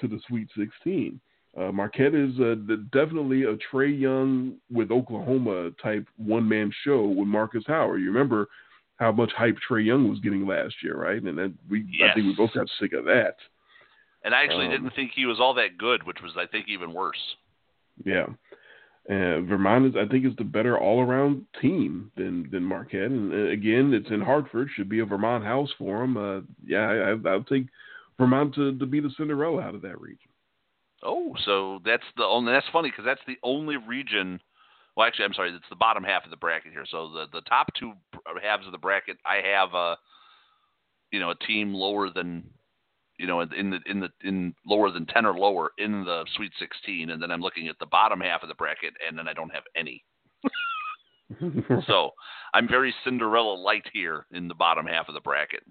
to 0.00 0.08
the 0.08 0.20
Sweet 0.28 0.48
16. 0.56 1.20
Uh, 1.58 1.72
Marquette 1.72 2.14
is 2.14 2.38
uh, 2.38 2.54
definitely 2.92 3.42
a 3.42 3.56
Trae 3.56 3.98
Young 3.98 4.58
with 4.70 4.92
Oklahoma 4.92 5.70
type 5.82 6.06
one 6.16 6.48
man 6.48 6.70
show 6.84 7.06
with 7.06 7.26
Markus 7.26 7.64
Howard. 7.66 8.00
You 8.00 8.06
remember 8.06 8.48
how 8.96 9.10
much 9.10 9.32
hype 9.36 9.56
Trae 9.68 9.84
Young 9.84 10.08
was 10.08 10.20
getting 10.20 10.46
last 10.46 10.74
year, 10.84 10.96
right? 10.96 11.20
And 11.20 11.36
that 11.38 11.52
we 11.68 11.80
I 12.04 12.14
think 12.14 12.26
we 12.26 12.34
both 12.36 12.54
got 12.54 12.68
sick 12.78 12.92
of 12.92 13.04
that. 13.06 13.36
And 14.24 14.34
I 14.34 14.44
actually 14.44 14.66
Um, 14.66 14.72
didn't 14.72 14.94
think 14.94 15.12
he 15.14 15.26
was 15.26 15.40
all 15.40 15.54
that 15.54 15.78
good, 15.78 16.04
which 16.04 16.18
was, 16.22 16.32
I 16.36 16.46
think, 16.46 16.66
even 16.68 16.92
worse. 16.92 17.36
Yeah. 18.04 18.26
And 19.08 19.48
Vermont 19.48 19.86
is, 19.86 19.96
I 19.96 20.06
think, 20.06 20.26
is 20.26 20.36
the 20.36 20.44
better 20.44 20.78
all-around 20.78 21.44
team 21.60 22.12
than 22.16 22.48
than 22.50 22.62
Marquette. 22.62 23.10
And 23.10 23.32
uh, 23.32 23.50
again, 23.50 23.94
it's 23.94 24.10
in 24.10 24.20
Hartford. 24.20 24.68
Should 24.74 24.88
be 24.88 25.00
a 25.00 25.06
Vermont 25.06 25.44
house 25.44 25.70
for 25.78 26.00
them. 26.00 26.16
Uh, 26.16 26.40
yeah, 26.64 26.88
I, 26.90 27.12
I, 27.12 27.32
I'll 27.32 27.42
take 27.44 27.66
Vermont 28.18 28.54
to, 28.56 28.78
to 28.78 28.86
be 28.86 29.00
the 29.00 29.10
Cinderella 29.16 29.62
out 29.62 29.74
of 29.74 29.82
that 29.82 30.00
region. 30.00 30.27
Oh, 31.02 31.34
so 31.44 31.80
that's 31.84 32.04
the 32.16 32.24
only. 32.24 32.52
That's 32.52 32.66
funny 32.72 32.90
because 32.90 33.04
that's 33.04 33.20
the 33.26 33.38
only 33.42 33.76
region. 33.76 34.40
Well, 34.96 35.06
actually, 35.06 35.26
I'm 35.26 35.34
sorry. 35.34 35.50
It's 35.54 35.64
the 35.70 35.76
bottom 35.76 36.02
half 36.02 36.24
of 36.24 36.30
the 36.30 36.36
bracket 36.36 36.72
here. 36.72 36.84
So 36.90 37.08
the 37.12 37.26
the 37.32 37.42
top 37.42 37.68
two 37.78 37.92
uh, 38.14 38.40
halves 38.42 38.66
of 38.66 38.72
the 38.72 38.78
bracket, 38.78 39.16
I 39.24 39.36
have 39.46 39.74
a, 39.74 39.96
you 41.12 41.20
know, 41.20 41.30
a 41.30 41.46
team 41.46 41.72
lower 41.72 42.10
than, 42.10 42.50
you 43.16 43.26
know, 43.26 43.40
in 43.40 43.70
the 43.70 43.78
in 43.86 44.00
the 44.00 44.08
in 44.24 44.54
lower 44.66 44.90
than 44.90 45.06
ten 45.06 45.24
or 45.24 45.38
lower 45.38 45.70
in 45.78 46.04
the 46.04 46.24
Sweet 46.36 46.52
16, 46.58 47.10
and 47.10 47.22
then 47.22 47.30
I'm 47.30 47.42
looking 47.42 47.68
at 47.68 47.78
the 47.78 47.86
bottom 47.86 48.20
half 48.20 48.42
of 48.42 48.48
the 48.48 48.54
bracket, 48.56 48.94
and 49.06 49.16
then 49.16 49.28
I 49.28 49.32
don't 49.34 49.54
have 49.54 49.64
any. 49.76 50.04
So 51.86 52.12
I'm 52.54 52.66
very 52.66 52.94
Cinderella 53.04 53.54
light 53.54 53.86
here 53.92 54.24
in 54.32 54.48
the 54.48 54.54
bottom 54.54 54.86
half 54.86 55.08
of 55.08 55.14
the 55.14 55.20
bracket. 55.20 55.62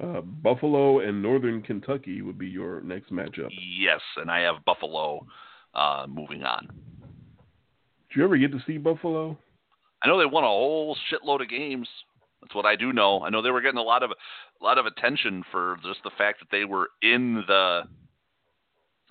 Uh, 0.00 0.20
Buffalo 0.20 1.00
and 1.00 1.22
Northern 1.22 1.62
Kentucky 1.62 2.22
would 2.22 2.38
be 2.38 2.48
your 2.48 2.80
next 2.82 3.10
matchup. 3.12 3.50
Yes, 3.78 4.00
and 4.16 4.30
I 4.30 4.40
have 4.40 4.64
Buffalo 4.64 5.26
uh, 5.74 6.06
moving 6.08 6.42
on. 6.42 6.66
Did 8.08 8.16
you 8.18 8.24
ever 8.24 8.36
get 8.36 8.52
to 8.52 8.62
see 8.66 8.78
Buffalo? 8.78 9.38
I 10.02 10.08
know 10.08 10.18
they 10.18 10.26
won 10.26 10.44
a 10.44 10.48
whole 10.48 10.96
shitload 11.10 11.42
of 11.42 11.48
games. 11.48 11.88
That's 12.40 12.54
what 12.54 12.66
I 12.66 12.74
do 12.76 12.92
know. 12.92 13.22
I 13.22 13.30
know 13.30 13.40
they 13.40 13.50
were 13.50 13.60
getting 13.60 13.78
a 13.78 13.82
lot 13.82 14.02
of 14.02 14.10
a 14.10 14.64
lot 14.64 14.78
of 14.78 14.86
attention 14.86 15.44
for 15.52 15.76
just 15.84 16.00
the 16.04 16.10
fact 16.18 16.40
that 16.40 16.48
they 16.50 16.64
were 16.64 16.88
in 17.02 17.44
the 17.46 17.82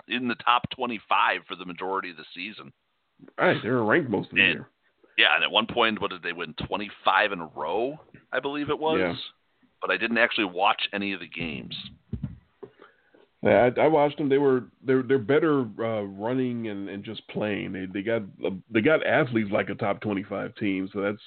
in 0.08 0.28
the 0.28 0.34
top 0.36 0.62
25 0.74 1.42
for 1.48 1.56
the 1.56 1.64
majority 1.64 2.10
of 2.10 2.16
the 2.16 2.24
season. 2.34 2.72
Right, 3.38 3.56
they 3.62 3.70
were 3.70 3.84
ranked 3.84 4.10
most 4.10 4.30
of 4.30 4.36
the 4.36 4.42
Yeah. 4.42 4.48
year. 4.48 4.68
Yeah, 5.16 5.34
and 5.34 5.44
at 5.44 5.50
one 5.50 5.66
point, 5.66 6.00
what 6.00 6.10
did 6.10 6.22
they 6.22 6.32
win? 6.32 6.54
25 6.66 7.32
in 7.32 7.40
a 7.40 7.46
row, 7.46 7.98
I 8.32 8.40
believe 8.40 8.70
it 8.70 8.78
was. 8.78 8.98
Yeah. 8.98 9.14
But 9.82 9.90
I 9.90 9.96
didn't 9.96 10.18
actually 10.18 10.44
watch 10.44 10.80
any 10.94 11.12
of 11.12 11.20
the 11.20 11.28
games. 11.28 11.76
Yeah, 13.42 13.70
I, 13.76 13.80
I 13.80 13.86
watched 13.88 14.18
them. 14.18 14.28
They 14.28 14.38
were 14.38 14.64
they're 14.86 15.02
they're 15.02 15.18
better 15.18 15.62
uh, 15.80 16.02
running 16.02 16.68
and, 16.68 16.88
and 16.88 17.04
just 17.04 17.26
playing. 17.28 17.72
They 17.72 17.86
they 17.92 18.02
got 18.02 18.22
uh, 18.46 18.50
they 18.70 18.80
got 18.80 19.04
athletes 19.04 19.50
like 19.50 19.68
a 19.68 19.74
top 19.74 20.00
twenty 20.00 20.22
five 20.22 20.54
team. 20.54 20.88
So 20.92 21.00
that's 21.00 21.18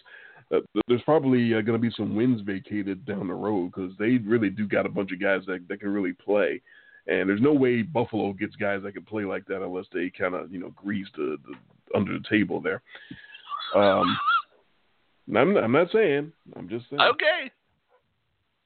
uh, 0.54 0.82
there's 0.88 1.02
probably 1.02 1.54
uh, 1.54 1.62
going 1.62 1.80
to 1.80 1.90
be 1.90 1.94
some 1.96 2.16
wins 2.16 2.42
vacated 2.42 3.06
down 3.06 3.28
the 3.28 3.34
road 3.34 3.72
because 3.74 3.92
they 4.00 4.18
really 4.18 4.50
do 4.50 4.68
got 4.68 4.86
a 4.86 4.90
bunch 4.90 5.12
of 5.12 5.20
guys 5.20 5.42
that 5.48 5.68
that 5.68 5.82
can 5.82 5.90
really 5.90 6.14
play. 6.14 6.62
And 7.08 7.30
there's 7.30 7.42
no 7.42 7.54
way 7.54 7.82
Buffalo 7.82 8.32
gets 8.34 8.56
guys 8.56 8.82
that 8.84 8.94
can 8.94 9.04
play 9.04 9.26
like 9.26 9.46
that 9.48 9.62
unless 9.62 9.86
they 9.94 10.10
kind 10.18 10.36
of 10.36 10.52
you 10.54 10.60
know 10.60 10.72
grease 10.76 11.08
the, 11.18 11.38
the 11.46 11.98
under 11.98 12.18
the 12.18 12.26
table 12.30 12.62
there. 12.62 12.82
Um, 13.76 14.18
I'm, 15.36 15.58
I'm 15.58 15.72
not 15.72 15.88
saying. 15.92 16.32
I'm 16.56 16.70
just 16.70 16.86
saying. 16.90 17.02
Okay. 17.02 17.52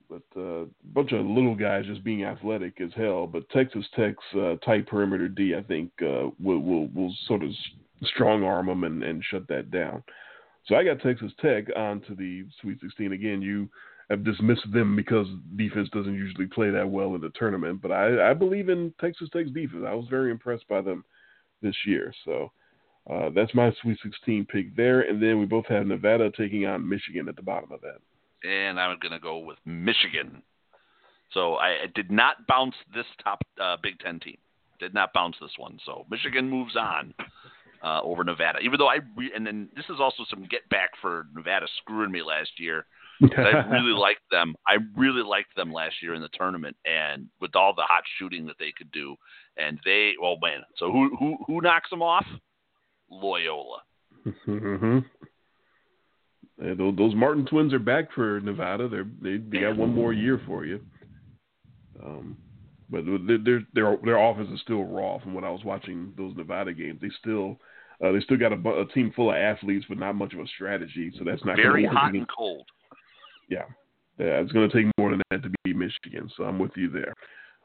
But 0.10 0.24
a 0.36 0.62
uh, 0.62 0.66
bunch 0.93 1.12
of 1.12 1.26
little 1.26 1.55
guys 1.55 1.86
just 1.86 2.03
being 2.03 2.24
athletic 2.24 2.82
as 2.82 2.89
hell. 2.95 3.28
But 3.28 3.49
Texas 3.49 3.86
Tech's 3.95 4.24
uh, 4.36 4.55
tight 4.66 4.88
perimeter 4.88 5.28
D, 5.28 5.53
I 5.55 5.62
think, 5.62 5.91
uh, 6.01 6.30
will 6.39 6.60
will 6.60 6.88
will 6.88 7.14
sort 7.28 7.43
of 7.43 7.51
strong 8.03 8.43
arm 8.43 8.68
them 8.68 8.84
and, 8.84 9.03
and 9.03 9.24
shut 9.24 9.47
that 9.49 9.72
down. 9.72 10.03
So 10.66 10.76
I 10.76 10.84
got 10.84 10.99
Texas 11.01 11.32
Tech 11.41 11.66
on 11.76 12.01
to 12.01 12.16
the 12.16 12.45
Sweet 12.62 12.80
16 12.82 13.12
again. 13.12 13.41
You 13.41 13.70
have 14.10 14.24
dismissed 14.24 14.72
them 14.74 14.95
because 14.95 15.28
defense 15.55 15.89
doesn't 15.93 16.14
usually 16.14 16.47
play 16.47 16.70
that 16.72 16.89
well 16.89 17.16
in 17.16 17.22
the 17.22 17.32
tournament, 17.36 17.82
but 17.82 17.91
I, 17.91 18.32
I 18.32 18.34
believe 18.34 18.70
in 18.70 18.93
Texas 18.99 19.30
Tech's 19.32 19.51
defense. 19.51 19.84
I 19.88 19.93
was 19.93 20.07
very 20.10 20.32
impressed 20.32 20.68
by 20.68 20.82
them 20.82 21.03
this 21.62 21.76
year. 21.86 22.14
So 22.26 22.51
uh, 23.10 23.30
that's 23.36 23.53
my 23.53 23.72
Sweet 23.82 23.97
16 24.03 24.45
pick 24.45 24.76
there. 24.76 25.01
And 25.01 25.22
then 25.22 25.39
we 25.39 25.45
both 25.45 25.66
have 25.68 25.86
Nevada 25.86 26.32
taking 26.38 26.66
on 26.66 26.88
Michigan 26.88 27.28
at 27.30 27.36
the 27.36 27.41
bottom 27.41 27.72
of 27.72 27.82
that. 27.82 27.99
And 28.43 28.79
I'm 28.79 28.97
going 28.99 29.11
to 29.11 29.19
go 29.19 29.39
with 29.39 29.57
Michigan. 29.65 30.43
So 31.33 31.55
I, 31.55 31.67
I 31.67 31.85
did 31.93 32.11
not 32.11 32.47
bounce 32.47 32.75
this 32.93 33.05
top 33.23 33.41
uh, 33.61 33.77
Big 33.81 33.99
Ten 33.99 34.19
team. 34.19 34.37
Did 34.79 34.93
not 34.93 35.13
bounce 35.13 35.35
this 35.41 35.51
one. 35.57 35.77
So 35.85 36.05
Michigan 36.09 36.49
moves 36.49 36.75
on 36.75 37.13
uh, 37.83 38.01
over 38.01 38.23
Nevada. 38.23 38.59
Even 38.59 38.77
though 38.77 38.87
I 38.87 38.99
re- 39.15 39.31
and 39.35 39.45
then 39.45 39.69
this 39.75 39.85
is 39.85 39.99
also 39.99 40.23
some 40.29 40.47
get 40.49 40.67
back 40.69 40.91
for 41.01 41.27
Nevada 41.35 41.67
screwing 41.81 42.11
me 42.11 42.21
last 42.21 42.51
year. 42.57 42.85
I 43.37 43.67
really 43.69 43.91
liked 43.91 44.21
them. 44.31 44.55
I 44.65 44.77
really 44.95 45.23
liked 45.23 45.53
them 45.57 45.73
last 45.73 45.95
year 46.01 46.13
in 46.13 46.21
the 46.21 46.29
tournament, 46.29 46.77
and 46.85 47.27
with 47.41 47.53
all 47.53 47.75
the 47.75 47.81
hot 47.81 48.03
shooting 48.17 48.45
that 48.45 48.55
they 48.59 48.71
could 48.77 48.89
do, 48.93 49.17
and 49.57 49.77
they, 49.83 50.13
well, 50.21 50.37
man. 50.41 50.61
So 50.77 50.89
who 50.89 51.13
who 51.17 51.37
who 51.45 51.59
knocks 51.59 51.89
them 51.89 52.01
off? 52.01 52.25
Loyola. 53.11 53.79
mm-hmm. 54.47 54.99
Those, 56.60 56.95
those 56.97 57.16
Martin 57.16 57.45
twins 57.45 57.74
are 57.74 57.80
back 57.80 58.12
for 58.14 58.39
Nevada. 58.41 58.89
They're 58.89 59.07
they, 59.22 59.38
they 59.38 59.62
got 59.62 59.78
one 59.78 59.93
more 59.93 60.14
year 60.14 60.41
for 60.45 60.66
you. 60.66 60.82
Um, 62.03 62.38
but 62.89 63.03
their 63.05 63.62
their 63.74 63.97
their 64.03 64.18
offense 64.18 64.49
is 64.51 64.62
still 64.62 64.84
raw. 64.84 65.20
From 65.20 65.34
what 65.34 65.43
I 65.43 65.49
was 65.49 65.64
watching 65.64 66.14
those 66.18 66.36
Nevada 66.36 66.74
games, 66.74 66.99
they 67.01 67.10
still 67.20 67.60
uh, 68.03 68.12
they 68.12 68.20
still 68.22 68.38
got 68.38 68.53
a, 68.53 68.82
a, 68.82 68.86
team 68.93 69.12
full 69.16 69.30
of 69.30 69.38
athletes, 69.38 69.86
but 69.88 69.97
not 69.97 70.16
much 70.16 70.34
of 70.34 70.39
a 70.39 70.47
strategy. 70.47 71.12
So 71.18 71.24
that's 71.24 71.43
not 71.45 71.57
very 71.57 71.86
hot 71.86 72.14
and 72.14 72.28
cold. 72.36 72.66
Yeah, 73.49 73.66
yeah, 74.18 74.41
it's 74.41 74.51
going 74.51 74.70
to 74.70 74.76
take 74.76 74.91
more 74.97 75.12
than 75.12 75.22
that 75.32 75.43
to 75.43 75.51
beat 75.64 75.76
Michigan. 75.76 76.30
So 76.36 76.43
I'm 76.43 76.60
with 76.60 76.72
you 76.76 76.89
there. 76.89 77.14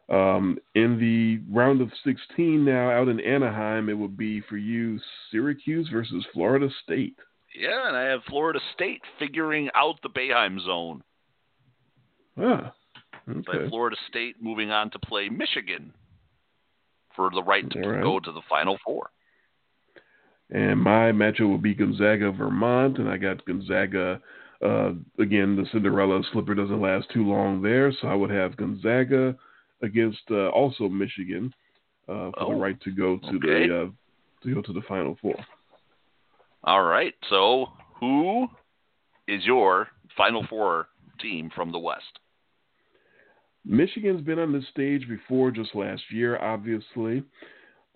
Um, 0.08 0.58
in 0.74 0.98
the 0.98 1.40
round 1.52 1.80
of 1.80 1.90
16 2.04 2.64
now, 2.64 2.90
out 2.90 3.08
in 3.08 3.20
Anaheim, 3.20 3.88
it 3.88 3.96
would 3.96 4.18
be 4.18 4.42
for 4.42 4.58
you 4.58 4.98
Syracuse 5.30 5.88
versus 5.90 6.26
Florida 6.32 6.68
State. 6.82 7.16
Yeah, 7.54 7.88
and 7.88 7.96
I 7.96 8.04
have 8.04 8.20
Florida 8.28 8.58
State 8.74 9.02
figuring 9.18 9.70
out 9.74 9.96
the 10.02 10.08
Boeheim 10.08 10.58
zone. 10.64 11.02
Ah, 12.36 12.72
okay. 13.28 13.68
Florida 13.68 13.96
State 14.08 14.36
moving 14.40 14.70
on 14.70 14.90
to 14.90 14.98
play 14.98 15.28
Michigan 15.28 15.92
for 17.14 17.30
the 17.30 17.42
right 17.42 17.68
to 17.70 17.78
right. 17.78 18.02
go 18.02 18.18
to 18.18 18.32
the 18.32 18.40
Final 18.50 18.76
Four. 18.84 19.10
And 20.50 20.80
my 20.80 21.12
matchup 21.12 21.48
will 21.48 21.58
be 21.58 21.74
Gonzaga 21.74 22.32
Vermont, 22.32 22.98
and 22.98 23.08
I 23.08 23.16
got 23.16 23.44
Gonzaga. 23.44 24.20
Uh, 24.64 24.92
again, 25.18 25.56
the 25.56 25.66
Cinderella 25.72 26.22
slipper 26.32 26.54
doesn't 26.54 26.80
last 26.80 27.06
too 27.12 27.24
long 27.24 27.62
there, 27.62 27.92
so 28.00 28.08
I 28.08 28.14
would 28.14 28.30
have 28.30 28.56
Gonzaga 28.56 29.36
against 29.82 30.22
uh, 30.30 30.48
also 30.48 30.88
Michigan 30.88 31.52
uh, 32.08 32.30
for 32.30 32.42
oh, 32.42 32.50
the 32.50 32.56
right 32.56 32.80
to 32.82 32.90
go 32.90 33.16
to 33.18 33.36
okay. 33.36 33.68
the 33.68 33.82
uh, 33.82 33.86
to 34.42 34.54
go 34.54 34.62
to 34.62 34.72
the 34.72 34.82
Final 34.82 35.16
Four. 35.22 35.36
All 36.66 36.82
right. 36.82 37.14
So, 37.28 37.66
who 38.00 38.48
is 39.28 39.44
your 39.44 39.88
Final 40.16 40.46
Four 40.48 40.88
team 41.20 41.50
from 41.54 41.70
the 41.70 41.78
West? 41.78 42.02
Michigan's 43.66 44.22
been 44.22 44.38
on 44.38 44.52
this 44.52 44.64
stage 44.70 45.06
before, 45.08 45.50
just 45.50 45.74
last 45.74 46.02
year, 46.10 46.38
obviously. 46.38 47.22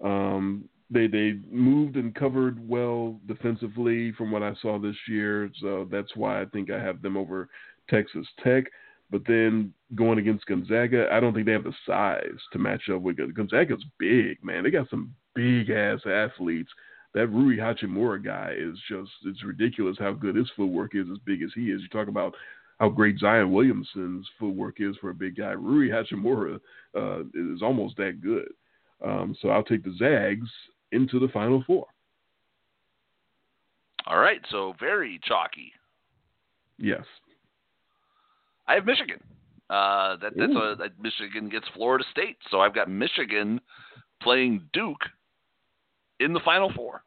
Um, 0.02 0.68
they 0.90 1.06
they 1.06 1.38
moved 1.50 1.96
and 1.96 2.14
covered 2.14 2.66
well 2.66 3.18
defensively 3.26 4.12
from 4.12 4.30
what 4.30 4.42
I 4.42 4.52
saw 4.60 4.78
this 4.78 4.96
year, 5.08 5.50
so 5.60 5.88
that's 5.90 6.14
why 6.14 6.40
I 6.40 6.44
think 6.46 6.70
I 6.70 6.78
have 6.78 7.00
them 7.00 7.16
over 7.16 7.48
Texas 7.88 8.26
Tech. 8.44 8.64
But 9.10 9.22
then 9.26 9.72
going 9.94 10.18
against 10.18 10.44
Gonzaga, 10.44 11.08
I 11.10 11.20
don't 11.20 11.32
think 11.32 11.46
they 11.46 11.52
have 11.52 11.64
the 11.64 11.72
size 11.86 12.38
to 12.52 12.58
match 12.58 12.82
up 12.92 13.00
with 13.00 13.16
Gonzaga's 13.34 13.84
big, 13.98 14.42
man. 14.44 14.64
They 14.64 14.70
got 14.70 14.90
some 14.90 15.14
big 15.34 15.70
ass 15.70 16.00
athletes. 16.06 16.70
That 17.18 17.26
Rui 17.26 17.56
Hachimura 17.56 18.24
guy 18.24 18.54
is 18.56 18.78
just 18.88 19.10
it's 19.24 19.42
ridiculous 19.42 19.96
how 19.98 20.12
good 20.12 20.36
his 20.36 20.48
footwork 20.54 20.94
is 20.94 21.08
as 21.10 21.18
big 21.26 21.42
as 21.42 21.50
he 21.52 21.72
is. 21.72 21.82
You 21.82 21.88
talk 21.88 22.06
about 22.06 22.32
how 22.78 22.90
great 22.90 23.18
Zion 23.18 23.50
Williamson's 23.50 24.24
footwork 24.38 24.76
is 24.78 24.94
for 25.00 25.10
a 25.10 25.14
big 25.14 25.36
guy. 25.36 25.50
Rui 25.50 25.88
Hachimura 25.88 26.60
uh, 26.96 27.22
is 27.34 27.60
almost 27.60 27.96
that 27.96 28.20
good. 28.22 28.46
Um, 29.04 29.36
so 29.42 29.48
I'll 29.48 29.64
take 29.64 29.82
the 29.82 29.96
Zags 29.98 30.48
into 30.92 31.18
the 31.18 31.26
Final 31.32 31.64
Four. 31.66 31.86
All 34.06 34.20
right, 34.20 34.40
so 34.52 34.74
very 34.78 35.18
chalky. 35.24 35.72
Yes. 36.78 37.02
I 38.68 38.74
have 38.74 38.86
Michigan. 38.86 39.18
Uh, 39.68 40.18
that, 40.18 40.34
that's 40.36 40.52
a, 40.52 40.76
that 40.78 41.02
Michigan 41.02 41.48
gets 41.48 41.66
Florida 41.74 42.04
State, 42.12 42.36
so 42.48 42.60
I've 42.60 42.76
got 42.76 42.88
Michigan 42.88 43.60
playing 44.22 44.68
Duke 44.72 45.02
in 46.20 46.32
the 46.32 46.40
Final 46.44 46.72
Four. 46.72 47.02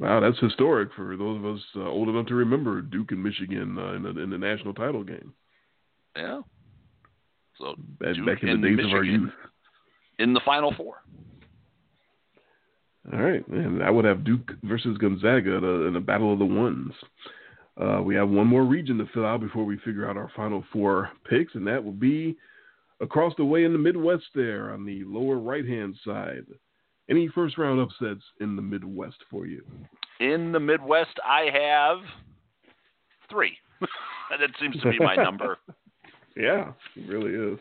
Wow, 0.00 0.18
that's 0.20 0.38
historic 0.38 0.88
for 0.96 1.14
those 1.14 1.36
of 1.36 1.44
us 1.44 1.60
uh, 1.76 1.86
old 1.86 2.08
enough 2.08 2.26
to 2.28 2.34
remember 2.34 2.80
Duke 2.80 3.12
and 3.12 3.22
Michigan 3.22 3.76
uh, 3.78 3.92
in, 3.92 4.02
the, 4.02 4.18
in 4.18 4.30
the 4.30 4.38
national 4.38 4.72
title 4.72 5.04
game. 5.04 5.34
Yeah. 6.16 6.40
So 7.58 7.74
back, 8.00 8.14
Duke 8.14 8.26
back 8.26 8.42
in 8.42 8.62
the 8.62 8.68
days 8.68 8.76
Michigan 8.76 8.86
of 8.86 8.92
our 8.92 9.04
youth. 9.04 9.30
In 10.18 10.32
the 10.32 10.40
Final 10.44 10.72
Four. 10.74 11.02
All 13.12 13.20
right, 13.20 13.46
and 13.48 13.82
I 13.82 13.90
would 13.90 14.04
have 14.04 14.24
Duke 14.24 14.52
versus 14.62 14.96
Gonzaga 14.98 15.56
in 15.86 15.96
a 15.96 16.00
battle 16.00 16.32
of 16.32 16.38
the 16.38 16.44
ones. 16.44 16.92
Uh, 17.80 18.00
we 18.02 18.14
have 18.14 18.28
one 18.28 18.46
more 18.46 18.64
region 18.64 18.98
to 18.98 19.06
fill 19.12 19.26
out 19.26 19.40
before 19.40 19.64
we 19.64 19.78
figure 19.78 20.08
out 20.08 20.16
our 20.16 20.30
final 20.36 20.64
four 20.72 21.10
picks, 21.28 21.54
and 21.54 21.66
that 21.66 21.82
will 21.82 21.92
be 21.92 22.36
across 23.00 23.32
the 23.36 23.44
way 23.44 23.64
in 23.64 23.72
the 23.72 23.78
Midwest 23.78 24.24
there 24.34 24.72
on 24.72 24.84
the 24.84 25.02
lower 25.04 25.38
right 25.38 25.66
hand 25.66 25.96
side. 26.04 26.44
Any 27.10 27.28
first 27.28 27.58
round 27.58 27.80
upsets 27.80 28.22
in 28.40 28.54
the 28.54 28.62
Midwest 28.62 29.16
for 29.28 29.44
you? 29.44 29.64
In 30.20 30.52
the 30.52 30.60
Midwest, 30.60 31.18
I 31.26 31.48
have 31.52 31.98
three. 33.28 33.56
that 34.30 34.50
seems 34.60 34.80
to 34.82 34.90
be 34.90 34.98
my 34.98 35.16
number. 35.16 35.58
yeah, 36.36 36.72
it 36.94 37.08
really 37.08 37.32
is. 37.32 37.58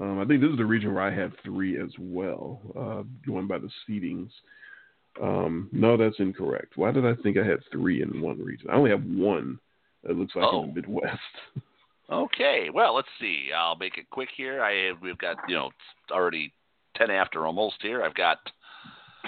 Um, 0.00 0.20
I 0.20 0.24
think 0.24 0.40
this 0.40 0.50
is 0.50 0.56
the 0.56 0.64
region 0.64 0.94
where 0.94 1.02
I 1.02 1.14
had 1.14 1.32
three 1.44 1.80
as 1.80 1.90
well, 1.98 2.60
uh, 2.78 3.02
going 3.26 3.48
by 3.48 3.58
the 3.58 3.70
seedings. 3.88 4.30
Um, 5.20 5.68
no, 5.72 5.96
that's 5.96 6.20
incorrect. 6.20 6.76
Why 6.76 6.92
did 6.92 7.04
I 7.04 7.14
think 7.22 7.36
I 7.36 7.44
had 7.44 7.58
three 7.72 8.00
in 8.00 8.20
one 8.20 8.38
region? 8.38 8.70
I 8.70 8.76
only 8.76 8.90
have 8.90 9.04
one. 9.04 9.58
It 10.04 10.16
looks 10.16 10.36
like 10.36 10.46
oh. 10.48 10.62
in 10.62 10.68
the 10.68 10.74
Midwest. 10.74 11.18
okay, 12.10 12.68
well, 12.72 12.94
let's 12.94 13.08
see. 13.20 13.48
I'll 13.54 13.76
make 13.76 13.98
it 13.98 14.08
quick 14.10 14.28
here. 14.34 14.62
I 14.62 14.92
we've 15.02 15.18
got 15.18 15.36
you 15.48 15.56
know 15.56 15.70
already 16.10 16.52
ten 16.96 17.10
after 17.10 17.46
almost 17.46 17.76
here. 17.80 18.02
I've 18.02 18.14
got 18.14 18.38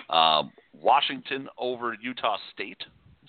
uh, 0.09 0.44
Washington 0.72 1.48
over 1.59 1.94
Utah 2.01 2.39
State. 2.52 2.82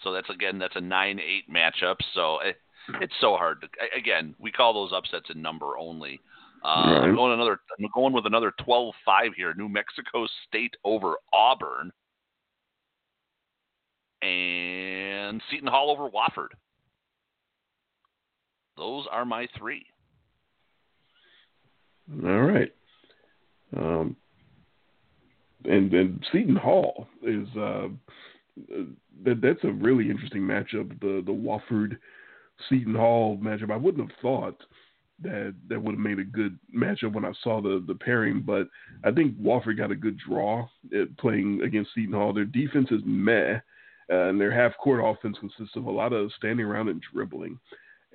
So 0.03 0.11
that's 0.11 0.29
again 0.29 0.59
that's 0.59 0.75
a 0.75 0.81
nine 0.81 1.19
eight 1.19 1.51
matchup. 1.53 1.95
So 2.13 2.39
it, 2.39 2.57
it's 3.01 3.13
so 3.21 3.35
hard 3.35 3.61
to 3.61 3.67
again 3.97 4.35
we 4.39 4.51
call 4.51 4.73
those 4.73 4.91
upsets 4.93 5.29
in 5.33 5.41
number 5.41 5.77
only. 5.77 6.19
Uh, 6.63 6.67
right. 6.67 7.03
I'm 7.03 7.15
going 7.15 7.33
another. 7.33 7.59
I'm 7.77 7.89
going 7.93 8.13
with 8.13 8.25
another 8.25 8.53
12-5 8.65 8.93
here. 9.35 9.53
New 9.53 9.67
Mexico 9.67 10.25
State 10.47 10.73
over 10.85 11.15
Auburn, 11.33 11.91
and 14.21 15.41
Seton 15.51 15.67
Hall 15.67 15.91
over 15.91 16.09
Wofford. 16.09 16.49
Those 18.77 19.05
are 19.11 19.25
my 19.25 19.47
three. 19.57 19.85
All 22.23 22.41
right. 22.41 22.71
Um, 23.75 24.15
and 25.65 25.93
and 25.93 26.25
Seton 26.31 26.55
Hall 26.55 27.07
is 27.21 27.47
uh, 27.57 27.87
that 29.25 29.41
that's 29.41 29.63
a 29.63 29.71
really 29.71 30.09
interesting 30.09 30.41
matchup. 30.41 30.99
The 30.99 31.23
the 31.25 31.31
Wofford 31.31 31.97
Seton 32.69 32.95
Hall 32.95 33.37
matchup. 33.41 33.71
I 33.71 33.77
wouldn't 33.77 34.09
have 34.09 34.19
thought 34.21 34.61
that 35.21 35.53
that 35.69 35.81
would 35.81 35.95
have 35.95 35.99
made 35.99 36.19
a 36.19 36.23
good 36.23 36.57
matchup 36.75 37.13
when 37.13 37.25
I 37.25 37.33
saw 37.43 37.61
the 37.61 37.83
the 37.87 37.95
pairing. 37.95 38.41
But 38.45 38.67
I 39.03 39.11
think 39.11 39.37
Wofford 39.39 39.77
got 39.77 39.91
a 39.91 39.95
good 39.95 40.17
draw 40.17 40.67
at 40.93 41.15
playing 41.17 41.61
against 41.63 41.91
Seton 41.93 42.13
Hall. 42.13 42.33
Their 42.33 42.45
defense 42.45 42.89
is 42.91 43.01
meh, 43.05 43.55
uh, 44.11 44.29
and 44.29 44.39
their 44.39 44.51
half 44.51 44.77
court 44.77 45.01
offense 45.03 45.37
consists 45.39 45.75
of 45.75 45.85
a 45.85 45.91
lot 45.91 46.13
of 46.13 46.31
standing 46.37 46.65
around 46.65 46.89
and 46.89 47.01
dribbling. 47.13 47.59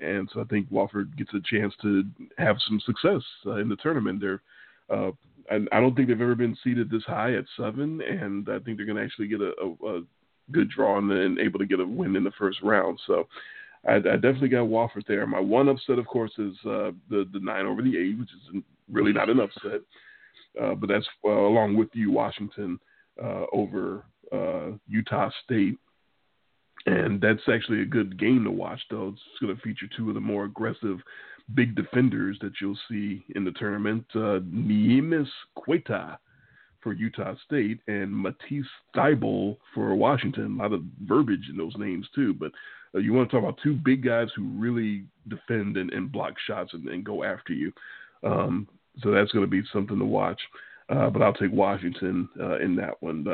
And 0.01 0.29
so 0.33 0.41
I 0.41 0.45
think 0.45 0.71
Wofford 0.71 1.17
gets 1.17 1.35
a 1.35 1.41
chance 1.41 1.75
to 1.83 2.05
have 2.37 2.57
some 2.69 2.81
success 2.87 3.23
uh, 3.47 3.57
in 3.57 3.69
the 3.69 3.77
tournament. 3.77 4.21
They're 4.21 4.43
Uh, 4.91 5.13
I, 5.51 5.57
I 5.73 5.81
don't 5.81 5.95
think 5.95 6.09
they've 6.09 6.21
ever 6.21 6.35
been 6.35 6.57
seated 6.63 6.91
this 6.91 7.05
high 7.07 7.35
at 7.35 7.45
seven, 7.57 8.01
and 8.03 8.49
I 8.49 8.59
think 8.59 8.77
they're 8.77 8.87
going 8.87 8.97
to 8.97 9.05
actually 9.05 9.29
get 9.29 9.41
a, 9.41 9.53
a, 9.63 9.99
a 9.99 10.03
good 10.53 10.71
draw 10.71 10.99
and, 10.99 11.11
and 11.11 11.39
able 11.39 11.59
to 11.59 11.67
get 11.67 11.81
a 11.81 11.87
win 11.87 12.17
in 12.17 12.25
the 12.25 12.33
first 12.39 12.59
round. 12.63 12.99
So 13.07 13.27
I, 13.87 13.97
I 13.97 14.17
definitely 14.17 14.49
got 14.49 14.69
Wofford 14.69 15.07
there. 15.07 15.27
My 15.27 15.41
one 15.41 15.69
upset, 15.69 15.99
of 15.99 16.07
course, 16.07 16.33
is 16.39 16.55
uh, 16.65 16.93
the 17.09 17.29
the 17.33 17.41
nine 17.41 17.67
over 17.67 17.83
the 17.83 17.97
eight, 17.97 18.19
which 18.19 18.31
is 18.31 18.63
really 18.91 19.13
not 19.13 19.31
an 19.31 19.41
upset, 19.41 19.81
uh, 20.61 20.75
but 20.75 20.89
that's 20.89 21.07
uh, 21.25 21.29
along 21.29 21.77
with 21.77 21.89
you, 21.93 22.11
Washington 22.11 22.79
uh, 23.23 23.45
over 23.53 24.05
uh, 24.33 24.71
Utah 24.89 25.31
State. 25.45 25.79
And 26.87 27.21
that's 27.21 27.43
actually 27.53 27.83
a 27.83 27.87
good 27.87 28.19
game 28.19 28.45
to 28.45 28.51
watch, 28.51 28.81
though. 28.89 29.09
It's 29.09 29.41
going 29.41 29.55
to 29.55 29.61
feature 29.63 29.87
two 29.95 30.09
of 30.09 30.15
the 30.15 30.21
more 30.21 30.45
aggressive 30.45 30.99
big 31.55 31.75
defenders 31.75 32.39
that 32.41 32.53
you'll 32.61 32.79
see 32.91 33.25
in 33.35 33.45
the 33.45 33.53
tournament. 33.53 34.05
Uh, 34.15 34.41
Neemias 34.53 35.29
Queta 35.55 36.19
for 36.83 36.93
Utah 36.93 37.35
State 37.45 37.81
and 37.89 38.15
Matisse 38.15 38.67
Thybulle 38.95 39.57
for 39.75 39.95
Washington. 39.95 40.59
A 40.59 40.63
lot 40.63 40.73
of 40.73 40.83
verbiage 41.05 41.49
in 41.51 41.57
those 41.57 41.77
names, 41.77 42.07
too. 42.15 42.35
But 42.35 42.53
uh, 42.95 42.99
you 42.99 43.13
want 43.13 43.31
to 43.31 43.37
talk 43.37 43.43
about 43.43 43.61
two 43.63 43.75
big 43.75 44.05
guys 44.05 44.29
who 44.37 44.49
really 44.57 45.05
defend 45.29 45.77
and, 45.77 45.93
and 45.93 46.13
block 46.13 46.35
shots 46.47 46.73
and, 46.75 46.89
and, 46.89 47.05
go 47.05 47.25
after 47.25 47.53
you. 47.53 47.73
Um, 48.23 48.69
so 49.03 49.11
that's 49.11 49.33
going 49.33 49.45
to 49.45 49.51
be 49.51 49.63
something 49.73 49.99
to 49.99 50.05
watch. 50.05 50.41
Uh, 50.89 51.11
but 51.11 51.23
I'll 51.23 51.35
take 51.35 51.53
Washington 51.53 52.29
uh, 52.41 52.59
in 52.59 52.75
that 52.77 53.03
one. 53.03 53.27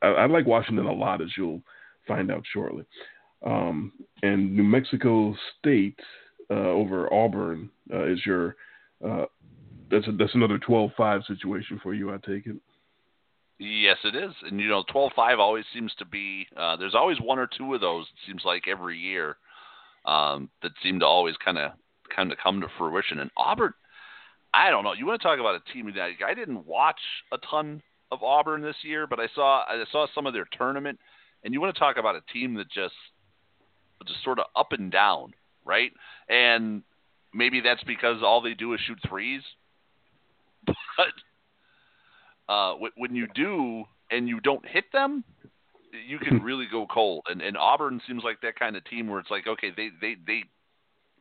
I, 0.00 0.06
I, 0.06 0.26
like 0.26 0.46
Washington 0.46 0.86
a 0.86 0.92
lot, 0.92 1.20
as 1.20 1.28
you'll 1.36 1.60
find 2.06 2.30
out 2.30 2.42
shortly. 2.52 2.84
Um, 3.44 3.92
and 4.22 4.56
New 4.56 4.64
Mexico 4.64 5.34
State 5.58 5.98
uh, 6.50 6.54
over 6.54 7.12
Auburn 7.12 7.70
uh, 7.92 8.04
is 8.04 8.24
your 8.24 8.56
that's 9.90 10.06
a, 10.06 10.12
that's 10.12 10.34
another 10.34 10.58
12-5 10.58 11.26
situation 11.26 11.80
for 11.82 11.94
you. 11.94 12.12
I 12.12 12.16
take 12.18 12.46
it. 12.46 12.56
Yes, 13.58 13.96
it 14.04 14.14
is, 14.14 14.30
and 14.44 14.60
you 14.60 14.68
know, 14.68 14.84
twelve 14.92 15.10
five 15.16 15.40
always 15.40 15.64
seems 15.74 15.92
to 15.98 16.04
be. 16.04 16.46
Uh, 16.56 16.76
there's 16.76 16.94
always 16.94 17.20
one 17.20 17.40
or 17.40 17.48
two 17.48 17.74
of 17.74 17.80
those. 17.80 18.04
It 18.04 18.30
seems 18.30 18.42
like 18.44 18.68
every 18.68 18.96
year 18.96 19.36
um, 20.04 20.48
that 20.62 20.70
seem 20.80 21.00
to 21.00 21.06
always 21.06 21.34
kind 21.44 21.58
of 21.58 21.72
kind 22.14 22.30
of 22.30 22.38
come 22.38 22.60
to 22.60 22.68
fruition. 22.78 23.18
And 23.18 23.32
Auburn, 23.36 23.72
I 24.54 24.70
don't 24.70 24.84
know. 24.84 24.92
You 24.92 25.06
want 25.06 25.20
to 25.20 25.26
talk 25.26 25.40
about 25.40 25.56
a 25.56 25.72
team 25.72 25.92
that 25.92 26.10
I 26.24 26.34
didn't 26.34 26.66
watch 26.66 27.00
a 27.32 27.38
ton 27.50 27.82
of 28.12 28.22
Auburn 28.22 28.62
this 28.62 28.76
year, 28.82 29.08
but 29.08 29.18
I 29.18 29.26
saw 29.34 29.64
I 29.68 29.82
saw 29.90 30.06
some 30.14 30.26
of 30.26 30.34
their 30.34 30.46
tournament, 30.56 31.00
and 31.42 31.52
you 31.52 31.60
want 31.60 31.74
to 31.74 31.80
talk 31.80 31.96
about 31.96 32.14
a 32.14 32.32
team 32.32 32.54
that 32.54 32.70
just 32.70 32.94
just 34.06 34.22
sort 34.22 34.38
of 34.38 34.44
up 34.54 34.70
and 34.70 34.92
down, 34.92 35.32
right? 35.68 35.92
And 36.28 36.82
maybe 37.32 37.60
that's 37.60 37.84
because 37.84 38.22
all 38.22 38.40
they 38.40 38.54
do 38.54 38.72
is 38.72 38.80
shoot 38.86 38.98
threes, 39.08 39.42
but 40.66 40.74
uh, 42.52 42.74
when 42.96 43.14
you 43.14 43.28
do 43.34 43.84
and 44.10 44.26
you 44.26 44.40
don't 44.40 44.66
hit 44.66 44.86
them, 44.92 45.22
you 46.06 46.18
can 46.18 46.38
really 46.42 46.66
go 46.70 46.86
cold. 46.86 47.26
And, 47.28 47.42
and 47.42 47.56
Auburn 47.56 48.00
seems 48.08 48.24
like 48.24 48.40
that 48.40 48.58
kind 48.58 48.76
of 48.76 48.84
team 48.86 49.06
where 49.06 49.20
it's 49.20 49.30
like, 49.30 49.46
okay, 49.46 49.70
they 49.76 49.90
they 50.00 50.16
they 50.26 50.44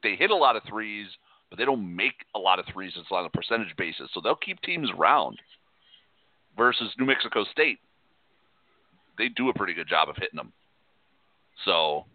they 0.01 0.15
hit 0.15 0.31
a 0.31 0.35
lot 0.35 0.55
of 0.55 0.63
threes, 0.67 1.07
but 1.49 1.59
they 1.59 1.65
don't 1.65 1.95
make 1.95 2.25
a 2.33 2.39
lot 2.39 2.59
of 2.59 2.65
threes. 2.73 2.93
It's 2.95 3.07
on 3.11 3.25
a 3.25 3.29
percentage 3.29 3.75
basis, 3.77 4.09
so 4.13 4.21
they'll 4.21 4.35
keep 4.35 4.61
teams 4.61 4.89
around. 4.97 5.37
Versus 6.55 6.91
New 6.97 7.05
Mexico 7.05 7.43
State, 7.51 7.77
they 9.19 9.27
do 9.27 9.49
a 9.49 9.53
pretty 9.53 9.75
good 9.75 9.87
job 9.87 10.09
of 10.09 10.15
hitting 10.15 10.37
them. 10.37 10.51
So, 11.65 12.05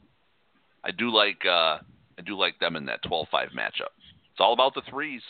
I 0.84 0.90
do 0.90 1.14
like 1.14 1.46
uh, 1.48 1.78
I 2.18 2.22
do 2.22 2.38
like 2.38 2.58
them 2.58 2.76
in 2.76 2.86
that 2.86 3.02
12-5 3.04 3.26
matchup. 3.56 3.92
It's 4.32 4.40
all 4.40 4.52
about 4.52 4.74
the 4.74 4.82
threes. 4.88 5.22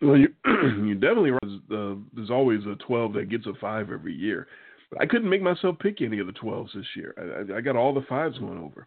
Well, 0.00 0.16
you 0.16 0.28
you 0.44 0.94
definitely 0.94 1.32
uh, 1.32 1.94
there's 2.14 2.30
always 2.30 2.60
a 2.66 2.74
12 2.86 3.12
that 3.14 3.30
gets 3.30 3.46
a 3.46 3.52
five 3.60 3.90
every 3.90 4.14
year. 4.14 4.48
But 4.90 5.00
I 5.00 5.06
couldn't 5.06 5.30
make 5.30 5.42
myself 5.42 5.78
pick 5.78 6.02
any 6.02 6.18
of 6.18 6.26
the 6.26 6.32
12s 6.32 6.74
this 6.74 6.86
year. 6.96 7.14
I, 7.16 7.58
I, 7.58 7.60
got 7.60 7.76
all 7.76 7.94
the 7.94 8.04
fives 8.08 8.38
going 8.38 8.58
over, 8.58 8.86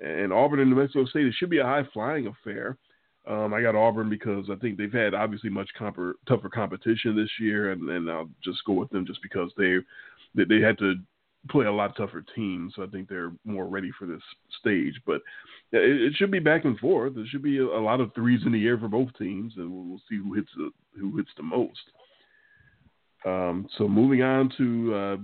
and 0.00 0.32
Auburn 0.32 0.60
and 0.60 0.70
New 0.70 0.76
Mexico 0.76 1.04
State. 1.06 1.26
It 1.26 1.34
should 1.38 1.50
be 1.50 1.58
a 1.58 1.64
high 1.64 1.82
flying 1.92 2.28
affair. 2.28 2.76
Um, 3.26 3.54
I 3.54 3.62
got 3.62 3.74
Auburn 3.74 4.10
because 4.10 4.46
I 4.50 4.56
think 4.56 4.76
they've 4.76 4.92
had 4.92 5.14
obviously 5.14 5.48
much 5.50 5.68
tougher 5.78 6.48
competition 6.52 7.16
this 7.16 7.30
year, 7.40 7.72
and, 7.72 7.88
and 7.88 8.10
I'll 8.10 8.28
just 8.44 8.64
go 8.66 8.74
with 8.74 8.90
them 8.90 9.06
just 9.06 9.22
because 9.22 9.50
they 9.56 9.76
they, 10.34 10.44
they 10.44 10.60
had 10.60 10.78
to 10.78 10.94
play 11.50 11.66
a 11.66 11.72
lot 11.72 11.96
tougher 11.96 12.24
teams. 12.34 12.74
So 12.76 12.82
I 12.82 12.86
think 12.86 13.08
they're 13.08 13.32
more 13.44 13.66
ready 13.66 13.90
for 13.98 14.06
this 14.06 14.22
stage. 14.60 15.00
But 15.06 15.22
it, 15.72 16.02
it 16.02 16.14
should 16.16 16.30
be 16.30 16.38
back 16.38 16.64
and 16.64 16.78
forth. 16.78 17.14
There 17.14 17.24
should 17.26 17.42
be 17.42 17.58
a, 17.58 17.64
a, 17.64 17.82
lot 17.82 18.00
of 18.00 18.14
threes 18.14 18.40
in 18.46 18.52
the 18.52 18.66
air 18.66 18.78
for 18.78 18.88
both 18.88 19.08
teams, 19.18 19.54
and 19.56 19.70
we'll, 19.70 19.84
we'll 19.84 20.02
see 20.08 20.16
who 20.16 20.34
hits 20.34 20.50
the 20.56 20.70
who 20.98 21.16
hits 21.16 21.30
the 21.36 21.42
most. 21.42 21.80
Um, 23.24 23.68
so 23.78 23.88
moving 23.88 24.22
on 24.22 24.50
to 24.58 24.94
uh, 24.94 25.16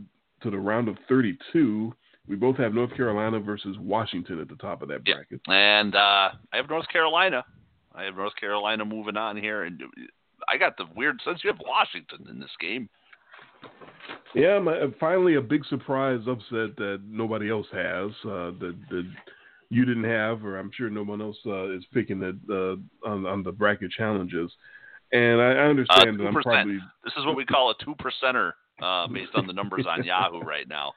to 0.43 0.51
the 0.51 0.59
round 0.59 0.89
of 0.89 0.97
32, 1.09 1.93
we 2.28 2.36
both 2.36 2.57
have 2.57 2.74
North 2.74 2.95
Carolina 2.97 3.40
versus 3.40 3.77
Washington 3.81 4.40
at 4.40 4.49
the 4.49 4.57
top 4.57 4.82
of 4.82 4.89
that 4.89 5.05
bracket. 5.05 5.40
And 5.47 5.95
uh, 5.95 6.31
I 6.53 6.57
have 6.57 6.69
North 6.69 6.89
Carolina. 6.93 7.45
I 7.95 8.05
have 8.05 8.16
North 8.16 8.36
Carolina 8.39 8.85
moving 8.85 9.16
on 9.16 9.36
here, 9.36 9.65
and 9.65 9.82
I 10.49 10.57
got 10.57 10.77
the 10.77 10.85
weird 10.95 11.20
sense 11.24 11.40
you 11.43 11.51
have 11.51 11.61
Washington 11.65 12.27
in 12.31 12.39
this 12.39 12.51
game. 12.61 12.89
Yeah, 14.35 14.59
my, 14.59 14.86
finally 15.01 15.35
a 15.35 15.40
big 15.40 15.64
surprise 15.66 16.20
upset 16.28 16.76
that 16.76 17.01
nobody 17.06 17.51
else 17.51 17.66
has. 17.72 18.10
Uh, 18.24 18.52
that 18.60 18.76
that 18.90 19.10
you 19.70 19.85
didn't 19.85 20.05
have, 20.05 20.44
or 20.44 20.59
I'm 20.59 20.70
sure 20.72 20.90
no 20.90 21.02
one 21.02 21.20
else 21.20 21.39
uh, 21.47 21.74
is 21.74 21.85
picking 21.93 22.22
it 22.22 22.36
uh, 22.51 22.76
on 23.09 23.26
on 23.26 23.43
the 23.43 23.52
bracket 23.52 23.90
challenges. 23.90 24.51
And 25.12 25.40
I, 25.40 25.52
I 25.52 25.66
understand 25.66 26.20
uh, 26.20 26.24
that 26.24 26.28
I'm 26.28 26.43
probably 26.43 26.78
this 27.05 27.14
is 27.16 27.24
what 27.24 27.36
we 27.36 27.47
call 27.47 27.70
a 27.70 27.85
two 27.85 27.94
percenter 27.97 28.52
uh, 28.82 29.06
based 29.09 29.32
on 29.35 29.47
the 29.47 29.52
numbers 29.52 29.86
on 29.89 30.05
Yahoo 30.05 30.40
right 30.40 30.68
now. 30.68 30.93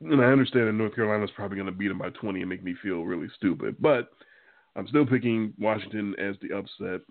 And 0.00 0.20
I 0.20 0.26
understand 0.26 0.68
that 0.68 0.72
North 0.72 0.94
Carolina's 0.94 1.30
probably 1.36 1.56
going 1.56 1.66
to 1.66 1.72
beat 1.72 1.88
them 1.88 1.98
by 1.98 2.10
20 2.10 2.40
and 2.40 2.48
make 2.48 2.64
me 2.64 2.74
feel 2.82 3.02
really 3.02 3.28
stupid, 3.36 3.76
but 3.78 4.10
I'm 4.74 4.88
still 4.88 5.06
picking 5.06 5.52
Washington 5.56 6.16
as 6.18 6.34
the 6.42 6.56
upset. 6.56 7.02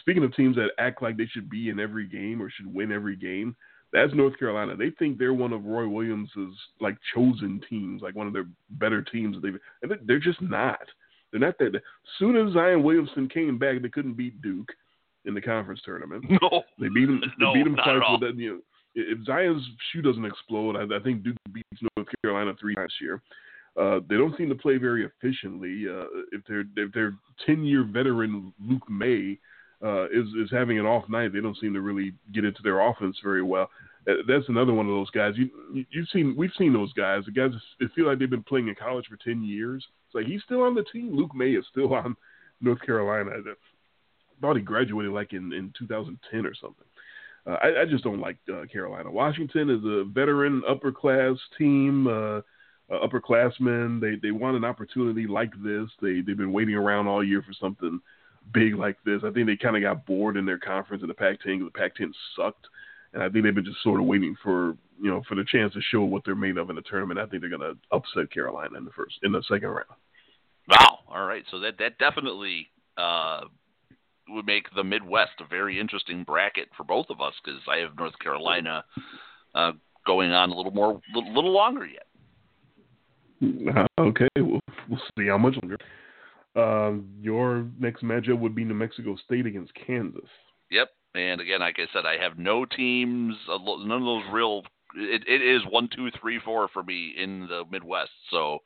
Speaking 0.00 0.24
of 0.24 0.34
teams 0.34 0.56
that 0.56 0.70
act 0.78 1.02
like 1.02 1.16
they 1.16 1.26
should 1.26 1.48
be 1.48 1.70
in 1.70 1.80
every 1.80 2.06
game 2.06 2.42
or 2.42 2.50
should 2.50 2.72
win 2.72 2.92
every 2.92 3.16
game, 3.16 3.56
that's 3.92 4.14
North 4.14 4.38
Carolina. 4.38 4.76
They 4.76 4.90
think 4.98 5.18
they're 5.18 5.34
one 5.34 5.52
of 5.52 5.64
Roy 5.64 5.88
Williams's 5.88 6.54
like 6.80 6.96
chosen 7.14 7.60
teams, 7.68 8.02
like 8.02 8.14
one 8.14 8.26
of 8.26 8.32
their 8.32 8.46
better 8.70 9.02
teams. 9.02 9.36
They've 9.42 9.56
and 9.82 9.92
they're 10.06 10.18
just 10.18 10.42
not. 10.42 10.80
They're 11.30 11.40
not 11.40 11.58
that. 11.58 11.74
As 11.74 11.82
soon 12.18 12.36
as 12.36 12.54
Zion 12.54 12.82
Williamson 12.82 13.28
came 13.28 13.58
back, 13.58 13.80
they 13.82 13.88
couldn't 13.88 14.14
beat 14.14 14.40
Duke 14.42 14.68
in 15.24 15.34
the 15.34 15.40
conference 15.40 15.80
tournament. 15.84 16.24
No, 16.42 16.62
they 16.78 16.88
beat 16.88 17.06
them. 17.06 17.20
They 17.20 17.44
no, 17.44 17.54
beat 17.54 17.64
them 17.64 17.76
twice. 17.76 18.00
With 18.10 18.20
that, 18.20 18.40
you 18.40 18.50
know, 18.50 18.60
if 18.94 19.24
Zion's 19.24 19.62
shoe 19.92 20.02
doesn't 20.02 20.24
explode, 20.24 20.76
I, 20.76 20.96
I 20.96 21.00
think 21.00 21.22
Duke 21.22 21.36
beats 21.52 21.82
North 21.96 22.08
Carolina 22.22 22.52
three 22.60 22.74
times 22.74 22.92
year. 23.00 23.22
Uh, 23.78 24.00
they 24.08 24.16
don't 24.16 24.36
seem 24.36 24.48
to 24.48 24.54
play 24.54 24.76
very 24.76 25.04
efficiently. 25.04 25.84
Uh, 25.88 26.04
if 26.32 26.44
their 26.48 26.64
if 26.76 26.92
their 26.92 27.14
ten 27.46 27.64
year 27.64 27.84
veteran 27.84 28.52
Luke 28.60 28.88
Maye 28.90 29.38
uh, 29.84 30.06
is 30.06 30.26
is 30.42 30.50
having 30.50 30.78
an 30.78 30.86
off 30.86 31.08
night. 31.08 31.32
They 31.32 31.40
don't 31.40 31.56
seem 31.58 31.74
to 31.74 31.80
really 31.80 32.12
get 32.32 32.44
into 32.44 32.62
their 32.62 32.80
offense 32.80 33.16
very 33.22 33.42
well. 33.42 33.70
Uh, 34.08 34.14
that's 34.26 34.48
another 34.48 34.72
one 34.72 34.86
of 34.86 34.92
those 34.92 35.10
guys. 35.10 35.34
You 35.36 35.50
you've 35.90 36.08
seen 36.12 36.34
we've 36.36 36.52
seen 36.58 36.72
those 36.72 36.92
guys. 36.94 37.24
The 37.24 37.32
guys 37.32 37.50
that 37.80 37.92
feel 37.94 38.06
like 38.06 38.18
they've 38.18 38.28
been 38.28 38.42
playing 38.42 38.68
in 38.68 38.74
college 38.74 39.06
for 39.08 39.16
ten 39.16 39.42
years. 39.44 39.84
It's 40.06 40.14
like 40.14 40.26
he's 40.26 40.42
still 40.42 40.62
on 40.62 40.74
the 40.74 40.84
team. 40.92 41.14
Luke 41.14 41.34
Maye 41.34 41.52
is 41.52 41.66
still 41.70 41.94
on 41.94 42.16
North 42.60 42.80
Carolina. 42.84 43.30
I 43.30 43.52
thought 44.40 44.56
he 44.56 44.62
graduated 44.62 45.12
like 45.12 45.32
in 45.32 45.52
in 45.52 45.72
2010 45.78 46.46
or 46.46 46.54
something. 46.54 46.86
Uh, 47.46 47.56
I, 47.62 47.82
I 47.82 47.84
just 47.88 48.04
don't 48.04 48.20
like 48.20 48.36
uh, 48.52 48.66
Carolina. 48.70 49.10
Washington 49.10 49.70
is 49.70 49.84
a 49.84 50.04
veteran 50.04 50.62
upper 50.68 50.92
class 50.92 51.36
team. 51.56 52.06
Uh, 52.06 52.40
uh, 52.90 53.06
upperclassmen. 53.06 54.00
They 54.00 54.16
they 54.16 54.30
want 54.30 54.56
an 54.56 54.64
opportunity 54.64 55.26
like 55.26 55.52
this. 55.62 55.88
They 56.00 56.20
they've 56.20 56.36
been 56.36 56.52
waiting 56.52 56.74
around 56.74 57.06
all 57.06 57.22
year 57.22 57.42
for 57.42 57.52
something 57.52 58.00
big 58.52 58.74
like 58.74 58.96
this. 59.04 59.22
I 59.24 59.30
think 59.30 59.46
they 59.46 59.56
kind 59.56 59.76
of 59.76 59.82
got 59.82 60.06
bored 60.06 60.36
in 60.36 60.46
their 60.46 60.58
conference 60.58 61.02
in 61.02 61.08
the 61.08 61.14
Pac-10 61.14 61.58
because 61.58 61.72
the 61.72 61.78
Pac-10 61.78 62.10
sucked, 62.36 62.66
and 63.12 63.22
I 63.22 63.28
think 63.28 63.44
they've 63.44 63.54
been 63.54 63.64
just 63.64 63.82
sort 63.82 64.00
of 64.00 64.06
waiting 64.06 64.36
for 64.42 64.76
you 65.00 65.10
know 65.10 65.22
for 65.28 65.34
the 65.34 65.44
chance 65.44 65.72
to 65.74 65.80
show 65.80 66.02
what 66.02 66.22
they're 66.24 66.34
made 66.34 66.58
of 66.58 66.70
in 66.70 66.76
the 66.76 66.82
tournament. 66.82 67.20
I 67.20 67.26
think 67.26 67.42
they're 67.42 67.50
going 67.50 67.62
to 67.62 67.76
upset 67.92 68.32
Carolina 68.32 68.76
in 68.76 68.84
the 68.84 68.90
first 68.90 69.16
in 69.22 69.32
the 69.32 69.42
second 69.48 69.68
round. 69.68 69.86
Wow. 70.68 70.98
All 71.08 71.26
right. 71.26 71.44
So 71.50 71.60
that 71.60 71.78
that 71.78 71.98
definitely 71.98 72.68
uh, 72.96 73.42
would 74.28 74.46
make 74.46 74.66
the 74.74 74.84
Midwest 74.84 75.32
a 75.40 75.46
very 75.46 75.78
interesting 75.80 76.24
bracket 76.24 76.68
for 76.76 76.84
both 76.84 77.06
of 77.10 77.20
us 77.20 77.34
because 77.44 77.60
I 77.70 77.78
have 77.78 77.96
North 77.96 78.18
Carolina 78.18 78.84
uh, 79.54 79.72
going 80.06 80.32
on 80.32 80.50
a 80.50 80.54
little 80.54 80.72
more, 80.72 81.00
little, 81.14 81.34
little 81.34 81.52
longer 81.52 81.86
yet. 81.86 82.06
Uh, 83.74 83.86
okay, 84.00 84.28
we'll, 84.36 84.60
we'll 84.88 85.00
see 85.16 85.28
how 85.28 85.38
much 85.38 85.54
longer. 85.62 85.78
Um, 86.58 87.08
your 87.20 87.66
next 87.78 88.02
matchup 88.02 88.40
would 88.40 88.54
be 88.54 88.64
New 88.64 88.74
Mexico 88.74 89.16
State 89.24 89.46
against 89.46 89.72
Kansas. 89.74 90.28
Yep, 90.70 90.88
and 91.14 91.40
again, 91.40 91.60
like 91.60 91.76
I 91.78 91.86
said, 91.92 92.04
I 92.04 92.20
have 92.22 92.36
no 92.36 92.64
teams, 92.64 93.36
none 93.48 93.90
of 93.90 94.02
those 94.02 94.24
real. 94.32 94.62
It, 94.96 95.22
it 95.28 95.42
is 95.42 95.62
one, 95.70 95.88
two, 95.94 96.10
three, 96.20 96.40
four 96.44 96.68
for 96.68 96.82
me 96.82 97.14
in 97.16 97.46
the 97.46 97.62
Midwest. 97.70 98.10
So 98.30 98.58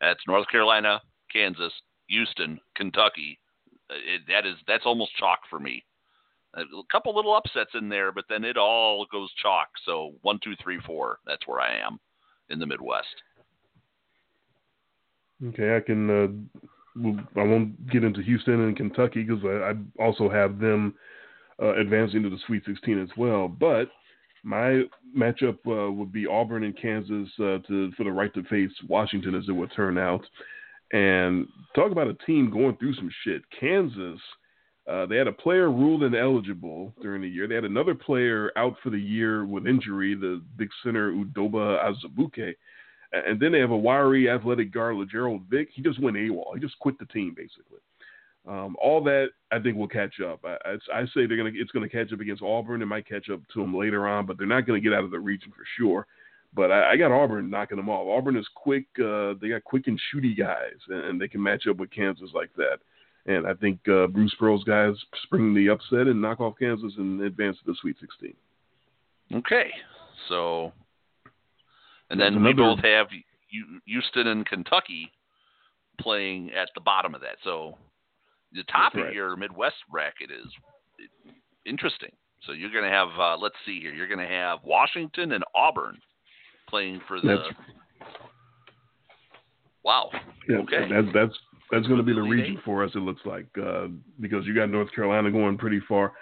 that's 0.00 0.20
North 0.28 0.46
Carolina, 0.48 1.00
Kansas, 1.32 1.72
Houston, 2.08 2.60
Kentucky, 2.76 3.38
It, 3.90 4.22
that 4.28 4.46
is 4.46 4.56
that's 4.66 4.86
almost 4.86 5.16
chalk 5.16 5.40
for 5.50 5.58
me. 5.58 5.84
A 6.54 6.64
couple 6.90 7.16
little 7.16 7.34
upsets 7.34 7.70
in 7.74 7.88
there, 7.88 8.12
but 8.12 8.26
then 8.28 8.44
it 8.44 8.58
all 8.58 9.06
goes 9.10 9.32
chalk. 9.42 9.68
So 9.86 10.12
one, 10.20 10.38
two, 10.44 10.54
three, 10.62 10.78
four. 10.86 11.18
That's 11.26 11.46
where 11.46 11.60
I 11.60 11.78
am 11.78 11.98
in 12.50 12.58
the 12.58 12.66
Midwest. 12.66 13.22
Okay, 15.48 15.76
I 15.76 15.80
can. 15.80 16.10
Uh, 16.10 16.60
I 16.96 17.42
won't 17.42 17.90
get 17.90 18.04
into 18.04 18.22
Houston 18.22 18.60
and 18.60 18.76
Kentucky 18.76 19.22
because 19.22 19.42
I, 19.44 19.70
I, 19.70 20.04
also 20.04 20.28
have 20.28 20.58
them 20.58 20.94
uh, 21.60 21.74
advancing 21.76 22.22
to 22.22 22.30
the 22.30 22.38
Sweet 22.46 22.64
16 22.66 23.00
as 23.00 23.08
well. 23.16 23.48
But 23.48 23.88
my 24.44 24.82
matchup 25.16 25.58
uh, 25.66 25.90
would 25.92 26.12
be 26.12 26.26
Auburn 26.26 26.64
and 26.64 26.76
Kansas 26.80 27.28
uh, 27.38 27.58
to 27.66 27.92
for 27.96 28.04
the 28.04 28.12
right 28.12 28.32
to 28.34 28.42
face 28.44 28.70
Washington, 28.88 29.34
as 29.34 29.44
it 29.48 29.52
would 29.52 29.72
turn 29.74 29.98
out. 29.98 30.24
And 30.92 31.46
talk 31.74 31.92
about 31.92 32.08
a 32.08 32.14
team 32.26 32.50
going 32.50 32.76
through 32.76 32.94
some 32.94 33.10
shit. 33.24 33.42
Kansas, 33.58 34.20
uh, 34.90 35.06
they 35.06 35.16
had 35.16 35.28
a 35.28 35.32
player 35.32 35.70
ruled 35.70 36.02
ineligible 36.02 36.94
during 37.00 37.22
the 37.22 37.28
year. 37.28 37.48
They 37.48 37.54
had 37.54 37.64
another 37.64 37.94
player 37.94 38.52
out 38.56 38.74
for 38.82 38.90
the 38.90 39.00
year 39.00 39.46
with 39.46 39.66
injury, 39.66 40.14
the 40.14 40.42
big 40.58 40.68
center 40.84 41.12
Udoka 41.12 41.82
Azubuike. 41.82 42.54
And 43.12 43.38
then 43.38 43.52
they 43.52 43.58
have 43.58 43.70
a 43.70 43.76
wiry 43.76 44.30
athletic 44.30 44.72
guard, 44.72 44.96
Lagerald 44.96 45.42
Vick. 45.50 45.68
He 45.72 45.82
just 45.82 46.00
went 46.00 46.16
AWOL. 46.16 46.54
He 46.54 46.60
just 46.60 46.78
quit 46.78 46.98
the 46.98 47.04
team, 47.06 47.34
basically. 47.36 47.78
Um, 48.46 48.74
all 48.82 49.02
that 49.04 49.28
I 49.52 49.60
think 49.60 49.76
will 49.76 49.88
catch 49.88 50.20
up. 50.20 50.44
I, 50.44 50.56
I, 50.64 51.00
I 51.00 51.04
say 51.06 51.26
they're 51.26 51.36
gonna 51.36 51.52
it's 51.54 51.70
gonna 51.70 51.88
catch 51.88 52.12
up 52.12 52.20
against 52.20 52.42
Auburn. 52.42 52.82
It 52.82 52.86
might 52.86 53.08
catch 53.08 53.30
up 53.30 53.40
to 53.54 53.60
them 53.60 53.76
later 53.76 54.08
on, 54.08 54.26
but 54.26 54.36
they're 54.36 54.48
not 54.48 54.66
gonna 54.66 54.80
get 54.80 54.92
out 54.92 55.04
of 55.04 55.12
the 55.12 55.20
region 55.20 55.52
for 55.52 55.64
sure. 55.78 56.06
But 56.54 56.72
I, 56.72 56.92
I 56.92 56.96
got 56.96 57.12
Auburn 57.12 57.50
knocking 57.50 57.76
them 57.76 57.88
off. 57.88 58.08
Auburn 58.08 58.36
is 58.36 58.48
quick. 58.54 58.86
Uh, 58.98 59.34
they 59.40 59.48
got 59.48 59.62
quick 59.64 59.86
and 59.86 60.00
shooty 60.12 60.36
guys, 60.36 60.74
and, 60.88 61.04
and 61.04 61.20
they 61.20 61.28
can 61.28 61.42
match 61.42 61.66
up 61.68 61.76
with 61.76 61.90
Kansas 61.92 62.30
like 62.34 62.50
that. 62.56 62.78
And 63.26 63.46
I 63.46 63.54
think 63.54 63.78
uh, 63.88 64.08
Bruce 64.08 64.34
Pearl's 64.38 64.64
guys 64.64 64.94
spring 65.22 65.54
the 65.54 65.68
upset 65.68 66.08
and 66.08 66.20
knock 66.20 66.40
off 66.40 66.58
Kansas 66.58 66.92
and 66.98 67.20
advance 67.22 67.56
to 67.58 67.64
the 67.66 67.76
Sweet 67.80 67.96
16. 68.00 68.34
Okay, 69.34 69.70
so 70.28 70.72
and 72.12 72.20
then 72.20 72.34
another... 72.34 72.46
we 72.46 72.52
both 72.52 72.84
have 72.84 73.08
Houston 73.86 74.28
and 74.28 74.46
Kentucky 74.46 75.10
playing 76.00 76.50
at 76.52 76.68
the 76.74 76.80
bottom 76.80 77.14
of 77.14 77.20
that. 77.22 77.36
So 77.42 77.76
the 78.52 78.62
top 78.64 78.94
right. 78.94 79.08
of 79.08 79.14
your 79.14 79.36
Midwest 79.36 79.76
bracket 79.90 80.30
is 80.30 80.46
interesting. 81.66 82.10
So 82.46 82.52
you're 82.52 82.72
going 82.72 82.84
to 82.84 82.90
have, 82.90 83.08
uh, 83.18 83.36
let's 83.36 83.54
see 83.64 83.80
here, 83.80 83.94
you're 83.94 84.08
going 84.08 84.18
to 84.18 84.26
have 84.26 84.58
Washington 84.64 85.32
and 85.32 85.44
Auburn 85.54 85.98
playing 86.68 87.00
for 87.06 87.20
the. 87.20 87.28
That's, 87.28 88.08
wow. 89.84 90.10
Yeah, 90.48 90.56
okay. 90.58 90.88
That's 90.90 91.06
that's 91.14 91.38
that's 91.70 91.86
going 91.86 91.98
to 91.98 92.04
be 92.04 92.14
the 92.14 92.22
region 92.22 92.60
for 92.64 92.84
us. 92.84 92.90
It 92.94 92.98
looks 92.98 93.22
like 93.24 93.46
uh, 93.62 93.86
because 94.20 94.44
you 94.44 94.54
got 94.54 94.70
North 94.70 94.92
Carolina 94.94 95.30
going 95.30 95.56
pretty 95.56 95.80
far. 95.88 96.12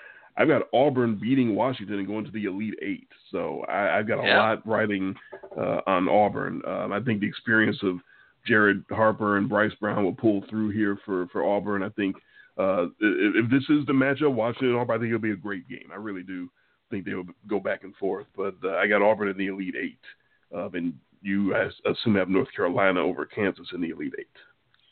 I've 0.41 0.49
got 0.49 0.63
Auburn 0.73 1.17
beating 1.21 1.55
Washington 1.55 1.99
and 1.99 2.07
going 2.07 2.25
to 2.25 2.31
the 2.31 2.47
Elite 2.47 2.79
Eight. 2.81 3.09
So 3.31 3.63
I, 3.69 3.99
have 3.99 4.09
got 4.09 4.25
a 4.25 4.27
yeah. 4.27 4.39
lot 4.39 4.67
riding 4.67 5.15
uh, 5.55 5.83
on 5.87 6.09
Auburn. 6.09 6.63
Um, 6.67 6.95
I 6.95 7.01
think 7.01 7.21
the 7.21 7.29
experience 7.29 7.77
of 7.83 7.99
Jared 8.47 8.83
Harper 8.89 9.37
and 9.37 9.51
Bryce 9.51 9.75
Brown 9.81 10.03
will 10.03 10.15
pull 10.15 10.43
through 10.49 10.71
here 10.71 10.99
for, 11.05 11.27
for 11.27 11.45
Auburn. 11.45 11.83
I 11.83 11.91
think 11.91 12.17
uh, 12.57 12.85
if, 12.85 13.45
if, 13.45 13.51
this 13.51 13.65
is 13.69 13.85
the 13.85 13.93
matchup, 13.93 14.33
Washington 14.33 14.77
Auburn, 14.77 14.97
I 14.97 14.99
think 14.99 15.09
it'll 15.09 15.21
be 15.21 15.33
a 15.33 15.37
great 15.37 15.69
game. 15.69 15.91
I 15.93 15.97
really 15.97 16.23
do 16.23 16.49
think 16.91 17.05
they'll 17.05 17.25
go 17.47 17.61
back 17.61 17.85
and 17.85 17.95
forth. 17.97 18.27
But 18.35 18.55
uh, 18.65 18.77
I 18.77 18.87
got 18.87 19.03
Auburn 19.03 19.29
in 19.29 19.37
the 19.37 19.49
Elite 19.49 19.77
Eight. 19.79 20.01
Uh, 20.57 20.71
and 20.71 20.95
you, 21.21 21.55
I 21.55 21.69
assume, 21.91 22.15
have 22.15 22.31
North 22.31 22.49
Carolina 22.57 23.01
over 23.01 23.27
Kansas 23.27 23.69
in 23.75 23.83
the 23.83 23.91
Elite 23.91 24.15
Eight. 24.19 24.27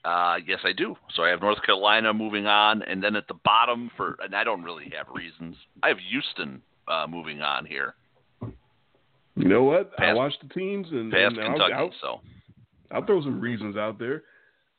Uh, 0.05 0.37
yes, 0.47 0.61
I 0.65 0.73
do. 0.73 0.97
So 1.15 1.25
I 1.25 1.29
have 1.31 1.41
North 1.41 1.63
Carolina 1.65 2.15
moving 2.15 2.47
on, 2.47 2.83
and 2.83 3.03
then 3.03 3.17
at 3.17 3.29
the 3.29 3.35
bottom 3.45 3.91
for, 3.97 4.17
and 4.23 4.35
I 4.35 4.45
don't 4.45 4.63
really 4.63 4.93
have 4.97 5.07
reasons. 5.15 5.57
I 5.83 5.89
have 5.89 5.99
Houston 6.11 6.63
uh, 6.87 7.07
moving 7.09 7.43
on 7.43 7.67
here. 7.67 7.95
You 8.41 9.49
know 9.49 9.65
what? 9.65 9.97
Past, 9.97 10.11
I 10.11 10.15
watched 10.15 10.43
the 10.43 10.53
teams, 10.55 10.89
and, 10.91 11.13
and 11.13 11.37
Kentucky. 11.37 11.73
I'll, 11.73 11.85
I'll, 11.85 11.95
so 12.01 12.21
I'll 12.91 13.05
throw 13.05 13.23
some 13.23 13.41
reasons 13.41 13.77
out 13.77 13.99
there. 13.99 14.23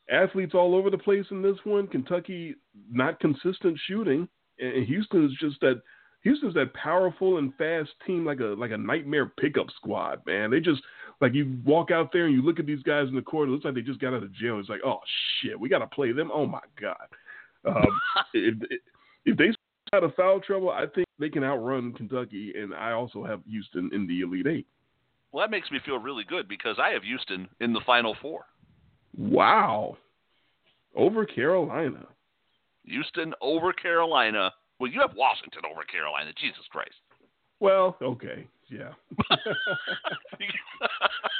Athletes 0.10 0.54
all 0.56 0.76
over 0.76 0.90
the 0.90 0.98
place 0.98 1.26
in 1.32 1.42
this 1.42 1.58
one. 1.64 1.88
Kentucky 1.88 2.56
not 2.92 3.20
consistent 3.20 3.78
shooting, 3.88 4.28
and 4.58 4.86
Houston 4.88 5.26
is 5.26 5.32
just 5.40 5.60
that. 5.62 5.82
Houston's 6.24 6.56
that 6.56 6.74
powerful 6.74 7.38
and 7.38 7.56
fast 7.56 7.92
team, 8.06 8.26
like 8.26 8.42
a 8.42 8.56
like 8.58 8.72
a 8.72 8.78
nightmare 8.78 9.32
pickup 9.40 9.68
squad. 9.78 10.22
Man, 10.26 10.52
they 10.52 10.60
just 10.60 10.82
like 11.22 11.34
you 11.34 11.58
walk 11.66 11.92
out 11.92 12.12
there 12.14 12.26
and 12.26 12.34
you 12.34 12.42
look 12.42 12.60
at 12.60 12.66
these 12.66 12.84
guys 12.84 13.08
in 13.08 13.16
the 13.16 13.22
court. 13.22 13.50
It 13.50 13.52
looks 13.52 13.66
like 13.66 13.76
they 13.76 13.82
just 13.82 14.00
got 14.00 14.14
out 14.14 14.24
of 14.24 14.34
jail. 14.34 14.60
It's 14.60 14.70
like, 14.70 14.82
oh 14.86 15.00
shit, 15.42 15.60
we 15.60 15.70
got 15.70 15.80
to 15.80 15.88
play 15.88 16.12
them. 16.12 16.32
Oh 16.34 16.46
my 16.46 16.62
god. 16.80 17.08
Um, 17.66 18.02
if, 18.34 18.56
if 19.26 19.38
they 19.38 19.52
out 19.94 20.04
of 20.04 20.14
foul 20.16 20.40
trouble, 20.40 20.70
I 20.70 20.86
think 20.94 21.08
they 21.18 21.30
can 21.30 21.44
outrun 21.44 21.94
Kentucky, 21.94 22.54
and 22.56 22.74
I 22.74 22.92
also 22.92 23.24
have 23.24 23.42
Houston 23.50 23.90
in 23.94 24.08
the 24.08 24.22
Elite 24.22 24.48
Eight. 24.48 24.68
Well, 25.32 25.44
that 25.44 25.52
makes 25.52 25.70
me 25.72 25.80
feel 25.86 25.98
really 25.98 26.24
good 26.24 26.48
because 26.48 26.78
I 26.80 26.90
have 26.90 27.04
Houston 27.04 27.48
in 27.60 27.74
the 27.74 27.82
Final 27.86 28.16
Four. 28.22 28.46
Wow. 29.18 29.98
Over 30.96 31.26
Carolina. 31.26 32.06
Houston 32.86 33.34
over 33.42 33.74
Carolina. 33.74 34.52
Well, 34.80 34.92
you 34.92 35.02
have 35.02 35.12
Washington 35.16 35.62
over 35.70 35.84
Carolina. 35.84 36.32
Jesus 36.40 36.64
Christ. 36.72 36.96
Well, 37.60 37.98
okay. 38.02 38.48
Yeah. 38.70 38.94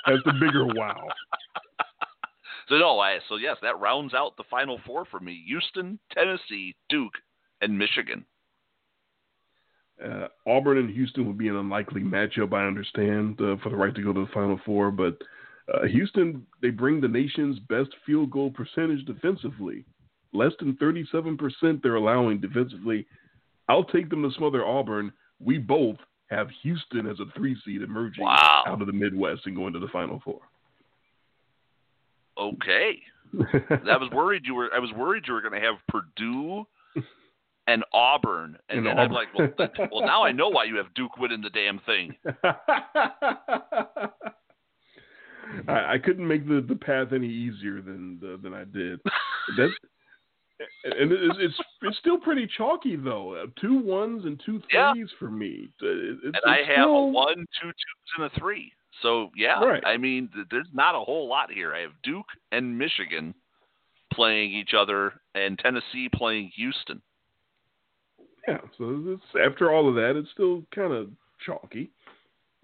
That's 0.08 0.24
the 0.26 0.34
bigger 0.40 0.66
wow. 0.66 1.08
So 2.70 2.76
no, 2.76 3.00
I 3.00 3.20
so 3.28 3.38
yes, 3.38 3.58
that 3.62 3.80
rounds 3.80 4.14
out 4.14 4.38
the 4.38 4.44
final 4.50 4.80
four 4.86 5.06
for 5.06 5.20
me: 5.20 5.44
Houston, 5.48 6.00
Tennessee, 6.12 6.76
Duke, 6.90 7.14
and 7.62 7.78
Michigan. 7.78 8.26
Uh, 10.04 10.28
Auburn 10.48 10.78
and 10.78 10.90
Houston 10.90 11.28
would 11.28 11.38
be 11.38 11.50
an 11.50 11.58
unlikely 11.58 12.02
matchup, 12.02 12.54
I 12.54 12.66
understand, 12.66 13.40
uh, 13.42 13.58
for 13.62 13.70
the 13.70 13.76
right 13.76 13.94
to 13.94 14.02
go 14.02 14.14
to 14.14 14.22
the 14.22 14.32
Final 14.34 14.60
Four. 14.66 14.92
But 14.92 15.18
uh, 15.74 15.88
Houston, 15.88 16.46
they 16.62 16.70
bring 16.70 17.02
the 17.02 17.08
nation's 17.08 17.60
best 17.68 17.90
field 18.06 18.32
goal 18.32 18.52
percentage 18.52 19.06
defensively. 19.06 19.84
Less 20.32 20.54
than 20.60 20.78
37% 20.78 21.82
they're 21.82 21.96
allowing 21.96 22.40
defensively. 22.40 23.08
I'll 23.68 23.84
take 23.84 24.10
them 24.10 24.24
to 24.24 24.32
smother 24.38 24.66
Auburn. 24.66 25.12
We 25.40 25.58
both 25.58 25.98
have 26.30 26.48
Houston 26.62 27.08
as 27.08 27.20
a 27.20 27.26
three 27.36 27.58
seed 27.66 27.82
emerging 27.82 28.24
wow. 28.24 28.64
out 28.68 28.82
of 28.82 28.88
the 28.88 28.94
Midwest 28.94 29.42
and 29.46 29.56
going 29.56 29.74
to 29.74 29.80
the 29.80 29.88
Final 29.88 30.22
Four. 30.24 30.42
Okay. 32.38 33.02
I 33.40 33.98
was 33.98 34.10
worried 34.12 34.44
you 34.46 34.56
were. 34.56 34.70
I 34.74 34.80
was 34.80 34.92
worried 34.96 35.26
you 35.28 35.34
were 35.34 35.42
going 35.42 35.60
to 35.60 35.60
have 35.60 35.76
Purdue 35.88 36.66
and 37.68 37.84
Auburn, 37.94 38.58
and, 38.70 38.80
And 38.80 38.88
then 38.88 38.98
Auburn. 38.98 39.06
I'm 39.06 39.12
like, 39.12 39.28
well, 39.38 39.50
that- 39.60 39.72
well, 39.92 40.06
now 40.06 40.24
I 40.24 40.32
know 40.32 40.50
why 40.50 40.64
you 40.64 40.78
have 40.78 40.94
Duke 40.96 41.18
winning 41.18 41.42
the 41.42 41.52
damn 41.52 41.80
thing. 41.80 42.16
I, 45.68 45.94
I 45.94 45.98
couldn't 46.04 46.28
make 46.28 46.48
the, 46.48 46.66
the 46.68 46.76
path 46.76 47.14
any 47.14 47.28
easier 47.28 47.82
than 47.82 48.20
the, 48.22 48.40
than 48.42 48.54
I 48.54 48.64
did. 48.64 49.00
That 49.58 49.70
and 50.84 51.12
it's, 51.12 51.38
it's 51.40 51.60
it's 51.84 51.98
still 52.00 52.18
pretty 52.18 52.48
chalky 52.58 52.96
though. 52.96 53.36
Uh, 53.36 53.46
Two 53.62 53.80
ones 53.80 54.26
and 54.26 54.40
two 54.46 54.60
threes 54.60 54.70
Yeah. 54.74 54.94
for 55.18 55.30
me. 55.30 55.70
Uh, 55.82 55.88
It- 55.88 56.18
it's, 56.24 56.38
and 56.44 56.52
I 56.54 56.56
it's 56.58 56.68
have 56.68 56.80
a 56.80 56.82
still- 56.84 57.12
one, 57.12 57.36
two 57.62 57.68
twos, 57.68 57.74
and 58.18 58.26
a 58.26 58.30
three. 58.40 58.72
So 59.02 59.32
yeah, 59.36 59.64
Right. 59.64 59.84
I 59.86 59.96
mean, 59.98 60.30
there's 60.52 60.68
not 60.74 60.96
a 60.96 61.00
whole 61.00 61.28
lot 61.28 61.52
here. 61.52 61.74
I 61.74 61.80
have 61.80 61.94
Duke 62.04 62.26
and 62.52 62.78
Michigan 62.78 63.34
playing 64.12 64.52
each 64.52 64.74
other, 64.74 65.14
and 65.36 65.58
Tennessee 65.60 66.10
playing 66.14 66.50
Houston. 66.56 67.02
Yeah, 68.48 68.58
so 68.78 69.02
it's, 69.08 69.24
after 69.52 69.72
all 69.72 69.88
of 69.88 69.96
that, 69.96 70.16
it's 70.18 70.32
still 70.32 70.64
kind 70.74 70.92
of 70.92 71.10
chalky, 71.46 71.90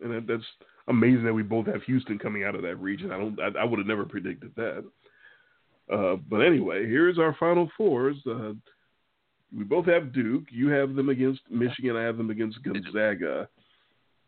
and 0.04 0.12
that, 0.12 0.28
that's 0.28 0.44
amazing 0.88 1.24
that 1.26 1.34
we 1.34 1.44
both 1.44 1.68
have 1.68 1.84
Houston 1.84 2.18
coming 2.18 2.44
out 2.44 2.56
of 2.56 2.64
that 2.64 2.78
region. 2.78 3.12
I 3.12 3.18
don't, 3.20 3.40
I, 3.40 3.60
I 3.62 3.64
would 3.64 3.78
have 3.80 3.88
never 3.88 4.04
predicted 4.06 4.52
that. 4.56 4.84
Uh, 5.92 6.16
but 6.30 6.38
anyway, 6.40 6.86
here's 6.88 7.20
our 7.20 7.36
final 7.40 7.70
fours. 7.78 8.18
Uh, 8.26 8.54
we 9.56 9.64
both 9.64 9.86
have 9.86 10.12
Duke. 10.14 10.46
You 10.50 10.70
have 10.70 10.96
them 10.96 11.10
against 11.10 11.42
Michigan. 11.50 11.96
I 11.96 12.04
have 12.04 12.18
them 12.18 12.30
against 12.30 12.62
Gonzaga. 12.64 13.48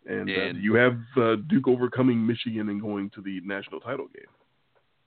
And, 0.05 0.29
uh, 0.29 0.33
you 0.57 0.75
have 0.75 0.97
uh, 1.17 1.35
Duke 1.49 1.67
overcoming 1.67 2.25
Michigan 2.25 2.69
and 2.69 2.79
going 2.81 3.09
to 3.11 3.21
the 3.21 3.41
national 3.43 3.81
title 3.81 4.07
game. 4.13 4.23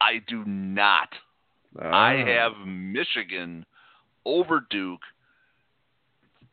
I 0.00 0.20
do 0.26 0.44
not. 0.44 1.08
I 1.80 2.16
Ah. 2.22 2.26
have 2.26 2.66
Michigan 2.66 3.64
over 4.26 4.60
Duke 4.70 5.00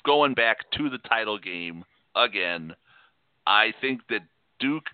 going 0.06 0.34
back 0.34 0.69
to 0.78 0.90
the 0.90 0.99
title 0.99 1.38
game 1.40 1.84
again. 2.15 2.74
I 3.45 3.74
think 3.82 4.02
that 4.10 4.22
Duke 4.60 4.86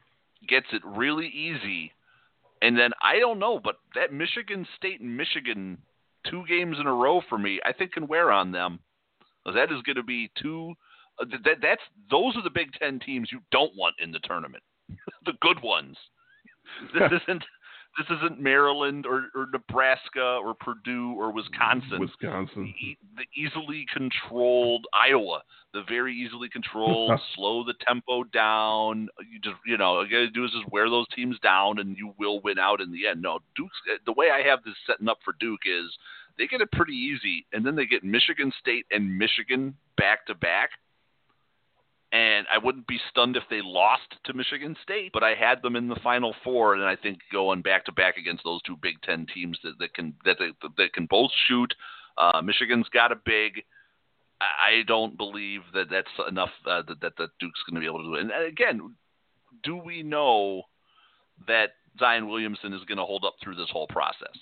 gets 0.47 0.67
it 0.71 0.81
really 0.85 1.27
easy. 1.27 1.91
And 2.63 2.77
then 2.77 2.91
I 3.03 3.19
don't 3.19 3.39
know, 3.39 3.59
but 3.61 3.75
that 3.93 4.13
Michigan 4.13 4.65
State 4.77 5.01
and 5.01 5.15
Michigan 5.15 5.77
two 6.29 6.43
games 6.47 6.77
in 6.79 6.87
a 6.87 6.93
row 6.93 7.21
for 7.27 7.37
me, 7.37 7.59
I 7.65 7.73
think 7.73 7.91
can 7.91 8.07
wear 8.07 8.31
on 8.31 8.51
them. 8.53 8.79
That 9.45 9.71
is 9.71 9.81
going 9.85 9.97
to 9.97 10.03
be 10.03 10.31
two. 10.41 10.73
uh, 11.19 11.25
That 11.43 11.57
that's 11.61 11.81
those 12.09 12.35
are 12.37 12.41
the 12.41 12.49
Big 12.49 12.71
Ten 12.79 12.99
teams 12.99 13.29
you 13.31 13.41
don't 13.51 13.75
want 13.75 13.95
in 13.99 14.11
the 14.11 14.19
tournament, 14.19 14.63
the 15.25 15.33
good 15.41 15.61
ones. 15.61 15.97
This 16.93 17.11
isn't 17.27 17.43
this 17.97 18.07
isn't 18.17 18.39
Maryland 18.39 19.05
or, 19.05 19.25
or 19.35 19.47
Nebraska 19.51 20.39
or 20.43 20.53
Purdue 20.55 21.13
or 21.17 21.31
Wisconsin. 21.31 21.99
Wisconsin. 21.99 22.73
E- 22.79 22.97
the 23.15 23.25
easily 23.39 23.85
controlled 23.93 24.87
Iowa, 24.93 25.41
the 25.73 25.83
very 25.87 26.15
easily 26.15 26.49
controlled, 26.49 27.19
slow 27.35 27.63
the 27.63 27.75
tempo 27.85 28.23
down. 28.23 29.09
You 29.31 29.39
just 29.39 29.57
you 29.65 29.77
know, 29.77 29.85
all 29.85 30.05
you 30.05 30.11
gotta 30.11 30.31
do 30.31 30.45
is 30.45 30.51
just 30.51 30.71
wear 30.71 30.89
those 30.89 31.07
teams 31.15 31.37
down, 31.39 31.79
and 31.79 31.95
you 31.97 32.13
will 32.17 32.41
win 32.41 32.57
out 32.57 32.81
in 32.81 32.91
the 32.91 33.07
end. 33.07 33.21
No, 33.21 33.39
Duke's 33.55 33.77
eh, 33.91 33.97
the 34.05 34.13
way 34.13 34.27
I 34.31 34.47
have 34.47 34.63
this 34.63 34.75
setting 34.87 35.07
up 35.07 35.19
for 35.23 35.35
Duke 35.39 35.61
is 35.65 35.91
they 36.37 36.47
get 36.47 36.61
it 36.61 36.71
pretty 36.71 36.93
easy, 36.93 37.45
and 37.53 37.65
then 37.65 37.75
they 37.75 37.85
get 37.85 38.03
Michigan 38.03 38.51
State 38.59 38.85
and 38.91 39.17
Michigan 39.17 39.75
back 39.97 40.25
to 40.27 40.35
back. 40.35 40.71
And 42.13 42.45
I 42.53 42.59
wouldn't 42.63 42.85
be 42.85 42.99
stunned 43.09 43.35
if 43.35 43.43
they 43.49 43.61
lost 43.63 44.03
to 44.25 44.33
Michigan 44.35 44.75
State, 44.83 45.09
but 45.13 45.23
I 45.23 45.33
had 45.33 45.63
them 45.63 45.75
in 45.75 45.87
the 45.87 45.95
Final 46.03 46.35
Four, 46.43 46.75
and 46.75 46.83
I 46.83 46.95
think 46.95 47.17
going 47.31 47.63
back 47.63 47.85
to 47.85 47.91
back 47.91 48.17
against 48.17 48.43
those 48.43 48.61
two 48.61 48.77
Big 48.79 49.01
Ten 49.01 49.25
teams 49.33 49.57
that, 49.63 49.79
that 49.79 49.95
can 49.95 50.13
that 50.23 50.37
they, 50.37 50.49
that 50.77 50.93
can 50.93 51.07
both 51.07 51.31
shoot. 51.47 51.73
Uh, 52.19 52.39
Michigan's 52.43 52.87
got 52.93 53.11
a 53.11 53.15
big. 53.15 53.63
I 54.39 54.83
don't 54.87 55.17
believe 55.17 55.61
that 55.73 55.85
that's 55.89 56.07
enough 56.29 56.51
uh, 56.67 56.83
that, 56.87 57.01
that 57.01 57.13
that 57.17 57.29
Duke's 57.39 57.59
going 57.67 57.75
to 57.75 57.79
be 57.79 57.87
able 57.87 58.03
to 58.03 58.05
do 58.05 58.13
it. 58.15 58.21
And 58.21 58.47
again, 58.47 58.93
do 59.63 59.75
we 59.75 60.03
know 60.03 60.63
that 61.47 61.69
Zion 61.99 62.27
Williamson 62.29 62.73
is 62.73 62.81
going 62.87 62.97
to 62.99 63.05
hold 63.05 63.25
up 63.25 63.35
through 63.41 63.55
this 63.55 63.69
whole 63.71 63.87
process? 63.87 64.37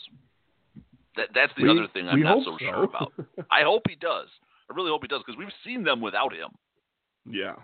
That 1.15 1.27
that's 1.33 1.53
the 1.55 1.63
We- 1.63 1.69
other 1.69 1.87
thing 1.93 2.09
I'm 2.09 2.21
not 2.21 2.43
so 2.43 2.57
so. 2.59 2.65
sure 2.65 2.83
about. 2.83 3.13
I 3.51 3.61
hope 3.63 3.83
he 3.87 3.95
does. 3.95 4.27
I 4.69 4.75
really 4.75 4.89
hope 4.89 5.03
he 5.03 5.07
does 5.07 5.21
because 5.25 5.37
we've 5.37 5.47
seen 5.63 5.83
them 5.85 6.01
without 6.01 6.33
him. 6.33 6.49
Yeah. 7.29 7.55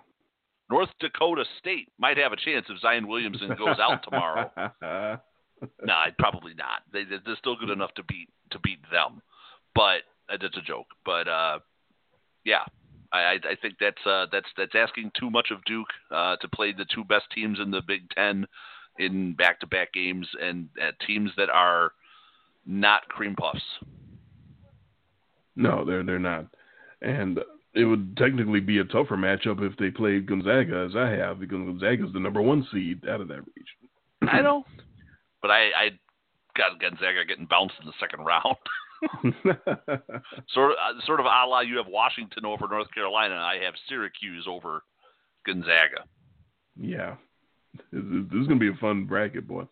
North 0.70 0.90
Dakota 1.00 1.46
State 1.60 1.88
might 1.98 2.18
have 2.18 2.34
a 2.34 2.36
chance 2.36 2.66
if 2.70 2.80
Zion 2.80 3.08
Williamson 3.08 3.56
goes 3.58 3.78
out 3.80 4.04
tomorrow. 4.04 4.52
no, 5.84 5.94
probably 6.20 6.54
not. 6.54 6.82
They, 6.92 7.04
they- 7.06 7.18
they're 7.26 7.38
still 7.38 7.56
good 7.56 7.70
enough 7.70 7.94
to 7.96 8.04
beat 8.04 8.30
to 8.52 8.60
beat 8.60 8.80
them, 8.92 9.22
but 9.76 10.02
uh, 10.30 10.38
that's 10.42 10.58
a 10.58 10.62
joke. 10.62 10.88
But 11.06 11.28
uh, 11.28 11.60
yeah, 12.44 12.64
I, 13.14 13.20
I 13.20 13.34
I 13.52 13.56
think 13.62 13.76
that's 13.80 14.06
uh, 14.06 14.26
that's 14.32 14.48
that's 14.58 14.76
asking 14.76 15.12
too 15.20 15.30
much 15.30 15.52
of 15.52 15.64
Duke 15.66 15.88
uh, 16.12 16.36
to 16.38 16.48
play 16.50 16.74
the 16.74 16.86
two 16.94 17.04
best 17.06 17.26
teams 17.34 17.60
in 17.62 17.72
the 17.72 17.82
Big 17.82 18.10
Ten 18.12 18.46
in 19.00 19.34
back-to-back 19.36 19.94
games 19.94 20.28
and 20.42 20.70
uh, 20.82 20.92
teams 21.06 21.32
that 21.38 21.50
are 21.50 21.92
not 22.66 23.08
cream 23.10 23.36
puffs. 23.36 23.62
No, 25.56 25.84
they're 25.86 26.04
they're 26.04 26.20
not, 26.20 26.46
and 27.02 27.40
it 27.78 27.86
would 27.86 28.18
technically 28.18 28.60
be 28.60 28.80
a 28.80 28.84
tougher 28.84 29.16
matchup 29.16 29.62
if 29.62 29.78
they 29.78 29.90
played 29.92 30.28
Gonzaga 30.28 30.88
as 30.90 30.96
I 30.96 31.10
have 31.12 31.40
because 31.40 31.60
Gonzaga 31.60 32.08
is 32.08 32.14
the 32.14 32.20
number 32.20 32.42
one 32.42 32.68
seed 32.72 33.08
out 33.08 33.22
of 33.22 33.28
that 33.28 33.42
region. 33.56 33.90
I 34.30 34.42
know, 34.42 34.64
but 35.42 35.52
I 35.52 35.70
I 35.78 35.90
got 36.58 36.80
Gonzaga 36.80 37.24
getting 37.28 37.46
bounced 37.46 37.76
in 37.80 37.86
the 37.86 37.94
second 38.00 38.26
round. 38.26 38.56
sort 40.54 40.72
of 40.72 40.78
uh, 40.78 41.06
sort 41.06 41.20
of 41.20 41.28
a 41.28 41.30
la 41.30 41.60
you 41.60 41.78
have 41.78 41.86
Washington 41.88 42.46
over 42.46 42.68
North 42.68 42.92
Carolina. 42.94 43.36
and 43.36 43.44
I 43.44 43.64
have 43.64 43.76
Syracuse 43.88 44.48
over 44.50 44.82
Gonzaga. 45.46 46.04
yeah, 46.76 47.16
this 47.92 48.04
is, 48.04 48.30
this 48.32 48.42
is 48.42 48.48
gonna 48.48 48.60
be 48.60 48.70
a 48.70 48.78
fun 48.82 49.06
bracket, 49.06 49.48
boy. 49.48 49.66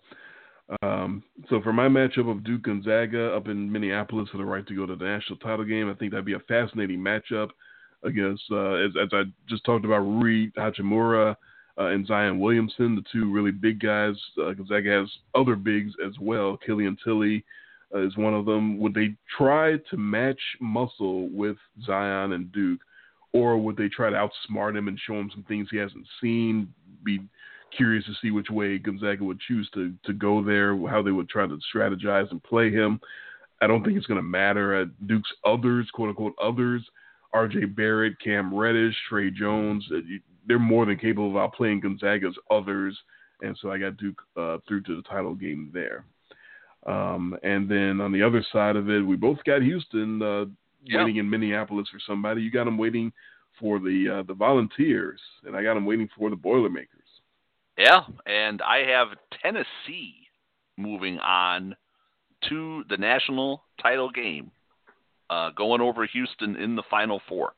Um, 0.82 1.24
so 1.50 1.62
for 1.62 1.74
my 1.74 1.88
matchup 1.88 2.30
of 2.30 2.44
Duke 2.44 2.64
Gonzaga 2.64 3.36
up 3.36 3.48
in 3.48 3.72
Minneapolis 3.72 4.30
for 4.30 4.38
the 4.38 4.46
right 4.46 4.66
to 4.68 4.76
go 4.76 4.86
to 4.86 4.96
the 4.96 5.06
national 5.06 5.38
title 5.38 5.66
game, 5.66 5.90
I 5.90 5.94
think 5.94 6.12
that'd 6.12 6.26
be 6.26 6.34
a 6.34 6.40
fascinating 6.40 7.00
matchup 7.00 7.50
against, 8.06 8.44
uh, 8.52 8.74
as, 8.74 8.92
as 9.02 9.10
I 9.12 9.24
just 9.50 9.66
talked 9.66 9.86
about, 9.86 10.00
Rui 10.00 10.52
Hachimura 10.58 11.36
uh, 11.78 11.86
and 11.88 12.08
Zion 12.08 12.40
Williamson, 12.40 12.96
the 12.96 13.04
two 13.12 13.32
really 13.32 13.52
big 13.52 13.80
guys. 13.80 14.16
Uh, 14.38 14.54
Gonzaga 14.54 14.90
has 14.92 15.10
other 15.34 15.56
bigs 15.56 15.94
as 16.06 16.14
well. 16.20 16.58
Killian 16.58 16.98
Tillie 17.04 17.44
uh, 17.94 18.06
is 18.06 18.16
one 18.18 18.34
of 18.34 18.46
them. 18.46 18.80
Would 18.80 18.94
they 18.94 19.16
try 19.38 19.78
to 19.90 19.98
match 19.98 20.40
muscle 20.62 21.30
with 21.30 21.58
Zion 21.86 22.34
and 22.34 22.52
Duke, 22.52 22.80
or 23.34 23.58
would 23.58 23.78
they 23.78 23.90
try 23.90 24.10
to 24.10 24.16
outsmart 24.16 24.78
him 24.78 24.88
and 24.88 25.00
show 25.00 25.16
him 25.16 25.30
some 25.34 25.44
things 25.44 25.68
he 25.70 25.78
hasn't 25.78 26.08
seen? 26.22 26.74
Be 27.04 27.20
curious 27.76 28.06
to 28.06 28.14
see 28.22 28.32
which 28.32 28.50
way 28.50 28.78
Gonzaga 28.78 29.24
would 29.24 29.40
choose 29.42 29.70
to 29.74 29.94
to 30.06 30.14
go 30.14 30.44
there, 30.44 30.78
how 30.88 31.02
they 31.02 31.12
would 31.12 31.30
try 31.30 31.46
to 31.46 31.60
strategize 31.76 32.32
and 32.32 32.42
play 32.44 32.72
him. 32.72 33.00
I 33.62 33.68
don't 33.68 33.84
think 33.84 33.98
it's 33.98 34.08
going 34.08 34.20
to 34.20 34.24
matter. 34.24 34.82
Uh, 34.82 34.86
Duke's 35.08 35.32
others, 35.44 35.90
quote 35.94 36.10
unquote 36.10 36.36
others, 36.42 36.84
R.J. 37.36 37.66
Barrett, 37.66 38.20
Cam 38.24 38.54
Reddish, 38.54 38.96
Tre 39.10 39.30
Jones, 39.30 39.86
they're 40.48 40.58
more 40.58 40.86
than 40.86 40.98
capable 40.98 41.30
of 41.30 41.52
outplaying 41.52 41.82
Gonzaga's 41.82 42.38
others, 42.50 42.98
and 43.42 43.58
so 43.62 43.72
I 43.72 43.78
got 43.78 43.98
Duke 43.98 44.22
uh, 44.38 44.58
through 44.68 44.84
to 44.84 44.96
the 44.96 45.02
title 45.02 45.36
game 45.36 45.70
there. 45.74 46.06
Um, 46.86 47.36
and 47.44 47.68
then 47.70 48.00
on 48.00 48.12
the 48.12 48.22
other 48.24 48.46
side 48.54 48.76
of 48.76 48.90
it, 48.90 49.02
we 49.02 49.16
both 49.16 49.44
got 49.44 49.62
Houston 49.62 50.22
uh, 50.22 50.46
Yeah. 50.84 51.00
waiting 51.04 51.18
in 51.18 51.30
Minneapolis 51.30 51.90
for 51.92 52.00
somebody. 52.08 52.42
You 52.42 52.52
got 52.52 52.66
them 52.66 52.78
waiting 52.78 53.12
for 53.60 53.80
the 53.80 54.20
uh, 54.20 54.24
the 54.24 54.34
Volunteers, 54.34 55.20
and 55.46 55.56
I 55.56 55.64
got 55.64 55.74
them 55.74 55.86
waiting 55.86 56.10
for 56.18 56.30
the 56.30 56.36
Boilermakers. 56.36 56.90
Yeah, 57.78 58.02
and 58.26 58.62
I 58.62 58.86
have 58.86 59.10
Tennessee 59.42 60.28
moving 60.78 61.20
on 61.20 61.76
to 62.50 62.84
the 62.90 62.98
national 62.98 63.64
title 63.82 64.12
game, 64.12 64.52
uh, 65.30 65.52
going 65.52 65.82
over 65.82 66.06
Houston 66.06 66.56
in 66.56 66.76
the 66.76 66.84
Final 66.90 67.22
Four. 67.28 67.54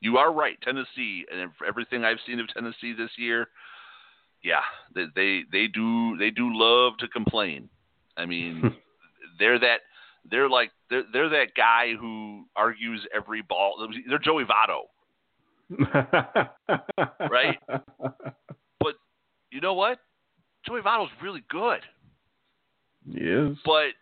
You 0.00 0.18
are 0.18 0.32
right, 0.32 0.56
Tennessee, 0.62 1.24
and 1.32 1.50
everything 1.66 2.04
I've 2.04 2.18
seen 2.26 2.38
of 2.38 2.46
Tennessee 2.54 2.94
this 2.96 3.10
year, 3.16 3.48
yeah, 4.42 4.60
they 4.94 5.06
they, 5.14 5.42
they 5.50 5.66
do 5.66 6.16
they 6.18 6.30
do 6.30 6.50
love 6.52 6.96
to 6.98 7.08
complain. 7.08 7.68
I 8.16 8.26
mean, 8.26 8.76
they're 9.38 9.58
that 9.58 9.78
they're 10.30 10.48
like 10.48 10.70
they're 10.90 11.04
they're 11.12 11.28
that 11.30 11.54
guy 11.56 11.94
who 11.98 12.44
argues 12.54 13.04
every 13.14 13.42
ball. 13.42 13.88
They're 14.08 14.18
Joey 14.18 14.44
Votto. 14.44 14.84
Right? 17.30 17.58
But 18.80 18.94
you 19.50 19.60
know 19.60 19.74
what? 19.74 19.98
Joey 20.66 20.80
Votto's 20.80 21.10
really 21.22 21.42
good. 21.50 21.80
Yes. 23.06 23.56
but 23.64 23.92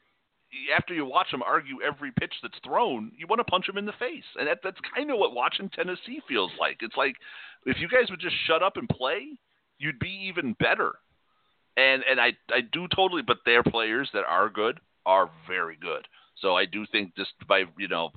after 0.77 0.95
you 0.95 1.05
watch 1.05 1.33
him 1.33 1.43
argue 1.43 1.83
every 1.83 2.13
pitch 2.13 2.35
that's 2.43 2.59
thrown, 2.65 3.13
you 3.17 3.27
want 3.27 3.41
to 3.41 3.45
punch 3.45 3.69
him 3.69 3.79
in 3.79 3.87
the 3.87 3.93
face, 3.99 4.25
and 4.39 4.49
that, 4.49 4.59
that's 4.63 4.81
kind 4.95 5.11
of 5.11 5.19
what 5.19 5.35
watching 5.35 5.69
Tennessee 5.69 6.21
feels 6.29 6.51
like. 6.59 6.79
It's 6.81 6.97
like 6.97 7.15
if 7.65 7.79
you 7.81 7.89
guys 7.89 8.11
would 8.11 8.21
just 8.21 8.37
shut 8.47 8.63
up 8.63 8.77
and 8.77 8.89
play, 8.89 9.39
you'd 9.79 9.99
be 9.99 10.29
even 10.29 10.55
better. 10.59 10.95
And 11.77 12.03
and 12.09 12.21
I 12.21 12.33
I 12.51 12.61
do 12.61 12.87
totally, 12.95 13.23
but 13.27 13.39
their 13.45 13.63
players 13.63 14.09
that 14.15 14.25
are 14.25 14.49
good 14.49 14.81
are 15.05 15.31
very 15.47 15.77
good. 15.77 16.07
So 16.41 16.57
I 16.57 16.65
do 16.65 16.87
think 16.91 17.15
just 17.17 17.33
by 17.49 17.65
you 17.79 17.89
know, 17.89 18.11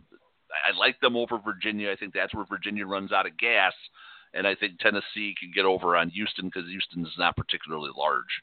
I 0.51 0.77
like 0.77 0.99
them 1.01 1.15
over 1.15 1.37
Virginia. 1.37 1.91
I 1.91 1.95
think 1.95 2.13
that's 2.13 2.33
where 2.33 2.45
Virginia 2.45 2.85
runs 2.85 3.11
out 3.11 3.25
of 3.25 3.37
gas, 3.37 3.73
and 4.33 4.47
I 4.47 4.55
think 4.55 4.79
Tennessee 4.79 5.35
can 5.39 5.51
get 5.53 5.65
over 5.65 5.97
on 5.97 6.09
Houston 6.09 6.45
because 6.45 6.69
Houston 6.69 7.05
is 7.05 7.13
not 7.17 7.35
particularly 7.35 7.91
large. 7.95 8.41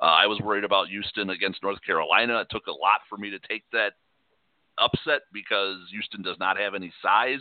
Uh, 0.00 0.04
I 0.04 0.26
was 0.26 0.40
worried 0.40 0.64
about 0.64 0.88
Houston 0.88 1.30
against 1.30 1.62
North 1.62 1.78
Carolina. 1.84 2.40
It 2.40 2.48
took 2.50 2.66
a 2.66 2.72
lot 2.72 3.00
for 3.08 3.16
me 3.16 3.30
to 3.30 3.38
take 3.48 3.64
that 3.72 3.92
upset 4.78 5.22
because 5.32 5.78
Houston 5.90 6.22
does 6.22 6.36
not 6.38 6.58
have 6.58 6.74
any 6.74 6.92
size. 7.02 7.40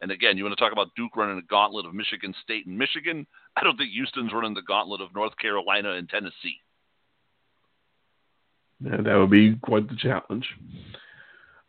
And 0.00 0.10
again, 0.10 0.36
you 0.36 0.44
want 0.44 0.56
to 0.56 0.62
talk 0.62 0.72
about 0.72 0.94
Duke 0.96 1.16
running 1.16 1.38
a 1.38 1.42
gauntlet 1.42 1.86
of 1.86 1.94
Michigan 1.94 2.34
State 2.42 2.66
and 2.66 2.76
Michigan. 2.76 3.26
I 3.56 3.62
don't 3.62 3.76
think 3.76 3.92
Houston's 3.92 4.32
running 4.32 4.54
the 4.54 4.62
gauntlet 4.62 5.00
of 5.00 5.14
North 5.14 5.36
Carolina 5.38 5.92
and 5.92 6.08
Tennessee. 6.08 6.60
Yeah, 8.80 9.00
that 9.00 9.16
would 9.16 9.30
be 9.30 9.56
quite 9.62 9.88
the 9.88 9.96
challenge. 9.96 10.46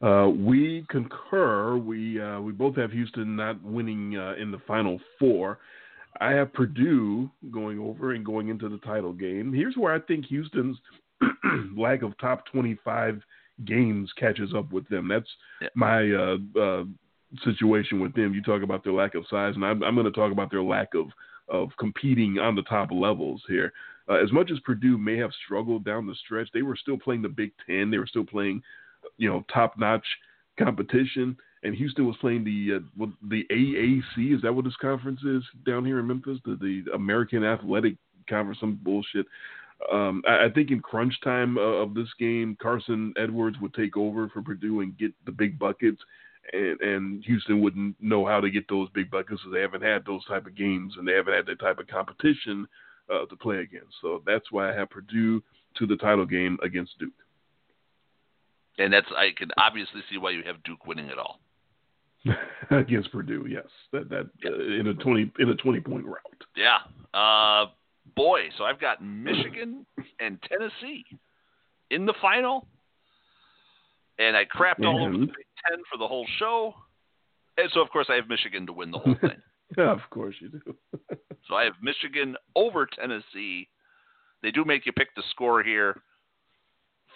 Uh, 0.02 0.30
we 0.30 0.86
concur. 0.90 1.78
We 1.78 2.20
uh, 2.20 2.41
we 2.41 2.52
both 2.52 2.76
have 2.76 2.91
Houston 2.91 3.38
not 3.38 3.64
winning 3.64 4.18
uh, 4.18 4.34
in 4.38 4.52
the 4.52 4.60
Final 4.68 4.99
Four. 5.18 5.60
I 6.22 6.32
have 6.32 6.54
Purdue 6.54 7.30
going 7.52 7.80
over 7.80 8.14
and 8.14 8.26
going 8.26 8.50
into 8.50 8.70
the 8.70 8.78
title 8.80 9.14
game. 9.14 9.54
Here's 9.54 9.76
where 9.76 9.94
I 9.94 10.00
think 10.00 10.26
Houston's 10.28 10.78
lack 11.78 12.02
of 12.02 12.18
top 12.20 12.46
25 12.52 13.22
games 13.66 14.12
catches 14.18 14.54
up 14.54 14.72
with 14.72 14.88
them. 14.90 15.08
That's 15.08 15.30
Yeah. 15.62 15.70
my 15.76 16.12
uh, 16.12 16.38
uh, 16.60 16.84
situation 17.44 18.00
with 18.00 18.14
them. 18.14 18.34
You 18.34 18.42
talk 18.42 18.64
about 18.64 18.84
their 18.84 18.94
lack 18.94 19.16
of 19.16 19.26
size, 19.30 19.56
and 19.56 19.66
I'm, 19.66 19.84
I'm 19.84 19.96
going 19.96 20.06
to 20.06 20.12
talk 20.12 20.32
about 20.32 20.52
their 20.52 20.64
lack 20.64 20.94
of 20.94 21.08
of 21.48 21.70
competing 21.78 22.40
on 22.40 22.56
the 22.56 22.64
top 22.64 22.90
levels 22.92 23.44
here. 23.48 23.72
Uh, 24.10 24.16
as 24.16 24.32
much 24.32 24.50
as 24.52 24.60
Purdue 24.62 24.98
may 24.98 25.16
have 25.18 25.30
struggled 25.46 25.86
down 25.86 26.08
the 26.08 26.16
stretch, 26.16 26.48
they 26.56 26.64
were 26.64 26.76
still 26.76 26.98
playing 26.98 27.22
the 27.22 27.30
Big 27.30 27.52
Ten. 27.68 27.92
They 27.92 28.00
were 28.00 28.08
still 28.08 28.24
playing, 28.26 28.64
you 29.18 29.30
know, 29.30 29.46
top 29.54 29.78
notch 29.78 30.06
competition. 30.58 31.38
And 31.64 31.73
Houston 31.76 32.06
was 32.06 32.15
playing 32.22 32.44
the 32.44 32.77
uh, 32.77 33.06
the 33.30 33.44
AAC. 33.52 34.36
Is 34.36 34.41
that 34.44 34.53
what 34.53 34.65
this 34.65 34.76
conference 34.82 35.22
is 35.23 35.44
down 35.65 35.86
here 35.86 35.99
in 35.99 36.07
Memphis? 36.07 36.40
The 36.45 36.56
the 36.56 36.94
American 36.94 37.44
Athletic 37.44 37.95
Conference, 38.30 38.60
some 38.60 38.80
bullshit. 38.84 39.26
Um, 39.91 40.22
I, 40.27 40.45
I 40.45 40.49
think 40.53 40.72
in 40.72 40.80
crunch 40.80 41.14
time 41.23 41.57
uh, 41.57 41.61
of 41.61 41.94
this 41.94 42.10
game, 42.19 42.57
Carson 42.61 43.14
Edwards 43.18 43.57
would 43.61 43.73
take 43.73 43.98
over 43.98 44.30
for 44.30 44.41
Purdue 44.41 44.82
and 44.82 44.98
get 44.98 45.11
the 45.26 45.32
big 45.32 45.57
buckets, 45.60 46.02
and 46.53 46.80
and 46.82 47.23
Houston 47.26 47.61
wouldn't 47.61 47.95
know 47.99 48.26
how 48.26 48.40
to 48.40 48.49
get 48.49 48.68
those 48.69 48.90
big 48.94 49.10
buckets 49.10 49.41
because 49.41 49.53
they 49.53 49.61
haven't 49.61 49.84
had 49.84 50.06
those 50.06 50.26
type 50.26 50.45
of 50.45 50.56
games 50.56 50.94
and 50.98 51.07
they 51.07 51.14
haven't 51.14 51.34
had 51.34 51.45
that 51.48 51.60
type 51.60 51.80
of 51.80 51.88
competition 51.88 52.68
uh, 53.11 53.26
to 53.26 53.36
play 53.36 53.57
against. 53.57 53.94
So 54.02 54.22
that's 54.26 54.52
why 54.52 54.72
I 54.72 54.76
have 54.76 54.90
Purdue 54.90 55.41
to 55.77 55.86
the 55.86 55.98
title 55.98 56.26
game 56.26 56.57
against 56.64 56.98
Duke. 56.99 57.14
And 58.77 58.91
that's 58.91 59.07
I 59.15 59.30
can 59.36 59.49
obviously 59.57 60.02
see 60.10 60.18
why 60.18 60.32
you 60.32 60.44
have 60.45 60.64
Duke 60.64 60.86
winning 60.86 61.07
it 61.07 61.18
all. 61.18 61.40
against 62.72 63.12
Purdue. 63.12 63.46
Yes, 63.50 63.66
that 63.92 64.10
that 64.10 64.30
uh, 64.46 64.80
in 64.80 64.88
a 64.88 64.94
twenty 64.96 65.32
in 65.40 65.50
a 65.50 65.56
twenty 65.56 65.80
point 65.80 66.06
route. 66.06 66.44
Yeah. 66.56 66.80
Uh, 67.14 67.68
boy, 68.16 68.42
so 68.58 68.64
I've 68.64 68.80
got 68.80 69.04
Michigan 69.04 69.86
and 70.20 70.40
Tennessee 70.50 71.06
in 71.92 72.06
the 72.06 72.14
final, 72.22 72.68
and 74.20 74.36
I 74.36 74.46
crapped 74.46 74.86
all 74.86 75.04
over 75.04 75.14
the 75.14 75.26
Big 75.26 75.46
Ten 75.70 75.80
for 75.92 75.98
the 75.98 76.08
whole 76.08 76.26
show, 76.40 76.74
and 77.58 77.70
so 77.74 77.82
of 77.82 77.90
course 77.90 78.08
I 78.10 78.16
have 78.16 78.28
Michigan 78.28 78.66
to 78.68 78.74
win 78.74 78.92
the 78.92 79.00
whole 79.00 79.16
thing. 79.22 79.32
Yeah, 79.76 79.92
of 79.92 80.02
course 80.12 80.36
you 80.40 80.50
do. 80.50 80.76
so 81.50 81.56
I 81.56 81.64
have 81.64 81.74
Michigan 81.82 82.38
over 82.56 82.86
Tennessee. 82.86 83.68
They 84.44 84.52
do 84.52 84.64
make 84.64 84.86
you 84.86 84.94
pick 84.94 85.14
the 85.16 85.24
score 85.32 85.64
here 85.64 86.00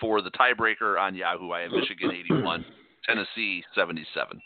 for 0.01 0.23
the 0.23 0.31
tiebreaker 0.31 0.99
on 0.99 1.13
Yahoo. 1.15 1.51
I 1.51 1.61
have 1.61 1.71
Michigan 1.71 2.11
81, 2.11 2.65
Tennessee 3.05 3.63
77. 3.75 4.41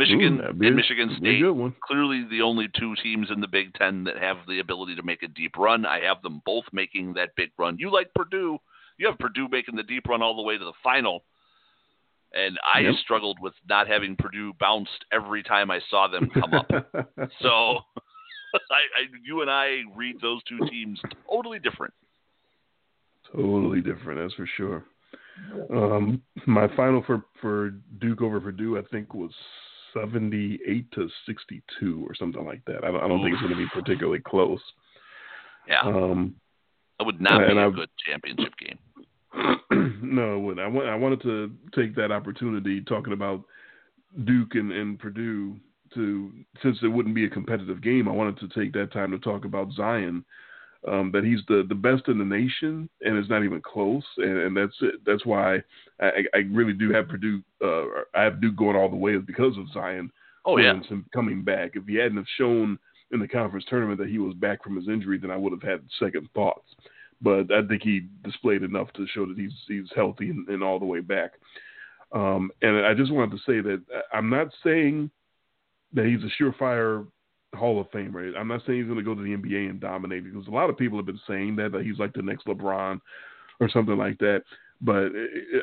Michigan 0.00 0.40
Ooh, 0.40 0.66
and 0.66 0.76
Michigan 0.76 1.08
that'd 1.08 1.22
be 1.22 1.42
a 1.42 1.52
State 1.52 1.80
clearly 1.84 2.26
the 2.30 2.40
only 2.42 2.68
two 2.78 2.94
teams 3.02 3.28
in 3.30 3.40
the 3.40 3.46
Big 3.46 3.74
Ten 3.74 4.04
that 4.04 4.16
have 4.18 4.38
the 4.48 4.60
ability 4.60 4.96
to 4.96 5.02
make 5.02 5.22
a 5.22 5.28
deep 5.28 5.56
run. 5.56 5.84
I 5.84 6.00
have 6.00 6.22
them 6.22 6.40
both 6.46 6.64
making 6.72 7.14
that 7.14 7.30
big 7.36 7.50
run. 7.58 7.76
You 7.78 7.92
like 7.92 8.12
Purdue. 8.14 8.58
You 8.96 9.06
have 9.08 9.18
Purdue 9.18 9.48
making 9.48 9.76
the 9.76 9.82
deep 9.82 10.06
run 10.08 10.22
all 10.22 10.36
the 10.36 10.42
way 10.42 10.56
to 10.56 10.64
the 10.64 10.72
final. 10.82 11.24
And 12.32 12.58
I 12.62 12.80
Yep. 12.80 12.94
struggled 13.02 13.38
with 13.40 13.54
not 13.68 13.88
having 13.88 14.16
Purdue 14.16 14.52
bounced 14.54 15.04
every 15.12 15.42
time 15.42 15.70
I 15.70 15.80
saw 15.90 16.06
them 16.08 16.30
come 16.30 16.54
up. 16.54 16.68
so 17.42 17.80
I, 18.54 18.80
I, 18.96 19.02
you 19.24 19.42
and 19.42 19.50
I 19.50 19.82
read 19.94 20.16
those 20.20 20.42
two 20.44 20.58
teams 20.68 21.00
totally 21.28 21.58
different. 21.58 21.92
totally 23.32 23.80
different, 23.80 24.20
that's 24.20 24.34
for 24.34 24.48
sure. 24.56 24.84
Um, 25.72 26.22
my 26.46 26.68
final 26.76 27.02
for 27.02 27.24
for 27.40 27.70
Duke 28.00 28.22
over 28.22 28.40
Purdue, 28.40 28.78
I 28.78 28.82
think 28.90 29.14
was 29.14 29.32
seventy 29.94 30.58
eight 30.66 30.90
to 30.92 31.08
sixty 31.26 31.62
two 31.78 32.04
or 32.08 32.14
something 32.14 32.44
like 32.44 32.64
that. 32.66 32.84
I 32.84 32.90
don't, 32.90 33.02
I 33.02 33.08
don't 33.08 33.22
think 33.22 33.34
it's 33.34 33.42
going 33.42 33.52
to 33.54 33.58
be 33.58 33.68
particularly 33.72 34.20
close. 34.20 34.60
Yeah, 35.68 35.82
Um, 35.82 36.34
that 36.98 37.04
would 37.04 37.20
not 37.20 37.46
be 37.46 37.56
a 37.56 37.66
I've- 37.66 37.74
good 37.74 37.90
championship 38.06 38.52
game. 38.58 38.78
no, 40.02 40.36
it 40.36 40.40
wouldn't. 40.40 40.88
I, 40.88 40.94
wanted 40.96 41.22
to 41.22 41.52
take 41.74 41.94
that 41.94 42.10
opportunity 42.10 42.80
talking 42.80 43.12
about 43.12 43.44
Duke 44.24 44.54
and, 44.56 44.72
and 44.72 44.98
Purdue 44.98 45.56
to 45.94 46.32
since 46.62 46.78
it 46.82 46.88
wouldn't 46.88 47.14
be 47.14 47.24
a 47.26 47.30
competitive 47.30 47.80
game. 47.82 48.08
I 48.08 48.12
wanted 48.12 48.38
to 48.38 48.48
take 48.48 48.72
that 48.72 48.92
time 48.92 49.10
to 49.12 49.18
talk 49.18 49.44
about 49.44 49.72
Zion. 49.72 50.24
Um, 50.88 51.10
that 51.12 51.24
he's 51.24 51.40
the, 51.46 51.66
the 51.68 51.74
best 51.74 52.08
in 52.08 52.18
the 52.18 52.24
nation, 52.24 52.88
and 53.02 53.18
it's 53.18 53.28
not 53.28 53.44
even 53.44 53.60
close, 53.60 54.04
and, 54.16 54.38
and 54.38 54.56
that's 54.56 54.76
it. 54.80 54.94
That's 55.04 55.26
why 55.26 55.56
I, 56.00 56.24
I 56.32 56.38
really 56.50 56.72
do 56.72 56.90
have 56.90 57.06
Purdue. 57.06 57.42
Uh, 57.62 57.84
I 58.14 58.22
have 58.22 58.40
Duke 58.40 58.56
going 58.56 58.76
all 58.76 58.88
the 58.88 58.96
way 58.96 59.12
is 59.12 59.22
because 59.26 59.58
of 59.58 59.70
Zion. 59.74 60.10
Oh 60.46 60.56
yeah, 60.56 60.72
Williamson 60.72 61.04
coming 61.12 61.42
back. 61.42 61.72
If 61.74 61.86
he 61.86 61.96
hadn't 61.96 62.16
have 62.16 62.26
shown 62.38 62.78
in 63.12 63.20
the 63.20 63.28
conference 63.28 63.66
tournament 63.68 63.98
that 63.98 64.08
he 64.08 64.18
was 64.18 64.34
back 64.34 64.64
from 64.64 64.76
his 64.76 64.88
injury, 64.88 65.18
then 65.18 65.30
I 65.30 65.36
would 65.36 65.52
have 65.52 65.62
had 65.62 65.82
second 65.98 66.28
thoughts. 66.34 66.68
But 67.20 67.52
I 67.52 67.66
think 67.66 67.82
he 67.82 68.06
displayed 68.24 68.62
enough 68.62 68.90
to 68.94 69.06
show 69.08 69.26
that 69.26 69.36
he's 69.36 69.52
he's 69.68 69.90
healthy 69.94 70.30
and, 70.30 70.48
and 70.48 70.62
all 70.62 70.78
the 70.78 70.86
way 70.86 71.00
back. 71.00 71.32
Um, 72.12 72.50
and 72.62 72.86
I 72.86 72.94
just 72.94 73.12
wanted 73.12 73.32
to 73.32 73.42
say 73.46 73.60
that 73.60 73.82
I'm 74.12 74.30
not 74.30 74.48
saying 74.64 75.10
that 75.92 76.06
he's 76.06 76.22
a 76.22 76.42
surefire 76.42 77.06
Hall 77.54 77.80
of 77.80 77.90
Famer. 77.90 78.36
I'm 78.36 78.48
not 78.48 78.62
saying 78.66 78.78
he's 78.78 78.86
going 78.86 78.98
to 78.98 79.04
go 79.04 79.14
to 79.14 79.22
the 79.22 79.36
NBA 79.36 79.70
and 79.70 79.80
dominate 79.80 80.24
because 80.24 80.46
a 80.46 80.50
lot 80.50 80.70
of 80.70 80.78
people 80.78 80.98
have 80.98 81.06
been 81.06 81.20
saying 81.26 81.56
that 81.56 81.72
that 81.72 81.82
he's 81.82 81.98
like 81.98 82.12
the 82.12 82.22
next 82.22 82.46
LeBron 82.46 83.00
or 83.60 83.68
something 83.70 83.96
like 83.96 84.18
that. 84.18 84.42
But 84.80 85.10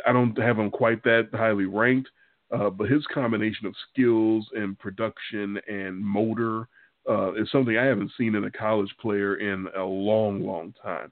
I 0.05 0.14
don't 0.14 0.38
have 0.38 0.59
him 0.59 0.69
quite 0.69 1.03
that 1.03 1.30
highly 1.34 1.65
ranked. 1.65 2.09
Uh, 2.51 2.69
but 2.69 2.89
his 2.89 3.05
combination 3.14 3.65
of 3.65 3.76
skills 3.91 4.47
and 4.55 4.80
production 4.80 5.59
and 5.68 5.99
motor 5.99 6.68
uh, 7.09 7.34
is 7.34 7.51
something 7.51 7.77
I 7.77 7.85
haven't 7.85 8.11
seen 8.18 8.35
in 8.35 8.45
a 8.45 8.51
college 8.51 8.93
player 9.01 9.35
in 9.35 9.68
a 9.76 9.84
long, 9.84 10.45
long 10.45 10.73
time. 10.81 11.11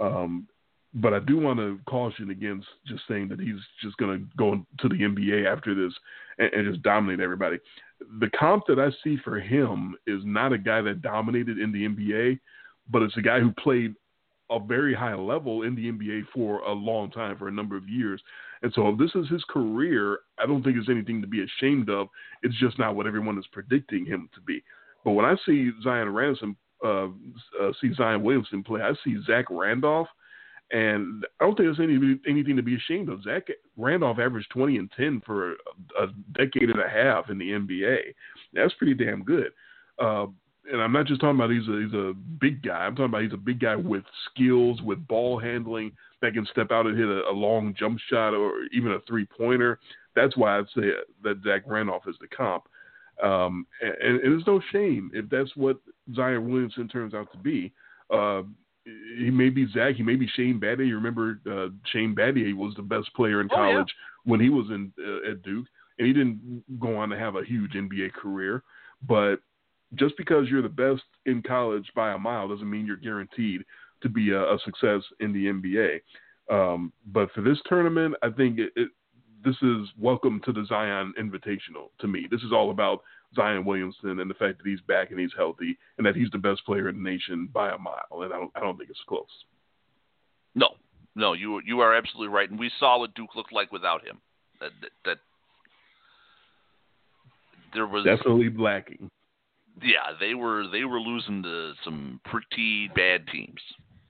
Um, 0.00 0.48
but 0.94 1.14
I 1.14 1.20
do 1.20 1.38
want 1.38 1.58
to 1.58 1.80
caution 1.86 2.30
against 2.30 2.66
just 2.86 3.02
saying 3.08 3.28
that 3.28 3.40
he's 3.40 3.60
just 3.82 3.96
going 3.96 4.18
to 4.18 4.26
go 4.36 4.64
to 4.78 4.88
the 4.88 5.02
NBA 5.02 5.50
after 5.50 5.74
this 5.74 5.92
and, 6.38 6.52
and 6.52 6.72
just 6.72 6.82
dominate 6.82 7.20
everybody. 7.20 7.58
The 8.20 8.30
comp 8.38 8.64
that 8.68 8.78
I 8.78 8.90
see 9.02 9.16
for 9.24 9.38
him 9.40 9.94
is 10.06 10.20
not 10.24 10.52
a 10.52 10.58
guy 10.58 10.80
that 10.82 11.02
dominated 11.02 11.58
in 11.58 11.72
the 11.72 11.86
NBA, 11.86 12.38
but 12.90 13.02
it's 13.02 13.16
a 13.16 13.22
guy 13.22 13.40
who 13.40 13.52
played 13.52 13.94
a 14.50 14.58
very 14.60 14.94
high 14.94 15.14
level 15.14 15.62
in 15.62 15.74
the 15.74 15.90
NBA 15.90 16.26
for 16.34 16.60
a 16.60 16.72
long 16.72 17.10
time, 17.10 17.38
for 17.38 17.48
a 17.48 17.52
number 17.52 17.76
of 17.76 17.88
years. 17.88 18.20
And 18.62 18.72
so 18.74 18.88
if 18.88 18.98
this 18.98 19.10
is 19.14 19.28
his 19.28 19.42
career, 19.48 20.20
I 20.38 20.46
don't 20.46 20.62
think 20.62 20.76
it's 20.76 20.90
anything 20.90 21.20
to 21.22 21.26
be 21.26 21.44
ashamed 21.44 21.88
of. 21.88 22.08
It's 22.42 22.58
just 22.58 22.78
not 22.78 22.94
what 22.94 23.06
everyone 23.06 23.38
is 23.38 23.46
predicting 23.52 24.04
him 24.04 24.28
to 24.34 24.40
be. 24.40 24.62
But 25.04 25.12
when 25.12 25.24
I 25.24 25.36
see 25.46 25.70
Zion 25.82 26.12
Ransom, 26.12 26.56
uh, 26.84 27.06
uh, 27.06 27.72
see 27.80 27.92
Zion 27.94 28.22
Williamson 28.22 28.62
play, 28.62 28.82
I 28.82 28.92
see 29.04 29.16
Zach 29.26 29.46
Randolph, 29.50 30.08
and 30.72 31.26
I 31.38 31.44
don't 31.44 31.54
think 31.56 31.66
there's 31.66 31.80
any 31.80 32.18
anything 32.26 32.56
to 32.56 32.62
be 32.62 32.76
ashamed 32.76 33.10
of. 33.10 33.22
Zach 33.22 33.46
Randolph 33.76 34.18
averaged 34.18 34.50
20 34.50 34.78
and 34.78 34.90
10 34.96 35.22
for 35.24 35.52
a, 35.52 35.54
a 36.00 36.06
decade 36.32 36.70
and 36.70 36.80
a 36.80 36.88
half 36.88 37.28
in 37.30 37.38
the 37.38 37.50
NBA. 37.50 37.98
That's 38.54 38.74
pretty 38.74 38.94
damn 38.94 39.22
good. 39.22 39.52
Uh, 39.98 40.26
and 40.70 40.80
I'm 40.80 40.92
not 40.92 41.06
just 41.06 41.20
talking 41.20 41.36
about 41.36 41.50
he's 41.50 41.68
a 41.68 41.82
he's 41.84 41.94
a 41.94 42.14
big 42.40 42.62
guy. 42.62 42.86
I'm 42.86 42.94
talking 42.94 43.06
about 43.06 43.22
he's 43.22 43.32
a 43.34 43.36
big 43.36 43.60
guy 43.60 43.76
with 43.76 44.04
skills, 44.30 44.80
with 44.82 45.06
ball 45.06 45.38
handling 45.38 45.92
that 46.22 46.32
can 46.32 46.46
step 46.50 46.70
out 46.70 46.86
and 46.86 46.96
hit 46.96 47.08
a, 47.08 47.28
a 47.28 47.32
long 47.32 47.74
jump 47.78 47.98
shot 48.08 48.32
or 48.32 48.52
even 48.72 48.92
a 48.92 49.00
three 49.06 49.26
pointer. 49.26 49.78
That's 50.16 50.36
why 50.36 50.58
I'd 50.58 50.66
say 50.74 50.90
that 51.22 51.42
Zach 51.44 51.62
Randolph 51.66 52.04
is 52.08 52.16
the 52.20 52.28
comp. 52.28 52.64
Um, 53.22 53.66
and, 53.82 54.20
and 54.20 54.32
there's 54.32 54.46
no 54.46 54.60
shame 54.72 55.10
if 55.12 55.28
that's 55.28 55.54
what 55.54 55.78
Zion 56.14 56.50
Williamson 56.50 56.88
turns 56.88 57.12
out 57.12 57.30
to 57.32 57.38
be. 57.38 57.72
Uh, 58.10 58.42
he 58.84 59.30
may 59.30 59.48
be 59.48 59.66
Zach, 59.72 59.94
he 59.96 60.02
may 60.02 60.16
be 60.16 60.26
Shane 60.34 60.60
Battier. 60.60 60.86
You 60.86 60.96
remember 60.96 61.40
uh, 61.50 61.68
Shane 61.92 62.14
Battier 62.14 62.54
was 62.54 62.74
the 62.76 62.82
best 62.82 63.12
player 63.14 63.40
in 63.40 63.48
Oh, 63.52 63.56
yeah. 63.56 63.72
college 63.72 63.94
when 64.24 64.40
he 64.40 64.48
was 64.48 64.66
in 64.70 64.92
uh, 64.98 65.30
at 65.30 65.42
Duke, 65.42 65.66
and 65.98 66.06
he 66.06 66.12
didn't 66.12 66.62
go 66.80 66.96
on 66.96 67.08
to 67.10 67.18
have 67.18 67.36
a 67.36 67.44
huge 67.44 67.72
NBA 67.72 68.12
career. 68.12 68.62
But 69.06 69.36
just 69.94 70.16
because 70.16 70.48
you're 70.48 70.62
the 70.62 70.68
best 70.68 71.02
in 71.26 71.42
college 71.42 71.86
by 71.94 72.12
a 72.12 72.18
mile 72.18 72.48
doesn't 72.48 72.68
mean 72.70 72.86
you're 72.86 72.96
guaranteed 72.96 73.62
to 74.02 74.08
be 74.08 74.30
a, 74.30 74.40
a 74.54 74.58
success 74.64 75.02
in 75.20 75.32
the 75.32 75.46
NBA. 75.46 76.00
Um, 76.50 76.92
but 77.06 77.30
for 77.32 77.40
this 77.42 77.58
tournament, 77.68 78.14
I 78.22 78.30
think 78.30 78.58
it, 78.58 78.72
it, 78.74 78.88
this 79.44 79.56
is 79.62 79.88
welcome 79.98 80.40
to 80.44 80.52
the 80.52 80.64
Zion 80.68 81.12
Invitational 81.20 81.90
to 82.00 82.08
me. 82.08 82.26
This 82.30 82.42
is 82.42 82.52
all 82.52 82.70
about 82.70 83.02
Zion 83.34 83.64
Williamson 83.64 84.20
and 84.20 84.30
the 84.30 84.34
fact 84.34 84.58
that 84.58 84.68
he's 84.68 84.80
back 84.82 85.10
and 85.10 85.18
he's 85.18 85.32
healthy 85.36 85.78
and 85.98 86.06
that 86.06 86.16
he's 86.16 86.30
the 86.30 86.38
best 86.38 86.64
player 86.66 86.88
in 86.88 87.02
the 87.02 87.10
nation 87.10 87.48
by 87.52 87.70
a 87.70 87.78
mile. 87.78 88.22
And 88.22 88.32
I 88.32 88.36
don't, 88.36 88.50
I 88.54 88.60
don't 88.60 88.76
think 88.76 88.90
it's 88.90 89.00
close. 89.08 89.24
No, 90.54 90.68
no, 91.14 91.32
you 91.32 91.60
you 91.64 91.80
are 91.80 91.94
absolutely 91.94 92.28
right, 92.34 92.50
and 92.50 92.58
we 92.58 92.70
saw 92.78 92.98
what 92.98 93.14
Duke 93.14 93.34
looked 93.34 93.52
like 93.52 93.72
without 93.72 94.06
him. 94.06 94.20
That 94.60 94.70
that, 94.82 94.90
that 95.04 95.16
there 97.74 97.86
was 97.86 98.04
Definitely 98.04 98.50
lacking. 98.56 99.10
yeah, 99.82 100.12
they 100.20 100.34
were 100.34 100.66
they 100.68 100.84
were 100.84 101.00
losing 101.00 101.42
to 101.42 101.72
some 101.84 102.20
pretty 102.24 102.88
bad 102.94 103.26
teams 103.28 103.60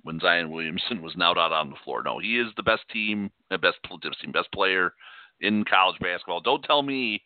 when 0.03 0.19
Zion 0.19 0.51
Williamson 0.51 1.01
was 1.01 1.15
now 1.17 1.31
out 1.31 1.53
on 1.53 1.71
the 1.71 1.77
floor. 1.85 2.03
No, 2.03 2.19
he 2.19 2.39
is 2.39 2.49
the 2.57 2.63
best 2.63 2.83
team, 2.93 3.31
the 3.51 3.59
best 3.59 3.77
pl- 3.87 4.01
team, 4.01 4.33
best 4.33 4.51
player 4.53 4.95
in 5.41 5.65
college 5.65 5.99
basketball. 6.01 6.41
Don't 6.41 6.63
tell 6.65 6.83
me 6.83 7.23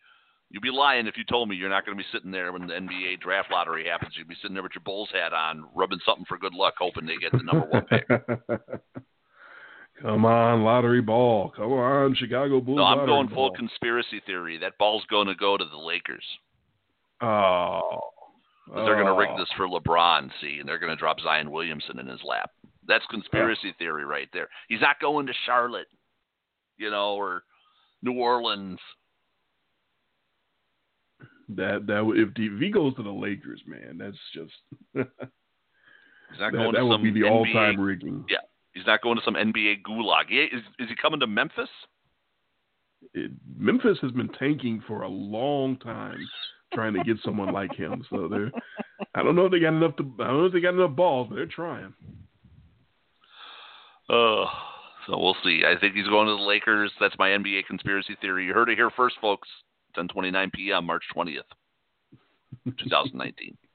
you'd 0.51 0.63
be 0.63 0.71
lying 0.71 1.07
if 1.07 1.17
you 1.17 1.25
told 1.25 1.49
me 1.49 1.57
you're 1.57 1.69
not 1.69 1.85
going 1.85 1.97
to 1.97 2.03
be 2.03 2.09
sitting 2.13 2.31
there 2.31 2.53
when 2.53 2.67
the 2.67 2.75
NBA 2.75 3.21
draft 3.21 3.51
lottery 3.51 3.87
happens. 3.87 4.15
You'd 4.17 4.29
be 4.29 4.37
sitting 4.41 4.55
there 4.55 4.63
with 4.63 4.75
your 4.75 4.83
Bulls 4.85 5.09
hat 5.13 5.33
on, 5.33 5.65
rubbing 5.75 6.01
something 6.07 6.25
for 6.29 6.39
good 6.39 6.55
luck, 6.55 6.75
hoping 6.79 7.07
they 7.07 7.17
get 7.17 7.33
the 7.33 7.43
number 7.43 7.67
one 7.67 7.85
pick. 7.87 8.07
Come 10.03 10.27
on, 10.27 10.63
lottery 10.63 11.01
ball. 11.01 11.53
Come 11.57 11.73
on, 11.73 12.15
Chicago 12.17 12.61
Bulls. 12.61 12.77
No, 12.77 12.85
I'm 12.85 13.07
going 13.07 13.29
full 13.29 13.49
ball. 13.49 13.57
conspiracy 13.57 14.21
theory. 14.27 14.59
That 14.59 14.77
ball's 14.79 15.05
going 15.09 15.27
to 15.27 15.35
go 15.35 15.57
to 15.57 15.65
the 15.65 15.77
Lakers. 15.79 16.25
Oh. 17.23 18.01
They're 18.75 18.95
going 18.97 19.07
to 19.07 19.15
rig 19.15 19.31
Oh. 19.33 19.39
this 19.39 19.49
for 19.57 19.69
LeBron, 19.69 20.31
see, 20.41 20.59
and 20.59 20.69
they're 20.69 20.79
going 20.81 20.91
to 20.91 20.97
drop 20.97 21.21
Zion 21.21 21.51
Williamson 21.51 21.99
in 21.99 22.07
his 22.09 22.21
lap. 22.25 22.51
That's 22.87 23.07
conspiracy 23.07 23.75
theory 23.79 24.05
right 24.05 24.29
there. 24.33 24.49
He's 24.69 24.81
not 24.81 25.01
going 25.01 25.27
to 25.29 25.33
Charlotte, 25.47 25.87
you 26.77 26.91
know, 26.91 27.15
or 27.15 27.45
New 28.03 28.19
Orleans. 28.19 28.79
That 31.51 31.87
that 31.87 32.05
would- 32.05 32.19
if, 32.19 32.31
he 32.37 32.71
goes 32.71 32.95
to 32.97 33.03
the 33.03 33.11
Lakers, 33.11 33.63
man, 33.67 33.99
that's 33.99 34.17
just 34.35 34.53
that, 34.95 35.09
He's 36.31 36.41
not 36.41 36.53
going 36.53 36.73
that 36.73 36.79
to 36.81 36.87
would 36.87 37.03
be 37.03 37.13
the 37.13 37.23
all-time 37.29 37.81
rigging. 37.81 38.25
Yeah, 38.29 38.39
he's 38.73 38.85
not 38.87 39.01
going 39.01 39.17
to 39.17 39.23
some 39.25 39.35
NBA 39.35 39.83
gulag. 39.83 40.25
Is, 40.31 40.61
is 40.81 40.89
he 40.89 40.97
coming 41.01 41.21
to 41.21 41.27
Memphis? 41.29 41.69
It, 43.15 43.31
Memphis 43.57 43.99
has 44.03 44.11
been 44.11 44.29
tanking 44.31 44.83
for 44.89 45.03
a 45.03 45.09
long 45.09 45.77
time, 45.79 46.19
trying 46.75 46.95
to 46.95 47.05
get 47.05 47.19
someone 47.25 47.53
like 47.53 47.73
him. 47.77 48.05
So 48.11 48.27
they're, 48.27 48.51
I 49.15 49.23
don't 49.23 49.37
know 49.37 49.45
if 49.47 49.53
they 49.53 49.61
got 49.61 49.69
enough 49.69 49.95
to, 49.97 50.03
I 50.19 50.25
don't 50.27 50.39
know 50.39 50.45
if 50.47 50.53
they 50.53 50.61
got 50.61 50.75
enough 50.75 50.97
balls, 50.97 51.29
but 51.31 51.37
they're 51.37 51.47
trying. 51.47 51.95
Uh, 54.09 54.47
So 55.07 55.17
we'll 55.17 55.37
see. 55.45 55.63
I 55.65 55.79
think 55.79 55.95
he's 55.95 56.09
going 56.09 56.27
to 56.27 56.33
the 56.37 56.43
Lakers. 56.43 56.91
That's 57.01 57.15
my 57.19 57.29
NBA 57.29 57.67
conspiracy 57.67 58.17
theory. 58.21 58.47
You 58.47 58.53
heard 58.55 58.69
it 58.69 58.77
here 58.77 58.91
first, 58.91 59.17
folks. 59.21 59.49
10:29 59.97 60.53
p.m. 60.53 60.87
March 60.87 61.05
20th, 61.15 61.41
2019. 62.65 63.57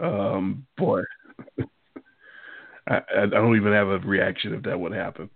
Um, 0.00 0.64
boy, 0.76 1.02
I, 2.88 3.00
I 3.22 3.26
don't 3.26 3.56
even 3.56 3.72
have 3.72 3.88
a 3.88 3.98
reaction 3.98 4.54
if 4.54 4.62
that 4.62 4.78
would 4.78 4.92
happen. 4.92 5.28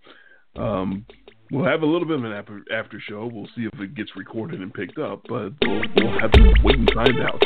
Um, 0.55 1.05
we'll 1.51 1.65
have 1.65 1.81
a 1.81 1.85
little 1.85 2.07
bit 2.07 2.17
of 2.17 2.23
an 2.23 2.31
after, 2.31 2.63
after 2.73 2.99
show. 2.99 3.29
We'll 3.31 3.49
see 3.55 3.67
if 3.71 3.79
it 3.79 3.93
gets 3.93 4.11
recorded 4.15 4.61
and 4.61 4.73
picked 4.73 4.97
up, 4.97 5.23
but 5.27 5.51
we'll, 5.61 5.81
we'll 5.97 6.19
have 6.19 6.31
to 6.31 6.53
wait 6.63 6.77
and 6.77 6.91
find 6.93 7.19
out. 7.19 7.43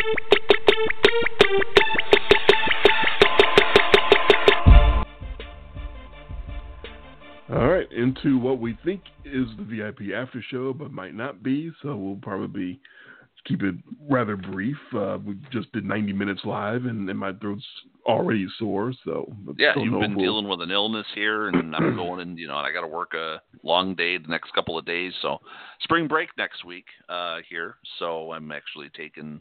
All 7.50 7.68
right, 7.68 7.90
into 7.94 8.38
what 8.38 8.60
we 8.60 8.78
think 8.84 9.02
is 9.24 9.48
the 9.58 9.64
VIP 9.64 10.14
after 10.14 10.44
show, 10.52 10.74
but 10.74 10.92
might 10.92 11.16
not 11.16 11.42
be. 11.42 11.72
So 11.82 11.96
we'll 11.96 12.20
probably 12.22 12.80
keep 13.46 13.64
it 13.64 13.76
rather 14.10 14.36
brief. 14.36 14.76
Uh, 14.94 15.18
we 15.24 15.36
just 15.52 15.72
did 15.72 15.86
90 15.86 16.12
minutes 16.12 16.42
live, 16.44 16.86
and, 16.86 17.10
and 17.10 17.18
my 17.18 17.32
throat's 17.34 17.64
already 18.06 18.48
sore. 18.60 18.94
So 19.06 19.34
yeah, 19.58 19.74
you've 19.78 20.00
been 20.00 20.16
we'll... 20.16 20.26
dealing 20.26 20.50
with 20.50 20.62
an 20.62 20.72
illness 20.72 21.06
here, 21.16 21.48
and 21.48 21.74
I'm 21.74 21.96
going 21.96 22.20
and 22.20 22.38
you 22.38 22.48
know, 22.48 22.58
I 22.58 22.74
got 22.74 22.82
to 22.82 22.88
work 22.88 23.14
a 23.14 23.42
long 23.64 23.96
day 23.96 24.18
the 24.18 24.28
next 24.28 24.54
couple 24.54 24.78
of 24.78 24.86
days. 24.86 25.14
So 25.22 25.38
spring 25.82 26.08
break 26.08 26.30
next 26.38 26.66
week 26.66 26.86
uh, 27.08 27.38
here. 27.50 27.76
So 28.00 28.34
I'm 28.34 28.52
actually 28.52 28.90
taking 28.96 29.40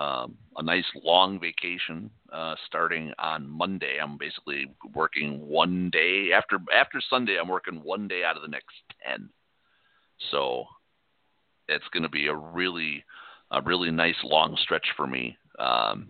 um, 0.00 0.38
a 0.56 0.62
nice 0.62 0.86
long 1.04 1.38
vacation 1.38 2.10
uh, 2.32 2.54
starting 2.66 3.12
on 3.18 3.46
Monday. 3.46 3.98
I'm 4.02 4.16
basically 4.16 4.64
working 4.94 5.46
one 5.46 5.90
day 5.90 6.30
after 6.34 6.58
after 6.74 7.02
Sunday. 7.10 7.36
I'm 7.38 7.48
working 7.48 7.82
one 7.84 8.08
day 8.08 8.24
out 8.24 8.36
of 8.36 8.42
the 8.42 8.48
next 8.48 8.74
ten. 9.06 9.28
So 10.30 10.64
it's 11.68 11.88
going 11.92 12.02
to 12.02 12.08
be 12.08 12.28
a 12.28 12.34
really 12.34 13.04
a 13.50 13.60
really 13.60 13.90
nice 13.90 14.16
long 14.24 14.56
stretch 14.62 14.86
for 14.96 15.06
me. 15.06 15.36
Um, 15.58 16.08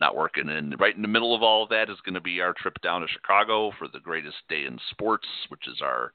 not 0.00 0.16
working, 0.16 0.48
and 0.48 0.74
right 0.80 0.96
in 0.96 1.02
the 1.02 1.08
middle 1.08 1.36
of 1.36 1.42
all 1.42 1.62
of 1.62 1.68
that 1.68 1.90
is 1.90 1.98
going 2.04 2.14
to 2.14 2.20
be 2.20 2.40
our 2.40 2.54
trip 2.54 2.74
down 2.82 3.02
to 3.02 3.06
Chicago 3.08 3.70
for 3.78 3.86
the 3.86 4.00
greatest 4.00 4.38
day 4.48 4.64
in 4.66 4.78
sports, 4.90 5.28
which 5.48 5.68
is 5.68 5.80
our 5.80 6.12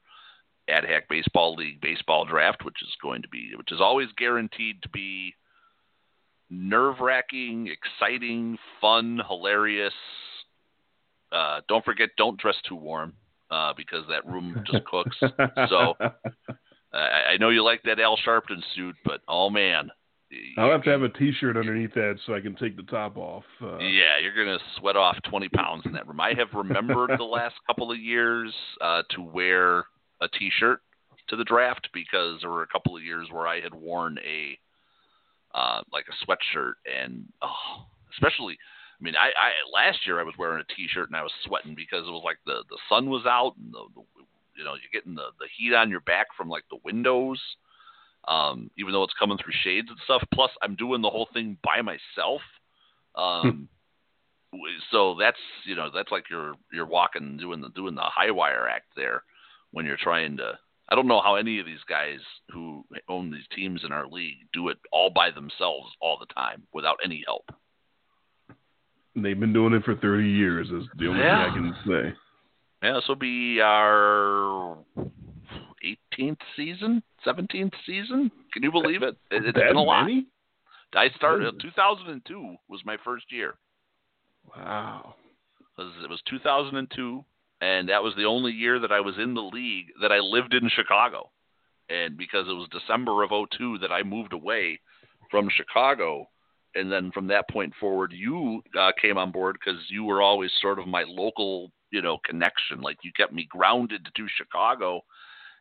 AdHack 0.69 1.03
Baseball 1.09 1.55
League 1.55 1.79
baseball 1.79 2.25
draft, 2.25 2.65
which 2.65 2.81
is 2.81 2.97
going 3.01 3.21
to 3.21 3.29
be, 3.29 3.51
which 3.55 3.71
is 3.71 3.79
always 3.79 4.09
guaranteed 4.17 4.81
to 4.81 4.89
be 4.89 5.35
nerve 6.49 6.99
wracking, 6.99 7.67
exciting, 7.67 8.57
fun, 8.81 9.21
hilarious. 9.27 9.93
Uh, 11.31 11.61
don't 11.67 11.83
forget, 11.83 12.09
don't 12.17 12.39
dress 12.39 12.55
too 12.67 12.75
warm 12.75 13.13
uh, 13.51 13.73
because 13.75 14.05
that 14.09 14.25
room 14.25 14.63
just 14.71 14.85
cooks. 14.91 15.17
so 15.69 15.95
I, 16.93 17.33
I 17.33 17.37
know 17.39 17.49
you 17.49 17.63
like 17.63 17.83
that 17.83 17.99
Al 17.99 18.17
Sharpton 18.25 18.61
suit, 18.75 18.95
but 19.03 19.21
oh 19.27 19.49
man. 19.49 19.89
I'll 20.57 20.71
have 20.71 20.83
to 20.83 20.89
have 20.89 21.03
a 21.03 21.09
T-shirt 21.09 21.55
underneath 21.55 21.93
that 21.93 22.17
so 22.25 22.33
I 22.33 22.41
can 22.41 22.55
take 22.55 22.75
the 22.75 22.83
top 22.83 23.15
off. 23.15 23.43
Uh, 23.61 23.77
yeah, 23.77 24.17
you're 24.21 24.35
gonna 24.35 24.59
sweat 24.77 24.97
off 24.97 25.15
20 25.29 25.49
pounds 25.49 25.83
in 25.85 25.93
that 25.93 26.07
room. 26.07 26.19
I 26.19 26.33
have 26.37 26.47
remembered 26.53 27.11
the 27.17 27.23
last 27.23 27.55
couple 27.67 27.91
of 27.91 27.99
years 27.99 28.53
uh, 28.81 29.03
to 29.11 29.21
wear 29.21 29.85
a 30.21 30.27
T-shirt 30.37 30.81
to 31.29 31.35
the 31.35 31.43
draft 31.43 31.89
because 31.93 32.39
there 32.41 32.49
were 32.49 32.63
a 32.63 32.67
couple 32.67 32.97
of 32.97 33.03
years 33.03 33.27
where 33.31 33.47
I 33.47 33.61
had 33.61 33.73
worn 33.73 34.17
a 34.19 34.57
uh, 35.55 35.81
like 35.91 36.05
a 36.09 36.25
sweatshirt, 36.25 36.73
and 36.85 37.25
oh, 37.41 37.85
especially, 38.13 38.57
I 38.99 39.03
mean, 39.03 39.15
I, 39.15 39.27
I 39.27 39.51
last 39.73 39.99
year 40.05 40.19
I 40.19 40.23
was 40.23 40.35
wearing 40.37 40.61
a 40.61 40.73
t-shirt 40.75 41.07
and 41.07 41.15
I 41.15 41.23
was 41.23 41.31
sweating 41.45 41.75
because 41.75 42.05
it 42.05 42.11
was 42.11 42.23
like 42.25 42.37
the 42.45 42.63
the 42.69 42.77
sun 42.89 43.09
was 43.09 43.25
out 43.25 43.53
and 43.57 43.73
the, 43.73 43.85
the 43.95 44.01
you 44.57 44.65
know 44.65 44.73
you're 44.73 44.93
getting 44.93 45.15
the 45.15 45.29
the 45.39 45.47
heat 45.57 45.73
on 45.73 45.89
your 45.89 46.01
back 46.01 46.27
from 46.35 46.49
like 46.49 46.65
the 46.69 46.79
windows, 46.83 47.41
um, 48.27 48.69
even 48.77 48.91
though 48.91 49.03
it's 49.03 49.13
coming 49.17 49.37
through 49.37 49.53
shades 49.63 49.87
and 49.89 49.97
stuff. 50.03 50.23
Plus, 50.33 50.51
I'm 50.61 50.75
doing 50.75 51.01
the 51.01 51.09
whole 51.09 51.29
thing 51.33 51.57
by 51.63 51.81
myself. 51.81 52.41
Um, 53.15 53.69
so 54.91 55.15
that's 55.17 55.39
you 55.65 55.75
know 55.75 55.89
that's 55.93 56.11
like 56.11 56.25
you're 56.29 56.55
you're 56.71 56.85
walking 56.85 57.37
doing 57.37 57.61
the 57.61 57.69
doing 57.69 57.95
the 57.95 58.01
high 58.01 58.31
wire 58.31 58.67
act 58.67 58.87
there 58.97 59.23
when 59.71 59.85
you're 59.85 59.97
trying 59.97 60.35
to 60.37 60.59
I 60.89 60.95
don't 60.95 61.07
know 61.07 61.21
how 61.21 61.35
any 61.35 61.59
of 61.59 61.65
these 61.65 61.83
guys 61.89 62.19
who 62.51 62.85
own 63.09 63.31
these 63.31 63.47
teams 63.55 63.81
in 63.83 63.91
our 63.91 64.07
league 64.07 64.37
do 64.53 64.69
it 64.69 64.77
all 64.91 65.09
by 65.09 65.31
themselves 65.31 65.89
all 65.99 66.17
the 66.19 66.31
time 66.33 66.63
without 66.73 66.97
any 67.03 67.23
help. 67.25 67.49
They've 69.15 69.39
been 69.39 69.53
doing 69.53 69.73
it 69.73 69.83
for 69.83 69.95
30 69.95 70.27
years, 70.27 70.67
is 70.67 70.87
the 70.97 71.07
only 71.07 71.21
yeah. 71.21 71.45
thing 71.45 71.51
I 71.51 71.55
can 71.55 71.75
say. 71.87 72.17
Yeah, 72.83 72.93
this 72.93 73.05
will 73.07 73.15
be 73.15 73.61
our 73.61 74.77
18th 76.17 76.37
season, 76.55 77.01
17th 77.25 77.73
season. 77.85 78.29
Can 78.53 78.61
you 78.61 78.71
believe 78.71 79.03
it? 79.03 79.15
it 79.31 79.43
has 79.43 79.53
been 79.53 79.75
a 79.75 79.81
lot. 79.81 80.03
Many? 80.03 80.27
I 80.93 81.09
started 81.15 81.59
2002 81.61 82.55
was 82.69 82.81
my 82.85 82.97
first 83.03 83.25
year. 83.29 83.55
Wow. 84.55 85.15
It 85.77 86.09
was 86.09 86.21
2002 86.29 87.25
and 87.65 87.89
that 87.89 88.03
was 88.03 88.13
the 88.15 88.25
only 88.25 88.51
year 88.51 88.79
that 88.79 88.91
I 88.91 88.99
was 88.99 89.15
in 89.17 89.33
the 89.33 89.41
league 89.41 89.87
that 89.99 90.11
I 90.11 90.19
lived 90.19 90.53
in 90.53 90.69
Chicago. 90.69 91.31
And 91.89 92.15
because 92.15 92.45
it 92.47 92.53
was 92.53 92.67
December 92.69 93.23
of 93.23 93.31
02 93.57 93.79
that 93.79 93.91
I 93.91 94.03
moved 94.03 94.33
away 94.33 94.79
from 95.31 95.49
Chicago, 95.49 96.27
and 96.75 96.91
then 96.91 97.11
from 97.11 97.25
that 97.27 97.49
point 97.49 97.73
forward, 97.79 98.13
you 98.13 98.61
uh, 98.79 98.91
came 99.01 99.17
on 99.17 99.31
board 99.31 99.57
because 99.59 99.81
you 99.89 100.03
were 100.03 100.21
always 100.21 100.51
sort 100.61 100.77
of 100.77 100.87
my 100.87 101.05
local, 101.07 101.71
you 101.89 102.03
know, 102.03 102.19
connection. 102.23 102.81
Like 102.81 102.97
you 103.03 103.11
kept 103.17 103.33
me 103.33 103.47
grounded 103.49 104.07
to 104.15 104.27
Chicago, 104.37 105.01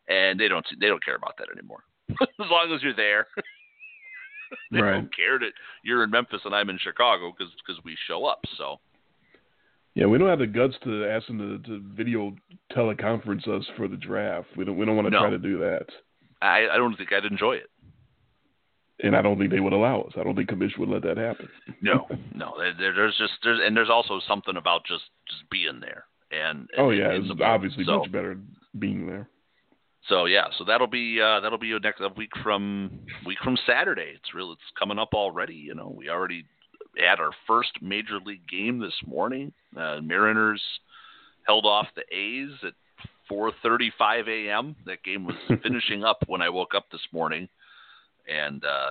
and 0.06 0.38
they 0.38 0.48
don't 0.48 0.66
they 0.78 0.88
don't 0.88 1.04
care 1.04 1.16
about 1.16 1.38
that 1.38 1.48
anymore. 1.56 1.84
as 2.10 2.50
long 2.50 2.70
as 2.74 2.82
you're 2.82 2.94
there, 2.94 3.28
they 4.70 4.82
right. 4.82 4.92
don't 4.92 5.16
care 5.16 5.38
that 5.38 5.52
you're 5.82 6.04
in 6.04 6.10
Memphis 6.10 6.42
and 6.44 6.54
I'm 6.54 6.68
in 6.68 6.78
Chicago 6.78 7.32
because 7.32 7.54
because 7.66 7.82
we 7.82 7.96
show 8.06 8.26
up. 8.26 8.40
So 8.58 8.78
yeah, 9.94 10.06
we 10.06 10.18
don't 10.18 10.28
have 10.28 10.40
the 10.40 10.46
guts 10.46 10.74
to 10.84 11.06
ask 11.06 11.26
them 11.28 11.38
to, 11.38 11.68
to 11.68 11.82
video 11.94 12.34
teleconference 12.72 13.46
us 13.48 13.64
for 13.76 13.86
the 13.86 13.96
draft. 13.96 14.48
We 14.56 14.64
don't. 14.64 14.76
We 14.76 14.84
don't 14.84 14.96
want 14.96 15.06
to 15.06 15.10
no. 15.10 15.20
try 15.20 15.30
to 15.30 15.38
do 15.38 15.58
that. 15.58 15.86
I, 16.42 16.66
I 16.72 16.76
don't 16.76 16.96
think 16.96 17.12
I'd 17.12 17.24
enjoy 17.24 17.54
it. 17.54 17.70
And 19.00 19.16
I 19.16 19.22
don't 19.22 19.38
think 19.38 19.50
they 19.50 19.60
would 19.60 19.72
allow 19.72 20.02
us. 20.02 20.12
I 20.16 20.22
don't 20.22 20.36
think 20.36 20.48
commission 20.48 20.80
would 20.80 20.88
let 20.88 21.02
that 21.02 21.16
happen. 21.16 21.48
no, 21.80 22.06
no. 22.34 22.54
There, 22.78 22.94
there's 22.94 23.16
just 23.18 23.32
there's 23.42 23.60
and 23.64 23.76
there's 23.76 23.90
also 23.90 24.20
something 24.26 24.56
about 24.56 24.84
just 24.84 25.04
just 25.28 25.48
being 25.50 25.80
there. 25.80 26.04
And, 26.30 26.58
and 26.58 26.68
oh 26.78 26.90
yeah, 26.90 27.10
it's 27.10 27.28
obviously 27.40 27.84
so, 27.84 28.00
much 28.00 28.12
better 28.12 28.36
being 28.78 29.06
there. 29.06 29.28
So 30.08 30.26
yeah, 30.26 30.46
so 30.58 30.64
that'll 30.64 30.88
be 30.88 31.20
uh, 31.20 31.40
that'll 31.40 31.58
be 31.58 31.76
next 31.78 32.00
a 32.00 32.08
week 32.16 32.30
from 32.42 33.00
week 33.24 33.38
from 33.42 33.56
Saturday. 33.66 34.12
It's 34.14 34.34
real. 34.34 34.52
It's 34.52 34.60
coming 34.78 34.98
up 34.98 35.14
already. 35.14 35.54
You 35.54 35.74
know, 35.74 35.92
we 35.96 36.08
already 36.08 36.44
had 36.98 37.20
our 37.20 37.32
first 37.46 37.80
major 37.80 38.18
league 38.24 38.46
game 38.48 38.78
this 38.78 38.98
morning. 39.06 39.52
Uh, 39.76 40.00
Mariners 40.02 40.62
held 41.46 41.66
off 41.66 41.86
the 41.94 42.02
A's 42.14 42.50
at 42.62 42.74
4:35 43.30 44.28
a.m. 44.28 44.76
That 44.86 45.02
game 45.02 45.24
was 45.26 45.36
finishing 45.62 46.04
up 46.04 46.18
when 46.26 46.42
I 46.42 46.48
woke 46.48 46.74
up 46.74 46.86
this 46.90 47.06
morning, 47.12 47.48
and 48.28 48.64
uh, 48.64 48.90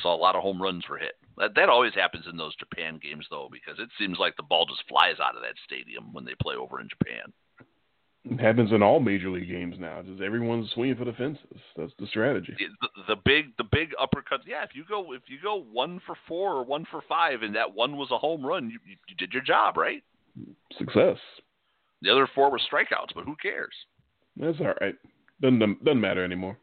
saw 0.00 0.14
a 0.14 0.16
lot 0.16 0.36
of 0.36 0.42
home 0.42 0.60
runs 0.60 0.88
were 0.88 0.98
hit. 0.98 1.14
That, 1.36 1.54
that 1.54 1.68
always 1.68 1.94
happens 1.94 2.26
in 2.30 2.36
those 2.36 2.54
Japan 2.56 3.00
games, 3.02 3.26
though, 3.30 3.48
because 3.50 3.78
it 3.78 3.88
seems 3.98 4.18
like 4.18 4.36
the 4.36 4.42
ball 4.42 4.66
just 4.66 4.86
flies 4.88 5.16
out 5.22 5.36
of 5.36 5.42
that 5.42 5.54
stadium 5.64 6.12
when 6.12 6.24
they 6.24 6.34
play 6.40 6.56
over 6.56 6.80
in 6.80 6.88
Japan. 6.88 7.32
It 8.24 8.38
happens 8.38 8.70
in 8.70 8.82
all 8.82 9.00
major 9.00 9.30
league 9.30 9.48
games 9.48 9.76
now. 9.78 10.02
Just 10.02 10.20
everyone's 10.20 10.70
swinging 10.72 10.96
for 10.96 11.06
the 11.06 11.14
fences. 11.14 11.42
That's 11.76 11.92
the 11.98 12.06
strategy. 12.06 12.54
The, 12.58 13.14
the 13.14 13.20
big, 13.24 13.56
the 13.56 13.64
big 13.64 13.92
uppercuts. 14.00 14.44
Yeah, 14.46 14.62
if 14.62 14.70
you 14.74 14.84
go, 14.86 15.14
if 15.14 15.22
you 15.28 15.38
go 15.42 15.64
one 15.72 16.00
for 16.06 16.14
four 16.28 16.52
or 16.52 16.64
one 16.64 16.86
for 16.90 17.02
five, 17.08 17.42
and 17.42 17.54
that 17.54 17.74
one 17.74 17.96
was 17.96 18.10
a 18.10 18.18
home 18.18 18.44
run, 18.44 18.68
you, 18.68 18.78
you 18.86 19.16
did 19.16 19.32
your 19.32 19.42
job, 19.42 19.78
right? 19.78 20.02
Success. 20.76 21.16
The 22.02 22.10
other 22.10 22.28
four 22.34 22.50
were 22.50 22.58
strikeouts, 22.58 23.14
but 23.14 23.24
who 23.24 23.36
cares? 23.40 23.74
That's 24.36 24.60
all 24.60 24.74
right. 24.80 24.94
Doesn't 25.40 25.84
doesn't 25.84 26.00
matter 26.00 26.24
anymore. 26.24 26.58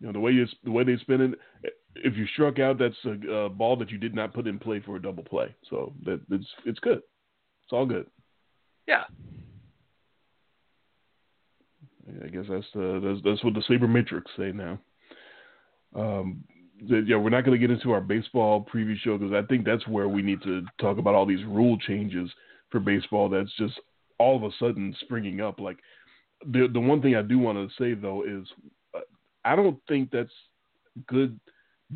You 0.00 0.08
know 0.08 0.12
the 0.12 0.20
way 0.20 0.32
you 0.32 0.46
the 0.64 0.70
way 0.72 0.82
they 0.82 0.96
spin 0.96 1.20
it. 1.20 1.72
If 1.94 2.16
you 2.16 2.26
struck 2.28 2.58
out, 2.58 2.78
that's 2.78 2.96
a, 3.04 3.30
a 3.30 3.48
ball 3.48 3.76
that 3.76 3.90
you 3.90 3.98
did 3.98 4.14
not 4.14 4.34
put 4.34 4.46
in 4.46 4.58
play 4.58 4.80
for 4.80 4.96
a 4.96 5.02
double 5.02 5.22
play. 5.22 5.54
So 5.70 5.92
that 6.04 6.20
it's 6.30 6.46
it's 6.66 6.80
good. 6.80 6.98
It's 6.98 7.72
all 7.72 7.86
good. 7.86 8.06
Yeah. 8.86 9.04
I 12.24 12.28
guess 12.28 12.44
that's 12.48 12.66
the 12.74 13.00
that's, 13.02 13.20
that's 13.24 13.44
what 13.44 13.54
the 13.54 13.60
sabermetrics 13.60 14.22
say 14.36 14.52
now. 14.52 14.78
Um, 15.94 16.44
yeah, 16.84 17.16
we're 17.16 17.30
not 17.30 17.44
going 17.44 17.58
to 17.58 17.64
get 17.66 17.70
into 17.72 17.92
our 17.92 18.00
baseball 18.00 18.66
preview 18.72 18.96
show 18.98 19.16
because 19.16 19.32
I 19.32 19.46
think 19.46 19.64
that's 19.64 19.86
where 19.86 20.08
we 20.08 20.20
need 20.20 20.42
to 20.42 20.62
talk 20.80 20.98
about 20.98 21.14
all 21.14 21.26
these 21.26 21.44
rule 21.44 21.78
changes 21.78 22.30
for 22.70 22.80
baseball. 22.80 23.28
That's 23.28 23.52
just 23.56 23.78
all 24.18 24.36
of 24.36 24.42
a 24.42 24.50
sudden 24.58 24.94
springing 25.00 25.40
up. 25.40 25.60
Like 25.60 25.78
the 26.44 26.68
the 26.72 26.80
one 26.80 27.00
thing 27.00 27.14
I 27.14 27.22
do 27.22 27.38
want 27.38 27.58
to 27.58 27.82
say 27.82 27.94
though 27.94 28.24
is 28.24 28.46
uh, 28.94 29.00
I 29.44 29.54
don't 29.54 29.78
think 29.88 30.10
that's 30.10 30.32
good 31.06 31.38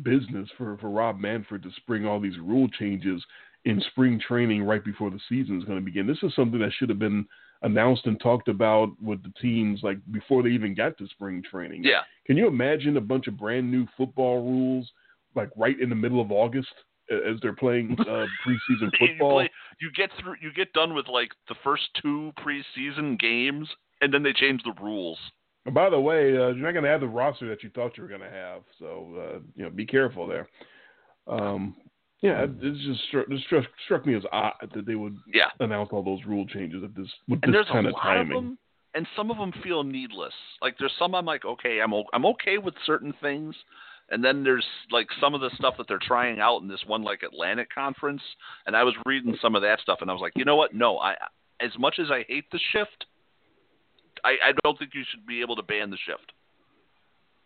business 0.03 0.47
for 0.57 0.77
for 0.77 0.89
Rob 0.89 1.19
Manfred 1.19 1.63
to 1.63 1.69
spring 1.77 2.05
all 2.05 2.19
these 2.19 2.37
rule 2.39 2.67
changes 2.79 3.23
in 3.67 3.81
spring 3.91 4.17
training 4.17 4.63
right 4.63 4.83
before 4.83 5.11
the 5.11 5.19
season 5.27 5.59
is 5.59 5.65
going 5.65 5.77
to 5.77 5.83
begin. 5.83 6.07
This 6.07 6.23
is 6.23 6.33
something 6.35 6.59
that 6.59 6.71
should 6.79 6.87
have 6.87 6.99
been 6.99 7.25
announced 7.63 8.05
and 8.05 8.17
talked 8.17 8.47
about 8.47 8.91
with 9.01 9.21
the 9.23 9.33
teams 9.41 9.81
like 9.83 9.97
before 10.11 10.41
they 10.41 10.49
even 10.49 10.73
got 10.73 10.97
to 10.97 11.07
spring 11.07 11.43
training. 11.51 11.83
Yeah. 11.83 11.99
Can 12.25 12.37
you 12.37 12.47
imagine 12.47 12.95
a 12.95 13.01
bunch 13.01 13.27
of 13.27 13.37
brand 13.37 13.69
new 13.69 13.85
football 13.97 14.41
rules 14.41 14.89
like 15.35 15.49
right 15.57 15.77
in 15.81 15.89
the 15.89 15.95
middle 15.95 16.21
of 16.21 16.31
August 16.31 16.69
as 17.11 17.39
they're 17.41 17.53
playing 17.53 17.97
uh, 17.99 18.03
preseason 18.47 18.89
you, 19.01 19.07
football? 19.07 19.39
play, 19.39 19.51
you 19.81 19.91
get 19.97 20.11
through, 20.21 20.35
you 20.41 20.53
get 20.53 20.71
done 20.71 20.93
with 20.93 21.09
like 21.09 21.31
the 21.49 21.55
first 21.61 21.83
two 22.01 22.31
preseason 22.39 23.19
games, 23.19 23.67
and 23.99 24.13
then 24.13 24.23
they 24.23 24.31
change 24.31 24.61
the 24.63 24.73
rules. 24.81 25.17
And 25.65 25.75
by 25.75 25.89
the 25.89 25.99
way, 25.99 26.37
uh, 26.37 26.49
you're 26.49 26.55
not 26.55 26.71
going 26.71 26.85
to 26.85 26.89
have 26.89 27.01
the 27.01 27.07
roster 27.07 27.49
that 27.49 27.63
you 27.63 27.69
thought 27.71 27.97
you 27.97 28.03
were 28.03 28.09
going 28.09 28.21
to 28.21 28.29
have, 28.29 28.61
so 28.79 29.13
uh, 29.17 29.39
you 29.55 29.63
know 29.63 29.69
be 29.69 29.85
careful 29.85 30.25
there. 30.25 30.47
Um, 31.27 31.75
yeah, 32.21 32.43
it, 32.43 32.59
just 32.61 33.01
struck, 33.07 33.27
struck, 33.45 33.65
struck 33.85 34.05
me 34.05 34.15
as 34.15 34.23
odd 34.31 34.53
that 34.73 34.85
they 34.85 34.95
would 34.95 35.17
Yeah. 35.33 35.49
announce 35.59 35.89
all 35.91 36.03
those 36.03 36.23
rule 36.25 36.45
changes 36.47 36.83
at 36.83 36.95
this 36.95 37.07
with 37.27 37.39
and 37.43 37.53
this 37.53 37.57
there's 37.57 37.67
kind 37.67 37.85
a 37.85 37.89
of 37.89 37.93
lot 37.93 38.03
timing. 38.03 38.37
of 38.37 38.43
them, 38.43 38.57
and 38.95 39.07
some 39.15 39.29
of 39.29 39.37
them 39.37 39.51
feel 39.63 39.83
needless. 39.83 40.33
Like 40.61 40.77
there's 40.79 40.93
some 40.97 41.13
I'm 41.13 41.25
like, 41.25 41.45
okay, 41.45 41.79
I'm 41.81 41.93
I'm 42.13 42.25
okay 42.25 42.57
with 42.57 42.73
certain 42.85 43.13
things, 43.21 43.55
and 44.09 44.23
then 44.23 44.43
there's 44.43 44.65
like 44.89 45.07
some 45.21 45.35
of 45.35 45.41
the 45.41 45.51
stuff 45.55 45.75
that 45.77 45.87
they're 45.87 45.99
trying 46.01 46.39
out 46.39 46.61
in 46.61 46.67
this 46.67 46.83
one 46.87 47.03
like 47.03 47.21
Atlantic 47.23 47.67
conference, 47.73 48.21
and 48.65 48.75
I 48.75 48.83
was 48.83 48.95
reading 49.05 49.37
some 49.41 49.55
of 49.55 49.61
that 49.61 49.79
stuff, 49.81 49.99
and 50.01 50.09
I 50.09 50.13
was 50.13 50.21
like, 50.21 50.33
you 50.35 50.45
know 50.45 50.55
what? 50.55 50.73
No, 50.73 50.97
I 50.97 51.15
as 51.61 51.71
much 51.77 51.99
as 51.99 52.09
I 52.11 52.23
hate 52.27 52.45
the 52.51 52.59
shift, 52.71 53.05
I, 54.23 54.31
I 54.43 54.51
don't 54.63 54.77
think 54.79 54.91
you 54.93 55.03
should 55.11 55.25
be 55.25 55.41
able 55.41 55.55
to 55.55 55.63
ban 55.63 55.89
the 55.91 55.97
shift. 55.97 56.31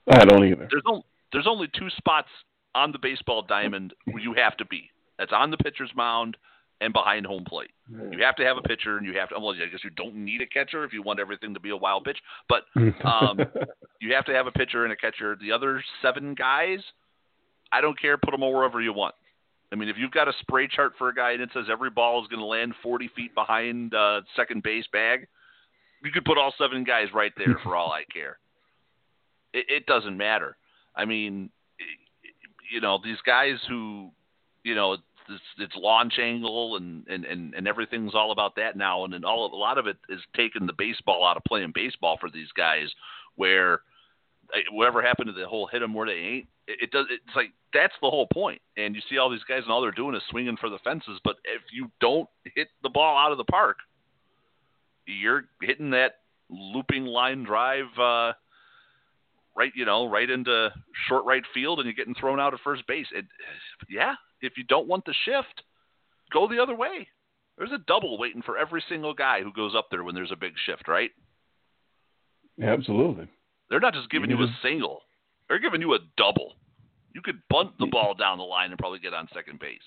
I 0.09 0.25
don't 0.25 0.45
either. 0.45 0.67
There's 0.69 0.83
no, 0.85 1.03
there's 1.31 1.47
only 1.47 1.67
two 1.77 1.89
spots 1.97 2.27
on 2.75 2.91
the 2.91 2.99
baseball 2.99 3.41
diamond 3.41 3.93
you 4.05 4.33
have 4.33 4.57
to 4.57 4.65
be. 4.65 4.89
That's 5.17 5.31
on 5.33 5.51
the 5.51 5.57
pitcher's 5.57 5.91
mound 5.95 6.37
and 6.79 6.93
behind 6.93 7.25
home 7.25 7.45
plate. 7.45 7.69
You 8.11 8.23
have 8.23 8.35
to 8.37 8.43
have 8.43 8.57
a 8.57 8.61
pitcher, 8.61 8.97
and 8.97 9.05
you 9.05 9.17
have 9.19 9.29
to. 9.29 9.39
Well, 9.39 9.51
I 9.51 9.69
guess 9.69 9.83
you 9.83 9.91
don't 9.91 10.15
need 10.15 10.41
a 10.41 10.47
catcher 10.47 10.83
if 10.83 10.93
you 10.93 11.03
want 11.03 11.19
everything 11.19 11.53
to 11.53 11.59
be 11.59 11.69
a 11.69 11.77
wild 11.77 12.05
pitch, 12.05 12.17
but 12.49 12.63
um, 13.05 13.39
you 13.99 14.13
have 14.15 14.25
to 14.25 14.33
have 14.33 14.47
a 14.47 14.51
pitcher 14.51 14.83
and 14.83 14.91
a 14.91 14.95
catcher. 14.95 15.37
The 15.39 15.51
other 15.51 15.83
seven 16.01 16.33
guys, 16.33 16.79
I 17.71 17.81
don't 17.81 17.99
care. 17.99 18.17
Put 18.17 18.31
them 18.31 18.41
wherever 18.41 18.81
you 18.81 18.93
want. 18.93 19.13
I 19.71 19.75
mean, 19.77 19.87
if 19.87 19.95
you've 19.97 20.11
got 20.11 20.27
a 20.27 20.33
spray 20.41 20.67
chart 20.67 20.93
for 20.97 21.09
a 21.09 21.15
guy 21.15 21.31
and 21.31 21.41
it 21.41 21.49
says 21.53 21.65
every 21.71 21.89
ball 21.89 22.21
is 22.21 22.27
going 22.27 22.41
to 22.41 22.45
land 22.45 22.73
40 22.83 23.09
feet 23.15 23.33
behind 23.33 23.93
uh, 23.93 24.21
second 24.35 24.63
base 24.63 24.85
bag, 24.91 25.27
you 26.03 26.11
could 26.11 26.25
put 26.25 26.37
all 26.37 26.53
seven 26.57 26.83
guys 26.83 27.07
right 27.13 27.31
there 27.37 27.57
for 27.63 27.75
all 27.75 27.91
I 27.91 28.03
care. 28.11 28.37
It, 29.53 29.65
it 29.69 29.85
doesn't 29.85 30.17
matter. 30.17 30.57
I 30.95 31.05
mean, 31.05 31.51
you 32.71 32.81
know, 32.81 32.99
these 33.03 33.17
guys 33.25 33.57
who, 33.67 34.09
you 34.63 34.75
know, 34.75 34.93
it's, 34.93 35.41
it's 35.59 35.75
launch 35.75 36.19
angle 36.19 36.77
and, 36.77 37.05
and, 37.07 37.25
and, 37.25 37.53
and 37.53 37.67
everything's 37.67 38.15
all 38.15 38.31
about 38.31 38.55
that 38.55 38.75
now. 38.75 39.03
And 39.03 39.13
then 39.13 39.23
all 39.23 39.53
a 39.53 39.55
lot 39.55 39.77
of 39.77 39.87
it 39.87 39.97
is 40.09 40.19
taking 40.35 40.65
the 40.65 40.73
baseball 40.77 41.25
out 41.25 41.37
of 41.37 41.43
playing 41.43 41.71
baseball 41.73 42.17
for 42.19 42.29
these 42.29 42.51
guys 42.55 42.87
where 43.35 43.81
whatever 44.71 45.01
happened 45.01 45.27
to 45.27 45.33
the 45.33 45.47
whole 45.47 45.67
hit 45.67 45.79
them 45.79 45.93
where 45.93 46.07
they 46.07 46.13
ain't, 46.13 46.47
it, 46.67 46.79
it 46.83 46.91
does. 46.91 47.05
It's 47.09 47.35
like 47.35 47.51
that's 47.73 47.93
the 48.01 48.09
whole 48.09 48.27
point. 48.33 48.61
And 48.77 48.95
you 48.95 49.01
see 49.09 49.17
all 49.17 49.29
these 49.29 49.43
guys 49.47 49.63
and 49.63 49.71
all 49.71 49.81
they're 49.81 49.91
doing 49.91 50.15
is 50.15 50.21
swinging 50.29 50.57
for 50.57 50.69
the 50.69 50.79
fences. 50.83 51.19
But 51.23 51.37
if 51.43 51.61
you 51.71 51.89
don't 51.99 52.29
hit 52.55 52.67
the 52.83 52.89
ball 52.89 53.17
out 53.17 53.31
of 53.31 53.37
the 53.37 53.45
park, 53.45 53.77
you're 55.05 55.45
hitting 55.61 55.91
that 55.91 56.19
looping 56.49 57.05
line 57.05 57.43
drive, 57.43 57.85
uh, 57.99 58.33
right, 59.55 59.71
you 59.75 59.85
know, 59.85 60.07
right 60.07 60.29
into 60.29 60.69
short 61.07 61.25
right 61.25 61.43
field, 61.53 61.79
and 61.79 61.85
you're 61.85 61.93
getting 61.93 62.15
thrown 62.15 62.39
out 62.39 62.53
at 62.53 62.59
first 62.63 62.85
base. 62.87 63.07
It, 63.13 63.25
yeah, 63.89 64.15
if 64.41 64.53
you 64.57 64.63
don't 64.63 64.87
want 64.87 65.05
the 65.05 65.13
shift, 65.25 65.63
go 66.31 66.47
the 66.47 66.61
other 66.61 66.75
way. 66.75 67.07
There's 67.57 67.71
a 67.71 67.83
double 67.87 68.17
waiting 68.17 68.41
for 68.41 68.57
every 68.57 68.83
single 68.89 69.13
guy 69.13 69.41
who 69.41 69.53
goes 69.53 69.75
up 69.75 69.87
there 69.91 70.03
when 70.03 70.15
there's 70.15 70.31
a 70.31 70.35
big 70.37 70.53
shift, 70.65 70.87
right? 70.87 71.11
Absolutely. 72.61 73.27
They're 73.69 73.79
not 73.79 73.93
just 73.93 74.09
giving 74.09 74.29
you 74.29 74.37
a 74.41 74.47
Mhm. 74.47 74.61
single; 74.61 75.03
they're 75.47 75.59
giving 75.59 75.81
you 75.81 75.93
a 75.93 75.99
double. 76.17 76.55
You 77.13 77.21
could 77.21 77.41
bunt 77.49 77.77
the 77.77 77.87
ball 77.87 78.13
down 78.13 78.37
the 78.37 78.43
line 78.43 78.71
and 78.71 78.79
probably 78.79 78.99
get 78.99 79.13
on 79.13 79.27
second 79.29 79.59
base. 79.59 79.81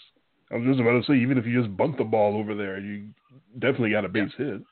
I 0.50 0.56
was 0.56 0.66
just 0.66 0.80
about 0.80 1.00
to 1.00 1.04
say, 1.04 1.18
even 1.18 1.38
if 1.38 1.46
you 1.46 1.60
just 1.60 1.74
bunt 1.76 1.96
the 1.96 2.04
ball 2.04 2.36
over 2.36 2.54
there, 2.54 2.78
you 2.78 3.08
definitely 3.58 3.90
got 3.90 4.04
a 4.04 4.08
base 4.08 4.32
hit. 4.34 4.62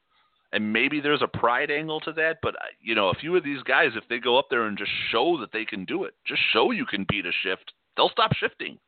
And 0.52 0.72
maybe 0.72 1.00
there's 1.00 1.22
a 1.22 1.38
pride 1.38 1.70
angle 1.70 2.00
to 2.00 2.12
that, 2.12 2.38
but 2.42 2.54
uh, 2.56 2.68
you 2.80 2.94
know, 2.94 3.08
a 3.08 3.14
few 3.14 3.36
of 3.36 3.44
these 3.44 3.62
guys, 3.62 3.90
if 3.96 4.04
they 4.08 4.18
go 4.18 4.38
up 4.38 4.46
there 4.50 4.64
and 4.64 4.76
just 4.76 4.90
show 5.10 5.38
that 5.40 5.52
they 5.52 5.64
can 5.64 5.84
do 5.84 6.04
it, 6.04 6.14
just 6.26 6.40
show 6.52 6.70
you 6.70 6.84
can 6.84 7.06
beat 7.08 7.26
a 7.26 7.32
shift, 7.42 7.72
they'll 7.96 8.10
stop 8.10 8.32
shifting. 8.34 8.78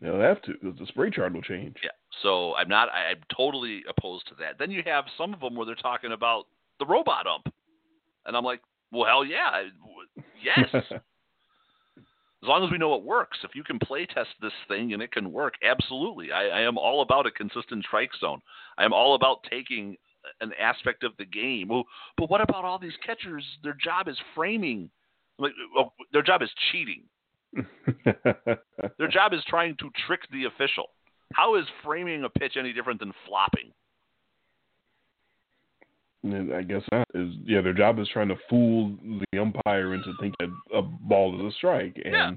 They'll 0.00 0.20
have 0.20 0.42
to 0.42 0.54
because 0.60 0.78
the 0.78 0.86
spray 0.86 1.10
chart 1.10 1.32
will 1.32 1.42
change. 1.42 1.76
Yeah. 1.82 1.90
So 2.22 2.54
I'm 2.54 2.68
not. 2.68 2.88
I, 2.90 3.10
I'm 3.10 3.22
totally 3.34 3.82
opposed 3.88 4.26
to 4.28 4.34
that. 4.40 4.58
Then 4.58 4.70
you 4.70 4.82
have 4.86 5.04
some 5.16 5.32
of 5.34 5.40
them 5.40 5.54
where 5.54 5.66
they're 5.66 5.74
talking 5.74 6.12
about 6.12 6.44
the 6.78 6.86
robot 6.86 7.26
ump, 7.26 7.52
and 8.26 8.36
I'm 8.36 8.44
like, 8.44 8.60
well, 8.92 9.06
hell 9.06 9.24
yeah, 9.24 9.50
I- 9.50 9.70
w- 9.80 10.28
yes. 10.42 10.84
as 12.42 12.48
long 12.48 12.64
as 12.64 12.70
we 12.70 12.78
know 12.78 12.94
it 12.94 13.02
works, 13.02 13.38
if 13.42 13.54
you 13.54 13.64
can 13.64 13.78
play 13.78 14.06
test 14.06 14.28
this 14.40 14.52
thing 14.68 14.92
and 14.92 15.02
it 15.02 15.10
can 15.10 15.32
work, 15.32 15.54
absolutely. 15.68 16.32
I, 16.32 16.48
I 16.48 16.60
am 16.60 16.78
all 16.78 17.02
about 17.02 17.26
a 17.26 17.30
consistent 17.30 17.84
strike 17.84 18.10
zone. 18.20 18.40
I 18.78 18.84
am 18.84 18.92
all 18.92 19.14
about 19.14 19.42
taking 19.50 19.96
an 20.40 20.52
aspect 20.60 21.02
of 21.04 21.12
the 21.18 21.24
game. 21.24 21.68
Well, 21.68 21.84
but 22.16 22.30
what 22.30 22.40
about 22.40 22.64
all 22.64 22.78
these 22.78 22.96
catchers? 23.04 23.44
Their 23.62 23.76
job 23.82 24.08
is 24.08 24.16
framing. 24.34 24.90
Like, 25.38 25.52
oh, 25.76 25.92
their 26.12 26.22
job 26.22 26.42
is 26.42 26.50
cheating. 26.72 27.02
Their 28.04 29.08
job 29.10 29.32
is 29.32 29.40
trying 29.48 29.76
to 29.78 29.90
trick 30.06 30.20
the 30.30 30.44
official. 30.44 30.90
How 31.32 31.54
is 31.56 31.64
framing 31.84 32.24
a 32.24 32.28
pitch 32.28 32.56
any 32.58 32.72
different 32.72 33.00
than 33.00 33.12
flopping? 33.26 33.72
I 36.54 36.62
guess 36.62 36.82
not. 36.90 37.06
Is 37.14 37.34
yeah, 37.44 37.60
their 37.60 37.72
job 37.72 37.98
is 38.00 38.08
trying 38.12 38.28
to 38.28 38.36
fool 38.50 38.96
the 39.32 39.38
umpire 39.40 39.94
into 39.94 40.12
thinking 40.20 40.52
a 40.74 40.82
ball 40.82 41.38
is 41.46 41.52
a 41.52 41.56
strike. 41.56 41.96
And 42.04 42.12
Yeah. 42.14 42.30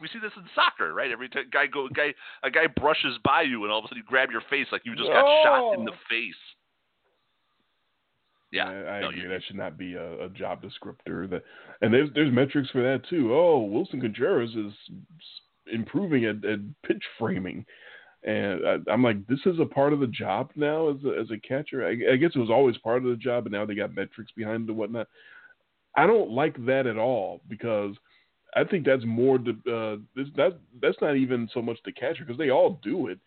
We 0.00 0.06
see 0.08 0.20
this 0.20 0.32
in 0.36 0.44
soccer, 0.54 0.94
right? 0.94 1.10
Every 1.10 1.28
t- 1.28 1.42
guy 1.52 1.66
go 1.66 1.88
guy 1.88 2.14
a 2.42 2.50
guy 2.50 2.68
brushes 2.68 3.18
by 3.24 3.42
you, 3.42 3.64
and 3.64 3.72
all 3.72 3.80
of 3.80 3.84
a 3.84 3.88
sudden 3.88 3.98
you 3.98 4.04
grab 4.08 4.30
your 4.30 4.42
face 4.48 4.66
like 4.70 4.82
you 4.84 4.94
just 4.94 5.08
got 5.08 5.42
shot 5.42 5.74
in 5.78 5.84
the 5.84 5.92
Oh. 5.92 5.96
face. 6.08 6.34
Yeah, 8.50 8.68
I, 8.68 8.72
I 8.72 9.00
no, 9.00 9.08
agree. 9.08 9.26
that 9.26 9.42
should 9.46 9.56
not 9.56 9.76
be 9.76 9.94
a, 9.94 10.24
a 10.24 10.28
job 10.30 10.62
descriptor. 10.62 11.28
That 11.28 11.42
and 11.82 11.92
there's 11.92 12.08
there's 12.14 12.32
metrics 12.32 12.70
for 12.70 12.82
that 12.82 13.02
too. 13.08 13.34
Oh, 13.34 13.68
Willson 13.70 14.00
Contreras 14.00 14.50
is 14.50 14.72
improving 15.72 16.24
at, 16.24 16.44
at 16.44 16.60
pitch 16.82 17.02
framing, 17.18 17.66
and 18.24 18.66
I, 18.66 18.76
I'm 18.90 19.02
like, 19.02 19.26
this 19.26 19.40
is 19.44 19.60
a 19.60 19.66
part 19.66 19.92
of 19.92 20.00
the 20.00 20.06
job 20.06 20.50
now 20.56 20.88
as 20.90 20.96
a, 21.04 21.20
as 21.20 21.30
a 21.30 21.38
catcher. 21.46 21.86
I, 21.86 22.12
I 22.12 22.16
guess 22.16 22.32
it 22.34 22.38
was 22.38 22.50
always 22.50 22.78
part 22.78 23.04
of 23.04 23.10
the 23.10 23.16
job, 23.16 23.44
but 23.44 23.52
now 23.52 23.66
they 23.66 23.74
got 23.74 23.94
metrics 23.94 24.32
behind 24.34 24.64
it 24.64 24.70
and 24.70 24.78
whatnot. 24.78 25.08
I 25.94 26.06
don't 26.06 26.30
like 26.30 26.64
that 26.64 26.86
at 26.86 26.96
all 26.96 27.42
because 27.48 27.96
I 28.54 28.64
think 28.64 28.86
that's 28.86 29.04
more. 29.04 29.36
Uh, 29.36 29.96
this, 30.16 30.28
that 30.36 30.58
that's 30.80 31.00
not 31.02 31.16
even 31.16 31.50
so 31.52 31.60
much 31.60 31.78
the 31.84 31.92
catcher 31.92 32.24
because 32.24 32.38
they 32.38 32.50
all 32.50 32.80
do 32.82 33.08
it. 33.08 33.18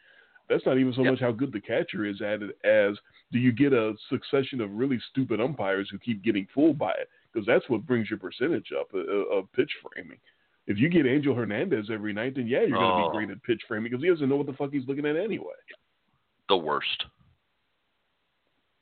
That's 0.51 0.65
not 0.65 0.77
even 0.77 0.93
so 0.93 1.03
Yep. 1.03 1.11
much 1.13 1.19
how 1.21 1.31
good 1.31 1.51
the 1.53 1.61
catcher 1.61 2.05
is 2.05 2.21
at 2.21 2.41
it 2.43 2.57
as 2.65 2.97
do 3.31 3.39
you 3.39 3.51
get 3.53 3.71
a 3.73 3.95
succession 4.09 4.59
of 4.61 4.69
really 4.71 4.99
stupid 5.09 5.39
umpires 5.39 5.89
who 5.89 5.97
keep 5.97 6.21
getting 6.23 6.45
fooled 6.53 6.77
by 6.77 6.91
it? 6.91 7.09
Because 7.31 7.45
that's 7.47 7.67
what 7.69 7.85
brings 7.85 8.09
your 8.09 8.19
percentage 8.19 8.71
up 8.77 8.87
uh, 8.93 8.99
of 8.99 9.51
pitch 9.53 9.71
framing. 9.81 10.17
If 10.67 10.77
you 10.77 10.89
get 10.89 11.05
Angel 11.07 11.33
Hernandez 11.33 11.89
every 11.91 12.13
night, 12.13 12.35
then 12.35 12.47
yeah, 12.47 12.59
you're 12.61 12.77
going 12.77 12.95
to 12.95 13.01
Oh. 13.01 13.11
be 13.11 13.17
great 13.17 13.29
at 13.31 13.41
pitch 13.43 13.61
framing 13.67 13.89
because 13.89 14.03
he 14.03 14.09
doesn't 14.09 14.27
know 14.29 14.35
what 14.35 14.45
the 14.47 14.53
fuck 14.53 14.71
he's 14.73 14.87
looking 14.87 15.05
at 15.05 15.15
anyway. 15.15 15.53
the 16.49 16.57
worst. 16.57 17.05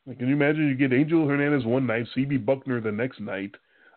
Like, 0.07 0.17
can 0.17 0.27
you 0.27 0.33
imagine 0.33 0.67
you 0.67 0.75
get 0.75 0.91
Angel 0.91 1.27
Hernandez 1.27 1.65
one 1.65 1.85
night, 1.85 2.07
CB 2.15 2.43
Bucknor 2.43 2.81
the 2.81 2.91
next 2.91 3.19
night? 3.19 3.51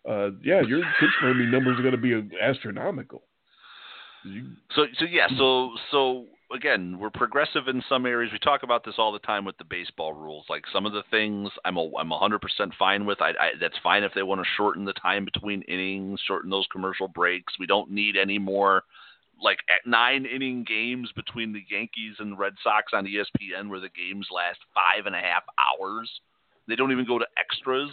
Uh, 0.06 0.30
yeah, 0.42 0.60
your 0.60 0.80
pitch 1.00 1.10
framing 1.20 1.50
numbers 1.50 1.78
are 1.78 1.82
going 1.82 1.94
to 1.94 1.98
be 2.00 2.14
uh, 2.14 2.20
astronomical. 2.42 3.22
You, 4.24 4.44
So 4.74 4.86
so 4.98 5.04
yeah, 5.06 5.26
so 5.38 5.70
so 5.90 6.26
again, 6.54 6.98
we're 6.98 7.10
progressive 7.10 7.68
in 7.68 7.82
some 7.88 8.06
areas. 8.06 8.32
We 8.32 8.38
talk 8.38 8.62
about 8.62 8.84
this 8.84 8.94
all 8.98 9.12
the 9.12 9.18
time 9.18 9.44
with 9.44 9.56
the 9.58 9.64
baseball 9.64 10.12
rules. 10.12 10.46
Like 10.48 10.64
some 10.72 10.86
of 10.86 10.92
the 10.92 11.02
things 11.10 11.50
I'm 11.64 11.76
a, 11.76 11.90
I'm 11.96 12.10
100% 12.10 12.38
fine 12.78 13.06
with. 13.06 13.20
I, 13.20 13.30
I 13.30 13.50
that's 13.60 13.76
fine 13.82 14.02
if 14.02 14.12
they 14.14 14.22
want 14.22 14.40
to 14.40 14.46
shorten 14.56 14.84
the 14.84 14.92
time 14.92 15.24
between 15.24 15.62
innings, 15.62 16.20
shorten 16.26 16.50
those 16.50 16.66
commercial 16.70 17.08
breaks. 17.08 17.54
We 17.58 17.66
don't 17.66 17.90
need 17.90 18.16
any 18.16 18.38
more 18.38 18.82
like 19.42 19.58
at 19.68 19.88
nine 19.88 20.24
inning 20.24 20.64
games 20.64 21.10
between 21.16 21.52
the 21.52 21.64
Yankees 21.68 22.16
and 22.18 22.32
the 22.32 22.36
Red 22.36 22.54
Sox 22.62 22.92
on 22.92 23.06
ESPN 23.06 23.68
where 23.68 23.80
the 23.80 23.88
games 23.88 24.28
last 24.30 24.58
five 24.74 25.06
and 25.06 25.14
a 25.14 25.20
half 25.20 25.42
hours. 25.58 26.10
They 26.68 26.76
don't 26.76 26.92
even 26.92 27.06
go 27.06 27.18
to 27.18 27.26
extras. 27.36 27.90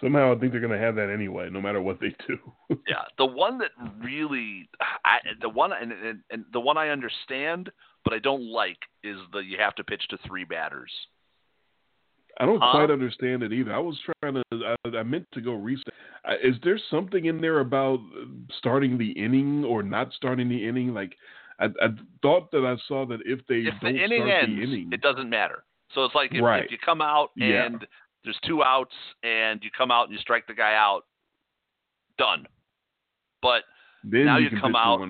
Somehow 0.00 0.34
I 0.34 0.38
think 0.38 0.52
they're 0.52 0.60
going 0.60 0.72
to 0.72 0.78
have 0.78 0.94
that 0.96 1.10
anyway, 1.10 1.48
no 1.50 1.60
matter 1.60 1.80
what 1.80 2.00
they 2.00 2.14
do. 2.26 2.38
Yeah, 2.88 3.02
the 3.16 3.26
one 3.26 3.58
that 3.58 3.70
really, 4.02 4.68
I, 5.04 5.18
the 5.40 5.48
one 5.48 5.72
and, 5.72 5.92
and, 5.92 6.20
and 6.30 6.44
the 6.52 6.58
one 6.60 6.76
I 6.76 6.88
understand, 6.88 7.70
but 8.04 8.12
I 8.12 8.18
don't 8.18 8.50
like 8.50 8.78
is 9.04 9.18
the 9.32 9.38
you 9.38 9.56
have 9.58 9.74
to 9.76 9.84
pitch 9.84 10.02
to 10.10 10.18
three 10.26 10.44
batters. 10.44 10.90
I 12.40 12.46
don't 12.46 12.58
quite 12.58 12.90
understand 12.90 13.42
it 13.42 13.52
either. 13.52 13.72
I 13.72 13.78
was 13.78 13.98
trying 14.20 14.34
to. 14.34 14.42
I, 14.84 14.96
I 14.96 15.02
meant 15.02 15.26
to 15.34 15.40
go. 15.40 15.54
Uh, 15.54 16.32
Is 16.42 16.56
there 16.64 16.80
something 16.90 17.26
in 17.26 17.40
there 17.40 17.60
about 17.60 18.00
starting 18.58 18.96
the 18.96 19.10
inning 19.10 19.64
or 19.64 19.82
not 19.82 20.12
starting 20.14 20.48
the 20.48 20.66
inning? 20.66 20.94
Like, 20.94 21.14
I, 21.60 21.66
I 21.66 21.88
thought 22.22 22.50
that 22.52 22.64
I 22.64 22.76
saw 22.88 23.06
that 23.06 23.20
if 23.26 23.40
they 23.48 23.56
If 23.56 23.74
the 23.82 23.88
inning 23.88 24.22
start 24.22 24.44
ends, 24.44 24.56
the 24.56 24.62
inning, 24.62 24.90
it 24.92 25.02
doesn't 25.02 25.28
matter. 25.28 25.64
So 25.94 26.04
it's 26.04 26.14
like 26.14 26.32
if, 26.32 26.42
Right. 26.42 26.64
if 26.64 26.70
you 26.70 26.78
come 26.78 27.02
out 27.02 27.30
Yeah. 27.36 27.68
There's 28.24 28.38
two 28.46 28.62
outs 28.62 28.94
and 29.22 29.62
you 29.62 29.70
come 29.76 29.90
out 29.90 30.04
and 30.04 30.12
you 30.12 30.18
strike 30.20 30.46
the 30.46 30.54
guy 30.54 30.74
out, 30.74 31.02
done. 32.18 32.46
But 33.40 33.64
Then 34.04 34.26
Now 34.26 34.36
you 34.38 34.48
you 34.50 34.60
come 34.60 34.76
out- 34.76 35.00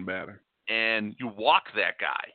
and 0.68 1.14
you 1.18 1.28
walk 1.28 1.64
that 1.76 1.98
guy. 1.98 2.32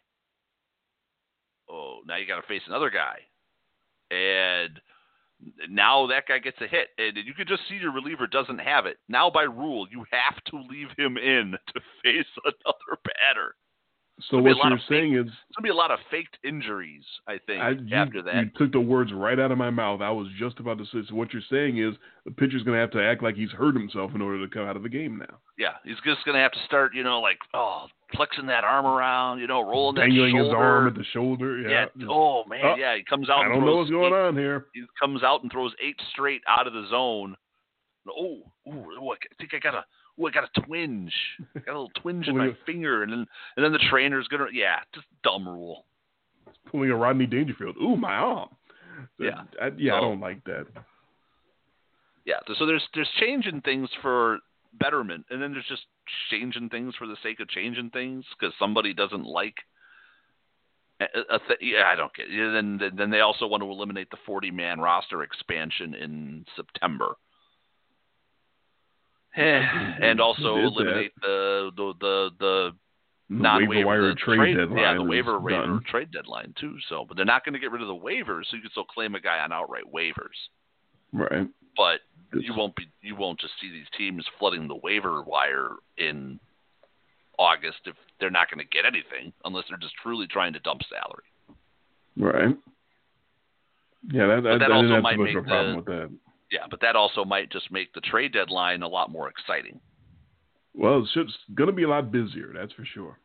Oh, 1.69 1.99
now 2.05 2.15
you 2.17 2.25
got 2.27 2.39
to 2.41 2.47
face 2.47 2.61
another 2.67 2.89
guy, 2.89 3.19
and 4.09 4.79
now 5.69 6.07
that 6.07 6.25
guy 6.27 6.39
gets 6.39 6.59
a 6.61 6.67
hit, 6.67 6.89
and 6.97 7.17
you 7.17 7.33
can 7.33 7.45
just 7.45 7.61
see 7.67 7.75
your 7.75 7.91
reliever 7.91 8.25
doesn't 8.25 8.59
have 8.59 8.85
it. 8.85 8.97
Now 9.09 9.29
by 9.29 9.43
rule, 9.43 9.85
you 9.91 10.05
have 10.11 10.41
to 10.45 10.61
leave 10.69 10.87
him 10.97 11.17
in 11.17 11.51
to 11.73 11.81
face 12.03 12.25
another 12.45 13.01
batter. 13.03 13.55
So 14.19 14.37
There'll 14.41 14.45
be 14.45 14.51
a 14.51 14.55
what 14.55 14.63
you're 14.69 14.73
of 14.73 14.79
fake- 14.79 14.87
saying 14.89 15.13
is, 15.13 15.25
There's 15.25 15.55
gonna 15.57 15.63
be 15.63 15.69
a 15.69 15.75
lot 15.75 15.91
of 15.91 15.99
faked 16.09 16.39
injuries, 16.43 17.03
I 17.27 17.37
think, 17.45 17.61
I, 17.61 17.69
you, 17.71 17.95
after 17.95 18.23
that. 18.23 18.35
you 18.35 18.49
took 18.57 18.71
the 18.71 18.79
words 18.81 19.13
right 19.13 19.39
out 19.39 19.51
of 19.51 19.59
my 19.59 19.69
mouth. 19.69 20.01
I 20.01 20.09
was 20.09 20.27
just 20.39 20.59
about 20.59 20.79
to 20.79 20.85
say. 20.85 21.07
So 21.07 21.13
what 21.15 21.31
you're 21.33 21.41
saying 21.51 21.77
is 21.77 21.93
the 22.25 22.31
pitcher's 22.31 22.63
going 22.63 22.75
to 22.75 22.81
have 22.81 22.89
to 22.91 23.03
act 23.03 23.21
like 23.21 23.35
he's 23.35 23.51
hurt 23.51 23.75
himself 23.75 24.15
in 24.15 24.21
order 24.21 24.43
to 24.43 24.51
come 24.51 24.65
out 24.67 24.75
of 24.75 24.81
the 24.81 24.89
game 24.89 25.19
now, 25.19 25.37
yeah, 25.59 25.73
he's 25.83 25.97
just 26.03 26.25
gonna 26.25 26.39
have 26.39 26.51
to 26.53 26.59
start, 26.65 26.95
you 26.95 27.03
know, 27.03 27.19
like 27.21 27.37
oh, 27.53 27.85
flexing 28.15 28.47
that 28.47 28.63
arm 28.63 28.87
around, 28.87 29.37
you 29.39 29.45
know, 29.45 29.61
rolling 29.61 29.95
that 29.95 30.07
dangling 30.09 30.35
his 30.35 30.49
arm 30.49 30.87
at 30.87 30.95
the 30.95 31.03
shoulder. 31.13 31.59
yeah. 31.59 31.85
Yeah. 31.95 32.07
Oh 32.09 32.43
man. 32.45 32.61
Oh, 32.63 32.75
yeah. 32.75 32.95
He 32.95 33.03
comes 33.03 33.29
out. 33.29 33.41
I 33.41 33.45
and 33.45 33.53
don't 33.53 33.65
know 33.65 33.75
what's 33.77 33.91
going 33.91 34.13
eight- 34.13 34.17
on 34.29 34.35
here. 34.35 34.65
he 34.73 34.83
comes 34.99 35.21
out 35.21 35.43
and 35.43 35.51
throws 35.51 35.73
eight 35.79 35.99
straight 36.11 36.41
out 36.47 36.65
of 36.65 36.73
the 36.73 36.87
zone. 36.89 37.35
Oh, 38.09 38.39
ooh, 38.67 38.71
ooh, 38.71 39.11
I 39.11 39.15
think 39.37 39.53
I 39.53 39.59
got 39.59 39.75
a, 39.75 39.83
ooh, 40.19 40.27
I 40.27 40.31
got 40.31 40.49
a 40.55 40.61
twinge. 40.61 41.13
I 41.55 41.59
got 41.59 41.71
a 41.71 41.79
little 41.79 42.01
twinge 42.01 42.27
in 42.27 42.37
my 42.37 42.55
finger, 42.65 43.03
and 43.03 43.11
then 43.11 43.25
and 43.55 43.65
then 43.65 43.71
the 43.71 43.83
trainer's 43.89 44.27
gonna, 44.27 44.47
yeah, 44.53 44.79
just 44.93 45.07
dumb 45.23 45.47
rule. 45.47 45.85
Pulling 46.71 46.91
a 46.91 46.95
Rodney 46.95 47.25
Dangerfield. 47.25 47.77
Ooh, 47.77 47.95
my 47.95 48.13
arm. 48.13 48.49
Yeah. 49.19 49.43
I, 49.61 49.71
yeah, 49.77 49.95
I 49.95 50.01
don't 50.01 50.19
like 50.19 50.43
that. 50.45 50.65
Yeah, 52.25 52.39
so 52.57 52.65
there's 52.65 52.83
there's 52.93 53.09
changing 53.19 53.61
things 53.61 53.89
for 54.01 54.39
betterment, 54.79 55.25
and 55.29 55.41
then 55.41 55.53
there's 55.53 55.67
just 55.69 55.85
changing 56.29 56.69
things 56.69 56.93
for 56.97 57.07
the 57.07 57.15
sake 57.23 57.39
of 57.39 57.47
changing 57.47 57.89
things 57.91 58.25
because 58.37 58.53
somebody 58.59 58.93
doesn't 58.93 59.25
like. 59.25 59.55
A, 60.99 61.05
a 61.35 61.39
th- 61.47 61.59
yeah, 61.61 61.83
I 61.91 61.95
don't 61.95 62.13
get. 62.13 62.29
Yeah, 62.29 62.51
then 62.51 62.79
then 62.97 63.09
they 63.09 63.21
also 63.21 63.47
want 63.47 63.63
to 63.63 63.69
eliminate 63.69 64.09
the 64.09 64.17
40 64.25 64.51
man 64.51 64.79
roster 64.79 65.23
expansion 65.23 65.93
in 65.93 66.45
September. 66.55 67.15
And 70.01 70.19
also 70.19 70.55
eliminate 70.57 71.11
the 71.21 71.71
the 71.75 71.93
the, 71.99 72.29
the 72.39 72.71
The 73.29 73.35
non 73.35 73.67
waiver 73.67 73.85
wire 73.85 74.07
the 74.09 74.15
trade, 74.15 74.57
deadline. 74.57 74.79
Yeah, 74.79 74.93
the 74.95 75.03
waiver 75.03 75.39
waiver 75.39 75.79
trade 75.85 76.11
deadline 76.11 76.53
too. 76.59 76.77
So, 76.89 77.05
but 77.07 77.17
they're 77.17 77.25
not 77.25 77.45
going 77.45 77.53
to 77.53 77.59
get 77.59 77.71
rid 77.71 77.81
of 77.81 77.87
the 77.87 77.93
waivers, 77.95 78.45
so 78.49 78.55
you 78.55 78.61
can 78.61 78.71
still 78.71 78.85
claim 78.85 79.15
a 79.15 79.19
guy 79.19 79.39
on 79.39 79.51
outright 79.51 79.83
waivers. 79.93 80.37
Right. 81.13 81.47
But 81.75 82.01
It's- 82.33 82.43
you 82.43 82.53
won't 82.55 82.75
be 82.75 82.87
you 83.01 83.15
won't 83.15 83.39
just 83.39 83.53
see 83.61 83.69
these 83.71 83.85
teams 83.97 84.25
flooding 84.39 84.67
the 84.67 84.75
waiver 84.75 85.21
wire 85.21 85.71
in 85.97 86.39
August 87.37 87.79
if 87.85 87.95
they're 88.19 88.31
not 88.31 88.49
going 88.49 88.65
to 88.65 88.69
get 88.75 88.85
anything 88.85 89.31
unless 89.45 89.65
they're 89.69 89.77
just 89.77 89.93
truly 90.01 90.25
trying 90.25 90.53
to 90.53 90.59
dump 90.59 90.81
salary. 90.89 91.23
Right. 92.17 92.57
Yeah, 94.11 94.27
that, 94.27 94.43
that, 94.43 94.59
that 94.59 94.71
I 94.71 94.75
also 94.75 95.01
might 95.01 95.19
of 95.19 95.35
a 95.35 95.41
problem 95.43 95.75
with 95.75 95.85
that. 95.85 96.09
Yeah, 96.51 96.65
but 96.69 96.81
that 96.81 96.95
also 96.95 97.25
might 97.25 97.51
just 97.51 97.71
make 97.71 97.93
the 97.93 98.01
trade 98.01 98.33
deadline 98.33 98.81
a 98.81 98.87
lot 98.87 99.11
more 99.11 99.29
exciting. 99.29 99.79
Well, 100.73 101.03
it's 101.03 101.37
going 101.55 101.67
to 101.67 101.73
be 101.75 101.83
a 101.83 101.89
lot 101.89 102.11
busier, 102.11 102.53
that's 102.53 102.73
for 102.73 102.85
sure. 102.85 103.19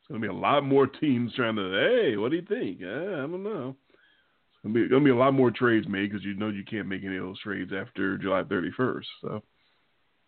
It's 0.00 0.08
going 0.08 0.20
to 0.20 0.28
be 0.28 0.32
a 0.32 0.38
lot 0.38 0.62
more 0.64 0.86
teams 0.86 1.32
trying 1.34 1.56
to, 1.56 1.70
hey, 1.72 2.16
what 2.16 2.30
do 2.30 2.36
you 2.36 2.42
think? 2.42 2.80
Uh, 2.82 2.86
I 2.86 3.26
don't 3.26 3.42
know. 3.42 3.74
It's 4.64 4.72
going 4.72 4.90
to 4.90 5.00
be, 5.00 5.10
a 5.10 5.16
lot 5.16 5.32
more 5.34 5.50
trades 5.50 5.88
made 5.88 6.10
because 6.10 6.24
you 6.24 6.34
know 6.34 6.48
you 6.48 6.64
can't 6.64 6.86
make 6.86 7.02
any 7.02 7.16
of 7.16 7.24
those 7.24 7.40
trades 7.40 7.72
after 7.76 8.16
July 8.18 8.42
31st. 8.42 9.04
So 9.22 9.42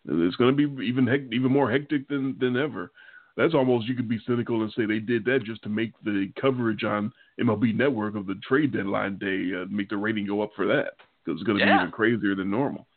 it's 0.07 0.35
going 0.35 0.55
to 0.55 0.67
be 0.67 0.85
even 0.85 1.07
even 1.31 1.51
more 1.51 1.71
hectic 1.71 2.07
than, 2.09 2.35
than 2.39 2.57
ever. 2.57 2.91
That's 3.37 3.53
almost, 3.53 3.87
you 3.87 3.95
could 3.95 4.09
be 4.09 4.19
cynical 4.25 4.61
and 4.61 4.73
say 4.75 4.85
they 4.85 4.99
did 4.99 5.25
that 5.25 5.43
just 5.45 5.61
to 5.63 5.69
make 5.69 5.91
the 6.03 6.31
coverage 6.39 6.83
on 6.83 7.11
MLB 7.39 7.75
Network 7.75 8.15
of 8.15 8.27
the 8.27 8.35
trade 8.47 8.73
deadline 8.73 9.17
day, 9.17 9.51
uh, 9.55 9.65
make 9.69 9.89
the 9.89 9.97
rating 9.97 10.25
go 10.25 10.41
up 10.41 10.51
for 10.55 10.65
that. 10.67 10.93
It's 11.27 11.43
going 11.43 11.57
to 11.59 11.65
Yeah. 11.65 11.77
be 11.77 11.81
even 11.81 11.91
crazier 11.91 12.35
than 12.35 12.49
normal. 12.49 12.87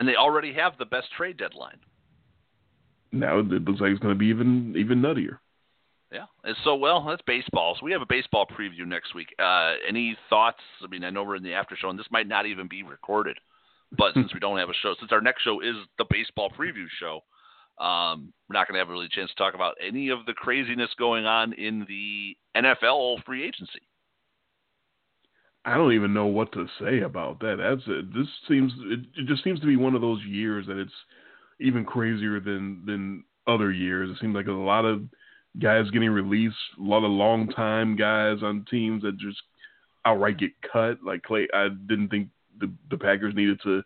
And 0.00 0.08
they 0.08 0.16
already 0.16 0.52
have 0.54 0.78
the 0.78 0.86
best 0.86 1.10
trade 1.16 1.36
deadline. 1.36 1.78
Now 3.12 3.38
it 3.38 3.46
looks 3.46 3.80
like 3.80 3.90
it's 3.90 4.00
going 4.00 4.14
to 4.14 4.18
be 4.18 4.26
even 4.26 4.74
even 4.76 5.00
nuttier. 5.00 5.38
Yeah. 6.12 6.26
And 6.44 6.56
so, 6.64 6.74
well, 6.74 7.04
that's 7.04 7.22
baseball. 7.26 7.76
So 7.78 7.84
we 7.84 7.92
have 7.92 8.00
a 8.02 8.06
baseball 8.06 8.46
preview 8.46 8.86
next 8.86 9.14
week. 9.14 9.28
Uh, 9.38 9.74
any 9.86 10.16
thoughts? 10.30 10.60
I 10.82 10.86
mean, 10.86 11.04
I 11.04 11.10
know 11.10 11.22
we're 11.22 11.36
in 11.36 11.42
the 11.42 11.54
after 11.54 11.76
show, 11.76 11.90
and 11.90 11.98
this 11.98 12.06
might 12.10 12.26
not 12.26 12.46
even 12.46 12.66
be 12.66 12.82
recorded. 12.82 13.36
But 13.96 14.14
since 14.14 14.32
we 14.32 14.40
don't 14.40 14.58
have 14.58 14.70
a 14.70 14.74
show, 14.82 14.94
since 14.98 15.12
our 15.12 15.20
next 15.20 15.42
show 15.42 15.60
is 15.60 15.74
the 15.98 16.06
baseball 16.08 16.50
preview 16.50 16.86
show, 16.98 17.20
um, 17.82 18.32
we're 18.48 18.54
not 18.54 18.66
going 18.68 18.74
to 18.74 18.78
have 18.78 18.88
really 18.88 19.06
a 19.06 19.10
chance 19.10 19.30
to 19.30 19.36
talk 19.36 19.54
about 19.54 19.76
any 19.86 20.08
of 20.08 20.24
the 20.26 20.32
craziness 20.32 20.90
going 20.98 21.26
on 21.26 21.52
in 21.54 21.86
the 21.88 22.36
NFL 22.56 23.22
free 23.24 23.44
agency. 23.44 23.82
I 25.68 25.76
don't 25.76 25.92
even 25.92 26.14
know 26.14 26.26
what 26.26 26.50
to 26.52 26.66
say 26.80 27.00
about 27.00 27.40
that. 27.40 27.56
That's 27.58 27.82
it. 27.86 28.14
This 28.14 28.26
seems 28.48 28.72
it, 28.86 29.00
it 29.16 29.26
just 29.26 29.44
seems 29.44 29.60
to 29.60 29.66
be 29.66 29.76
one 29.76 29.94
of 29.94 30.00
those 30.00 30.22
years 30.24 30.66
that 30.66 30.78
it's 30.78 30.92
even 31.60 31.84
crazier 31.84 32.40
than 32.40 32.82
than 32.86 33.24
other 33.46 33.70
years. 33.70 34.10
It 34.10 34.20
seems 34.20 34.34
like 34.34 34.46
a 34.46 34.52
lot 34.52 34.86
of 34.86 35.02
guys 35.60 35.90
getting 35.90 36.10
released, 36.10 36.56
a 36.78 36.82
lot 36.82 37.04
of 37.04 37.10
long 37.10 37.48
time 37.48 37.96
guys 37.96 38.38
on 38.42 38.64
teams 38.70 39.02
that 39.02 39.18
just 39.18 39.38
outright 40.06 40.38
get 40.38 40.52
cut. 40.72 41.02
Like 41.04 41.22
Clay, 41.22 41.46
I 41.52 41.68
didn't 41.68 42.08
think 42.08 42.28
the 42.58 42.72
the 42.90 42.96
Packers 42.96 43.34
needed 43.34 43.60
to 43.64 43.82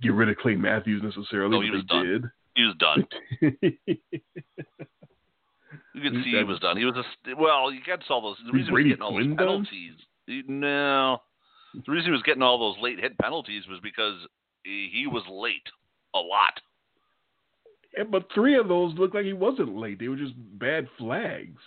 get 0.00 0.12
rid 0.12 0.28
of 0.28 0.36
Clay 0.36 0.54
Matthews 0.54 1.02
necessarily, 1.02 1.50
No, 1.50 1.60
he 1.60 1.70
was 1.70 1.82
they 1.90 1.96
done. 1.96 2.32
He 2.54 2.62
was 2.62 2.76
done. 2.78 3.06
You 5.94 6.02
could 6.02 6.24
see 6.24 6.32
he 6.36 6.44
was 6.44 6.60
done. 6.60 6.76
He 6.76 6.84
was 6.84 6.94
a 6.94 7.34
well. 7.40 7.72
You 7.72 7.80
got 7.86 8.00
all 8.10 8.20
those. 8.20 8.36
The 8.44 8.52
reason 8.52 8.56
he 8.56 8.60
was 8.60 8.68
Brady 8.70 8.88
getting 8.90 9.02
all 9.02 9.12
those 9.12 9.22
Quinn 9.22 9.36
done? 9.36 9.66
No, 10.28 11.18
the 11.74 11.92
reason 11.92 12.06
he 12.06 12.12
was 12.12 12.22
getting 12.22 12.42
all 12.42 12.58
those 12.58 12.82
late 12.82 12.98
hit 13.00 13.18
penalties 13.18 13.64
was 13.68 13.78
because 13.82 14.18
he, 14.64 14.90
he 14.92 15.06
was 15.06 15.22
late 15.30 15.66
a 16.14 16.18
lot. 16.18 16.60
Yeah, 17.96 18.04
but 18.04 18.26
three 18.34 18.56
of 18.58 18.68
those 18.68 18.94
looked 18.98 19.14
like 19.14 19.24
he 19.24 19.32
wasn't 19.32 19.76
late. 19.76 19.98
They 19.98 20.08
were 20.08 20.16
just 20.16 20.34
bad 20.58 20.88
flags. 20.98 21.60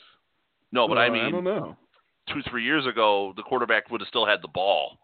No, 0.72 0.88
but 0.88 0.96
So, 0.96 1.00
I 1.00 1.06
I 1.06 1.10
mean, 1.10 1.32
don't 1.32 1.44
know. 1.44 1.76
two 2.32 2.42
three 2.50 2.64
years 2.64 2.86
ago, 2.86 3.34
the 3.36 3.44
quarterback 3.44 3.90
would 3.90 4.02
have 4.02 4.08
still 4.08 4.26
had 4.26 4.42
the 4.42 4.48
ball 4.50 4.98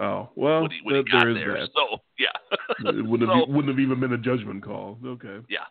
Oh 0.00 0.30
well, 0.36 0.62
when 0.62 0.70
he, 0.70 0.80
when 0.84 0.94
he 0.96 1.02
got 1.10 1.24
there 1.24 1.34
there. 1.34 1.52
that. 1.60 1.68
So 1.74 1.98
yeah, 2.18 2.88
it 2.90 3.04
wouldn't 3.04 3.28
So- 3.30 3.40
have, 3.40 3.48
wouldn't 3.48 3.68
have 3.68 3.80
even 3.80 4.00
been 4.00 4.12
a 4.12 4.18
judgment 4.18 4.62
call. 4.64 4.98
Okay. 5.04 5.38
Yeah, 5.50 5.64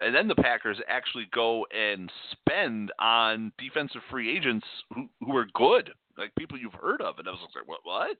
and 0.00 0.14
then 0.14 0.26
the 0.28 0.34
Packers 0.34 0.78
actually 0.88 1.26
go 1.32 1.64
and 1.74 2.10
spend 2.32 2.92
on 2.98 3.52
defensive 3.58 4.02
free 4.10 4.36
agents 4.36 4.66
who 4.94 5.08
who 5.20 5.36
are 5.36 5.46
good, 5.54 5.90
like 6.18 6.34
people 6.36 6.58
you've 6.58 6.74
heard 6.74 7.00
of, 7.00 7.18
and 7.18 7.28
I 7.28 7.30
was 7.30 7.40
like, 7.54 7.68
what? 7.68 7.80
What? 7.84 8.16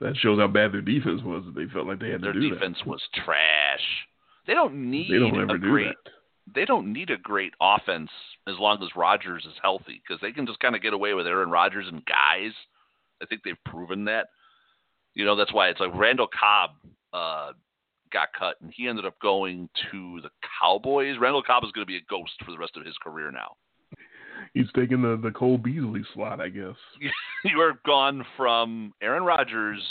That 0.00 0.16
shows 0.16 0.38
how 0.38 0.46
bad 0.46 0.72
their 0.72 0.80
defense 0.80 1.22
was. 1.24 1.44
That 1.44 1.54
they 1.54 1.66
felt 1.72 1.86
like 1.86 1.98
they 1.98 2.10
had 2.10 2.22
Their 2.22 2.32
to 2.32 2.40
do 2.40 2.50
Their 2.50 2.58
defense 2.58 2.78
was 2.86 3.02
trash. 3.24 3.84
They 4.46 4.54
don't 4.54 4.90
need 4.90 5.10
They 5.10 5.18
don't 5.18 5.50
a 5.50 5.58
great. 5.58 5.88
that. 6.04 6.10
They 6.54 6.64
don't 6.64 6.92
need 6.92 7.10
a 7.10 7.18
great 7.18 7.52
offense 7.60 8.10
as 8.46 8.54
long 8.58 8.82
as 8.82 8.88
Rodgers 8.96 9.44
is 9.44 9.54
healthy 9.60 10.00
because 10.06 10.20
they 10.22 10.32
can 10.32 10.46
just 10.46 10.60
kind 10.60 10.74
of 10.74 10.82
get 10.82 10.94
away 10.94 11.12
with 11.14 11.26
Aaron 11.26 11.50
Rodgers 11.50 11.86
and 11.88 12.02
guys. 12.06 12.52
I 13.22 13.26
think 13.26 13.42
they've 13.44 13.62
proven 13.66 14.04
that. 14.06 14.28
You 15.14 15.24
know 15.24 15.36
that's 15.36 15.52
why 15.52 15.68
it's 15.68 15.80
like 15.80 15.94
Randall 15.94 16.28
Cobb 16.28 16.70
uh, 17.12 17.52
got 18.12 18.28
cut 18.38 18.56
and 18.62 18.72
he 18.74 18.88
ended 18.88 19.04
up 19.04 19.18
going 19.20 19.68
to 19.90 20.20
the 20.22 20.30
Cowboys. 20.60 21.16
Randall 21.20 21.42
Cobb 21.42 21.64
is 21.64 21.72
going 21.72 21.86
to 21.86 21.90
be 21.90 21.96
a 21.96 22.06
ghost 22.08 22.32
for 22.44 22.52
the 22.52 22.58
rest 22.58 22.76
of 22.76 22.86
his 22.86 22.96
career 23.02 23.30
now. 23.30 23.56
He's 24.54 24.66
taking 24.74 25.02
the 25.02 25.16
the 25.22 25.30
Cole 25.30 25.58
Beasley 25.58 26.02
slot, 26.14 26.40
I 26.40 26.48
guess. 26.48 26.74
you 27.44 27.60
are 27.60 27.78
gone 27.86 28.24
from 28.36 28.92
Aaron 29.02 29.22
Rodgers 29.24 29.82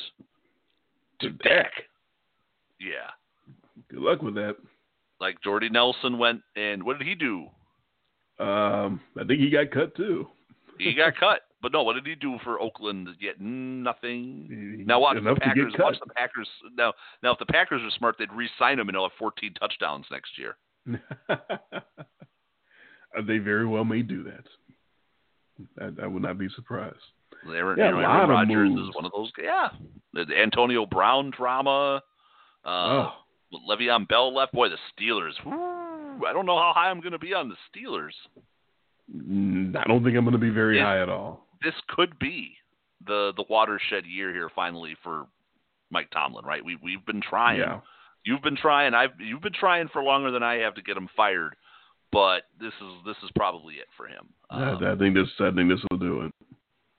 to 1.22 1.30
Dak. 1.32 1.72
Yeah. 2.80 3.10
Good 3.90 4.00
luck 4.00 4.22
with 4.22 4.36
that. 4.36 4.56
Like 5.20 5.42
Jordy 5.44 5.70
Nelson 5.70 6.18
went 6.18 6.42
and 6.56 6.84
what 6.84 7.00
did 7.00 7.08
he 7.08 7.16
do? 7.16 7.48
Um, 8.40 9.00
I 9.20 9.24
think 9.26 9.40
he 9.40 9.50
got 9.50 9.72
cut 9.72 9.96
too. 9.96 10.28
He 10.78 10.94
got 10.94 11.16
cut. 11.20 11.42
But 11.60 11.72
no, 11.72 11.82
what 11.82 11.94
did 11.94 12.06
he 12.06 12.14
do 12.14 12.38
for 12.44 12.60
Oakland? 12.62 13.10
Yet 13.20 13.42
nothing. 13.42 14.76
He- 14.78 14.84
Now 14.84 15.00
watch 15.00 15.16
the 15.16 15.22
to 15.34 15.36
Packers. 15.36 15.72
get 15.72 15.78
cut. 15.78 15.86
Watch 15.86 15.98
the 16.06 16.14
Packers. 16.14 16.48
Now, 16.78 16.94
now 17.24 17.32
if 17.32 17.40
the 17.40 17.48
Packers 17.48 17.82
are 17.82 17.90
smart, 17.98 18.16
they'd 18.20 18.32
re-sign 18.32 18.78
him 18.80 18.88
and 18.90 18.96
he'll 18.96 19.06
have 19.10 19.18
14 19.18 19.56
touchdowns 19.56 20.06
next 20.12 20.38
year. 20.38 20.56
they 23.26 23.38
very 23.38 23.66
well 23.66 23.86
may 23.86 24.02
do 24.02 24.24
that. 24.24 24.46
I, 25.82 26.04
I 26.04 26.08
would 26.08 26.22
not 26.22 26.38
be 26.38 26.50
surprised. 26.56 26.96
Aaron, 27.48 27.78
Yeah, 27.80 27.86
you 27.90 27.92
know, 27.94 28.00
Aaron 28.00 28.30
Rodgers 28.30 28.70
moves. 28.70 28.90
is 28.90 28.96
one 28.96 29.06
of 29.06 29.12
those. 29.16 29.32
Yeah, 29.42 29.70
the 30.14 30.26
the 30.26 30.38
Antonio 30.38 30.86
Brown 30.86 31.32
drama. 31.36 32.02
Uh, 32.66 32.70
oh, 32.70 33.14
Le'Veon 33.70 34.08
Bell 34.08 34.34
left. 34.36 34.52
Boy, 34.54 34.68
the 34.70 34.78
Steelers. 34.94 35.32
Woo, 35.46 36.26
I 36.26 36.34
don't 36.34 36.46
know 36.46 36.58
how 36.58 36.74
high 36.76 36.90
I'm 36.90 37.00
going 37.00 37.14
to 37.14 37.20
be 37.20 37.34
on 37.34 37.48
the 37.50 37.56
Steelers. 37.72 38.12
mm, 39.14 39.76
I 39.76 39.84
don't 39.86 40.04
think 40.04 40.18
I'm 40.18 40.24
going 40.26 40.34
to 40.34 40.38
be 40.40 40.50
very 40.50 40.80
It- 40.80 40.84
high 40.84 41.02
at 41.02 41.10
all. 41.10 41.46
This 41.64 41.74
could 41.90 42.20
be 42.20 42.54
the 43.06 43.34
the 43.36 43.44
watershed 43.50 44.06
year 44.06 44.32
here 44.32 44.50
finally 44.56 44.96
for 45.04 45.26
Mike 45.90 46.10
Tomlin, 46.12 46.46
right? 46.46 46.64
We 46.64 46.78
we've 46.84 47.04
been 47.06 47.22
trying. 47.22 47.60
Yeah. 47.60 47.80
You've 48.26 48.42
been 48.44 48.58
trying. 48.58 48.94
I've 48.94 49.20
you've 49.20 49.42
been 49.42 49.54
trying 49.54 49.88
for 49.88 50.04
longer 50.04 50.30
than 50.32 50.44
I 50.44 50.56
have 50.58 50.76
to 50.76 50.82
get 50.84 50.98
him 50.98 51.08
fired, 51.16 51.56
but 52.12 52.44
this 52.60 52.74
is 52.82 52.94
this 53.06 53.16
is 53.24 53.30
probably 53.36 53.76
it 53.76 53.88
for 53.96 54.08
him. 54.08 54.28
Um, 54.50 54.84
I, 54.84 54.92
I 54.94 54.96
think 54.96 55.16
this. 55.16 55.28
I 55.40 55.52
think 55.52 55.70
this 55.70 55.80
will 55.92 55.98
do 55.98 56.22
it. 56.22 56.32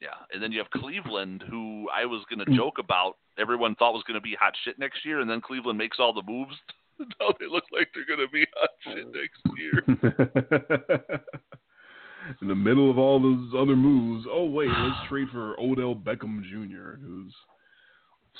yeah, 0.01 0.09
and 0.33 0.43
then 0.43 0.53
you 0.53 0.59
have 0.59 0.71
Cleveland, 0.71 1.45
who 1.49 1.89
I 1.95 2.05
was 2.07 2.23
going 2.29 2.41
to 2.45 2.51
Mm. 2.51 2.57
joke 2.57 2.79
about. 2.79 3.17
Everyone 3.39 3.75
thought 3.77 3.95
was 3.95 4.03
going 4.07 4.17
to 4.17 4.21
be 4.21 4.37
hot 4.41 4.53
shit 4.65 4.79
next 4.79 5.05
year, 5.05 5.21
and 5.21 5.31
then 5.31 5.41
Cleveland 5.41 5.79
makes 5.79 5.99
all 6.01 6.13
the 6.13 6.23
moves. 6.27 6.55
now 6.99 7.33
they 7.39 7.47
look 7.47 7.65
like 7.73 7.89
they're 7.95 8.05
going 8.07 8.27
to 8.27 8.33
be 8.33 8.47
hot 8.55 8.71
shit 8.85 9.07
next 9.15 9.41
year. 9.57 9.85
In 12.43 12.49
the 12.49 12.55
middle 12.55 12.91
of 12.91 12.99
all 12.99 13.19
those 13.21 13.53
other 13.57 13.75
moves, 13.77 14.27
oh 14.31 14.45
wait, 14.45 14.69
let's 14.69 15.09
trade 15.09 15.29
for 15.33 15.59
Odell 15.59 15.95
Beckham 15.95 16.43
Jr., 16.43 17.01
who's 17.01 17.33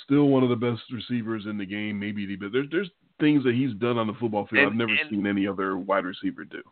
still 0.05 0.29
one 0.29 0.43
of 0.43 0.49
the 0.49 0.57
best 0.57 0.83
receivers 0.93 1.45
in 1.47 1.59
the 1.59 1.67
game. 1.67 1.99
Maybe 1.99 2.27
the 2.27 2.37
best. 2.37 2.53
There's 2.53 2.69
there's 2.71 2.91
things 3.21 3.45
that 3.45 3.55
he's 3.55 3.75
done 3.75 3.99
on 3.99 4.07
the 4.07 4.13
football 4.15 4.47
field 4.47 4.63
And- 4.63 4.71
I've 4.71 4.77
never 4.77 4.93
and- 4.93 5.11
seen 5.11 5.27
any 5.27 5.47
other 5.47 5.77
wide 5.77 6.05
receiver 6.05 6.45
do. 6.45 6.63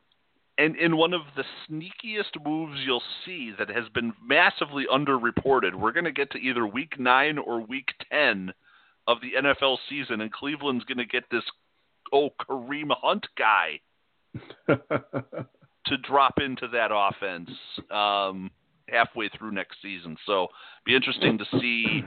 And 0.59 0.75
in 0.77 0.97
one 0.97 1.13
of 1.13 1.21
the 1.37 1.45
sneakiest 1.69 2.43
moves 2.43 2.79
you'll 2.87 3.03
see 3.27 3.53
that 3.59 3.69
has 3.69 3.89
been 3.93 4.15
massively 4.25 4.87
underreported, 4.91 5.75
we're 5.75 5.93
going 5.93 6.05
to 6.07 6.13
get 6.13 6.31
to 6.31 6.39
either 6.39 6.67
week 6.67 6.99
nine 6.99 7.37
or 7.37 7.61
week 7.61 7.89
10 8.11 8.55
of 9.07 9.19
the 9.21 9.33
NFL 9.39 9.77
season, 9.91 10.23
and 10.23 10.33
Cleveland's 10.33 10.85
going 10.85 10.97
to 10.97 11.05
get 11.05 11.25
this, 11.31 11.43
oh, 12.11 12.31
Kareem 12.41 12.89
Hunt 13.03 13.27
guy 13.37 13.81
to 14.67 15.97
drop 16.09 16.35
into 16.39 16.69
that 16.69 16.91
offense 16.91 17.51
um, 17.91 18.51
halfway 18.89 19.29
through 19.29 19.53
next 19.53 19.77
season. 19.83 20.17
So 20.25 20.49
be 20.85 20.95
interesting 20.97 21.37
to 21.39 21.45
see 21.61 22.03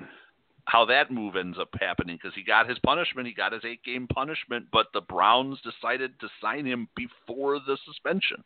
how 0.70 0.86
that 0.86 1.12
move 1.12 1.36
ends 1.36 1.58
up 1.60 1.70
happening 1.80 2.16
because 2.22 2.36
he 2.36 2.44
got 2.44 2.70
his 2.70 2.78
punishment. 2.80 3.28
He 3.28 3.34
got 3.34 3.54
his 3.54 3.66
eight 3.66 3.84
game 3.84 4.08
punishment, 4.08 4.68
but 4.72 4.88
the 4.94 5.02
Browns 5.02 5.58
decided 5.62 6.20
to 6.20 6.30
sign 6.42 6.66
him 6.66 6.88
before 6.96 7.60
the 7.60 7.78
suspension. 7.86 8.44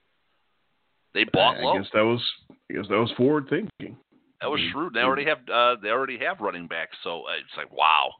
They 1.14 1.26
bought 1.26 1.58
I 1.58 1.64
low. 1.64 1.78
guess 1.78 1.90
that 1.94 2.02
was 2.02 2.22
I 2.50 2.74
guess 2.74 2.88
that 2.90 2.96
was 2.96 3.12
forward 3.18 3.48
thinking. 3.50 3.98
That 4.42 4.50
was 4.50 4.62
shrewd. 4.72 4.94
They 4.94 5.02
already 5.02 5.26
have 5.26 5.40
uh, 5.52 5.76
they 5.82 5.90
already 5.90 6.18
have 6.20 6.40
running 6.40 6.68
backs, 6.68 6.98
so 7.04 7.24
uh, 7.24 7.34
it's 7.40 7.58
like 7.58 7.72
wow. 7.72 8.12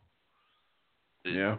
It- 1.26 1.36
Yeah. 1.36 1.58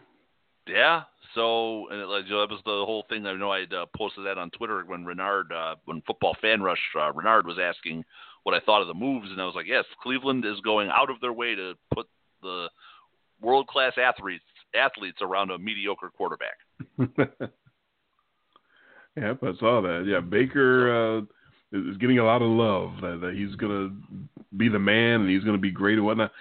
Yeah. 0.66 1.02
So 1.34 1.88
and 1.90 2.00
it, 2.00 2.06
like, 2.06 2.26
that 2.26 2.48
was 2.50 2.60
the 2.64 2.84
whole 2.86 3.04
thing. 3.08 3.26
I 3.26 3.34
know 3.34 3.50
I 3.52 3.62
uh, 3.62 3.86
posted 3.96 4.26
that 4.26 4.38
on 4.38 4.50
Twitter 4.50 4.84
when 4.86 5.04
Renard, 5.04 5.50
uh, 5.52 5.76
when 5.86 6.02
Football 6.02 6.36
Fan 6.40 6.62
Rush, 6.62 6.78
uh, 6.98 7.12
Renard 7.12 7.46
was 7.46 7.58
asking 7.58 8.04
what 8.44 8.54
I 8.54 8.60
thought 8.60 8.82
of 8.82 8.88
the 8.88 8.94
moves, 8.94 9.30
and 9.30 9.40
I 9.40 9.46
was 9.46 9.54
like, 9.54 9.66
yes, 9.66 9.84
Cleveland 10.02 10.44
is 10.44 10.60
going 10.60 10.90
out 10.90 11.10
of 11.10 11.20
their 11.20 11.32
way 11.32 11.54
to 11.54 11.74
put 11.92 12.06
the 12.44 12.68
world 13.40 13.66
class 13.66 13.92
athletes 13.98 14.44
athletes 14.76 15.18
around 15.20 15.50
a 15.50 15.58
mediocre 15.58 16.10
quarterback. 16.16 16.56
Yep, 19.16 19.38
I 19.42 19.52
saw 19.60 19.80
that. 19.82 20.04
Yeah, 20.08 20.20
Baker 20.20 21.18
uh, 21.18 21.20
is 21.72 21.96
getting 21.98 22.18
a 22.18 22.24
lot 22.24 22.42
of 22.42 22.48
love. 22.48 22.94
That, 23.00 23.20
that 23.20 23.34
he's 23.34 23.54
gonna 23.56 23.90
be 24.56 24.68
the 24.68 24.78
man 24.80 25.20
and 25.20 25.30
he's 25.30 25.44
gonna 25.44 25.56
be 25.58 25.70
great 25.70 25.98
and 25.98 26.04
whatnot. 26.04 26.32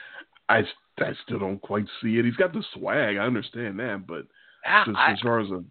I 0.50 0.62
I 0.98 1.12
still 1.24 1.38
don't 1.40 1.62
quite 1.62 1.86
see 2.02 2.18
it. 2.18 2.26
He's 2.26 2.36
got 2.36 2.52
the 2.54 2.64
swag. 2.74 3.18
I 3.18 3.26
understand 3.26 3.80
that, 3.80 4.06
but 4.08 4.26
Ah, 4.66 4.84
just 4.88 4.98
I- 4.98 5.12
as 5.12 5.20
far 5.22 5.40
as 5.40 5.52
a 5.52 5.64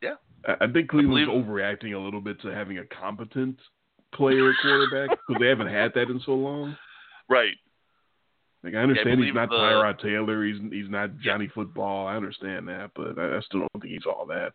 Yeah. 0.00 0.14
I, 0.46 0.64
I 0.66 0.72
think 0.72 0.88
Cleveland's 0.90 1.28
believe- 1.28 1.44
overreacting 1.44 1.94
a 1.94 1.98
little 1.98 2.20
bit 2.20 2.40
to 2.42 2.48
having 2.54 2.78
a 2.78 2.84
competent 2.84 3.58
player 4.14 4.50
at 4.50 4.56
quarterback 4.62 5.18
because 5.26 5.40
they 5.40 5.48
haven't 5.48 5.68
had 5.68 5.92
that 5.94 6.08
in 6.10 6.20
so 6.24 6.34
long. 6.34 6.76
right. 7.28 7.54
Like 8.64 8.74
I 8.74 8.78
understand 8.78 9.16
believe 9.18 9.26
he's 9.32 9.34
not 9.34 9.48
the- 9.48 9.56
Tyrod 9.56 10.00
Taylor. 10.00 10.44
He's 10.44 10.60
he's 10.70 10.88
not 10.90 11.18
Johnny 11.18 11.48
Football. 11.52 12.06
I 12.06 12.14
understand 12.16 12.68
that, 12.68 12.90
but 12.94 13.18
I, 13.18 13.36
I 13.36 13.40
still 13.40 13.60
don't 13.60 13.82
think 13.82 13.92
he's 13.92 14.06
all 14.06 14.24
that. 14.26 14.52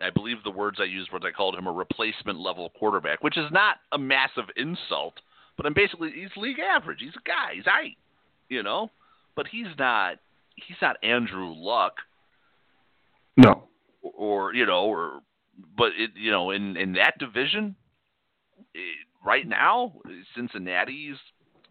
I 0.00 0.10
believe 0.10 0.36
the 0.44 0.50
words 0.52 0.78
I 0.80 0.84
used 0.84 1.10
was 1.12 1.22
I 1.24 1.32
called 1.32 1.56
him 1.56 1.66
a 1.66 1.72
replacement 1.72 2.38
level 2.38 2.70
quarterback, 2.78 3.24
which 3.24 3.36
is 3.36 3.50
not 3.50 3.78
a 3.90 3.98
massive 3.98 4.44
insult, 4.56 5.14
but 5.56 5.66
I'm 5.66 5.74
basically 5.74 6.12
he's 6.12 6.30
league 6.36 6.60
average. 6.60 6.98
He's 7.00 7.16
a 7.16 7.28
guy. 7.28 7.54
He's 7.54 7.64
aight, 7.64 7.96
you 8.48 8.62
know, 8.62 8.90
but 9.34 9.48
he's 9.48 9.66
not 9.76 10.18
he's 10.54 10.76
not 10.80 10.96
Andrew 11.02 11.52
Luck 11.52 11.94
No. 13.36 13.64
or 14.02 14.54
you 14.54 14.66
know 14.66 14.84
or 14.84 15.20
but 15.76 15.90
it 15.98 16.10
you 16.14 16.30
know 16.30 16.50
in 16.52 16.76
in 16.76 16.92
that 16.92 17.18
division 17.18 17.74
it, 18.74 18.96
right 19.24 19.46
now 19.48 19.92
Cincinnati's 20.36 21.16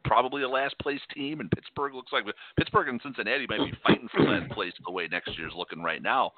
probably 0.07 0.43
a 0.43 0.49
last 0.49 0.77
place 0.79 1.01
team 1.13 1.39
and 1.39 1.51
Pittsburgh 1.51 1.93
looks 1.93 2.11
like 2.11 2.23
Pittsburgh 2.57 2.87
and 2.89 3.01
Cincinnati 3.03 3.45
might 3.47 3.59
be 3.69 3.77
fighting 3.85 4.07
for 4.15 4.25
that 4.25 4.49
place 4.51 4.73
the 4.85 4.91
way 4.91 5.07
next 5.11 5.37
year's 5.37 5.53
looking 5.55 5.83
right 5.83 6.01
now. 6.01 6.31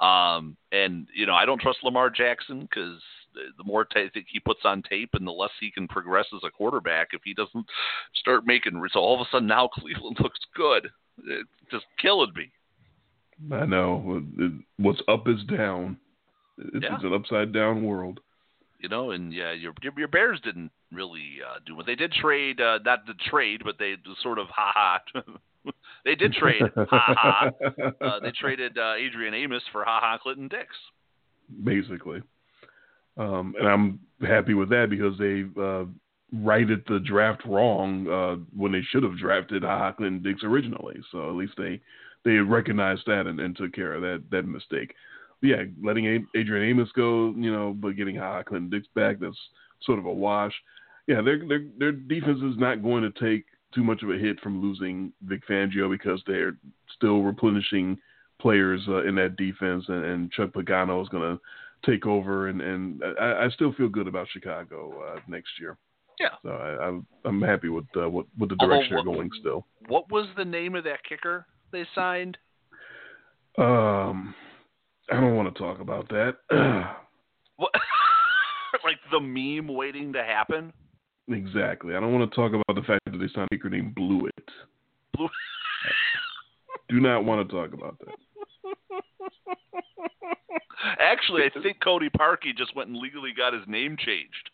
Um, 0.00 0.56
and 0.72 1.06
you 1.14 1.24
know 1.26 1.34
I 1.34 1.46
don't 1.46 1.60
trust 1.60 1.78
Lamar 1.84 2.10
Jackson 2.10 2.62
because 2.62 3.00
the, 3.34 3.64
more 3.64 3.86
I 3.94 4.08
think 4.12 4.26
he 4.30 4.40
puts 4.40 4.60
on 4.64 4.82
tape 4.82 5.10
and 5.14 5.26
the 5.26 5.32
less 5.32 5.50
he 5.60 5.70
can 5.70 5.88
progress 5.88 6.26
as 6.34 6.42
a 6.44 6.50
quarterback 6.50 7.08
if 7.12 7.22
he 7.24 7.34
doesn't 7.34 7.66
start 8.16 8.46
making 8.46 8.80
so 8.92 9.00
all 9.00 9.14
of 9.14 9.26
a 9.26 9.30
sudden 9.30 9.48
now 9.48 9.68
Cleveland 9.74 10.18
looks 10.20 10.40
good. 10.54 10.88
It's 11.24 11.48
just 11.70 11.84
killing 12.00 12.32
me. 12.34 12.50
I 13.54 13.66
know. 13.66 14.22
What's 14.78 15.02
up 15.08 15.28
is 15.28 15.42
down. 15.44 15.96
It's, 16.58 16.84
Yeah. 16.84 16.94
it's 16.94 17.04
an 17.04 17.14
upside 17.14 17.52
down 17.52 17.82
world. 17.84 18.20
You 18.84 18.90
know, 18.90 19.12
and 19.12 19.32
yeah, 19.32 19.52
your 19.52 19.72
your, 19.80 19.94
your 19.96 20.08
Bears 20.08 20.38
didn't 20.44 20.70
really 20.92 21.38
uh, 21.42 21.58
do 21.64 21.74
what 21.74 21.86
they 21.86 21.94
did 21.94 22.12
trade, 22.12 22.60
uh, 22.60 22.80
not 22.84 23.06
the 23.06 23.14
trade, 23.30 23.62
but 23.64 23.76
they 23.78 23.94
sort 24.22 24.38
of 24.38 24.46
ha 24.48 24.72
ha. 24.74 25.00
they 26.04 26.14
did 26.14 26.34
trade 26.34 26.60
ha 26.76 26.86
ha. 26.90 27.50
Uh, 28.02 28.20
they 28.20 28.30
traded 28.38 28.76
uh, 28.76 28.92
Adrian 28.98 29.32
Amos 29.32 29.62
for 29.72 29.86
Ha 29.86 30.00
Ha 30.02 30.18
Clinton-Dix. 30.18 30.66
Basically. 31.64 32.20
Um, 33.16 33.54
and 33.58 33.66
I'm 33.66 34.00
happy 34.20 34.52
with 34.52 34.68
that 34.68 34.90
because 34.90 35.16
they 35.16 35.44
uh, 35.58 35.86
righted 36.44 36.84
the 36.86 37.00
draft 37.00 37.40
wrong 37.46 38.06
uh, 38.06 38.36
when 38.54 38.72
they 38.72 38.82
should 38.90 39.02
have 39.02 39.16
drafted 39.16 39.62
Ha 39.62 39.92
Clinton 39.92 40.22
Dix 40.22 40.44
originally. 40.44 41.00
So 41.10 41.30
at 41.30 41.36
least 41.36 41.54
they 41.56 41.80
they 42.26 42.32
recognized 42.32 43.04
that 43.06 43.26
and, 43.26 43.40
and 43.40 43.56
took 43.56 43.72
care 43.72 43.94
of 43.94 44.02
that 44.02 44.24
that 44.30 44.46
mistake. 44.46 44.94
Yeah, 45.44 45.64
letting 45.82 46.26
Adrian 46.34 46.70
Amos 46.70 46.90
go, 46.92 47.34
you 47.36 47.52
know, 47.52 47.76
but 47.78 47.96
getting 47.96 48.16
Ha 48.16 48.42
Clinton 48.44 48.70
Dix 48.70 48.86
back, 48.94 49.20
that's 49.20 49.36
sort 49.82 49.98
of 49.98 50.06
a 50.06 50.12
wash. 50.12 50.54
Yeah, 51.06 51.20
their 51.20 51.46
their 51.46 51.66
their 51.78 51.92
defense 51.92 52.38
is 52.38 52.56
not 52.56 52.82
going 52.82 53.02
to 53.02 53.10
take 53.20 53.44
too 53.74 53.84
much 53.84 54.02
of 54.02 54.08
a 54.10 54.16
hit 54.16 54.40
from 54.40 54.62
losing 54.62 55.12
Vic 55.24 55.42
Fangio 55.48 55.90
because 55.90 56.22
they're 56.26 56.56
still 56.96 57.22
replenishing 57.22 57.98
players 58.40 58.80
uh, 58.88 59.04
in 59.04 59.14
that 59.16 59.36
defense, 59.36 59.84
and, 59.88 60.04
and 60.04 60.32
Chuck 60.32 60.50
Pagano 60.52 61.02
is 61.02 61.08
going 61.10 61.36
to 61.36 61.90
take 61.90 62.06
over, 62.06 62.48
and 62.48 62.62
and 62.62 63.02
I, 63.20 63.44
I 63.44 63.48
still 63.50 63.74
feel 63.74 63.88
good 63.88 64.08
about 64.08 64.28
Chicago 64.32 64.94
uh, 65.06 65.20
next 65.28 65.50
year. 65.60 65.76
Yeah. 66.18 66.28
So 66.42 66.50
I, 66.50 66.86
I'm 66.86 67.06
I'm 67.26 67.42
happy 67.42 67.68
with 67.68 67.84
uh, 67.96 68.08
what 68.08 68.26
with 68.38 68.48
the 68.50 68.56
direction 68.56 68.96
what- 68.96 69.04
they're 69.04 69.14
going 69.14 69.30
still. 69.40 69.66
What 69.88 70.10
was 70.10 70.26
the 70.36 70.44
name 70.44 70.74
of 70.74 70.84
that 70.84 71.04
kicker 71.06 71.46
they 71.70 71.84
signed? 71.94 72.38
Um, 73.58 74.34
I 75.12 75.20
don't 75.20 75.36
want 75.36 75.54
to 75.54 75.58
talk 75.60 75.80
about 75.80 76.08
that. 76.08 76.36
What? 77.56 77.70
like 78.84 78.98
the 79.12 79.20
meme 79.20 79.68
waiting 79.72 80.12
to 80.14 80.24
happen. 80.24 80.72
exactly. 81.30 81.94
I 81.94 82.00
don't 82.00 82.12
want 82.12 82.28
to 82.28 82.34
talk 82.34 82.50
about 82.52 82.74
the 82.74 82.82
fact 82.84 83.02
that 83.06 83.16
they 83.18 83.28
signed 83.32 83.46
a 83.52 83.54
kicker 83.54 83.70
named 83.70 83.94
Blewitt. 83.94 84.32
Blue. 85.16 85.28
Do 86.88 86.98
not 86.98 87.24
want 87.24 87.48
to 87.48 87.54
talk 87.54 87.72
about 87.72 87.96
that. 88.00 88.08
Actually, 90.98 91.42
I 91.44 91.50
think 91.62 91.78
Cody 91.80 92.10
Parkey 92.10 92.56
just 92.58 92.74
went 92.74 92.88
and 92.88 92.98
legally 92.98 93.30
got 93.36 93.52
his 93.52 93.62
name 93.68 93.96
changed. 93.96 94.50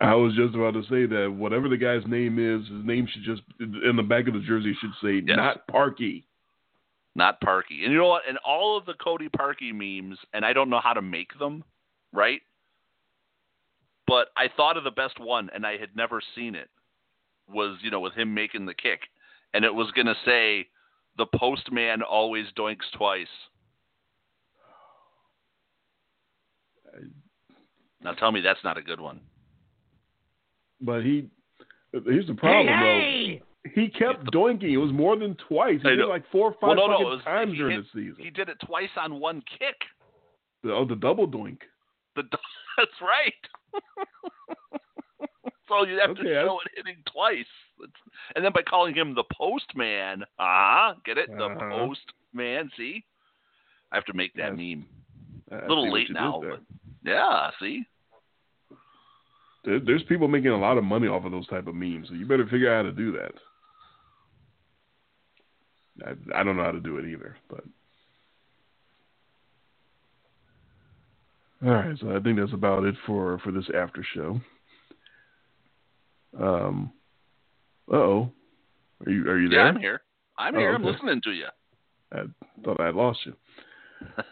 I 0.00 0.14
was 0.14 0.34
just 0.34 0.54
about 0.56 0.72
to 0.74 0.82
say 0.82 1.06
that 1.06 1.32
whatever 1.32 1.68
the 1.68 1.76
guy's 1.76 2.04
name 2.06 2.38
is, 2.38 2.66
his 2.68 2.84
name 2.84 3.06
should 3.12 3.22
just 3.24 3.42
in 3.60 3.94
the 3.96 4.02
back 4.02 4.26
of 4.26 4.34
the 4.34 4.40
jersey 4.40 4.76
should 4.80 4.90
say 5.02 5.22
Yes. 5.24 5.36
not 5.36 5.66
Parkey. 5.68 6.24
Not 7.16 7.40
Parkey. 7.40 7.82
And 7.82 7.92
you 7.92 7.96
know 7.96 8.08
what? 8.08 8.28
And 8.28 8.36
all 8.46 8.76
of 8.76 8.84
the 8.84 8.92
Cody 8.92 9.30
Parkey 9.30 9.72
memes, 9.72 10.18
and 10.34 10.44
I 10.44 10.52
don't 10.52 10.68
know 10.68 10.80
how 10.84 10.92
to 10.92 11.00
make 11.00 11.36
them, 11.38 11.64
right? 12.12 12.42
But 14.06 14.28
I 14.36 14.48
thought 14.54 14.76
of 14.76 14.84
the 14.84 14.90
best 14.90 15.18
one, 15.18 15.48
and 15.54 15.66
I 15.66 15.78
had 15.78 15.96
never 15.96 16.20
seen 16.34 16.54
it. 16.54 16.68
Was 17.48 17.78
you 17.80 17.90
know 17.90 18.00
with 18.00 18.12
him 18.12 18.34
making 18.34 18.66
the 18.66 18.74
kick, 18.74 19.00
and 19.54 19.64
it 19.64 19.74
was 19.74 19.90
gonna 19.92 20.16
say, 20.26 20.68
"The 21.16 21.26
postman 21.26 22.02
always 22.02 22.46
doinks 22.52 22.90
twice." 22.92 23.26
Now 28.02 28.12
tell 28.12 28.30
me 28.30 28.42
that's 28.42 28.62
not 28.62 28.76
a 28.76 28.82
good 28.82 29.00
one. 29.00 29.20
But 30.80 31.02
he 31.02 31.30
here's 31.92 32.26
the 32.26 32.34
problem 32.34 32.66
though. 32.66 33.38
He 33.74 33.88
kept 33.88 34.24
doinking. 34.32 34.70
It 34.72 34.76
was 34.78 34.92
more 34.92 35.16
than 35.16 35.34
twice. 35.48 35.80
He 35.82 35.88
did 35.88 35.98
it 36.00 36.06
like 36.06 36.24
four 36.30 36.48
or 36.52 36.56
Well, 36.62 36.70
five 36.70 36.76
no, 36.76 36.86
no, 36.86 37.08
was- 37.10 37.22
times 37.24 37.56
during 37.56 37.76
hit- 37.76 37.86
the 37.92 38.00
season. 38.00 38.24
He 38.24 38.30
did 38.30 38.48
it 38.48 38.58
twice 38.64 38.90
on 38.96 39.20
one 39.20 39.42
kick. 39.58 39.76
Oh, 40.64 40.84
the 40.84 40.96
double 40.96 41.28
doink. 41.28 41.58
The, 42.16 42.22
that's 42.76 43.00
right. 43.00 43.34
So 45.68 45.84
you 45.84 45.98
have 45.98 46.14
to 46.14 46.20
Okay, 46.22 46.36
I- 46.36 46.44
show 46.44 46.60
it 46.64 46.70
hitting 46.76 47.02
twice. 47.12 47.44
It's- 47.82 48.12
And 48.36 48.44
then 48.44 48.52
by 48.52 48.62
calling 48.62 48.94
him 48.94 49.16
the 49.16 49.24
postman, 49.32 50.24
ah, 50.38 50.94
get 51.04 51.18
it? 51.18 51.28
The 51.28 51.42
Uh-huh. 51.44 51.58
postman. 51.70 52.70
See, 52.76 53.04
I 53.90 53.96
have 53.96 54.04
to 54.04 54.12
make 54.14 54.32
that 54.34 54.56
Yes. 54.56 54.76
meme. 54.76 54.86
I 55.50 55.64
A 55.64 55.68
little 55.68 55.90
late 55.90 56.08
now, 56.10 56.40
but 56.40 56.60
yeah. 57.02 57.50
See, 57.58 57.84
there's 59.64 60.04
people 60.04 60.28
making 60.28 60.52
a 60.52 60.56
lot 60.56 60.78
of 60.78 60.84
money 60.84 61.08
off 61.08 61.24
of 61.24 61.32
those 61.32 61.48
type 61.48 61.66
of 61.66 61.74
memes, 61.74 62.08
so 62.08 62.14
you 62.14 62.26
better 62.26 62.46
figure 62.46 62.72
out 62.72 62.84
how 62.84 62.90
to 62.90 62.96
do 62.96 63.10
that. 63.12 63.32
I, 66.04 66.40
I 66.40 66.42
don't 66.42 66.56
know 66.56 66.64
how 66.64 66.72
to 66.72 66.80
do 66.80 66.98
it 66.98 67.06
either, 67.06 67.36
but 67.48 67.64
all 71.64 71.70
right. 71.72 71.96
So 72.00 72.14
I 72.14 72.20
think 72.20 72.38
that's 72.38 72.52
about 72.52 72.84
it 72.84 72.94
for 73.06 73.38
for 73.38 73.52
this 73.52 73.64
after 73.74 74.04
show. 74.14 74.40
Um. 76.38 76.92
Uh 77.90 77.96
oh. 77.96 78.32
Are 79.06 79.10
you 79.12 79.28
are 79.28 79.38
you 79.38 79.48
there? 79.48 79.60
yeah. 79.60 79.66
I'm 79.66 79.78
here. 79.78 80.00
I'm 80.38 80.54
Oh, 80.54 80.58
here. 80.58 80.74
I'm 80.74 80.84
listening 80.84 81.20
to 81.24 81.30
you. 81.30 81.46
I 82.12 82.22
thought 82.64 82.80
I 82.80 82.90
lost 82.90 83.20
you. 83.24 83.34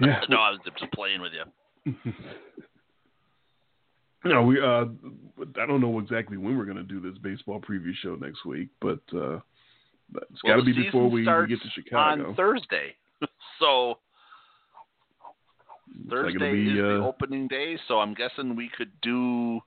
Yeah. 0.00 0.20
no, 0.28 0.36
I 0.36 0.50
was 0.50 0.60
just 0.78 0.92
playing 0.92 1.20
with 1.20 1.32
you. 1.32 1.94
No, 4.24 4.42
we. 4.42 4.60
Uh, 4.60 4.86
I 5.62 5.66
don't 5.66 5.80
know 5.80 5.98
exactly 6.00 6.36
when 6.36 6.58
we're 6.58 6.64
going 6.64 6.76
to 6.76 6.82
do 6.82 7.00
this 7.00 7.16
baseball 7.18 7.60
preview 7.60 7.92
show 8.02 8.16
next 8.16 8.44
week, 8.44 8.68
but 8.80 8.98
uh, 9.16 9.38
it's 10.14 10.42
Well, 10.44 10.54
got 10.56 10.64
to 10.64 10.64
be 10.64 10.72
before 10.84 11.08
we, 11.08 11.24
get 11.24 11.60
to 11.62 11.70
Chicago. 11.74 12.28
on 12.30 12.34
Thursday. 12.34 12.94
so 13.58 13.98
like 16.06 16.10
Thursday 16.10 16.36
it'll 16.36 16.52
be, 16.52 16.70
is 16.70 16.76
the 16.76 17.02
uh, 17.02 17.06
opening 17.06 17.48
day, 17.48 17.78
so 17.88 17.98
I'm 17.98 18.14
guessing 18.14 18.56
we 18.56 18.70
could 18.76 18.92
do. 19.02 19.60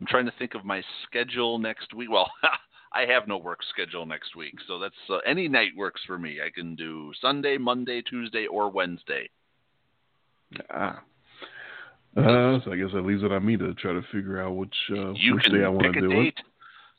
I'm 0.00 0.06
trying 0.06 0.26
to 0.26 0.32
think 0.38 0.54
of 0.54 0.64
my 0.64 0.82
schedule 1.04 1.58
next 1.58 1.92
week. 1.94 2.10
Well, 2.10 2.30
I 2.92 3.04
have 3.12 3.28
no 3.28 3.36
work 3.36 3.60
schedule 3.70 4.06
next 4.06 4.36
week, 4.36 4.54
so 4.66 4.78
that's 4.78 4.94
uh, 5.10 5.18
any 5.26 5.48
night 5.48 5.70
works 5.76 6.00
for 6.06 6.18
me. 6.18 6.38
I 6.44 6.50
can 6.50 6.74
do 6.74 7.12
Sunday, 7.20 7.58
Monday, 7.58 8.02
Tuesday, 8.02 8.46
or 8.46 8.70
Wednesday. 8.70 9.28
Ah. 10.70 11.02
Uh, 12.16 12.58
so 12.64 12.72
I 12.72 12.76
guess 12.76 12.88
that 12.94 13.04
leaves 13.04 13.22
it 13.22 13.30
on 13.30 13.44
me 13.44 13.56
to 13.58 13.74
try 13.74 13.92
to 13.92 14.00
figure 14.10 14.42
out 14.42 14.56
which 14.56 14.74
uh, 14.90 15.12
you 15.12 15.34
which 15.34 15.44
day 15.44 15.62
I 15.64 15.68
want 15.68 15.82
pick 15.84 15.92
to 15.92 15.98
a 15.98 16.02
do 16.02 16.08
date. 16.08 16.34
it. 16.38 16.44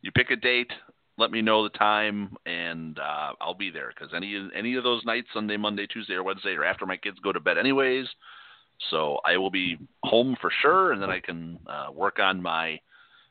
You 0.02 0.12
pick 0.12 0.30
a 0.32 0.36
date. 0.36 0.72
Let 1.20 1.32
me 1.32 1.42
know 1.42 1.64
the 1.64 1.78
time, 1.78 2.36
and 2.46 2.98
uh, 2.98 3.34
I'll 3.42 3.54
be 3.54 3.70
there. 3.70 3.92
Because 3.94 4.14
any 4.16 4.50
any 4.56 4.76
of 4.76 4.84
those 4.84 5.04
nights, 5.06 5.28
Sunday, 5.34 5.58
Monday, 5.58 5.86
Tuesday, 5.86 6.14
or 6.14 6.24
Wednesday, 6.24 6.54
or 6.54 6.64
after 6.64 6.86
my 6.86 6.98
kids 6.98 7.18
go 7.22 7.34
to 7.34 7.40
bed, 7.40 7.58
anyways. 7.58 8.08
So 8.90 9.20
I 9.26 9.38
will 9.38 9.52
be 9.52 9.78
home 10.04 10.38
for 10.40 10.50
sure, 10.62 10.94
and 10.94 11.02
then 11.02 11.10
I 11.10 11.20
can 11.20 11.60
uh, 11.68 11.92
work 11.92 12.20
on 12.20 12.42
my 12.42 12.80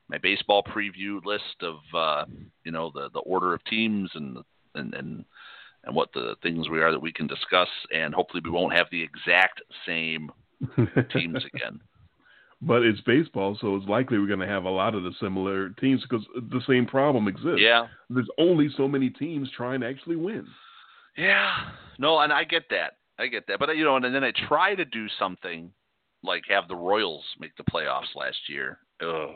my 0.09 0.19
baseball 0.19 0.63
preview 0.63 1.25
list 1.25 1.63
of 1.63 1.77
uh, 1.95 2.25
you 2.65 2.73
know 2.73 2.91
the 2.95 3.09
the 3.13 3.21
order 3.21 3.55
of 3.55 3.65
teams 3.65 4.11
and 4.15 4.39
and 4.75 4.95
and 4.95 5.25
and 5.85 5.95
what 5.95 6.13
the 6.13 6.35
things 6.43 6.69
we 6.69 6.83
are 6.83 6.93
that 6.93 7.01
we 7.01 7.13
can 7.13 7.27
discuss, 7.27 7.69
and 7.95 8.15
hopefully 8.15 8.43
we 8.45 8.51
won't 8.51 8.75
have 8.75 8.89
the 8.91 9.03
exact 9.03 9.63
same 9.87 10.31
teams 11.11 11.45
again. 11.55 11.81
But 12.61 12.83
it's 12.83 13.01
baseball, 13.03 13.57
so 13.61 13.77
it's 13.77 13.87
likely 13.87 14.19
we're 14.19 14.27
going 14.27 14.41
to 14.41 14.47
have 14.47 14.65
a 14.65 14.71
lot 14.71 14.95
of 14.95 15.05
the 15.05 15.13
similar 15.21 15.71
teams 15.81 16.03
because 16.03 16.27
the 16.51 16.61
same 16.67 16.87
problem 16.87 17.29
exists. 17.29 17.61
Yeah, 17.61 17.87
There's 18.11 18.29
only 18.39 18.69
so 18.77 18.89
many 18.89 19.11
teams 19.11 19.49
trying 19.57 19.81
to 19.81 19.87
actually 19.89 20.17
win. 20.17 20.47
Yeah. 21.17 21.53
No, 21.99 22.19
and 22.21 22.33
I 22.33 22.45
get 22.45 22.65
that. 22.71 22.97
I 23.19 23.27
get 23.27 23.47
that. 23.49 23.59
But 23.59 23.77
you 23.77 23.85
know, 23.85 23.97
and 23.97 24.15
then 24.15 24.25
I 24.25 24.33
try 24.49 24.75
to 24.75 24.85
do 24.85 25.07
something 25.19 25.73
like 26.23 26.45
have 26.49 26.69
the 26.69 26.77
Royals 26.77 27.25
make 27.39 27.57
the 27.57 27.65
playoffs 27.65 28.15
last 28.15 28.39
year. 28.49 28.79
Ugh. 29.01 29.31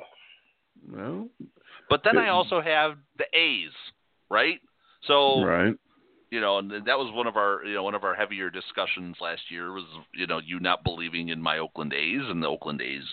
Well, 0.90 1.28
But 1.88 2.02
then 2.04 2.18
I 2.18 2.28
also 2.28 2.60
have 2.60 2.96
the 3.18 3.24
A's, 3.38 3.70
right? 4.30 4.60
So 5.06 5.44
right. 5.44 5.74
You 6.32 6.40
know, 6.40 6.56
and 6.56 6.70
that 6.70 6.98
was 6.98 7.12
one 7.14 7.26
of 7.26 7.36
our 7.36 7.62
you 7.64 7.74
know 7.74 7.82
one 7.82 7.94
of 7.94 8.04
our 8.04 8.14
heavier 8.14 8.48
discussions 8.48 9.16
last 9.20 9.42
year 9.50 9.70
was 9.72 9.84
you 10.14 10.26
know 10.26 10.40
you 10.44 10.58
not 10.58 10.82
believing 10.82 11.28
in 11.28 11.42
my 11.42 11.58
Oakland 11.58 11.92
A's, 11.92 12.22
and 12.28 12.42
the 12.42 12.46
Oakland 12.46 12.80
A's 12.80 13.04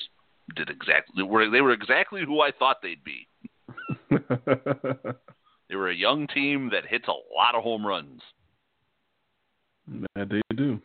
did 0.55 0.69
exactly 0.69 1.21
were 1.21 1.49
they 1.49 1.59
were 1.59 1.73
exactly 1.73 2.21
who 2.25 2.39
I 2.39 2.51
thought 2.57 2.77
they'd 2.81 3.03
be. 3.03 3.27
They 5.69 5.75
were 5.75 5.89
a 5.89 5.95
young 5.95 6.25
team 6.25 6.71
that 6.73 6.87
hits 6.89 7.07
a 7.07 7.11
lot 7.11 7.53
of 7.53 7.61
home 7.61 7.85
runs. 7.85 8.21
that 10.15 10.27
they 10.27 10.41
do. 10.55 10.81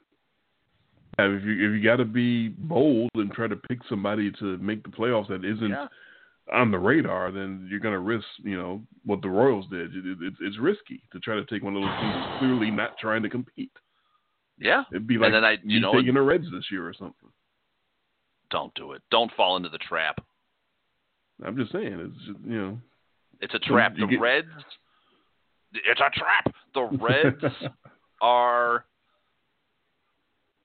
If 1.19 1.43
you 1.43 1.53
if 1.53 1.73
you 1.73 1.83
got 1.83 1.97
to 1.97 2.05
be 2.05 2.49
bold 2.49 3.09
and 3.15 3.33
try 3.33 3.47
to 3.47 3.57
pick 3.57 3.79
somebody 3.89 4.31
to 4.41 4.59
make 4.59 4.83
the 4.83 4.91
playoffs 4.91 5.29
that 5.29 5.43
isn't 5.43 5.71
Yeah. 5.71 5.87
On 6.53 6.71
the 6.71 6.79
radar, 6.79 7.31
then 7.33 7.67
you're 7.71 7.81
going 7.81 7.95
to 7.95 7.99
risk, 8.01 8.27
you 8.43 8.57
know, 8.57 8.83
what 9.05 9.23
the 9.23 9.29
Royals 9.29 9.67
did. 9.71 9.95
It, 9.97 10.05
it, 10.07 10.19
it's, 10.21 10.37
it's 10.41 10.59
risky 10.59 11.03
to 11.13 11.21
try 11.21 11.37
to 11.37 11.45
take 11.47 11.63
one 11.63 11.75
of 11.75 11.83
those 11.83 12.01
teams 12.01 12.39
clearly 12.39 12.71
not 12.71 12.99
trying 12.99 13.23
to 13.23 13.31
compete. 13.31 13.73
Yeah. 14.59 14.85
It'd 14.91 15.07
be 15.07 15.17
like 15.19 15.27
and 15.29 15.35
then 15.37 15.45
I 15.45 15.53
you 15.53 15.59
you 15.65 15.81
know 15.81 15.93
taking 15.93 16.15
the 16.15 16.23
Reds 16.23 16.47
this 16.53 16.67
year 16.71 16.87
or 16.87 16.93
something. 16.95 17.31
don't 18.51 18.75
do 18.75 18.93
it. 18.93 19.03
Don't 19.11 19.33
fall 19.37 19.57
into 19.57 19.69
the 19.71 19.79
trap. 19.79 20.23
I'm 21.45 21.57
just 21.57 21.73
saying, 21.73 21.99
it's 21.99 22.27
just, 22.27 22.39
you 22.47 22.61
know. 22.61 22.79
It's 23.41 23.55
a 23.55 23.59
trap. 23.59 23.95
The 23.99 24.07
get- 24.07 24.21
Reds. 24.21 24.47
It's 25.73 26.01
a 26.01 26.11
trap. 26.19 26.55
The 26.75 26.83
Reds 27.01 27.55
are. 28.23 28.85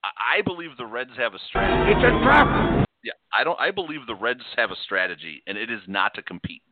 I- 0.04 0.38
I 0.38 0.42
believe 0.42 0.70
the 0.78 0.86
Reds 0.86 1.10
have 1.16 1.34
a 1.34 1.38
strategy. 1.48 1.90
It's 1.92 1.98
a 2.04 2.22
trap. 2.24 2.86
Yeah, 3.02 3.12
I 3.32 3.44
don't. 3.44 3.58
I 3.58 3.70
believe 3.70 4.06
the 4.06 4.14
Reds 4.14 4.42
have 4.56 4.70
a 4.70 4.76
strategy, 4.84 5.42
and 5.46 5.56
it 5.56 5.70
is 5.70 5.80
not 5.86 6.14
to 6.14 6.22
compete. 6.22 6.62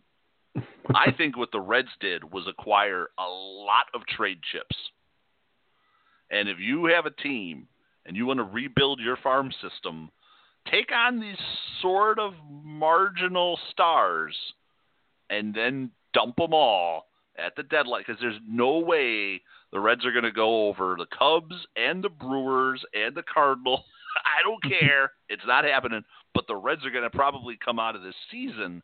I 0.94 1.12
think 1.16 1.36
what 1.36 1.52
the 1.52 1.60
Reds 1.60 1.88
did 2.00 2.32
was 2.32 2.46
acquire 2.46 3.08
a 3.18 3.28
lot 3.28 3.86
of 3.94 4.06
trade 4.06 4.40
chips. 4.52 4.76
And 6.30 6.48
if 6.48 6.58
you 6.58 6.86
have 6.86 7.06
a 7.06 7.10
team 7.10 7.68
and 8.06 8.16
you 8.16 8.26
want 8.26 8.38
to 8.38 8.44
rebuild 8.44 9.00
your 9.00 9.16
farm 9.16 9.50
system, 9.62 10.10
take 10.70 10.90
on 10.92 11.20
these 11.20 11.38
sort 11.80 12.18
of 12.18 12.34
marginal 12.62 13.58
stars 13.70 14.36
and 15.30 15.54
then 15.54 15.90
dump 16.12 16.36
them 16.36 16.52
all 16.52 17.06
at 17.38 17.54
the 17.56 17.62
deadline 17.62 18.02
because 18.06 18.20
there's 18.20 18.40
no 18.46 18.78
way 18.78 19.40
the 19.72 19.80
Reds 19.80 20.04
are 20.04 20.12
going 20.12 20.24
to 20.24 20.32
go 20.32 20.68
over 20.68 20.96
the 20.98 21.06
Cubs 21.16 21.54
and 21.76 22.02
the 22.02 22.08
Brewers 22.08 22.82
and 22.94 23.14
the 23.14 23.22
Cardinals. 23.22 23.80
I 24.24 24.42
don't 24.42 24.62
care. 24.62 25.12
it's 25.28 25.42
not 25.46 25.64
happening. 25.64 26.02
But 26.34 26.46
the 26.46 26.56
Reds 26.56 26.84
are 26.84 26.90
going 26.90 27.04
to 27.04 27.10
probably 27.10 27.58
come 27.62 27.78
out 27.78 27.96
of 27.96 28.02
this 28.02 28.14
season 28.30 28.82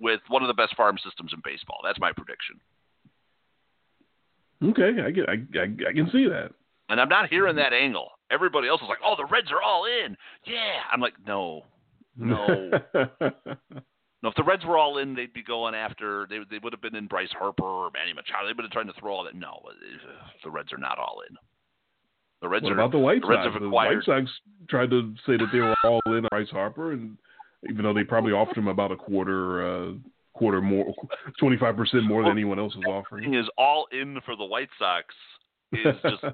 with 0.00 0.20
one 0.28 0.42
of 0.42 0.48
the 0.48 0.54
best 0.54 0.76
farm 0.76 0.96
systems 1.04 1.32
in 1.32 1.40
baseball. 1.44 1.78
That's 1.84 2.00
my 2.00 2.12
prediction. 2.12 2.60
okay, 4.64 5.00
I 5.02 5.10
get, 5.10 5.28
I, 5.28 5.34
I, 5.58 5.90
I 5.90 5.92
can 5.92 6.10
see 6.10 6.26
that. 6.28 6.52
And 6.88 7.00
I'm 7.00 7.08
not 7.08 7.28
hearing 7.28 7.56
that 7.56 7.72
angle. 7.72 8.10
Everybody 8.30 8.68
else 8.68 8.80
is 8.82 8.88
like, 8.88 8.98
"Oh, 9.04 9.14
the 9.16 9.26
Reds 9.26 9.50
are 9.52 9.62
all 9.62 9.84
in." 9.84 10.16
Yeah, 10.44 10.80
I'm 10.92 11.00
like, 11.00 11.14
"No, 11.24 11.62
no." 12.16 12.46
no, 12.94 14.28
if 14.28 14.34
the 14.36 14.42
Reds 14.44 14.64
were 14.64 14.76
all 14.76 14.98
in, 14.98 15.14
they'd 15.14 15.32
be 15.32 15.42
going 15.42 15.74
after. 15.74 16.26
They 16.28 16.38
they 16.50 16.58
would 16.58 16.72
have 16.72 16.82
been 16.82 16.96
in 16.96 17.06
Bryce 17.06 17.30
Harper 17.38 17.62
or 17.62 17.90
Manny 17.92 18.12
Machado. 18.12 18.46
They 18.48 18.54
would 18.54 18.64
have 18.64 18.72
tried 18.72 18.92
to 18.92 19.00
throw 19.00 19.14
all 19.14 19.24
that. 19.24 19.36
No, 19.36 19.60
uh, 19.68 19.72
the 20.42 20.50
Reds 20.50 20.72
are 20.72 20.78
not 20.78 20.98
all 20.98 21.22
in. 21.28 21.36
The 22.42 22.48
Reds 22.48 22.62
what 22.62 22.72
are. 22.72 22.74
about 22.74 22.92
the 22.92 22.98
White 22.98 23.20
the 23.22 23.28
Reds 23.28 23.44
Sox? 23.44 23.54
have 23.54 23.62
The 23.62 23.68
White 23.68 24.02
Sox 24.04 24.30
tried 24.68 24.90
to 24.90 25.14
say 25.26 25.36
that 25.36 25.48
they 25.52 25.60
were 25.60 25.76
all 25.84 26.00
in 26.06 26.24
on 26.24 26.28
Bryce 26.30 26.48
Harper, 26.50 26.92
and 26.92 27.16
even 27.68 27.84
though 27.84 27.92
they 27.92 28.04
probably 28.04 28.32
offered 28.32 28.56
him 28.56 28.68
about 28.68 28.92
a 28.92 28.96
quarter, 28.96 29.66
uh, 29.66 29.92
quarter 30.32 30.60
more, 30.60 30.94
twenty 31.38 31.58
five 31.58 31.76
percent 31.76 32.04
more 32.04 32.22
than 32.22 32.32
anyone 32.32 32.58
else 32.58 32.74
was 32.76 32.84
offering. 32.86 33.34
is 33.34 33.46
all 33.58 33.86
in 33.92 34.18
for 34.24 34.36
the 34.36 34.44
White 34.44 34.70
Sox 34.78 35.14
is 35.72 35.94
just 36.02 36.24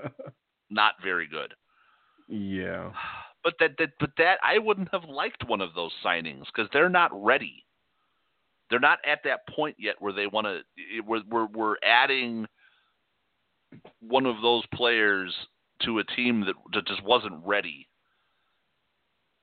not 0.70 0.94
very 1.02 1.26
good. 1.26 1.54
yeah. 2.28 2.92
But 3.44 3.54
that, 3.60 3.76
that 3.78 3.90
but 4.00 4.10
that 4.18 4.38
I 4.42 4.58
wouldn't 4.58 4.88
have 4.90 5.04
liked 5.04 5.48
one 5.48 5.60
of 5.60 5.72
those 5.72 5.92
signings 6.04 6.46
because 6.46 6.68
they're 6.72 6.88
not 6.88 7.12
ready. 7.14 7.64
They're 8.68 8.80
not 8.80 8.98
at 9.06 9.20
that 9.22 9.46
point 9.54 9.76
yet 9.78 9.94
where 10.00 10.12
they 10.12 10.26
want 10.26 10.48
to. 10.48 10.62
We're, 11.06 11.22
we're 11.30 11.46
we're 11.46 11.76
adding 11.84 12.48
one 14.00 14.26
of 14.26 14.40
those 14.42 14.64
players 14.74 15.34
to 15.82 15.98
a 15.98 16.04
team 16.04 16.44
that, 16.46 16.54
that 16.72 16.86
just 16.86 17.02
wasn't 17.02 17.44
ready. 17.44 17.88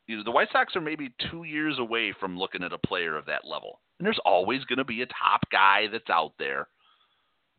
You 0.07 0.17
know, 0.17 0.23
the 0.23 0.31
White 0.31 0.49
Sox 0.51 0.75
are 0.75 0.81
maybe 0.81 1.13
two 1.31 1.43
years 1.43 1.79
away 1.79 2.13
from 2.19 2.37
looking 2.37 2.63
at 2.63 2.73
a 2.73 2.77
player 2.77 3.17
of 3.17 3.25
that 3.27 3.45
level, 3.45 3.79
and 3.97 4.05
there's 4.05 4.19
always 4.25 4.63
going 4.65 4.79
to 4.79 4.83
be 4.83 5.01
a 5.01 5.07
top 5.07 5.41
guy 5.51 5.87
that's 5.91 6.09
out 6.09 6.33
there. 6.37 6.67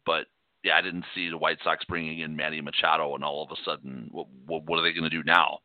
But 0.04 0.26
yeah, 0.62 0.76
I 0.76 0.82
didn't 0.82 1.06
see 1.14 1.30
the 1.30 1.38
White 1.38 1.58
Sox 1.64 1.84
bringing 1.86 2.20
in 2.20 2.36
Manny 2.36 2.60
Machado, 2.60 3.14
and 3.14 3.24
all 3.24 3.42
of 3.42 3.50
a 3.50 3.62
sudden, 3.64 4.08
what, 4.10 4.26
what, 4.46 4.64
what 4.64 4.78
are 4.78 4.82
they 4.82 4.92
going 4.92 5.08
to 5.08 5.16
do 5.16 5.22
now? 5.24 5.58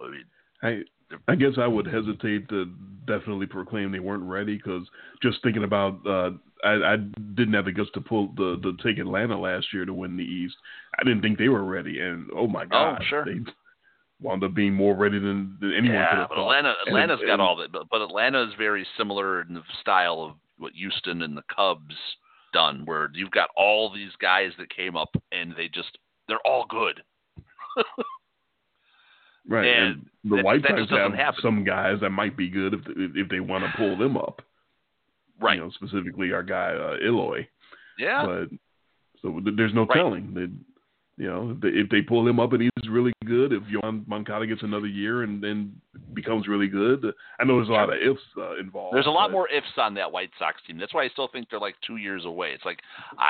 I 0.00 0.10
mean, 0.10 0.24
I 0.62 0.82
I 1.28 1.34
guess 1.34 1.52
I 1.58 1.66
would 1.66 1.86
hesitate 1.86 2.48
to 2.48 2.66
definitely 3.06 3.46
proclaim 3.46 3.92
they 3.92 3.98
weren't 3.98 4.22
ready 4.24 4.56
because 4.56 4.86
just 5.22 5.42
thinking 5.42 5.64
about 5.64 5.98
uh, 6.06 6.30
I, 6.64 6.94
I 6.94 6.96
didn't 7.34 7.54
have 7.54 7.64
the 7.64 7.72
guts 7.72 7.90
to 7.94 8.00
pull 8.00 8.28
the 8.36 8.58
the 8.62 8.76
take 8.82 8.98
Atlanta 8.98 9.38
last 9.38 9.66
year 9.72 9.84
to 9.84 9.94
win 9.94 10.16
the 10.16 10.24
East. 10.24 10.54
I 10.98 11.04
didn't 11.04 11.22
think 11.22 11.38
they 11.38 11.48
were 11.48 11.64
ready, 11.64 12.00
and 12.00 12.28
oh 12.34 12.46
my 12.46 12.64
god, 12.64 12.98
oh, 13.00 13.04
sure. 13.08 13.24
they 13.24 13.40
wound 14.20 14.44
up 14.44 14.54
being 14.54 14.72
more 14.72 14.94
ready 14.94 15.18
than, 15.18 15.56
than 15.60 15.72
anyone 15.72 15.88
could 15.88 15.94
yeah, 15.94 16.16
have 16.20 16.28
but 16.28 16.36
thought. 16.36 16.42
Atlanta, 16.42 16.74
And- 16.86 16.88
Atlanta's 16.88 17.20
got 17.26 17.32
and- 17.32 17.42
all 17.42 17.56
that, 17.56 17.72
but, 17.72 17.88
but 17.90 18.00
Atlanta 18.00 18.42
is 18.44 18.54
very 18.56 18.86
similar 18.96 19.42
in 19.42 19.54
the 19.54 19.62
style 19.80 20.22
of 20.22 20.36
what 20.58 20.72
Houston 20.74 21.22
and 21.22 21.36
the 21.36 21.42
Cubs 21.54 21.96
done, 22.52 22.82
where 22.84 23.10
you've 23.14 23.32
got 23.32 23.48
all 23.56 23.92
these 23.92 24.12
guys 24.20 24.52
that 24.58 24.74
came 24.74 24.96
up 24.96 25.10
and 25.32 25.54
they 25.56 25.68
just 25.68 25.98
they're 26.28 26.38
all 26.46 26.66
good. 26.68 27.02
Right, 29.48 29.66
and, 29.66 30.06
And 30.24 30.32
the 30.38 30.42
White 30.42 30.62
Sox 30.62 30.88
have 30.90 31.12
happen. 31.14 31.40
some 31.42 31.64
guys 31.64 31.98
that 32.00 32.10
might 32.10 32.36
be 32.36 32.48
good 32.48 32.74
if 32.74 32.80
if 33.16 33.28
they 33.28 33.40
want 33.40 33.64
to 33.64 33.72
pull 33.76 33.96
them 33.98 34.16
up. 34.16 34.42
Right. 35.40 35.56
You 35.56 35.62
know, 35.64 35.70
specifically 35.70 36.32
our 36.32 36.42
guy 36.44 36.72
uh, 36.74 36.96
Eloy. 37.04 37.48
yeah. 37.98 38.24
But 38.24 38.48
so 39.20 39.40
there's 39.56 39.74
no 39.74 39.84
Right. 39.86 39.96
telling 39.96 40.34
that. 40.34 40.50
You 41.18 41.28
know, 41.28 41.50
if 41.50 41.60
they, 41.60 41.68
if 41.68 41.88
they 41.90 42.00
pull 42.00 42.26
him 42.26 42.40
up 42.40 42.54
and 42.54 42.62
he's 42.62 42.88
really 42.90 43.12
good, 43.26 43.52
if 43.52 43.62
Yoán 43.64 44.08
Moncada 44.08 44.46
gets 44.46 44.62
another 44.62 44.86
year 44.86 45.24
and 45.24 45.42
then 45.44 45.70
becomes 46.14 46.48
really 46.48 46.68
good, 46.68 47.04
I 47.38 47.44
know 47.44 47.56
there's 47.56 47.68
a 47.68 47.72
lot 47.72 47.90
of 47.92 47.96
ifs 48.00 48.18
uh, 48.38 48.56
involved. 48.58 48.96
There's 48.96 49.06
a 49.06 49.10
lot 49.10 49.28
but- 49.28 49.32
more 49.32 49.48
ifs 49.50 49.66
on 49.76 49.92
that 49.94 50.10
White 50.10 50.30
Sox 50.38 50.56
team. 50.66 50.78
That's 50.78 50.94
why 50.94 51.04
I 51.04 51.08
still 51.10 51.28
think 51.28 51.48
they're 51.50 51.60
like 51.60 51.74
two 51.86 51.96
years 51.98 52.24
away. 52.24 52.52
It's 52.52 52.64
like 52.64 52.78
I 53.18 53.28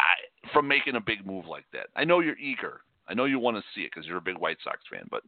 from 0.53 0.69
making 0.69 0.95
a 0.95 1.01
big 1.01 1.27
move 1.27 1.47
like 1.47 1.65
that. 1.73 1.89
I 1.97 2.05
know 2.05 2.21
you're 2.21 2.39
eager. 2.39 2.83
I 3.09 3.15
know 3.15 3.25
you 3.25 3.41
want 3.41 3.57
to 3.57 3.63
see 3.75 3.81
it 3.83 3.91
because 3.93 4.07
you're 4.07 4.19
a 4.19 4.23
big 4.23 4.39
White 4.39 4.59
Sox 4.63 4.79
fan, 4.91 5.07
but 5.11 5.25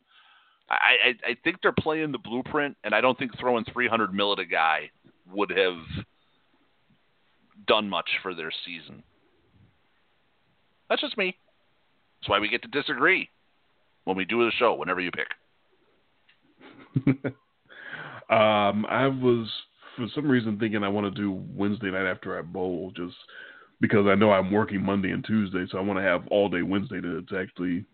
I, 0.70 0.74
I 0.74 1.30
I 1.30 1.36
think 1.44 1.58
they're 1.62 1.72
playing 1.72 2.12
the 2.12 2.18
blueprint, 2.18 2.76
and 2.84 2.94
I 2.94 3.00
don't 3.00 3.18
think 3.18 3.38
throwing 3.38 3.64
300 3.64 4.14
mil 4.14 4.32
at 4.32 4.38
a 4.38 4.46
guy 4.46 4.90
would 5.30 5.50
have 5.50 5.78
done 7.66 7.88
much 7.88 8.08
for 8.22 8.34
their 8.34 8.52
season. 8.64 9.02
That's 10.88 11.00
just 11.00 11.16
me. 11.18 11.36
That's 12.20 12.28
why 12.30 12.38
we 12.38 12.48
get 12.48 12.62
to 12.62 12.68
disagree 12.68 13.28
when 14.04 14.16
we 14.16 14.24
do 14.24 14.44
the 14.44 14.52
show. 14.58 14.74
Whenever 14.74 15.00
you 15.00 15.10
pick. 15.10 15.28
um, 18.30 18.86
I 18.86 19.06
was 19.08 19.50
for 19.96 20.06
some 20.14 20.28
reason 20.28 20.58
thinking 20.58 20.82
I 20.82 20.88
want 20.88 21.12
to 21.12 21.20
do 21.20 21.42
Wednesday 21.54 21.90
night 21.90 22.10
after 22.10 22.38
I 22.38 22.42
bowl, 22.42 22.92
just 22.96 23.14
because 23.80 24.06
I 24.06 24.14
know 24.14 24.32
I'm 24.32 24.50
working 24.50 24.82
Monday 24.82 25.10
and 25.10 25.24
Tuesday, 25.24 25.66
so 25.70 25.78
I 25.78 25.82
want 25.82 25.98
to 25.98 26.02
have 26.02 26.26
all 26.28 26.48
day 26.48 26.62
Wednesday 26.62 27.00
to, 27.00 27.22
to 27.22 27.38
actually 27.38 27.84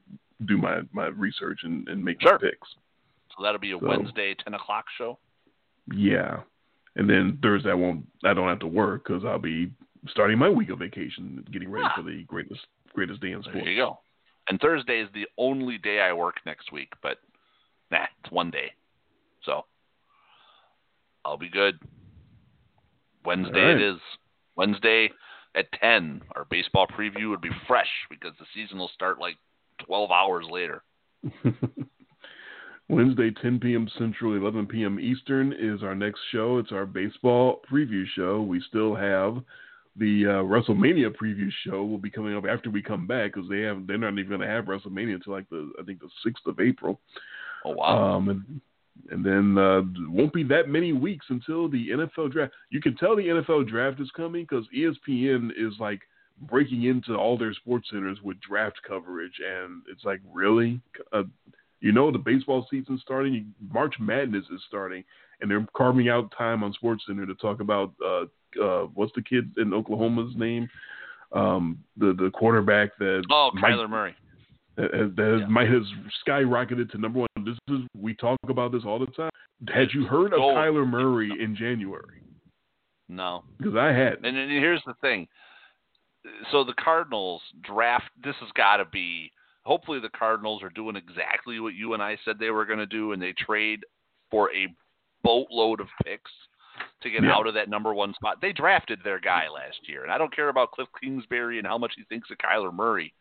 do 0.47 0.57
my, 0.57 0.81
my 0.93 1.07
research 1.09 1.61
and, 1.63 1.89
and 1.89 2.05
make 2.05 2.21
Sure. 2.23 2.33
my 2.33 2.39
picks. 2.39 2.69
So 3.37 3.43
that'll 3.43 3.61
be 3.61 3.73
a 3.73 3.79
So- 3.79 3.87
Wednesday 3.87 4.35
10 4.43 4.55
o'clock 4.55 4.85
show. 4.97 5.19
Yeah, 5.93 6.43
and 6.97 7.09
then 7.09 7.39
Thursday 7.43 7.71
I 7.71 7.75
won't. 7.75 8.07
I 8.25 8.33
don't 8.35 8.49
have 8.49 8.61
to 8.61 8.67
work 8.67 9.05
because 9.07 9.25
I'll 9.25 9.39
be 9.39 9.73
starting 10.09 10.39
my 10.39 10.49
week 10.49 10.71
of 10.71 10.79
vacation, 10.79 11.45
getting 11.51 11.71
ready 11.71 11.87
Ah. 11.89 11.97
for 11.97 12.03
the 12.03 12.23
greatest 12.25 12.61
greatest 12.93 13.21
day 13.21 13.33
in 13.33 13.43
sports. 13.43 13.59
There 13.65 13.71
you 13.73 13.77
go. 13.83 13.99
And 14.49 14.61
Thursday 14.61 15.01
is 15.01 15.09
the 15.15 15.27
only 15.39 15.79
day 15.79 16.01
I 16.01 16.13
work 16.13 16.37
next 16.47 16.71
week, 16.73 16.93
but 17.03 17.19
nah, 17.91 18.07
it's 18.23 18.31
one 18.33 18.51
day. 18.51 18.73
So 19.45 19.65
I'll 21.25 21.37
be 21.39 21.49
good. 21.49 21.79
Wednesday 23.25 23.61
right. 23.61 23.77
it 23.77 23.83
is. 23.83 24.01
Wednesday 24.57 25.11
at 25.55 25.67
10. 25.81 26.23
Our 26.37 26.45
baseball 26.47 26.87
preview 26.87 27.31
would 27.31 27.41
be 27.41 27.51
fresh 27.67 27.89
because 28.09 28.33
the 28.39 28.47
season 28.55 28.79
will 28.79 28.91
start 28.95 29.19
like 29.19 29.37
12 29.87 30.11
hours 30.11 30.47
later. 30.51 30.83
Wednesday, 32.89 33.31
10 33.31 33.61
p.m. 33.61 33.89
Central, 33.99 34.37
11 34.37 34.67
p.m. 34.67 34.99
Eastern 34.99 35.53
is 35.53 35.83
our 35.83 35.95
next 35.95 36.21
show. 36.33 36.59
It's 36.59 36.73
our 36.73 36.87
baseball 36.87 37.61
preview 37.71 38.05
show. 38.17 38.43
We 38.43 38.61
still 38.69 38.97
have 38.97 39.43
the 39.97 40.25
uh, 40.27 40.43
WrestleMania 40.43 41.15
preview 41.15 41.51
show 41.65 41.85
will 41.85 41.99
be 41.99 42.11
coming 42.11 42.37
up 42.37 42.45
after 42.49 42.71
we 42.71 42.83
come 42.83 43.07
back 43.07 43.35
because 43.35 43.49
they 43.49 43.61
have 43.61 43.87
they're 43.87 43.99
not 43.99 44.13
even 44.15 44.29
going 44.29 44.41
to 44.41 44.47
have 44.47 44.65
WrestleMania 44.65 45.15
until 45.15 45.33
like 45.33 45.49
the 45.51 45.71
I 45.81 45.85
think 45.85 46.01
the 46.01 46.09
sixth 46.25 46.47
of 46.47 46.59
April. 46.59 47.01
Oh, 47.65 47.73
wow. 47.73 48.17
Um, 48.17 48.29
and 48.29 48.61
and 49.11 49.25
then 49.25 49.59
uh, 49.59 49.83
won't 50.11 50.33
be 50.33 50.45
that 50.45 50.69
many 50.69 50.93
weeks 50.93 51.27
until 51.29 51.69
the 51.69 51.89
NFL 51.91 52.33
draft. 52.33 52.53
You 52.71 52.81
can 52.81 52.97
tell 52.97 53.17
the 53.17 53.23
NFL 53.23 53.69
draft 53.69 54.01
is 54.01 54.11
coming 54.17 54.47
because 54.49 54.67
ESPN 54.77 55.51
is 55.57 55.75
like 55.79 56.01
breaking 56.41 56.85
into 56.85 57.15
all 57.15 57.37
their 57.37 57.53
sports 57.55 57.89
centers 57.91 58.19
with 58.23 58.41
draft 58.41 58.81
coverage, 58.87 59.35
and 59.47 59.83
it's 59.91 60.05
like 60.05 60.21
really, 60.33 60.81
uh, 61.13 61.25
you 61.81 61.93
know, 61.93 62.11
the 62.11 62.19
baseball 62.19 62.67
season's 62.71 63.03
starting. 63.03 63.55
March 63.73 63.95
Madness 64.01 64.45
is 64.53 64.61
starting, 64.69 65.05
and 65.41 65.51
they're 65.51 65.67
carving 65.77 66.09
out 66.09 66.33
time 66.37 66.63
on 66.63 66.75
SportsCenter 66.83 67.27
to 67.27 67.35
talk 67.35 67.61
about 67.61 67.93
uh, 68.05 68.25
uh, 68.63 68.87
what's 68.95 69.13
the 69.15 69.23
kid 69.23 69.51
in 69.59 69.73
Oklahoma's 69.73 70.35
name, 70.37 70.69
um, 71.33 71.79
the 71.97 72.13
the 72.15 72.31
quarterback 72.35 72.97
that 72.99 73.23
oh, 73.31 73.51
might- 73.55 73.73
Kyler 73.73 73.89
Murray. 73.89 74.15
that, 74.77 75.13
that 75.17 75.39
Yeah. 75.41 75.47
might 75.47 75.69
has 75.69 75.83
skyrocketed 76.27 76.91
to 76.93 76.99
number 76.99 77.21
one. 77.21 77.29
This 77.45 77.57
is 77.69 77.81
we 77.97 78.15
talk 78.15 78.39
about 78.49 78.73
this 78.73 78.83
all 78.85 78.99
the 78.99 79.07
time. 79.07 79.31
Had 79.69 79.89
you 79.93 80.07
heard 80.07 80.33
of 80.33 80.39
Gold. 80.39 80.57
Kyler 80.57 80.89
Murray 80.89 81.31
in 81.39 81.55
January? 81.55 82.23
No. 83.09 83.45
Because 83.59 83.75
I 83.77 83.89
had. 83.89 84.25
And, 84.25 84.37
and 84.37 84.51
here's 84.51 84.83
the 84.87 84.95
thing. 85.01 85.27
So 86.53 86.65
the 86.65 86.75
Cardinals 86.75 87.43
draft. 87.63 88.11
This 88.23 88.37
has 88.41 88.51
got 88.55 88.77
to 88.79 88.85
be. 88.85 89.33
Hopefully, 89.65 90.01
the 90.01 90.09
Cardinals 90.11 90.63
are 90.63 90.71
doing 90.71 90.97
exactly 90.97 91.61
what 91.61 91.75
you 91.75 91.95
and 91.95 92.03
I 92.03 92.19
said 92.25 92.39
they 92.39 92.51
were 92.51 92.67
going 92.67 92.79
to 92.79 92.87
do, 92.87 93.13
and 93.13 93.21
they 93.23 93.33
trade 93.33 93.81
for 94.31 94.53
a 94.53 94.69
boatload 95.23 95.81
of 95.81 95.89
picks 96.05 96.31
to 97.03 97.11
get 97.11 97.23
Yeah. 97.23 97.35
out 97.35 97.47
of 97.47 97.55
that 97.55 97.69
number 97.69 97.93
one 97.93 98.15
spot. 98.15 98.41
They 98.41 98.53
drafted 98.53 99.01
their 99.05 99.21
guy 99.21 99.49
last 99.49 99.87
year, 99.89 100.03
and 100.03 100.13
I 100.13 100.19
don't 100.19 100.35
care 100.35 100.49
about 100.49 100.71
Kliff 100.73 100.87
Kingsbury 101.01 101.59
and 101.59 101.67
how 101.67 101.77
much 101.79 101.93
he 101.97 102.05
thinks 102.05 102.31
of 102.31 102.39
Kyler 102.39 102.73
Murray. 102.73 103.13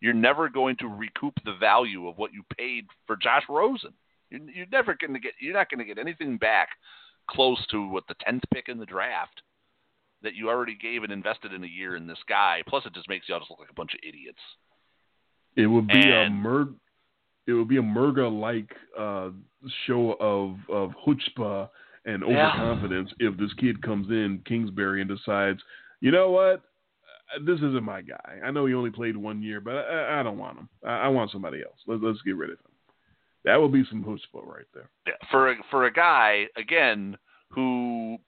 You're 0.00 0.12
never 0.12 0.50
going 0.50 0.76
to 0.76 0.88
recoup 0.88 1.34
the 1.44 1.54
value 1.54 2.08
of 2.08 2.18
what 2.18 2.32
you 2.34 2.42
paid 2.56 2.86
for 3.06 3.16
Josh 3.16 3.44
Rosen. 3.48 3.94
You're, 4.30 4.40
you're 4.50 4.66
never 4.70 4.94
going 4.94 5.14
to 5.14 5.20
get. 5.20 5.32
You're 5.40 5.54
not 5.54 5.70
going 5.70 5.78
to 5.78 5.84
get 5.86 5.98
anything 5.98 6.36
back 6.36 6.68
close 7.28 7.64
to 7.68 7.88
what 7.88 8.06
the 8.06 8.14
tenth 8.20 8.44
pick 8.52 8.68
in 8.68 8.78
the 8.78 8.86
draft 8.86 9.40
that 10.26 10.34
you 10.34 10.50
already 10.50 10.74
gave 10.74 11.02
and 11.04 11.12
invested 11.12 11.52
in 11.54 11.62
a 11.64 11.66
year 11.66 11.96
in 11.96 12.06
this 12.06 12.18
guy. 12.28 12.62
Plus, 12.68 12.84
it 12.84 12.92
just 12.94 13.08
makes 13.08 13.28
you 13.28 13.34
all 13.34 13.40
just 13.40 13.50
look 13.50 13.60
like 13.60 13.70
a 13.70 13.74
bunch 13.74 13.94
of 13.94 14.00
idiots. 14.06 14.40
It 15.56 15.66
would 15.66 15.86
be 15.86 16.10
a 16.10 16.22
And- 16.24 16.68
It 17.46 17.52
would 17.52 17.68
be 17.68 17.76
a 17.78 17.82
Murga 17.82 18.28
like 18.28 18.76
uh, 18.98 19.30
show 19.86 20.14
of 20.20 20.58
of 20.68 20.90
chutzpah 21.06 21.70
and 22.04 22.22
Yeah. 22.22 22.50
overconfidence 22.52 23.12
if 23.20 23.36
this 23.36 23.52
kid 23.54 23.80
comes 23.82 24.10
in 24.10 24.42
Kingsbury 24.44 25.00
and 25.00 25.08
decides, 25.08 25.60
you 26.00 26.10
know 26.10 26.30
what, 26.30 26.62
Uh, 27.34 27.38
this 27.44 27.58
isn't 27.58 27.82
my 27.84 28.02
guy. 28.02 28.40
I 28.44 28.50
know 28.52 28.66
he 28.66 28.74
only 28.74 28.90
played 28.90 29.16
one 29.16 29.42
year, 29.42 29.60
but 29.60 29.74
I, 29.76 30.20
I 30.20 30.22
don't 30.22 30.38
want 30.38 30.58
him. 30.58 30.68
I, 30.84 31.06
I 31.06 31.08
want 31.08 31.30
somebody 31.30 31.62
else. 31.62 31.78
Let's 31.86 32.02
let's 32.02 32.22
get 32.22 32.36
rid 32.36 32.50
of 32.50 32.58
him. 32.60 32.72
That 33.44 33.60
would 33.60 33.72
be 33.72 33.84
some 33.84 34.02
chutzpah 34.04 34.44
right 34.44 34.66
there. 34.74 34.90
Yeah, 35.06 35.14
for 35.30 35.50
a, 35.52 35.54
for 35.70 35.84
a 35.86 35.92
guy 35.92 36.48
again 36.56 37.16
who 37.50 38.18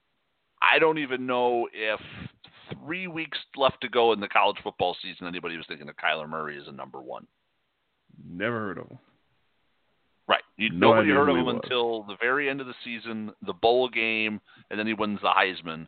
I 0.71 0.79
don't 0.79 0.99
even 0.99 1.27
know 1.27 1.69
if 1.73 2.01
three 2.85 3.07
weeks 3.07 3.39
left 3.57 3.81
to 3.83 3.89
go 3.89 4.13
in 4.13 4.21
the 4.21 4.29
college 4.29 4.59
football 4.63 4.97
season 5.03 5.27
anybody 5.27 5.57
was 5.57 5.67
thinking 5.69 5.89
of 5.89 5.97
Kyler 5.97 6.29
Murray 6.29 6.59
as 6.59 6.69
a 6.69 6.73
number 6.73 7.01
one. 7.01 7.27
Never 8.29 8.59
heard 8.59 8.79
of 8.79 8.89
him. 8.89 8.99
Right. 10.29 10.43
You, 10.57 10.71
No 10.71 10.91
nobody 10.91 11.11
heard 11.11 11.31
of 11.31 11.37
him 11.37 11.47
was. 11.47 11.61
until 11.63 12.03
the 12.03 12.17
very 12.21 12.51
end 12.51 12.61
of 12.61 12.67
the 12.67 12.75
season, 12.85 13.33
the 13.47 13.55
bowl 13.55 13.89
game, 13.89 14.41
and 14.71 14.79
then 14.79 14.87
he 14.87 14.93
wins 14.93 15.21
the 15.23 15.29
Heisman. 15.29 15.87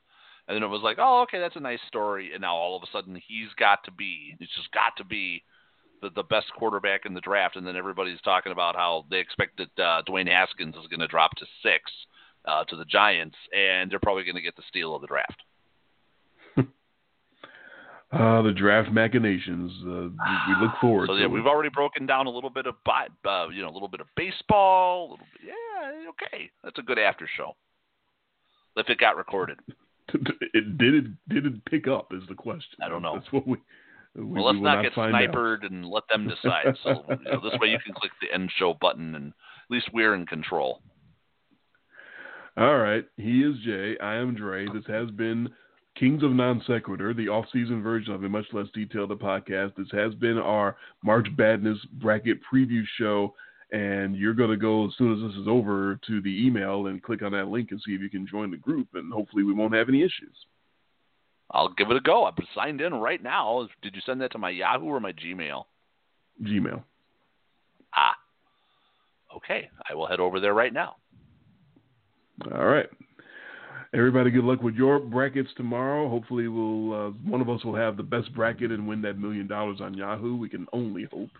And 0.49 0.57
then 0.57 0.63
it 0.63 0.69
was 0.69 0.83
like, 0.83 0.97
oh, 0.99 1.23
okay, 1.23 1.39
that's 1.39 1.57
a 1.57 1.61
nice 1.61 1.79
story. 1.87 2.31
And 2.33 2.41
now 2.41 2.55
all 2.55 2.77
of 2.77 2.83
a 2.83 2.91
sudden 2.91 3.15
he's 3.29 3.53
got 3.59 3.85
to 3.85 3.93
be, 3.93 4.35
he's 4.39 4.49
just 4.57 4.73
got 4.73 4.97
to 4.97 5.05
be 5.05 5.43
the, 6.01 6.11
the 6.11 6.23
best 6.23 6.47
quarterback 6.57 7.05
in 7.05 7.15
the 7.15 7.21
draft. 7.21 7.57
And 7.57 7.67
then 7.67 7.77
everybody's 7.77 8.21
talking 8.23 8.51
about 8.53 8.75
how 8.75 9.05
they 9.11 9.19
expect 9.19 9.59
that 9.59 9.83
uh, 9.83 10.03
Dwayne 10.09 10.29
Haskins 10.29 10.75
is 10.75 10.89
going 10.89 11.01
to 11.01 11.07
drop 11.07 11.33
to 11.37 11.47
six 11.63 11.83
uh, 12.47 12.65
to 12.65 12.77
the 12.77 12.85
Giants, 12.85 13.37
and 13.57 13.91
they're 13.91 13.99
probably 14.01 14.25
going 14.25 14.37
to 14.37 14.43
get 14.43 14.57
the 14.57 14.63
steal 14.69 14.95
of 14.95 15.01
the 15.03 15.09
draft. 15.09 15.43
Uh, 18.13 18.43
the 18.43 18.51
draft 18.51 18.91
machinations. 18.91 19.71
Uh, 19.87 20.09
we, 20.11 20.55
look 20.67 20.73
forward 20.81 21.07
So 21.07 21.15
to 21.15 21.21
yeah, 21.21 21.27
it. 21.27 21.31
we've 21.31 21.47
already 21.47 21.69
broken 21.69 22.07
down 22.07 22.27
a 22.27 22.31
little 22.31 22.51
bit 22.51 22.67
of, 22.67 22.75
uh, 22.85 23.47
you 23.51 23.63
know, 23.63 23.69
a 23.69 23.71
little 23.71 23.87
bit 23.87 24.01
of 24.01 24.09
baseball. 24.17 25.01
A 25.01 25.11
little 25.13 25.19
bit, 25.19 25.47
yeah, 25.47 26.09
okay, 26.11 26.51
that's 26.65 26.77
a 26.79 26.83
good 26.83 26.99
after 26.99 27.29
show. 27.37 27.55
If 28.75 28.89
it 28.89 28.99
got 28.99 29.17
recorded. 29.17 29.61
it 30.55 30.77
did 30.77 30.95
it 30.95 31.05
did 31.29 31.47
it 31.47 31.65
pick 31.67 31.87
up 31.87 32.09
is 32.13 32.23
the 32.29 32.35
question. 32.35 32.79
I 32.85 32.89
don't 32.89 33.03
know. 33.03 33.15
That's 33.15 33.33
what 33.33 33.47
we. 33.47 33.59
we 34.17 34.25
Well, 34.25 34.45
let's 34.47 34.55
we 34.55 34.61
will 34.63 34.75
not 34.75 34.83
get 34.83 34.95
find 34.95 35.15
out. 35.15 35.63
and 35.63 35.85
let 35.87 36.03
them 36.11 36.27
decide. 36.29 36.75
So 36.83 37.05
you 37.09 37.31
know, 37.31 37.41
this 37.49 37.59
way 37.61 37.69
you 37.69 37.79
can 37.85 37.95
click 37.97 38.11
the 38.21 38.33
end 38.35 38.51
show 38.57 38.75
button, 38.81 39.15
and 39.15 39.29
at 39.29 39.71
least 39.71 39.89
we're 39.93 40.15
in 40.15 40.27
control. 40.27 40.83
All 42.61 42.77
right, 42.77 43.07
he 43.17 43.41
is 43.41 43.57
Jay. 43.65 43.97
I 44.03 44.17
am 44.17 44.35
Dre. 44.35 44.67
This 44.67 44.85
has 44.87 45.11
been 45.13 45.49
Kings 45.99 46.23
of 46.23 46.33
Non 46.33 46.63
Sequitur, 46.67 47.15
the 47.15 47.27
off-season 47.27 47.83
version 47.83 48.13
of 48.13 48.23
a 48.23 48.29
much 48.29 48.45
less 48.53 48.67
detailed 48.75 49.19
podcast. 49.19 49.75
This 49.77 49.89
has 49.93 50.13
been 50.17 50.37
our 50.37 50.77
March 51.03 51.27
Badness 51.39 51.79
bracket 51.95 52.37
preview 52.53 52.83
show, 52.99 53.33
and 53.73 54.15
you're 54.15 54.35
going 54.35 54.51
to 54.51 54.59
go 54.59 54.87
as 54.87 54.93
soon 54.99 55.15
as 55.15 55.31
this 55.31 55.41
is 55.41 55.49
over 55.49 55.99
to 56.07 56.21
the 56.21 56.47
email 56.47 56.89
and 56.89 57.03
click 57.03 57.23
on 57.23 57.33
that 57.33 57.49
link 57.49 57.71
and 57.71 57.81
see 57.81 57.95
if 57.95 58.03
you 58.03 58.11
can 58.11 58.27
join 58.27 58.51
the 58.51 58.59
group, 58.59 58.89
and 58.93 59.11
hopefully 59.11 59.43
we 59.43 59.55
won't 59.55 59.75
have 59.75 59.89
any 59.89 60.03
issues. 60.03 60.37
I'll 61.53 61.73
give 61.73 61.91
it 61.91 61.97
a 61.97 62.01
go. 62.01 62.27
I'm 62.27 62.35
signed 62.55 62.83
in 62.83 62.93
right 62.93 63.23
now. 63.23 63.67
Did 63.81 63.95
you 63.95 64.03
send 64.05 64.21
that 64.21 64.33
to 64.33 64.39
my 64.39 64.51
Yahoo 64.51 64.85
or 64.85 65.01
my 65.01 65.13
Gmail? 65.13 65.65
Gmail. 66.43 66.85
Ah. 67.97 68.17
Okay, 69.35 69.71
I 69.89 69.95
will 69.95 70.07
head 70.07 70.21
over 70.21 70.41
there 70.41 70.53
right 70.53 70.75
now. 70.75 70.97
All 72.55 72.67
right. 72.67 72.87
Everybody, 73.93 74.31
good 74.31 74.45
luck 74.45 74.63
with 74.63 74.77
your 74.77 75.01
brackets 75.01 75.51
tomorrow. 75.57 76.09
Hopefully, 76.09 76.47
we'll 76.49 77.09
uh, 77.09 77.11
one 77.25 77.41
of 77.41 77.49
us 77.49 77.65
will 77.65 77.75
have 77.75 77.97
the 77.97 78.03
best 78.03 78.33
bracket 78.35 78.71
and 78.71 78.87
win 78.87 79.03
that 79.03 79.19
million 79.19 79.49
dollars 79.49 79.81
on 79.81 79.95
Yahoo. 79.95 80.37
We 80.37 80.49
can 80.49 80.67
only 80.73 81.09
hope. 81.11 81.31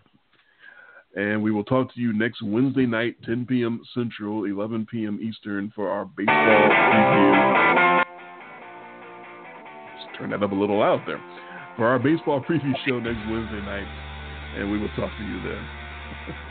And 1.15 1.41
we 1.41 1.51
will 1.51 1.63
talk 1.63 1.93
to 1.93 1.99
you 1.99 2.13
next 2.13 2.41
Wednesday 2.41 2.85
night, 2.85 3.15
10 3.25 3.45
p.m. 3.45 3.81
Central, 3.93 4.45
11 4.45 4.87
p.m. 4.89 5.19
Eastern, 5.21 5.71
for 5.75 5.89
our 5.89 6.05
baseball 6.05 6.35
preview. 6.35 8.03
Just 9.97 10.17
turn 10.17 10.29
that 10.29 10.41
up 10.41 10.51
a 10.51 10.55
little 10.55 10.81
out 10.81 11.01
there. 11.05 11.21
For 11.75 11.85
our 11.85 11.99
baseball 11.99 12.41
preview 12.41 12.73
show 12.87 12.99
next 12.99 13.29
Wednesday 13.29 13.59
night. 13.59 13.87
And 14.57 14.71
we 14.71 14.79
will 14.79 14.89
talk 14.89 15.11
to 15.17 15.23
you 15.23 15.41
then. 15.43 15.67